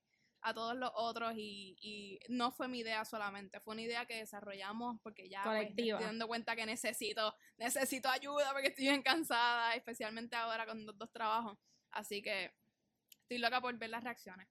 a 0.43 0.55
todos 0.55 0.77
los 0.77 0.91
otros 0.95 1.35
y, 1.37 1.77
y, 1.81 2.19
no 2.29 2.51
fue 2.51 2.69
mi 2.69 2.81
idea 2.81 3.05
solamente, 3.05 3.61
fue 3.61 3.75
una 3.75 3.83
idea 3.83 4.07
que 4.07 4.17
desarrollamos 4.17 4.99
porque 5.03 5.29
ya 5.29 5.43
pues, 5.45 5.69
estoy 5.69 5.91
dando 5.91 6.27
cuenta 6.27 6.57
que 6.57 6.67
necesito, 6.67 7.35
necesito 7.59 8.09
ayuda 8.09 8.53
porque 8.53 8.69
estoy 8.69 8.87
bien 8.87 9.03
cansada, 9.03 9.75
especialmente 9.75 10.37
ahora 10.37 10.67
con 10.67 10.85
los 10.87 10.97
dos 10.97 11.11
trabajos. 11.13 11.59
Así 11.91 12.23
que 12.23 12.53
estoy 13.23 13.39
loca 13.39 13.61
por 13.61 13.77
ver 13.77 13.91
las 13.91 14.05
reacciones. 14.05 14.49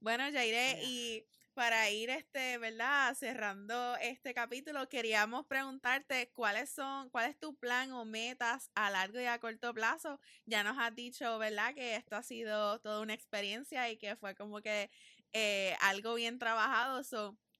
Bueno, 0.00 0.24
Jaire, 0.32 0.82
y 0.82 1.24
para 1.54 1.90
ir, 1.90 2.10
este, 2.10 2.58
¿verdad? 2.58 3.14
Cerrando 3.14 3.96
este 3.96 4.34
capítulo, 4.34 4.88
queríamos 4.88 5.46
preguntarte 5.46 6.30
cuáles 6.32 6.70
son, 6.70 7.10
cuál 7.10 7.30
es 7.30 7.38
tu 7.38 7.54
plan 7.56 7.92
o 7.92 8.04
metas 8.04 8.70
a 8.74 8.90
largo 8.90 9.20
y 9.20 9.24
a 9.26 9.38
corto 9.38 9.74
plazo. 9.74 10.20
Ya 10.46 10.64
nos 10.64 10.78
has 10.78 10.94
dicho, 10.94 11.38
¿verdad? 11.38 11.74
Que 11.74 11.96
esto 11.96 12.16
ha 12.16 12.22
sido 12.22 12.80
toda 12.80 13.00
una 13.00 13.14
experiencia 13.14 13.90
y 13.90 13.98
que 13.98 14.16
fue 14.16 14.34
como 14.34 14.60
que 14.62 14.90
eh, 15.32 15.76
algo 15.80 16.14
bien 16.14 16.38
trabajado. 16.38 17.02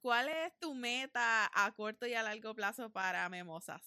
¿Cuál 0.00 0.28
es 0.28 0.58
tu 0.58 0.74
meta 0.74 1.50
a 1.54 1.72
corto 1.72 2.06
y 2.06 2.14
a 2.14 2.22
largo 2.22 2.54
plazo 2.54 2.90
para 2.90 3.28
Memosas? 3.28 3.82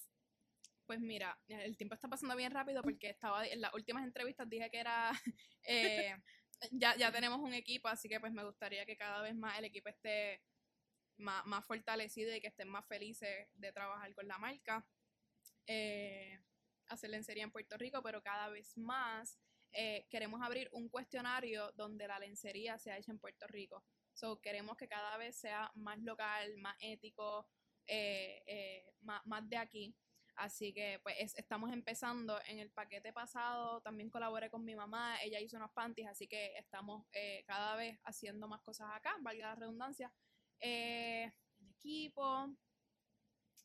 Pues 0.86 1.00
mira, 1.00 1.36
el 1.48 1.76
tiempo 1.76 1.94
está 1.94 2.08
pasando 2.08 2.36
bien 2.36 2.52
rápido 2.52 2.80
porque 2.82 3.10
estaba 3.10 3.44
en 3.44 3.60
las 3.60 3.74
últimas 3.74 4.04
entrevistas 4.04 4.48
dije 4.48 4.70
que 4.70 4.78
era 4.78 5.10
eh, 5.64 6.14
ya, 6.72 6.96
ya 6.96 7.12
tenemos 7.12 7.40
un 7.40 7.54
equipo, 7.54 7.88
así 7.88 8.08
que 8.08 8.20
pues 8.20 8.32
me 8.32 8.44
gustaría 8.44 8.86
que 8.86 8.96
cada 8.96 9.22
vez 9.22 9.34
más 9.34 9.58
el 9.58 9.64
equipo 9.64 9.88
esté 9.88 10.42
más, 11.18 11.64
fortalecido 11.66 12.34
y 12.34 12.40
que 12.40 12.48
estén 12.48 12.68
más 12.68 12.86
felices 12.86 13.48
de 13.54 13.72
trabajar 13.72 14.14
con 14.14 14.28
la 14.28 14.38
marca. 14.38 14.86
Eh, 15.66 16.38
hacer 16.88 17.10
lencería 17.10 17.44
en 17.44 17.50
Puerto 17.50 17.76
Rico, 17.76 18.02
pero 18.02 18.22
cada 18.22 18.48
vez 18.48 18.76
más 18.76 19.38
eh, 19.72 20.06
queremos 20.10 20.40
abrir 20.42 20.68
un 20.72 20.88
cuestionario 20.88 21.72
donde 21.72 22.06
la 22.06 22.18
lencería 22.18 22.78
sea 22.78 22.96
hecha 22.96 23.12
en 23.12 23.18
Puerto 23.18 23.46
Rico. 23.46 23.84
So, 24.12 24.40
queremos 24.40 24.76
que 24.76 24.88
cada 24.88 25.16
vez 25.18 25.36
sea 25.36 25.70
más 25.74 25.98
local, 25.98 26.56
más 26.58 26.76
ético, 26.80 27.46
eh, 27.86 28.42
eh, 28.46 28.94
más, 29.02 29.24
más 29.26 29.48
de 29.48 29.58
aquí. 29.58 29.94
Así 30.36 30.72
que 30.72 31.00
pues 31.02 31.34
estamos 31.36 31.72
empezando. 31.72 32.38
En 32.46 32.58
el 32.58 32.70
paquete 32.70 33.12
pasado 33.12 33.80
también 33.80 34.10
colaboré 34.10 34.50
con 34.50 34.64
mi 34.64 34.74
mamá, 34.74 35.16
ella 35.22 35.40
hizo 35.40 35.56
unos 35.56 35.72
panties, 35.72 36.08
así 36.08 36.28
que 36.28 36.56
estamos 36.58 37.06
eh, 37.12 37.42
cada 37.46 37.74
vez 37.76 37.98
haciendo 38.04 38.46
más 38.46 38.60
cosas 38.62 38.88
acá, 38.92 39.16
valga 39.20 39.48
la 39.48 39.54
redundancia. 39.54 40.12
Eh, 40.60 41.32
el 41.58 41.70
equipo. 41.70 42.54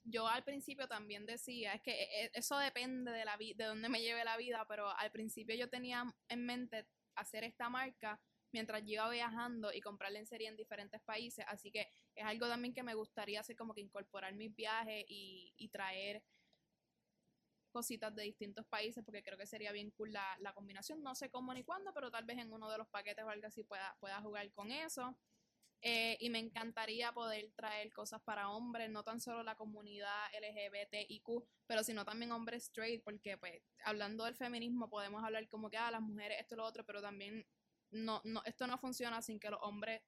Yo 0.03 0.27
al 0.27 0.43
principio 0.43 0.87
también 0.87 1.25
decía, 1.25 1.73
es 1.73 1.81
que 1.81 1.91
eh, 1.91 2.31
eso 2.33 2.57
depende 2.57 3.11
de, 3.11 3.25
la 3.25 3.37
de 3.37 3.65
dónde 3.65 3.89
me 3.89 4.01
lleve 4.01 4.23
la 4.23 4.37
vida, 4.37 4.65
pero 4.67 4.89
al 4.97 5.11
principio 5.11 5.55
yo 5.55 5.69
tenía 5.69 6.05
en 6.29 6.45
mente 6.45 6.87
hacer 7.15 7.43
esta 7.43 7.69
marca 7.69 8.19
mientras 8.51 8.81
yo 8.81 8.93
iba 8.93 9.09
viajando 9.09 9.71
y 9.73 9.81
comprar 9.81 10.11
lencería 10.11 10.49
en 10.49 10.57
diferentes 10.57 11.01
países, 11.01 11.45
así 11.47 11.71
que 11.71 11.87
es 12.15 12.25
algo 12.25 12.47
también 12.47 12.73
que 12.73 12.83
me 12.83 12.95
gustaría 12.95 13.39
hacer 13.39 13.55
como 13.55 13.73
que 13.73 13.81
incorporar 13.81 14.33
mis 14.33 14.53
viajes 14.55 15.05
y, 15.07 15.53
y 15.55 15.69
traer 15.69 16.23
cositas 17.71 18.13
de 18.15 18.23
distintos 18.23 18.65
países 18.67 19.03
porque 19.03 19.23
creo 19.23 19.37
que 19.37 19.47
sería 19.47 19.71
bien 19.71 19.91
cool 19.91 20.13
la, 20.13 20.37
la, 20.39 20.53
combinación. 20.53 21.01
No 21.01 21.15
sé 21.15 21.29
cómo 21.29 21.53
ni 21.53 21.63
cuándo, 21.63 21.93
pero 21.93 22.11
tal 22.11 22.25
vez 22.25 22.37
en 22.37 22.53
uno 22.53 22.69
de 22.69 22.77
los 22.77 22.87
paquetes 22.87 23.23
o 23.25 23.29
algo 23.29 23.47
así 23.47 23.63
pueda, 23.63 23.97
pueda 23.99 24.21
jugar 24.21 24.51
con 24.53 24.71
eso. 24.71 25.17
Eh, 25.83 26.15
y 26.19 26.29
me 26.29 26.37
encantaría 26.37 27.11
poder 27.11 27.51
traer 27.55 27.91
cosas 27.91 28.21
para 28.21 28.49
hombres, 28.49 28.91
no 28.91 29.03
tan 29.03 29.19
solo 29.19 29.41
la 29.41 29.55
comunidad 29.55 30.27
LGBTIQ, 30.39 31.43
pero 31.65 31.83
sino 31.83 32.05
también 32.05 32.31
hombres 32.31 32.65
straight, 32.65 33.03
porque 33.03 33.35
pues 33.37 33.63
hablando 33.83 34.25
del 34.25 34.35
feminismo 34.35 34.89
podemos 34.89 35.23
hablar 35.23 35.47
como 35.49 35.71
que 35.71 35.77
ah, 35.77 35.89
las 35.89 36.01
mujeres 36.01 36.39
esto 36.39 36.53
y 36.53 36.57
lo 36.59 36.65
otro, 36.65 36.85
pero 36.85 37.01
también 37.01 37.47
no, 37.89 38.21
no, 38.25 38.43
esto 38.45 38.67
no 38.67 38.77
funciona 38.77 39.23
sin 39.23 39.39
que 39.39 39.49
los 39.49 39.59
hombres 39.63 40.03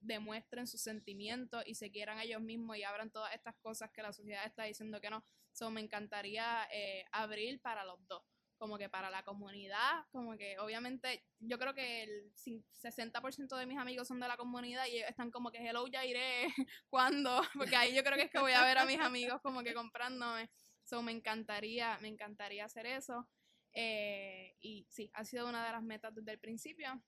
demuestren 0.00 0.66
sus 0.66 0.82
sentimientos 0.82 1.62
y 1.66 1.74
se 1.76 1.90
quieran 1.90 2.20
ellos 2.20 2.42
mismos 2.42 2.76
y 2.76 2.84
abran 2.84 3.10
todas 3.10 3.34
estas 3.34 3.56
cosas 3.56 3.90
que 3.90 4.02
la 4.02 4.12
sociedad 4.12 4.44
está 4.44 4.64
diciendo 4.64 5.00
que 5.00 5.08
no. 5.08 5.24
So, 5.56 5.70
me 5.70 5.80
encantaría 5.80 6.68
eh, 6.70 7.06
abrir 7.12 7.60
para 7.62 7.82
los 7.84 7.98
dos. 8.06 8.22
como 8.58 8.78
que 8.78 8.88
para 8.88 9.10
la 9.10 9.22
comunidad, 9.22 10.04
como 10.12 10.36
que 10.36 10.58
obviamente 10.58 11.24
yo 11.40 11.58
creo 11.58 11.74
que 11.74 12.02
el 12.04 12.32
60% 12.34 13.56
de 13.56 13.66
mis 13.66 13.78
amigos 13.78 14.08
son 14.08 14.18
de 14.20 14.28
la 14.28 14.36
comunidad 14.38 14.86
y 14.86 14.98
están 14.98 15.30
como 15.30 15.50
que 15.50 15.58
hello 15.58 15.86
ya 15.88 16.04
iré 16.06 16.46
cuando, 16.90 17.42
porque 17.54 17.76
ahí 17.76 17.94
yo 17.94 18.02
creo 18.02 18.16
que 18.16 18.24
es 18.24 18.30
que 18.30 18.38
voy 18.38 18.52
a 18.52 18.64
ver 18.64 18.78
a 18.78 18.86
mis 18.86 19.00
amigos 19.00 19.40
como 19.42 19.62
que 19.62 19.74
comprándome. 19.74 20.50
So 20.84 21.02
me 21.02 21.12
encantaría, 21.12 21.98
me 22.00 22.08
encantaría 22.08 22.64
hacer 22.64 22.86
eso. 22.86 23.28
Eh, 23.74 24.56
y 24.60 24.86
sí, 24.90 25.10
ha 25.14 25.24
sido 25.24 25.48
una 25.48 25.64
de 25.66 25.72
las 25.72 25.82
metas 25.82 26.14
desde 26.14 26.32
el 26.32 26.38
principio. 26.38 27.02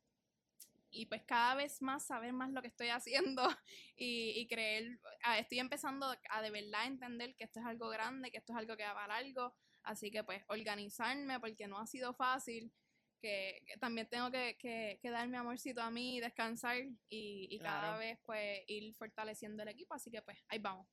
Y 0.91 1.07
pues 1.07 1.23
cada 1.25 1.55
vez 1.55 1.83
más 1.83 2.07
saber 2.07 2.33
más 2.33 2.51
lo 2.51 2.63
que 2.63 2.69
estoy 2.69 2.89
haciendo 2.89 3.43
y, 3.97 4.33
y 4.37 4.47
creer, 4.49 5.01
ah, 5.23 5.39
estoy 5.39 5.59
empezando 5.59 6.07
a 6.31 6.43
de 6.43 6.51
verdad 6.51 6.87
entender 6.87 7.35
que 7.37 7.45
esto 7.45 7.61
es 7.61 7.67
algo 7.67 7.89
grande, 7.89 8.31
que 8.31 8.39
esto 8.39 8.53
es 8.53 8.59
algo 8.59 8.77
que 8.77 8.85
va 8.85 8.95
para 8.95 9.17
algo. 9.17 9.55
Así 9.83 10.11
que 10.11 10.25
pues 10.25 10.43
organizarme 10.49 11.41
porque 11.41 11.67
no 11.67 11.79
ha 11.79 11.87
sido 11.87 12.15
fácil. 12.15 12.73
Que, 13.21 13.61
también 13.81 14.09
tengo 14.09 14.31
que, 14.31 14.57
que, 14.59 15.01
que, 15.03 15.11
darme 15.11 15.39
amorcito 15.39 15.83
a 15.83 15.91
mí, 15.91 16.21
descansar 16.21 16.77
y, 17.09 17.49
y 17.51 17.59
cada 17.59 17.99
vez 17.99 18.17
pues 18.25 18.61
ir 18.69 18.95
fortaleciendo 18.95 19.63
el 19.65 19.71
equipo. 19.71 19.95
Así 19.95 20.11
que 20.11 20.23
pues 20.23 20.39
ahí 20.49 20.61
vamos. 20.61 20.87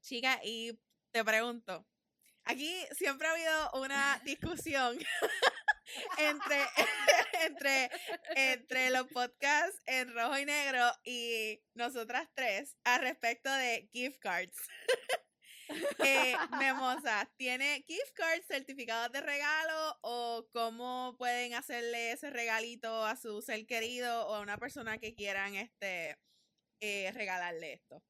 Chica, 0.00 0.40
y 0.42 0.72
te 1.12 1.24
pregunto, 1.24 1.86
aquí 2.44 2.74
siempre 2.92 3.28
ha 3.28 3.32
habido 3.32 3.70
una 3.74 4.20
discusión 4.24 4.98
entre, 6.18 6.66
entre, 7.46 7.90
entre 8.34 8.90
los 8.90 9.06
podcasts 9.08 9.80
en 9.86 10.12
rojo 10.14 10.38
y 10.38 10.44
negro 10.44 10.84
y 11.04 11.60
nosotras 11.74 12.28
tres 12.34 12.76
al 12.84 13.02
respecto 13.02 13.52
de 13.52 13.88
gift 13.92 14.18
cards. 14.20 14.56
eh, 15.98 16.36
Memosa, 16.58 17.30
¿tiene 17.36 17.84
gift 17.86 18.12
cards, 18.14 18.46
certificados 18.46 19.12
de 19.12 19.20
regalo 19.20 19.98
o 20.02 20.46
cómo 20.52 21.16
pueden 21.18 21.54
hacerle 21.54 22.12
ese 22.12 22.30
regalito 22.30 23.04
a 23.04 23.16
su 23.16 23.42
ser 23.42 23.66
querido 23.66 24.26
o 24.28 24.34
a 24.34 24.40
una 24.40 24.58
persona 24.58 24.98
que 24.98 25.14
quieran 25.14 25.54
este 25.54 26.16
eh, 26.80 27.10
regalarle 27.12 27.74
esto? 27.74 28.02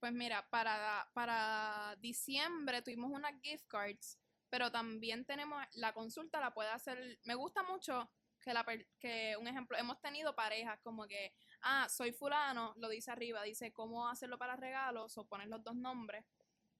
Pues 0.00 0.12
mira, 0.12 0.46
para, 0.50 1.08
para 1.14 1.96
diciembre 2.00 2.82
tuvimos 2.82 3.10
unas 3.10 3.32
gift 3.42 3.66
cards, 3.66 4.18
pero 4.50 4.70
también 4.70 5.24
tenemos 5.24 5.62
la 5.72 5.92
consulta, 5.92 6.40
la 6.40 6.54
puede 6.54 6.70
hacer. 6.70 7.18
Me 7.24 7.34
gusta 7.34 7.62
mucho 7.62 8.10
que, 8.40 8.52
la, 8.52 8.64
que 9.00 9.36
un 9.38 9.48
ejemplo, 9.48 9.76
hemos 9.76 10.00
tenido 10.00 10.34
parejas 10.34 10.78
como 10.82 11.06
que, 11.06 11.32
ah, 11.62 11.88
soy 11.88 12.12
fulano, 12.12 12.74
lo 12.76 12.88
dice 12.88 13.10
arriba, 13.10 13.42
dice 13.42 13.72
cómo 13.72 14.08
hacerlo 14.08 14.38
para 14.38 14.56
regalos 14.56 15.16
o 15.18 15.26
poner 15.26 15.48
los 15.48 15.62
dos 15.62 15.76
nombres 15.76 16.24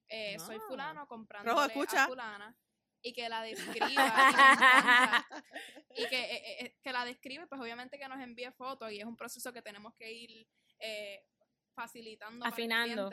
eh, 0.09 0.39
soy 0.39 0.59
fulano 0.61 1.07
comprando 1.09 1.59
a 1.59 1.69
fulana 2.07 2.57
y 3.03 3.13
que 3.13 3.29
la 3.29 3.43
describa 3.43 3.89
y, 5.97 6.09
que, 6.09 6.21
eh, 6.21 6.61
eh, 6.61 6.77
que, 6.81 6.93
la 6.93 7.05
describe 7.05 7.47
pues 7.49 7.61
obviamente 7.61 7.99
que 7.99 8.09
nos 8.09 8.21
envíe 8.21 8.51
fotos 8.53 8.93
y 8.93 9.01
es 9.01 9.05
un 9.05 9.17
proceso 9.17 9.53
que 9.53 9.63
tenemos 9.63 9.95
que 9.95 10.13
ir 10.13 10.49
facilitando 11.75 12.47
afinando 12.47 13.11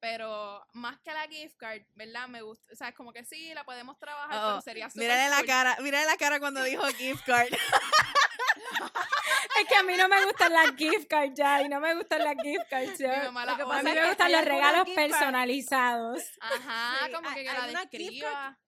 pero 0.00 0.66
más 0.72 0.98
que 1.00 1.12
la 1.12 1.28
gift 1.28 1.56
card, 1.58 1.82
¿verdad? 1.94 2.26
Me 2.28 2.42
gusta, 2.42 2.72
o 2.72 2.76
sea, 2.76 2.88
es 2.88 2.94
como 2.94 3.12
que 3.12 3.24
sí, 3.24 3.52
la 3.54 3.64
podemos 3.64 3.98
trabajar, 3.98 4.30
pero 4.30 4.56
oh, 4.56 4.60
sería 4.62 4.88
súper 4.88 5.04
Mírale 5.04 5.28
la 5.28 5.44
cara, 5.44 5.76
mírale 5.80 6.06
la 6.06 6.16
cara 6.16 6.40
cuando 6.40 6.62
dijo 6.62 6.82
gift 6.96 7.24
card. 7.26 7.52
es 9.60 9.68
que 9.68 9.76
a 9.76 9.82
mí 9.82 9.96
no 9.96 10.08
me 10.08 10.24
gustan 10.24 10.52
las 10.52 10.74
gift 10.74 11.08
cards 11.08 11.34
ya 11.34 11.62
y 11.62 11.68
no 11.68 11.80
me 11.80 11.94
gustan 11.94 12.24
las 12.24 12.36
gift 12.42 12.68
cards. 12.70 12.98
ya. 12.98 13.26
a 13.26 13.82
mí 13.82 13.92
me 13.92 14.08
gustan 14.08 14.32
los 14.32 14.44
regalos 14.44 14.88
personalizados. 14.94 16.22
Ajá, 16.40 17.10
como 17.12 17.34
que, 17.34 17.44
la 17.44 17.66
describa. 17.66 18.58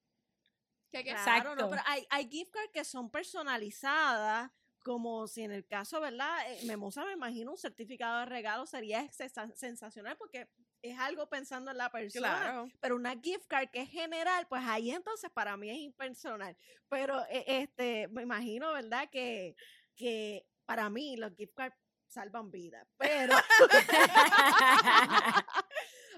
Exacto. 0.91 1.55
no, 1.55 1.69
pero 1.71 1.81
hay, 1.87 2.05
hay 2.11 2.29
gift 2.29 2.51
cards 2.51 2.69
que 2.71 2.85
son 2.85 3.09
personalizadas 3.09 4.51
como 4.83 5.27
si 5.27 5.41
en 5.41 5.51
el 5.51 5.65
caso, 5.65 5.99
¿verdad? 5.99 6.51
Eh, 6.51 6.59
Memosa, 6.65 7.05
me 7.05 7.13
imagino 7.13 7.51
un 7.51 7.57
certificado 7.57 8.19
de 8.19 8.25
regalo 8.25 8.67
sería 8.67 9.09
sensacional 9.11 10.17
porque 10.17 10.49
es 10.83 10.99
algo 10.99 11.27
pensando 11.27 11.71
en 11.71 11.77
la 11.77 11.89
persona. 11.89 12.39
Claro. 12.39 12.69
Pero 12.81 12.95
una 12.95 13.15
gift 13.19 13.47
card 13.47 13.69
que 13.71 13.81
es 13.81 13.89
general, 13.89 14.45
pues 14.47 14.61
ahí 14.65 14.91
entonces 14.91 15.31
para 15.31 15.55
mí 15.55 15.69
es 15.69 15.77
impersonal. 15.77 16.55
Pero 16.89 17.25
e, 17.29 17.45
este, 17.47 18.09
me 18.09 18.21
imagino, 18.21 18.73
¿verdad? 18.73 19.09
Que, 19.09 19.55
que 19.95 20.45
para 20.65 20.89
mí 20.89 21.15
los 21.15 21.33
gift 21.35 21.53
cards 21.55 21.77
salvan 22.07 22.51
vidas. 22.51 22.85
Pero. 22.97 23.33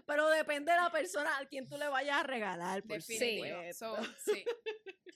pero 0.05 0.29
depende 0.29 0.71
de 0.71 0.77
la 0.77 0.89
persona 0.89 1.37
a 1.37 1.45
quien 1.45 1.67
tú 1.67 1.77
le 1.77 1.87
vayas 1.87 2.17
a 2.17 2.23
regalar. 2.23 2.83
Por 2.83 3.01
sí. 3.01 3.17
sí. 3.17 4.45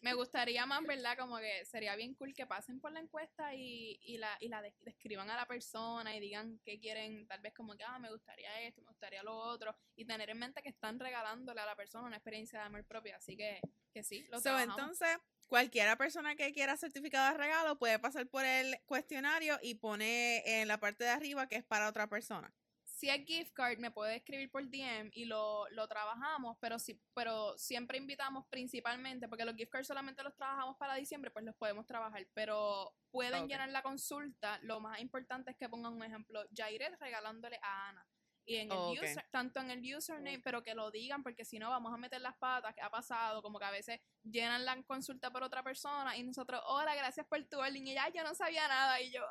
Me 0.01 0.13
gustaría 0.13 0.65
más, 0.65 0.81
¿verdad? 0.83 1.17
Como 1.17 1.37
que 1.39 1.65
sería 1.65 1.95
bien 1.95 2.15
cool 2.15 2.33
que 2.33 2.47
pasen 2.47 2.79
por 2.79 2.91
la 2.91 3.01
encuesta 3.01 3.53
y, 3.53 3.99
y 4.01 4.17
la, 4.17 4.37
y 4.39 4.47
la 4.47 4.61
describan 4.81 5.29
a 5.29 5.35
la 5.35 5.45
persona 5.45 6.15
y 6.15 6.21
digan 6.21 6.59
qué 6.63 6.79
quieren, 6.79 7.27
tal 7.27 7.41
vez 7.41 7.53
como 7.53 7.75
que, 7.75 7.83
ah, 7.83 7.99
me 7.99 8.09
gustaría 8.09 8.61
esto, 8.61 8.81
me 8.81 8.87
gustaría 8.87 9.23
lo 9.23 9.35
otro, 9.35 9.75
y 9.95 10.05
tener 10.05 10.29
en 10.29 10.39
mente 10.39 10.61
que 10.61 10.69
están 10.69 10.99
regalándole 10.99 11.59
a 11.59 11.65
la 11.65 11.75
persona 11.75 12.07
una 12.07 12.15
experiencia 12.15 12.59
de 12.59 12.65
amor 12.65 12.85
propio. 12.85 13.15
Así 13.17 13.35
que, 13.35 13.59
que 13.93 14.03
sí, 14.03 14.25
lo 14.29 14.39
so, 14.39 14.57
Entonces, 14.57 15.17
cualquiera 15.47 15.97
persona 15.97 16.35
que 16.35 16.53
quiera 16.53 16.77
certificado 16.77 17.33
de 17.33 17.37
regalo 17.37 17.77
puede 17.77 17.99
pasar 17.99 18.25
por 18.27 18.45
el 18.45 18.79
cuestionario 18.85 19.59
y 19.61 19.75
pone 19.75 20.61
en 20.61 20.69
la 20.69 20.79
parte 20.79 21.03
de 21.03 21.09
arriba 21.09 21.47
que 21.47 21.57
es 21.57 21.65
para 21.65 21.89
otra 21.89 22.07
persona 22.07 22.53
si 22.99 23.09
es 23.09 23.25
gift 23.25 23.53
card, 23.53 23.77
me 23.79 23.91
puede 23.91 24.17
escribir 24.17 24.51
por 24.51 24.61
DM 24.69 25.09
y 25.13 25.23
lo, 25.23 25.69
lo 25.69 25.87
trabajamos, 25.87 26.57
pero 26.59 26.77
sí, 26.77 27.01
pero 27.13 27.57
siempre 27.57 27.97
invitamos 27.97 28.45
principalmente, 28.49 29.29
porque 29.29 29.45
los 29.45 29.55
gift 29.55 29.71
cards 29.71 29.87
solamente 29.87 30.21
los 30.21 30.35
trabajamos 30.35 30.75
para 30.77 30.95
diciembre, 30.95 31.31
pues 31.31 31.45
los 31.45 31.55
podemos 31.55 31.85
trabajar, 31.85 32.27
pero 32.33 32.93
pueden 33.09 33.47
llenar 33.47 33.69
la 33.69 33.81
consulta. 33.83 34.59
Lo 34.63 34.81
más 34.81 34.99
importante 34.99 35.51
es 35.51 35.57
que 35.57 35.69
pongan 35.69 35.93
un 35.93 36.03
ejemplo, 36.03 36.43
Jairé 36.53 36.89
regalándole 36.99 37.57
a 37.63 37.87
Ana 37.87 38.05
y 38.45 38.55
en 38.55 38.71
el 38.71 38.99
user, 38.99 39.25
tanto 39.31 39.59
en 39.59 39.69
el 39.71 39.95
username, 39.95 40.41
pero 40.43 40.63
que 40.63 40.73
lo 40.73 40.89
digan, 40.91 41.21
porque 41.23 41.45
si 41.45 41.59
no 41.59 41.69
vamos 41.69 41.93
a 41.93 41.97
meter 41.97 42.21
las 42.21 42.35
patas, 42.37 42.73
que 42.73 42.81
ha 42.81 42.89
pasado, 42.89 43.41
como 43.41 43.59
que 43.59 43.65
a 43.65 43.71
veces 43.71 43.99
llenan 44.23 44.65
la 44.65 44.81
consulta 44.83 45.31
por 45.31 45.43
otra 45.43 45.63
persona 45.63 46.17
y 46.17 46.23
nosotros, 46.23 46.61
hola, 46.65 46.95
gracias 46.95 47.27
por 47.27 47.43
tu 47.45 47.59
orden, 47.59 47.85
y 47.87 47.93
ya 47.93 48.09
yo 48.09 48.23
no 48.23 48.33
sabía 48.33 48.67
nada, 48.67 49.01
y 49.01 49.11
yo, 49.11 49.21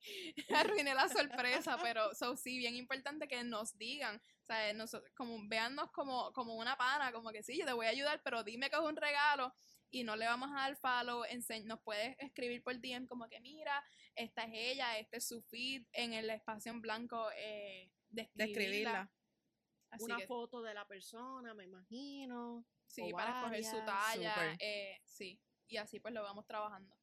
arruiné 0.84 0.94
la 0.94 1.08
sorpresa, 1.08 1.76
pero 1.82 2.14
so, 2.14 2.36
sí, 2.36 2.58
bien 2.58 2.76
importante 2.76 3.26
que 3.26 3.42
nos 3.44 3.76
digan, 3.76 4.16
o 4.16 4.46
sea, 4.46 4.72
nosotros, 4.74 5.10
como 5.16 5.36
veannos 5.48 5.90
como, 5.90 6.32
como 6.32 6.54
una 6.54 6.76
pana, 6.76 7.12
como 7.12 7.30
que 7.30 7.42
sí, 7.42 7.58
yo 7.58 7.66
te 7.66 7.72
voy 7.72 7.86
a 7.86 7.90
ayudar, 7.90 8.20
pero 8.22 8.44
dime 8.44 8.70
que 8.70 8.76
es 8.76 8.82
un 8.82 8.96
regalo, 8.96 9.52
y 9.94 10.02
no 10.02 10.16
le 10.16 10.26
vamos 10.26 10.50
a 10.50 10.56
dar 10.56 10.76
follow, 10.76 11.22
nos 11.64 11.80
puedes 11.82 12.16
escribir 12.18 12.62
por 12.62 12.80
DM 12.80 13.06
como 13.06 13.28
que 13.28 13.40
mira, 13.40 13.84
esta 14.16 14.42
es 14.44 14.50
ella, 14.52 14.98
este 14.98 15.18
es 15.18 15.28
su 15.28 15.40
feed 15.42 15.84
en 15.92 16.12
el 16.12 16.30
espacio 16.30 16.72
en 16.72 16.80
blanco 16.80 17.28
eh, 17.36 17.90
describirla. 18.34 19.10
Una 20.00 20.18
foto 20.20 20.62
de 20.62 20.74
la 20.74 20.86
persona, 20.86 21.54
me 21.54 21.64
imagino. 21.64 22.64
Sí, 22.86 23.12
para 23.12 23.38
escoger 23.38 23.64
su 23.64 23.84
talla. 23.84 24.56
Eh, 24.58 25.00
sí, 25.04 25.40
y 25.68 25.76
así 25.76 26.00
pues 26.00 26.12
lo 26.14 26.22
vamos 26.22 26.46
trabajando. 26.46 26.96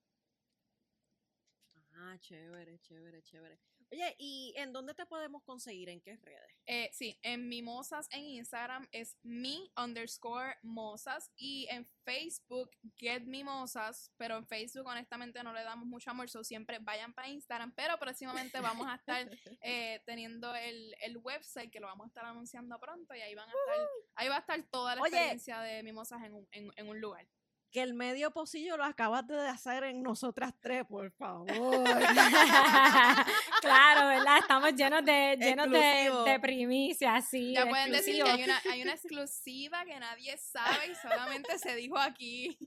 Ah, 1.94 2.18
chévere, 2.20 2.80
chévere, 2.80 3.22
chévere. 3.22 3.60
Oye, 3.92 4.16
¿y 4.18 4.54
en 4.56 4.72
dónde 4.72 4.94
te 4.94 5.06
podemos 5.06 5.44
conseguir? 5.44 5.90
¿En 5.90 6.00
qué 6.00 6.16
redes? 6.16 6.52
Eh, 6.66 6.90
sí, 6.94 7.20
en 7.24 7.50
Mimosas 7.50 8.08
en 8.12 8.24
Instagram 8.24 8.88
es 8.92 9.18
mi 9.24 9.70
underscore 9.76 10.56
mosas 10.62 11.30
y 11.36 11.68
en 11.70 11.86
Facebook 12.06 12.72
get 12.98 13.24
mimosas, 13.24 14.12
pero 14.16 14.38
en 14.38 14.48
Facebook 14.48 14.86
honestamente 14.88 15.44
no 15.44 15.54
le 15.54 15.64
damos 15.64 15.86
mucho 15.88 16.12
amor, 16.12 16.30
so 16.30 16.44
siempre 16.44 16.80
vayan 16.80 17.14
para 17.14 17.28
Instagram, 17.28 17.74
pero 17.76 17.98
próximamente 18.00 18.62
vamos 18.62 18.88
a 18.88 18.96
estar 18.96 19.30
eh, 19.62 20.02
teniendo 20.06 20.56
el, 20.56 20.96
el, 21.02 21.18
website 21.18 21.70
que 21.70 21.80
lo 21.80 21.88
vamos 21.88 22.06
a 22.06 22.08
estar 22.08 22.26
anunciando 22.26 22.80
pronto 22.80 23.14
y 23.14 23.22
ahí 23.22 23.36
van 23.36 23.50
a 23.50 23.52
estar, 23.52 23.88
ahí 24.16 24.30
va 24.30 24.38
a 24.38 24.40
estar 24.40 24.64
toda 24.72 24.96
la 24.96 25.02
experiencia 25.02 25.60
de 25.62 25.84
Mimosas 25.84 26.24
en 26.24 26.34
un, 26.34 26.48
en, 26.52 26.72
en 26.78 26.88
un 26.88 27.02
lugar 27.02 27.28
que 27.72 27.82
el 27.82 27.94
medio 27.94 28.32
pocillo 28.32 28.78
lo 28.78 28.84
acabas 28.84 29.26
de 29.28 29.48
hacer 29.48 29.84
en 29.86 30.04
nosotras 30.04 30.54
tres, 30.60 30.86
por 30.86 31.10
favor. 31.12 31.48
claro, 33.62 34.08
¿verdad? 34.08 34.38
Estamos 34.40 34.76
llenos 34.76 35.06
de 35.06 35.38
llenos 35.40 35.72
de, 35.72 36.32
de, 36.32 36.40
primicias, 36.40 37.30
sí. 37.30 37.54
Ya 37.54 37.68
pueden 37.68 37.92
decir 37.92 38.24
que 38.24 38.30
hay 38.30 38.44
una, 38.44 38.62
hay 38.70 38.82
una 38.82 38.94
exclusiva 38.94 39.86
que 39.86 40.00
nadie 40.00 40.38
sabe 40.38 40.92
y 40.92 40.96
solamente 40.96 41.58
se 41.58 41.76
dijo 41.76 41.98
aquí. 41.98 42.58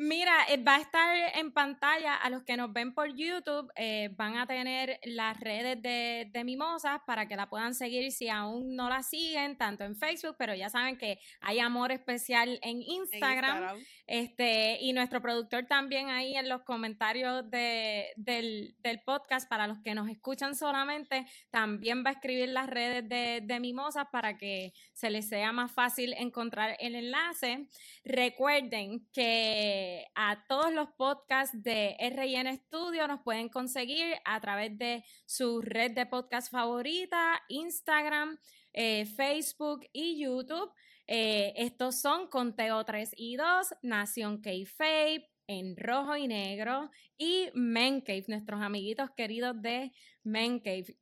Mira, 0.00 0.44
eh, 0.48 0.62
va 0.62 0.76
a 0.76 0.80
estar 0.80 1.16
en 1.34 1.50
pantalla 1.50 2.14
a 2.14 2.30
los 2.30 2.44
que 2.44 2.56
nos 2.56 2.72
ven 2.72 2.94
por 2.94 3.12
YouTube, 3.16 3.68
eh, 3.74 4.10
van 4.12 4.36
a 4.36 4.46
tener 4.46 5.00
las 5.02 5.40
redes 5.40 5.82
de, 5.82 6.30
de, 6.32 6.44
Mimosas 6.44 7.00
para 7.04 7.26
que 7.26 7.34
la 7.34 7.48
puedan 7.48 7.74
seguir 7.74 8.12
si 8.12 8.28
aún 8.28 8.76
no 8.76 8.88
la 8.88 9.02
siguen, 9.02 9.58
tanto 9.58 9.82
en 9.82 9.96
Facebook, 9.96 10.36
pero 10.38 10.54
ya 10.54 10.70
saben 10.70 10.98
que 10.98 11.18
hay 11.40 11.58
amor 11.58 11.90
especial 11.90 12.60
en 12.62 12.67
Instagram. 12.70 13.78
Este, 14.06 14.78
y 14.80 14.92
nuestro 14.94 15.20
productor 15.20 15.66
también 15.66 16.08
ahí 16.08 16.34
en 16.34 16.48
los 16.48 16.62
comentarios 16.62 17.50
de, 17.50 18.06
del, 18.16 18.74
del, 18.78 19.00
podcast, 19.00 19.48
para 19.48 19.66
los 19.66 19.78
que 19.80 19.94
nos 19.94 20.08
escuchan 20.08 20.54
solamente, 20.54 21.26
también 21.50 22.02
va 22.04 22.10
a 22.10 22.12
escribir 22.14 22.48
las 22.48 22.68
redes 22.70 23.06
de, 23.06 23.42
de 23.44 23.60
Mimosas 23.60 24.06
para 24.10 24.38
que 24.38 24.72
se 24.94 25.10
les 25.10 25.28
sea 25.28 25.52
más 25.52 25.72
fácil 25.72 26.14
encontrar 26.14 26.76
el 26.80 26.94
enlace. 26.94 27.68
Recuerden 28.04 29.06
que 29.12 30.06
a 30.14 30.44
todos 30.48 30.72
los 30.72 30.88
podcasts 30.96 31.62
de 31.62 31.96
RN 32.00 32.56
Studio 32.56 33.06
nos 33.06 33.20
pueden 33.22 33.48
conseguir 33.48 34.16
a 34.24 34.40
través 34.40 34.76
de 34.78 35.04
su 35.26 35.60
red 35.60 35.92
de 35.92 36.06
podcast 36.06 36.50
favorita, 36.50 37.42
Instagram, 37.48 38.38
eh, 38.72 39.06
Facebook 39.06 39.86
y 39.92 40.22
YouTube. 40.22 40.70
Eh, 41.08 41.54
estos 41.56 42.00
son 42.00 42.28
Conteo 42.28 42.84
3 42.84 43.12
y 43.16 43.36
2, 43.36 43.74
Nación 43.82 44.42
K-Fape, 44.42 45.26
en 45.48 45.74
rojo 45.78 46.14
y 46.16 46.28
negro 46.28 46.90
y 47.16 47.48
Men 47.54 48.02
Cave, 48.02 48.26
nuestros 48.28 48.60
amiguitos 48.60 49.10
queridos 49.16 49.60
de 49.62 49.90
Men 50.22 50.60
Cave. 50.60 50.94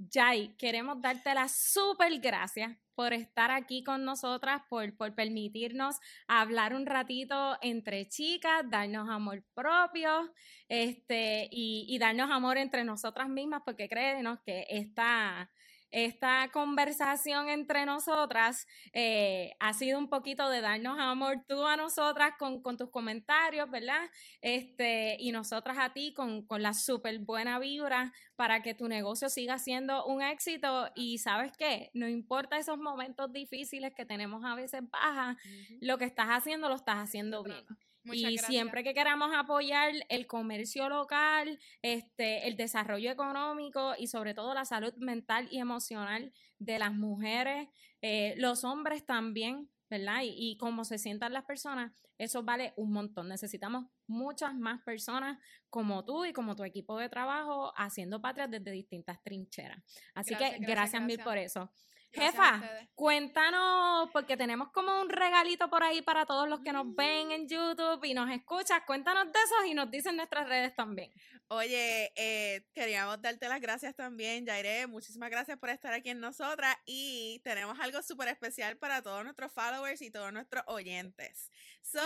Queremos 0.56 1.02
darte 1.02 1.34
las 1.34 1.56
súper 1.72 2.20
gracias 2.20 2.78
por 2.94 3.12
estar 3.12 3.50
aquí 3.50 3.82
con 3.82 4.04
nosotras, 4.04 4.62
por, 4.70 4.96
por 4.96 5.14
permitirnos 5.16 5.96
hablar 6.28 6.74
un 6.74 6.86
ratito 6.86 7.58
entre 7.60 8.08
chicas, 8.08 8.62
darnos 8.70 9.10
amor 9.10 9.44
propio 9.54 10.32
este, 10.68 11.48
y, 11.50 11.84
y 11.88 11.98
darnos 11.98 12.30
amor 12.30 12.56
entre 12.56 12.84
nosotras 12.84 13.28
mismas, 13.28 13.62
porque 13.66 13.88
créenos 13.88 14.38
que 14.46 14.64
esta 14.70 15.50
esta 15.96 16.50
conversación 16.52 17.48
entre 17.48 17.86
nosotras 17.86 18.66
eh, 18.92 19.54
ha 19.60 19.72
sido 19.72 19.98
un 19.98 20.10
poquito 20.10 20.50
de 20.50 20.60
darnos 20.60 20.98
amor 20.98 21.38
tú 21.48 21.66
a 21.66 21.78
nosotras 21.78 22.34
con, 22.38 22.76
tus 22.76 22.90
comentarios, 22.90 23.70
¿verdad? 23.70 24.10
Este, 24.42 25.16
y 25.18 25.32
nosotras 25.32 25.78
a 25.80 25.94
ti 25.94 26.12
con, 26.12 26.46
con 26.46 26.62
la 26.62 26.74
súper 26.74 27.18
buena 27.20 27.58
vibra 27.58 28.12
para 28.36 28.60
que 28.60 28.74
tu 28.74 28.88
negocio 28.88 29.30
siga 29.30 29.58
siendo 29.58 30.04
un 30.04 30.20
éxito. 30.20 30.90
Y 30.94 31.16
sabes 31.16 31.52
qué, 31.56 31.90
no 31.94 32.06
importa 32.06 32.58
esos 32.58 32.76
momentos 32.76 33.32
difíciles 33.32 33.94
que 33.94 34.04
tenemos 34.04 34.44
a 34.44 34.54
veces 34.54 34.82
bajas, 34.90 35.38
lo 35.80 35.96
que 35.96 36.04
estás 36.04 36.26
haciendo 36.28 36.68
lo 36.68 36.74
estás 36.74 36.96
haciendo 36.96 37.42
bien 37.42 37.64
y 38.12 38.38
siempre 38.38 38.84
que 38.84 38.94
queramos 38.94 39.30
apoyar 39.34 39.92
el 40.08 40.26
comercio 40.26 40.88
local, 40.88 41.58
este, 41.82 42.46
el 42.48 42.56
desarrollo 42.56 43.10
económico 43.10 43.94
y 43.98 44.06
sobre 44.06 44.34
todo 44.34 44.54
la 44.54 44.64
salud 44.64 44.94
mental 44.96 45.48
y 45.50 45.58
emocional 45.58 46.32
de 46.58 46.78
las 46.78 46.94
mujeres, 46.94 47.68
eh, 48.02 48.34
los 48.38 48.64
hombres 48.64 49.04
también, 49.04 49.70
¿verdad? 49.88 50.22
Y, 50.22 50.34
y 50.36 50.56
cómo 50.56 50.84
se 50.84 50.98
sientan 50.98 51.32
las 51.32 51.44
personas, 51.44 51.92
eso 52.18 52.42
vale 52.42 52.72
un 52.76 52.92
montón. 52.92 53.28
Necesitamos 53.28 53.86
muchas 54.06 54.54
más 54.54 54.82
personas 54.82 55.38
como 55.70 56.04
tú 56.04 56.24
y 56.24 56.32
como 56.32 56.56
tu 56.56 56.64
equipo 56.64 56.98
de 56.98 57.08
trabajo 57.08 57.72
haciendo 57.76 58.20
patria 58.20 58.46
desde 58.46 58.70
distintas 58.70 59.22
trincheras. 59.22 59.82
Así 60.14 60.34
que 60.34 60.58
gracias 60.60 61.02
mil 61.02 61.18
por 61.18 61.38
eso. 61.38 61.70
Jefa, 62.16 62.62
cuéntanos, 62.94 64.10
porque 64.12 64.36
tenemos 64.36 64.70
como 64.70 65.00
un 65.00 65.08
regalito 65.08 65.68
por 65.68 65.82
ahí 65.82 66.02
para 66.02 66.26
todos 66.26 66.48
los 66.48 66.60
que 66.60 66.72
nos 66.72 66.94
ven 66.94 67.30
en 67.30 67.48
YouTube 67.48 68.04
y 68.04 68.14
nos 68.14 68.30
escuchan. 68.30 68.82
Cuéntanos 68.86 69.32
de 69.32 69.38
esos 69.38 69.66
y 69.66 69.74
nos 69.74 69.90
dicen 69.90 70.16
nuestras 70.16 70.48
redes 70.48 70.74
también. 70.74 71.12
Oye, 71.48 72.12
eh, 72.16 72.64
queríamos 72.74 73.22
darte 73.22 73.48
las 73.48 73.60
gracias 73.60 73.94
también, 73.94 74.44
Jaire. 74.44 74.86
Muchísimas 74.86 75.30
gracias 75.30 75.58
por 75.58 75.70
estar 75.70 75.92
aquí 75.92 76.10
en 76.10 76.18
nosotras. 76.18 76.76
Y 76.86 77.40
tenemos 77.44 77.78
algo 77.78 78.02
súper 78.02 78.28
especial 78.28 78.76
para 78.78 79.02
todos 79.02 79.22
nuestros 79.22 79.52
followers 79.52 80.02
y 80.02 80.10
todos 80.10 80.32
nuestros 80.32 80.64
oyentes. 80.66 81.50
So, 81.92 82.00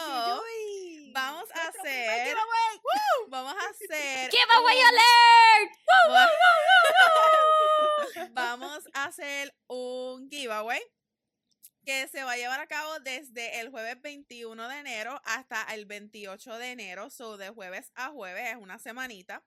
vamos 1.13 1.49
a 1.55 1.69
hacer. 1.69 2.37
vamos 3.29 3.55
a 3.55 3.71
hacer. 3.71 4.31
¡Giveaway 4.31 4.79
alert! 4.79 5.73
vamos 8.33 8.85
a 8.93 9.05
hacer 9.05 9.57
un 9.69 10.29
giveaway 10.29 10.83
que 11.87 12.07
se 12.09 12.23
va 12.25 12.33
a 12.33 12.37
llevar 12.37 12.61
a 12.61 12.67
cabo 12.67 13.01
desde 13.01 13.61
el 13.61 13.71
jueves 13.71 13.99
21 14.03 14.69
de 14.69 14.77
enero 14.77 15.19
hasta 15.25 15.63
el 15.73 15.87
28 15.87 16.59
de 16.59 16.73
enero, 16.73 17.09
so 17.09 17.39
de 17.39 17.49
jueves 17.49 17.91
a 17.95 18.11
jueves, 18.11 18.51
es 18.51 18.57
una 18.57 18.79
semanita. 18.79 19.43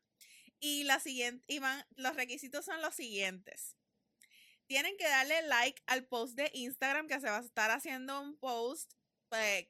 Y 0.60 0.84
la 0.86 1.00
siguiente, 1.00 1.46
y 1.48 1.62
los 1.96 2.16
requisitos 2.16 2.66
son 2.66 2.82
los 2.82 2.96
siguientes. 2.96 3.78
Tienen 4.66 4.98
que 4.98 5.08
darle 5.08 5.44
like 5.44 5.84
al 5.86 6.06
post 6.06 6.36
de 6.36 6.50
Instagram 6.56 7.08
que 7.08 7.20
se 7.20 7.30
va 7.30 7.38
a 7.38 7.42
estar 7.42 7.70
haciendo 7.70 8.20
un 8.20 8.36
post 8.40 8.94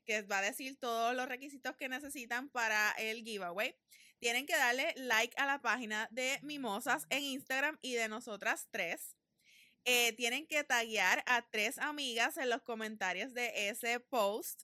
que 0.05 0.21
va 0.23 0.39
a 0.39 0.41
decir 0.41 0.79
todos 0.79 1.15
los 1.15 1.27
requisitos 1.27 1.75
que 1.75 1.89
necesitan 1.89 2.49
para 2.49 2.91
el 2.97 3.23
giveaway. 3.23 3.75
Tienen 4.19 4.45
que 4.45 4.55
darle 4.55 4.93
like 4.95 5.35
a 5.37 5.45
la 5.45 5.61
página 5.61 6.07
de 6.11 6.39
Mimosas 6.43 7.05
en 7.09 7.23
Instagram 7.23 7.77
y 7.81 7.93
de 7.93 8.07
nosotras 8.07 8.67
tres. 8.71 9.17
Eh, 9.85 10.13
tienen 10.13 10.47
que 10.47 10.63
taguear 10.63 11.23
a 11.27 11.41
tres 11.49 11.77
amigas 11.77 12.37
en 12.37 12.49
los 12.49 12.61
comentarios 12.61 13.33
de 13.33 13.69
ese 13.69 13.99
post. 13.99 14.63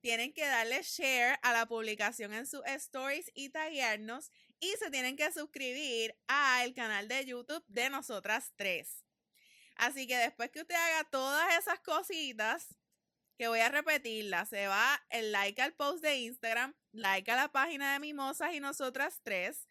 Tienen 0.00 0.32
que 0.32 0.46
darle 0.46 0.82
share 0.82 1.38
a 1.42 1.52
la 1.52 1.66
publicación 1.66 2.32
en 2.32 2.46
sus 2.46 2.62
stories 2.64 3.30
y 3.34 3.48
taguearnos. 3.48 4.30
Y 4.60 4.72
se 4.78 4.90
tienen 4.90 5.16
que 5.16 5.32
suscribir 5.32 6.16
al 6.28 6.72
canal 6.74 7.08
de 7.08 7.24
YouTube 7.24 7.64
de 7.66 7.90
nosotras 7.90 8.52
tres. 8.54 9.04
Así 9.74 10.06
que 10.06 10.16
después 10.16 10.50
que 10.50 10.60
usted 10.60 10.76
haga 10.76 11.10
todas 11.10 11.58
esas 11.58 11.80
cositas, 11.80 12.68
que 13.42 13.48
voy 13.48 13.58
a 13.58 13.70
repetirla, 13.70 14.46
se 14.46 14.68
va 14.68 15.04
el 15.10 15.32
like 15.32 15.60
al 15.60 15.72
post 15.72 16.00
de 16.00 16.14
Instagram, 16.14 16.76
like 16.92 17.28
a 17.28 17.34
la 17.34 17.50
página 17.50 17.92
de 17.92 17.98
Mimosas 17.98 18.54
y 18.54 18.60
nosotras 18.60 19.18
tres, 19.24 19.66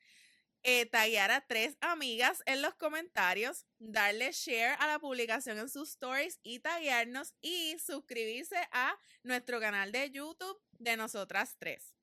eh, 0.64 0.88
taggear 0.88 1.32
a 1.32 1.40
tres 1.48 1.78
amigas 1.80 2.44
en 2.48 2.62
los 2.62 2.76
comentarios, 2.76 3.66
darle 3.80 4.34
share 4.34 4.76
a 4.78 4.88
la 4.88 5.00
publicación 5.00 5.58
en 5.58 5.70
sus 5.70 5.92
stories 5.92 6.38
y 6.44 6.60
taggearnos 6.60 7.34
y 7.40 7.80
suscribirse 7.80 8.58
a 8.74 9.00
nuestro 9.24 9.62
canal 9.62 9.94
de 9.94 10.12
YouTube 10.12 10.62
de 10.74 10.98
nosotras 10.98 11.56
tres. 11.58 11.96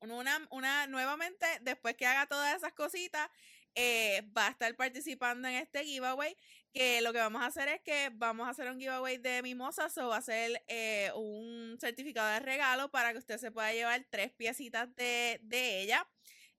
Una, 0.00 0.48
una, 0.50 0.86
nuevamente, 0.86 1.44
después 1.60 1.94
que 1.94 2.06
haga 2.06 2.24
todas 2.24 2.56
esas 2.56 2.72
cositas, 2.72 3.28
eh, 3.74 4.26
va 4.34 4.46
a 4.46 4.50
estar 4.50 4.74
participando 4.76 5.46
en 5.46 5.56
este 5.56 5.84
giveaway. 5.84 6.34
Que 6.72 7.00
lo 7.00 7.12
que 7.12 7.18
vamos 7.18 7.42
a 7.42 7.46
hacer 7.46 7.68
es 7.68 7.80
que 7.80 8.10
vamos 8.14 8.46
a 8.46 8.50
hacer 8.50 8.70
un 8.70 8.78
giveaway 8.78 9.16
de 9.16 9.42
mimosas 9.42 9.96
o 9.98 10.08
va 10.08 10.18
a 10.18 10.22
ser 10.22 10.62
eh, 10.68 11.10
un 11.14 11.78
certificado 11.80 12.28
de 12.28 12.40
regalo 12.40 12.90
para 12.90 13.12
que 13.12 13.18
usted 13.18 13.38
se 13.38 13.50
pueda 13.50 13.72
llevar 13.72 14.06
tres 14.10 14.32
piecitas 14.32 14.94
de, 14.94 15.40
de 15.42 15.80
ella. 15.80 16.06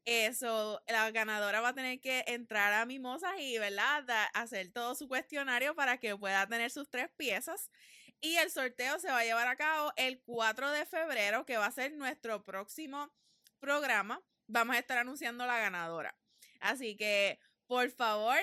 Eso, 0.07 0.81
la 0.87 1.11
ganadora 1.11 1.59
va 1.59 1.69
a 1.69 1.75
tener 1.75 1.99
que 1.99 2.23
entrar 2.27 2.71
a 2.71 2.85
Mimosas 2.85 3.33
y, 3.39 3.57
¿verdad? 3.57 4.05
hacer 4.33 4.71
todo 4.71 4.95
su 4.95 5.09
cuestionario 5.09 5.75
para 5.75 5.97
que 5.97 6.15
pueda 6.15 6.47
tener 6.47 6.71
sus 6.71 6.89
tres 6.89 7.09
piezas. 7.17 7.69
Y 8.21 8.37
el 8.37 8.49
sorteo 8.49 8.99
se 8.99 9.09
va 9.09 9.19
a 9.19 9.25
llevar 9.25 9.49
a 9.49 9.57
cabo 9.57 9.91
el 9.97 10.21
4 10.21 10.71
de 10.71 10.85
febrero, 10.85 11.45
que 11.45 11.57
va 11.57 11.65
a 11.65 11.71
ser 11.71 11.91
nuestro 11.91 12.45
próximo 12.45 13.11
programa. 13.59 14.23
Vamos 14.47 14.77
a 14.77 14.79
estar 14.79 14.97
anunciando 14.97 15.45
la 15.45 15.59
ganadora. 15.59 16.17
Así 16.61 16.95
que, 16.95 17.37
por 17.67 17.91
favor, 17.91 18.39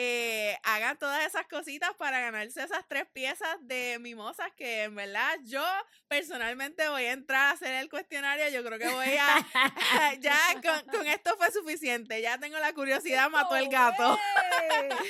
eh, 0.00 0.56
hagan 0.62 0.96
todas 0.96 1.26
esas 1.26 1.48
cositas 1.48 1.90
para 1.98 2.20
ganarse 2.20 2.62
esas 2.62 2.86
tres 2.86 3.04
piezas 3.12 3.56
de 3.62 3.98
mimosas 3.98 4.46
que 4.56 4.84
en 4.84 4.94
verdad 4.94 5.36
yo 5.42 5.64
personalmente 6.06 6.88
voy 6.88 7.02
a 7.02 7.12
entrar 7.12 7.46
a 7.46 7.50
hacer 7.50 7.74
el 7.74 7.90
cuestionario. 7.90 8.48
Yo 8.48 8.64
creo 8.64 8.78
que 8.78 8.88
voy 8.88 9.16
a... 9.20 10.14
ya 10.20 10.38
con, 10.62 11.04
esto 11.08 11.36
fue 11.36 11.50
suficiente. 11.50 12.22
Ya 12.22 12.38
tengo 12.38 12.60
la 12.60 12.72
curiosidad, 12.74 13.28
mató 13.28 13.56
el 13.56 13.68
gato. 13.68 14.16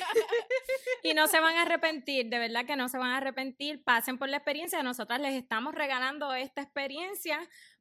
y 1.03 1.13
no 1.13 1.27
se 1.27 1.39
van 1.39 1.55
a 1.57 1.61
arrepentir, 1.61 2.25
de 2.25 2.39
verdad 2.39 2.65
que 2.65 2.75
no 2.75 2.89
se 2.89 2.97
van 2.97 3.11
a 3.11 3.17
arrepentir. 3.17 3.83
Pasen 3.83 4.17
por 4.17 4.27
la 4.27 4.37
experiencia. 4.37 4.81
Nosotras 4.81 5.21
les 5.21 5.35
estamos 5.35 5.75
regalando 5.75 6.33
esta 6.33 6.63
experiencia 6.63 7.39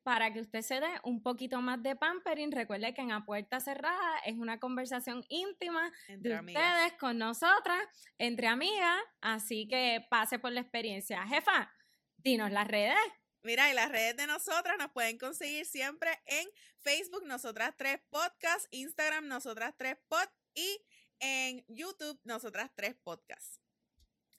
para 0.09 0.33
que 0.33 0.41
usted 0.41 0.63
se 0.63 0.81
dé 0.81 0.89
un 1.03 1.23
poquito 1.23 1.61
más 1.61 1.83
de 1.83 1.95
pampering. 1.95 2.51
Recuerde 2.51 2.95
que 2.95 3.03
en 3.03 3.13
A 3.13 3.27
Puerta 3.27 3.61
Cerrada 3.61 4.19
es 4.25 4.39
una 4.39 4.59
conversación 4.59 5.23
íntima 5.29 5.93
de 6.09 6.35
ustedes 6.35 6.95
con 6.99 7.19
nosotras, 7.19 7.87
entre 8.17 8.47
amigas, 8.47 9.03
así 9.21 9.69
que 9.69 10.07
pase 10.09 10.39
por 10.39 10.53
la 10.53 10.63
experiencia. 10.63 11.27
Jefa, 11.27 11.71
dinos 12.17 12.51
las 12.51 12.67
redes. 12.67 12.97
Mira, 13.43 13.71
y 13.71 13.75
las 13.75 13.91
redes 13.91 14.17
de 14.17 14.27
nosotras 14.27 14.79
nos 14.79 14.93
pueden 14.93 15.19
conseguir 15.19 15.67
siempre 15.67 16.09
en 16.25 16.49
Facebook, 16.79 17.27
Nosotras 17.27 17.75
Tres 17.77 18.01
Podcast, 18.09 18.67
Instagram, 18.71 19.29
Nosotras 19.29 19.75
Tres 19.77 19.99
Pod 20.09 20.27
y 20.55 20.87
en 21.21 21.67
YouTube, 21.69 22.19
Nosotras 22.25 22.71
Tres 22.75 22.95
Podcast. 23.05 23.61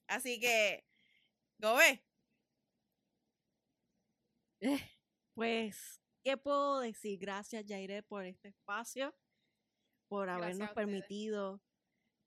Así 0.08 0.40
que, 0.40 0.88
go 1.60 1.76
ve. 1.76 2.04
Eh. 4.62 4.99
Pues, 5.40 6.02
¿qué 6.22 6.36
puedo 6.36 6.82
decir? 6.82 7.18
Gracias, 7.18 7.64
Jaire, 7.66 8.04
por 8.04 8.26
este 8.26 8.50
espacio, 8.50 9.16
por 10.10 10.30
habernos 10.30 10.72
permitido 10.72 11.64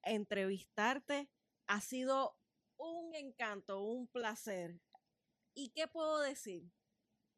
entrevistarte. 0.03 1.29
Ha 1.67 1.83
sido 1.83 2.39
un 2.79 3.15
encanto, 3.15 3.83
un 3.83 4.09
placer. 4.09 4.81
¿Y 5.55 5.73
qué 5.75 5.89
puedo 5.89 6.21
decir? 6.21 6.73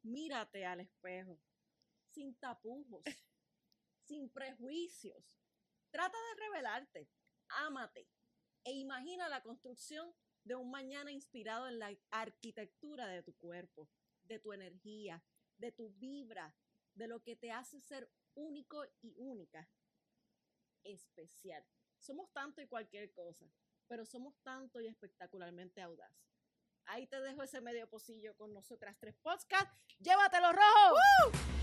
Mírate 0.01 0.65
al 0.65 0.79
espejo. 0.79 1.41
sin 2.13 2.33
tapujos, 2.35 3.03
sin 4.07 4.29
prejuicios. 4.29 5.25
Trata 5.91 6.17
de 6.17 6.39
revelarte, 6.45 7.09
ámate 7.49 8.07
e 8.63 8.71
imagina 8.71 9.27
la 9.27 9.43
construcción 9.43 10.15
de 10.45 10.55
un 10.55 10.71
mañana 10.71 11.11
inspirado 11.11 11.67
en 11.67 11.79
la 11.79 11.93
arquitectura 12.11 13.07
de 13.07 13.23
tu 13.23 13.35
cuerpo, 13.35 13.89
de 14.23 14.39
tu 14.39 14.53
energía, 14.53 15.21
de 15.57 15.71
tu 15.71 15.89
vibra, 15.91 16.53
de 16.93 17.07
lo 17.07 17.21
que 17.21 17.35
te 17.35 17.51
hace 17.51 17.79
ser 17.79 18.09
único 18.33 18.85
y 19.01 19.15
única, 19.17 19.69
especial. 20.83 21.65
Somos 21.99 22.31
tanto 22.31 22.61
y 22.61 22.67
cualquier 22.67 23.11
cosa, 23.11 23.49
pero 23.87 24.05
somos 24.05 24.37
tanto 24.43 24.79
y 24.81 24.87
espectacularmente 24.87 25.81
audaz. 25.81 26.11
Ahí 26.85 27.07
te 27.07 27.19
dejo 27.19 27.41
ese 27.43 27.61
medio 27.61 27.89
pocillo 27.89 28.35
con 28.35 28.53
nosotras 28.53 28.95
tres 28.99 29.15
podcasts. 29.15 29.75
¡Llévatelo 29.99 30.51
rojo! 30.51 31.54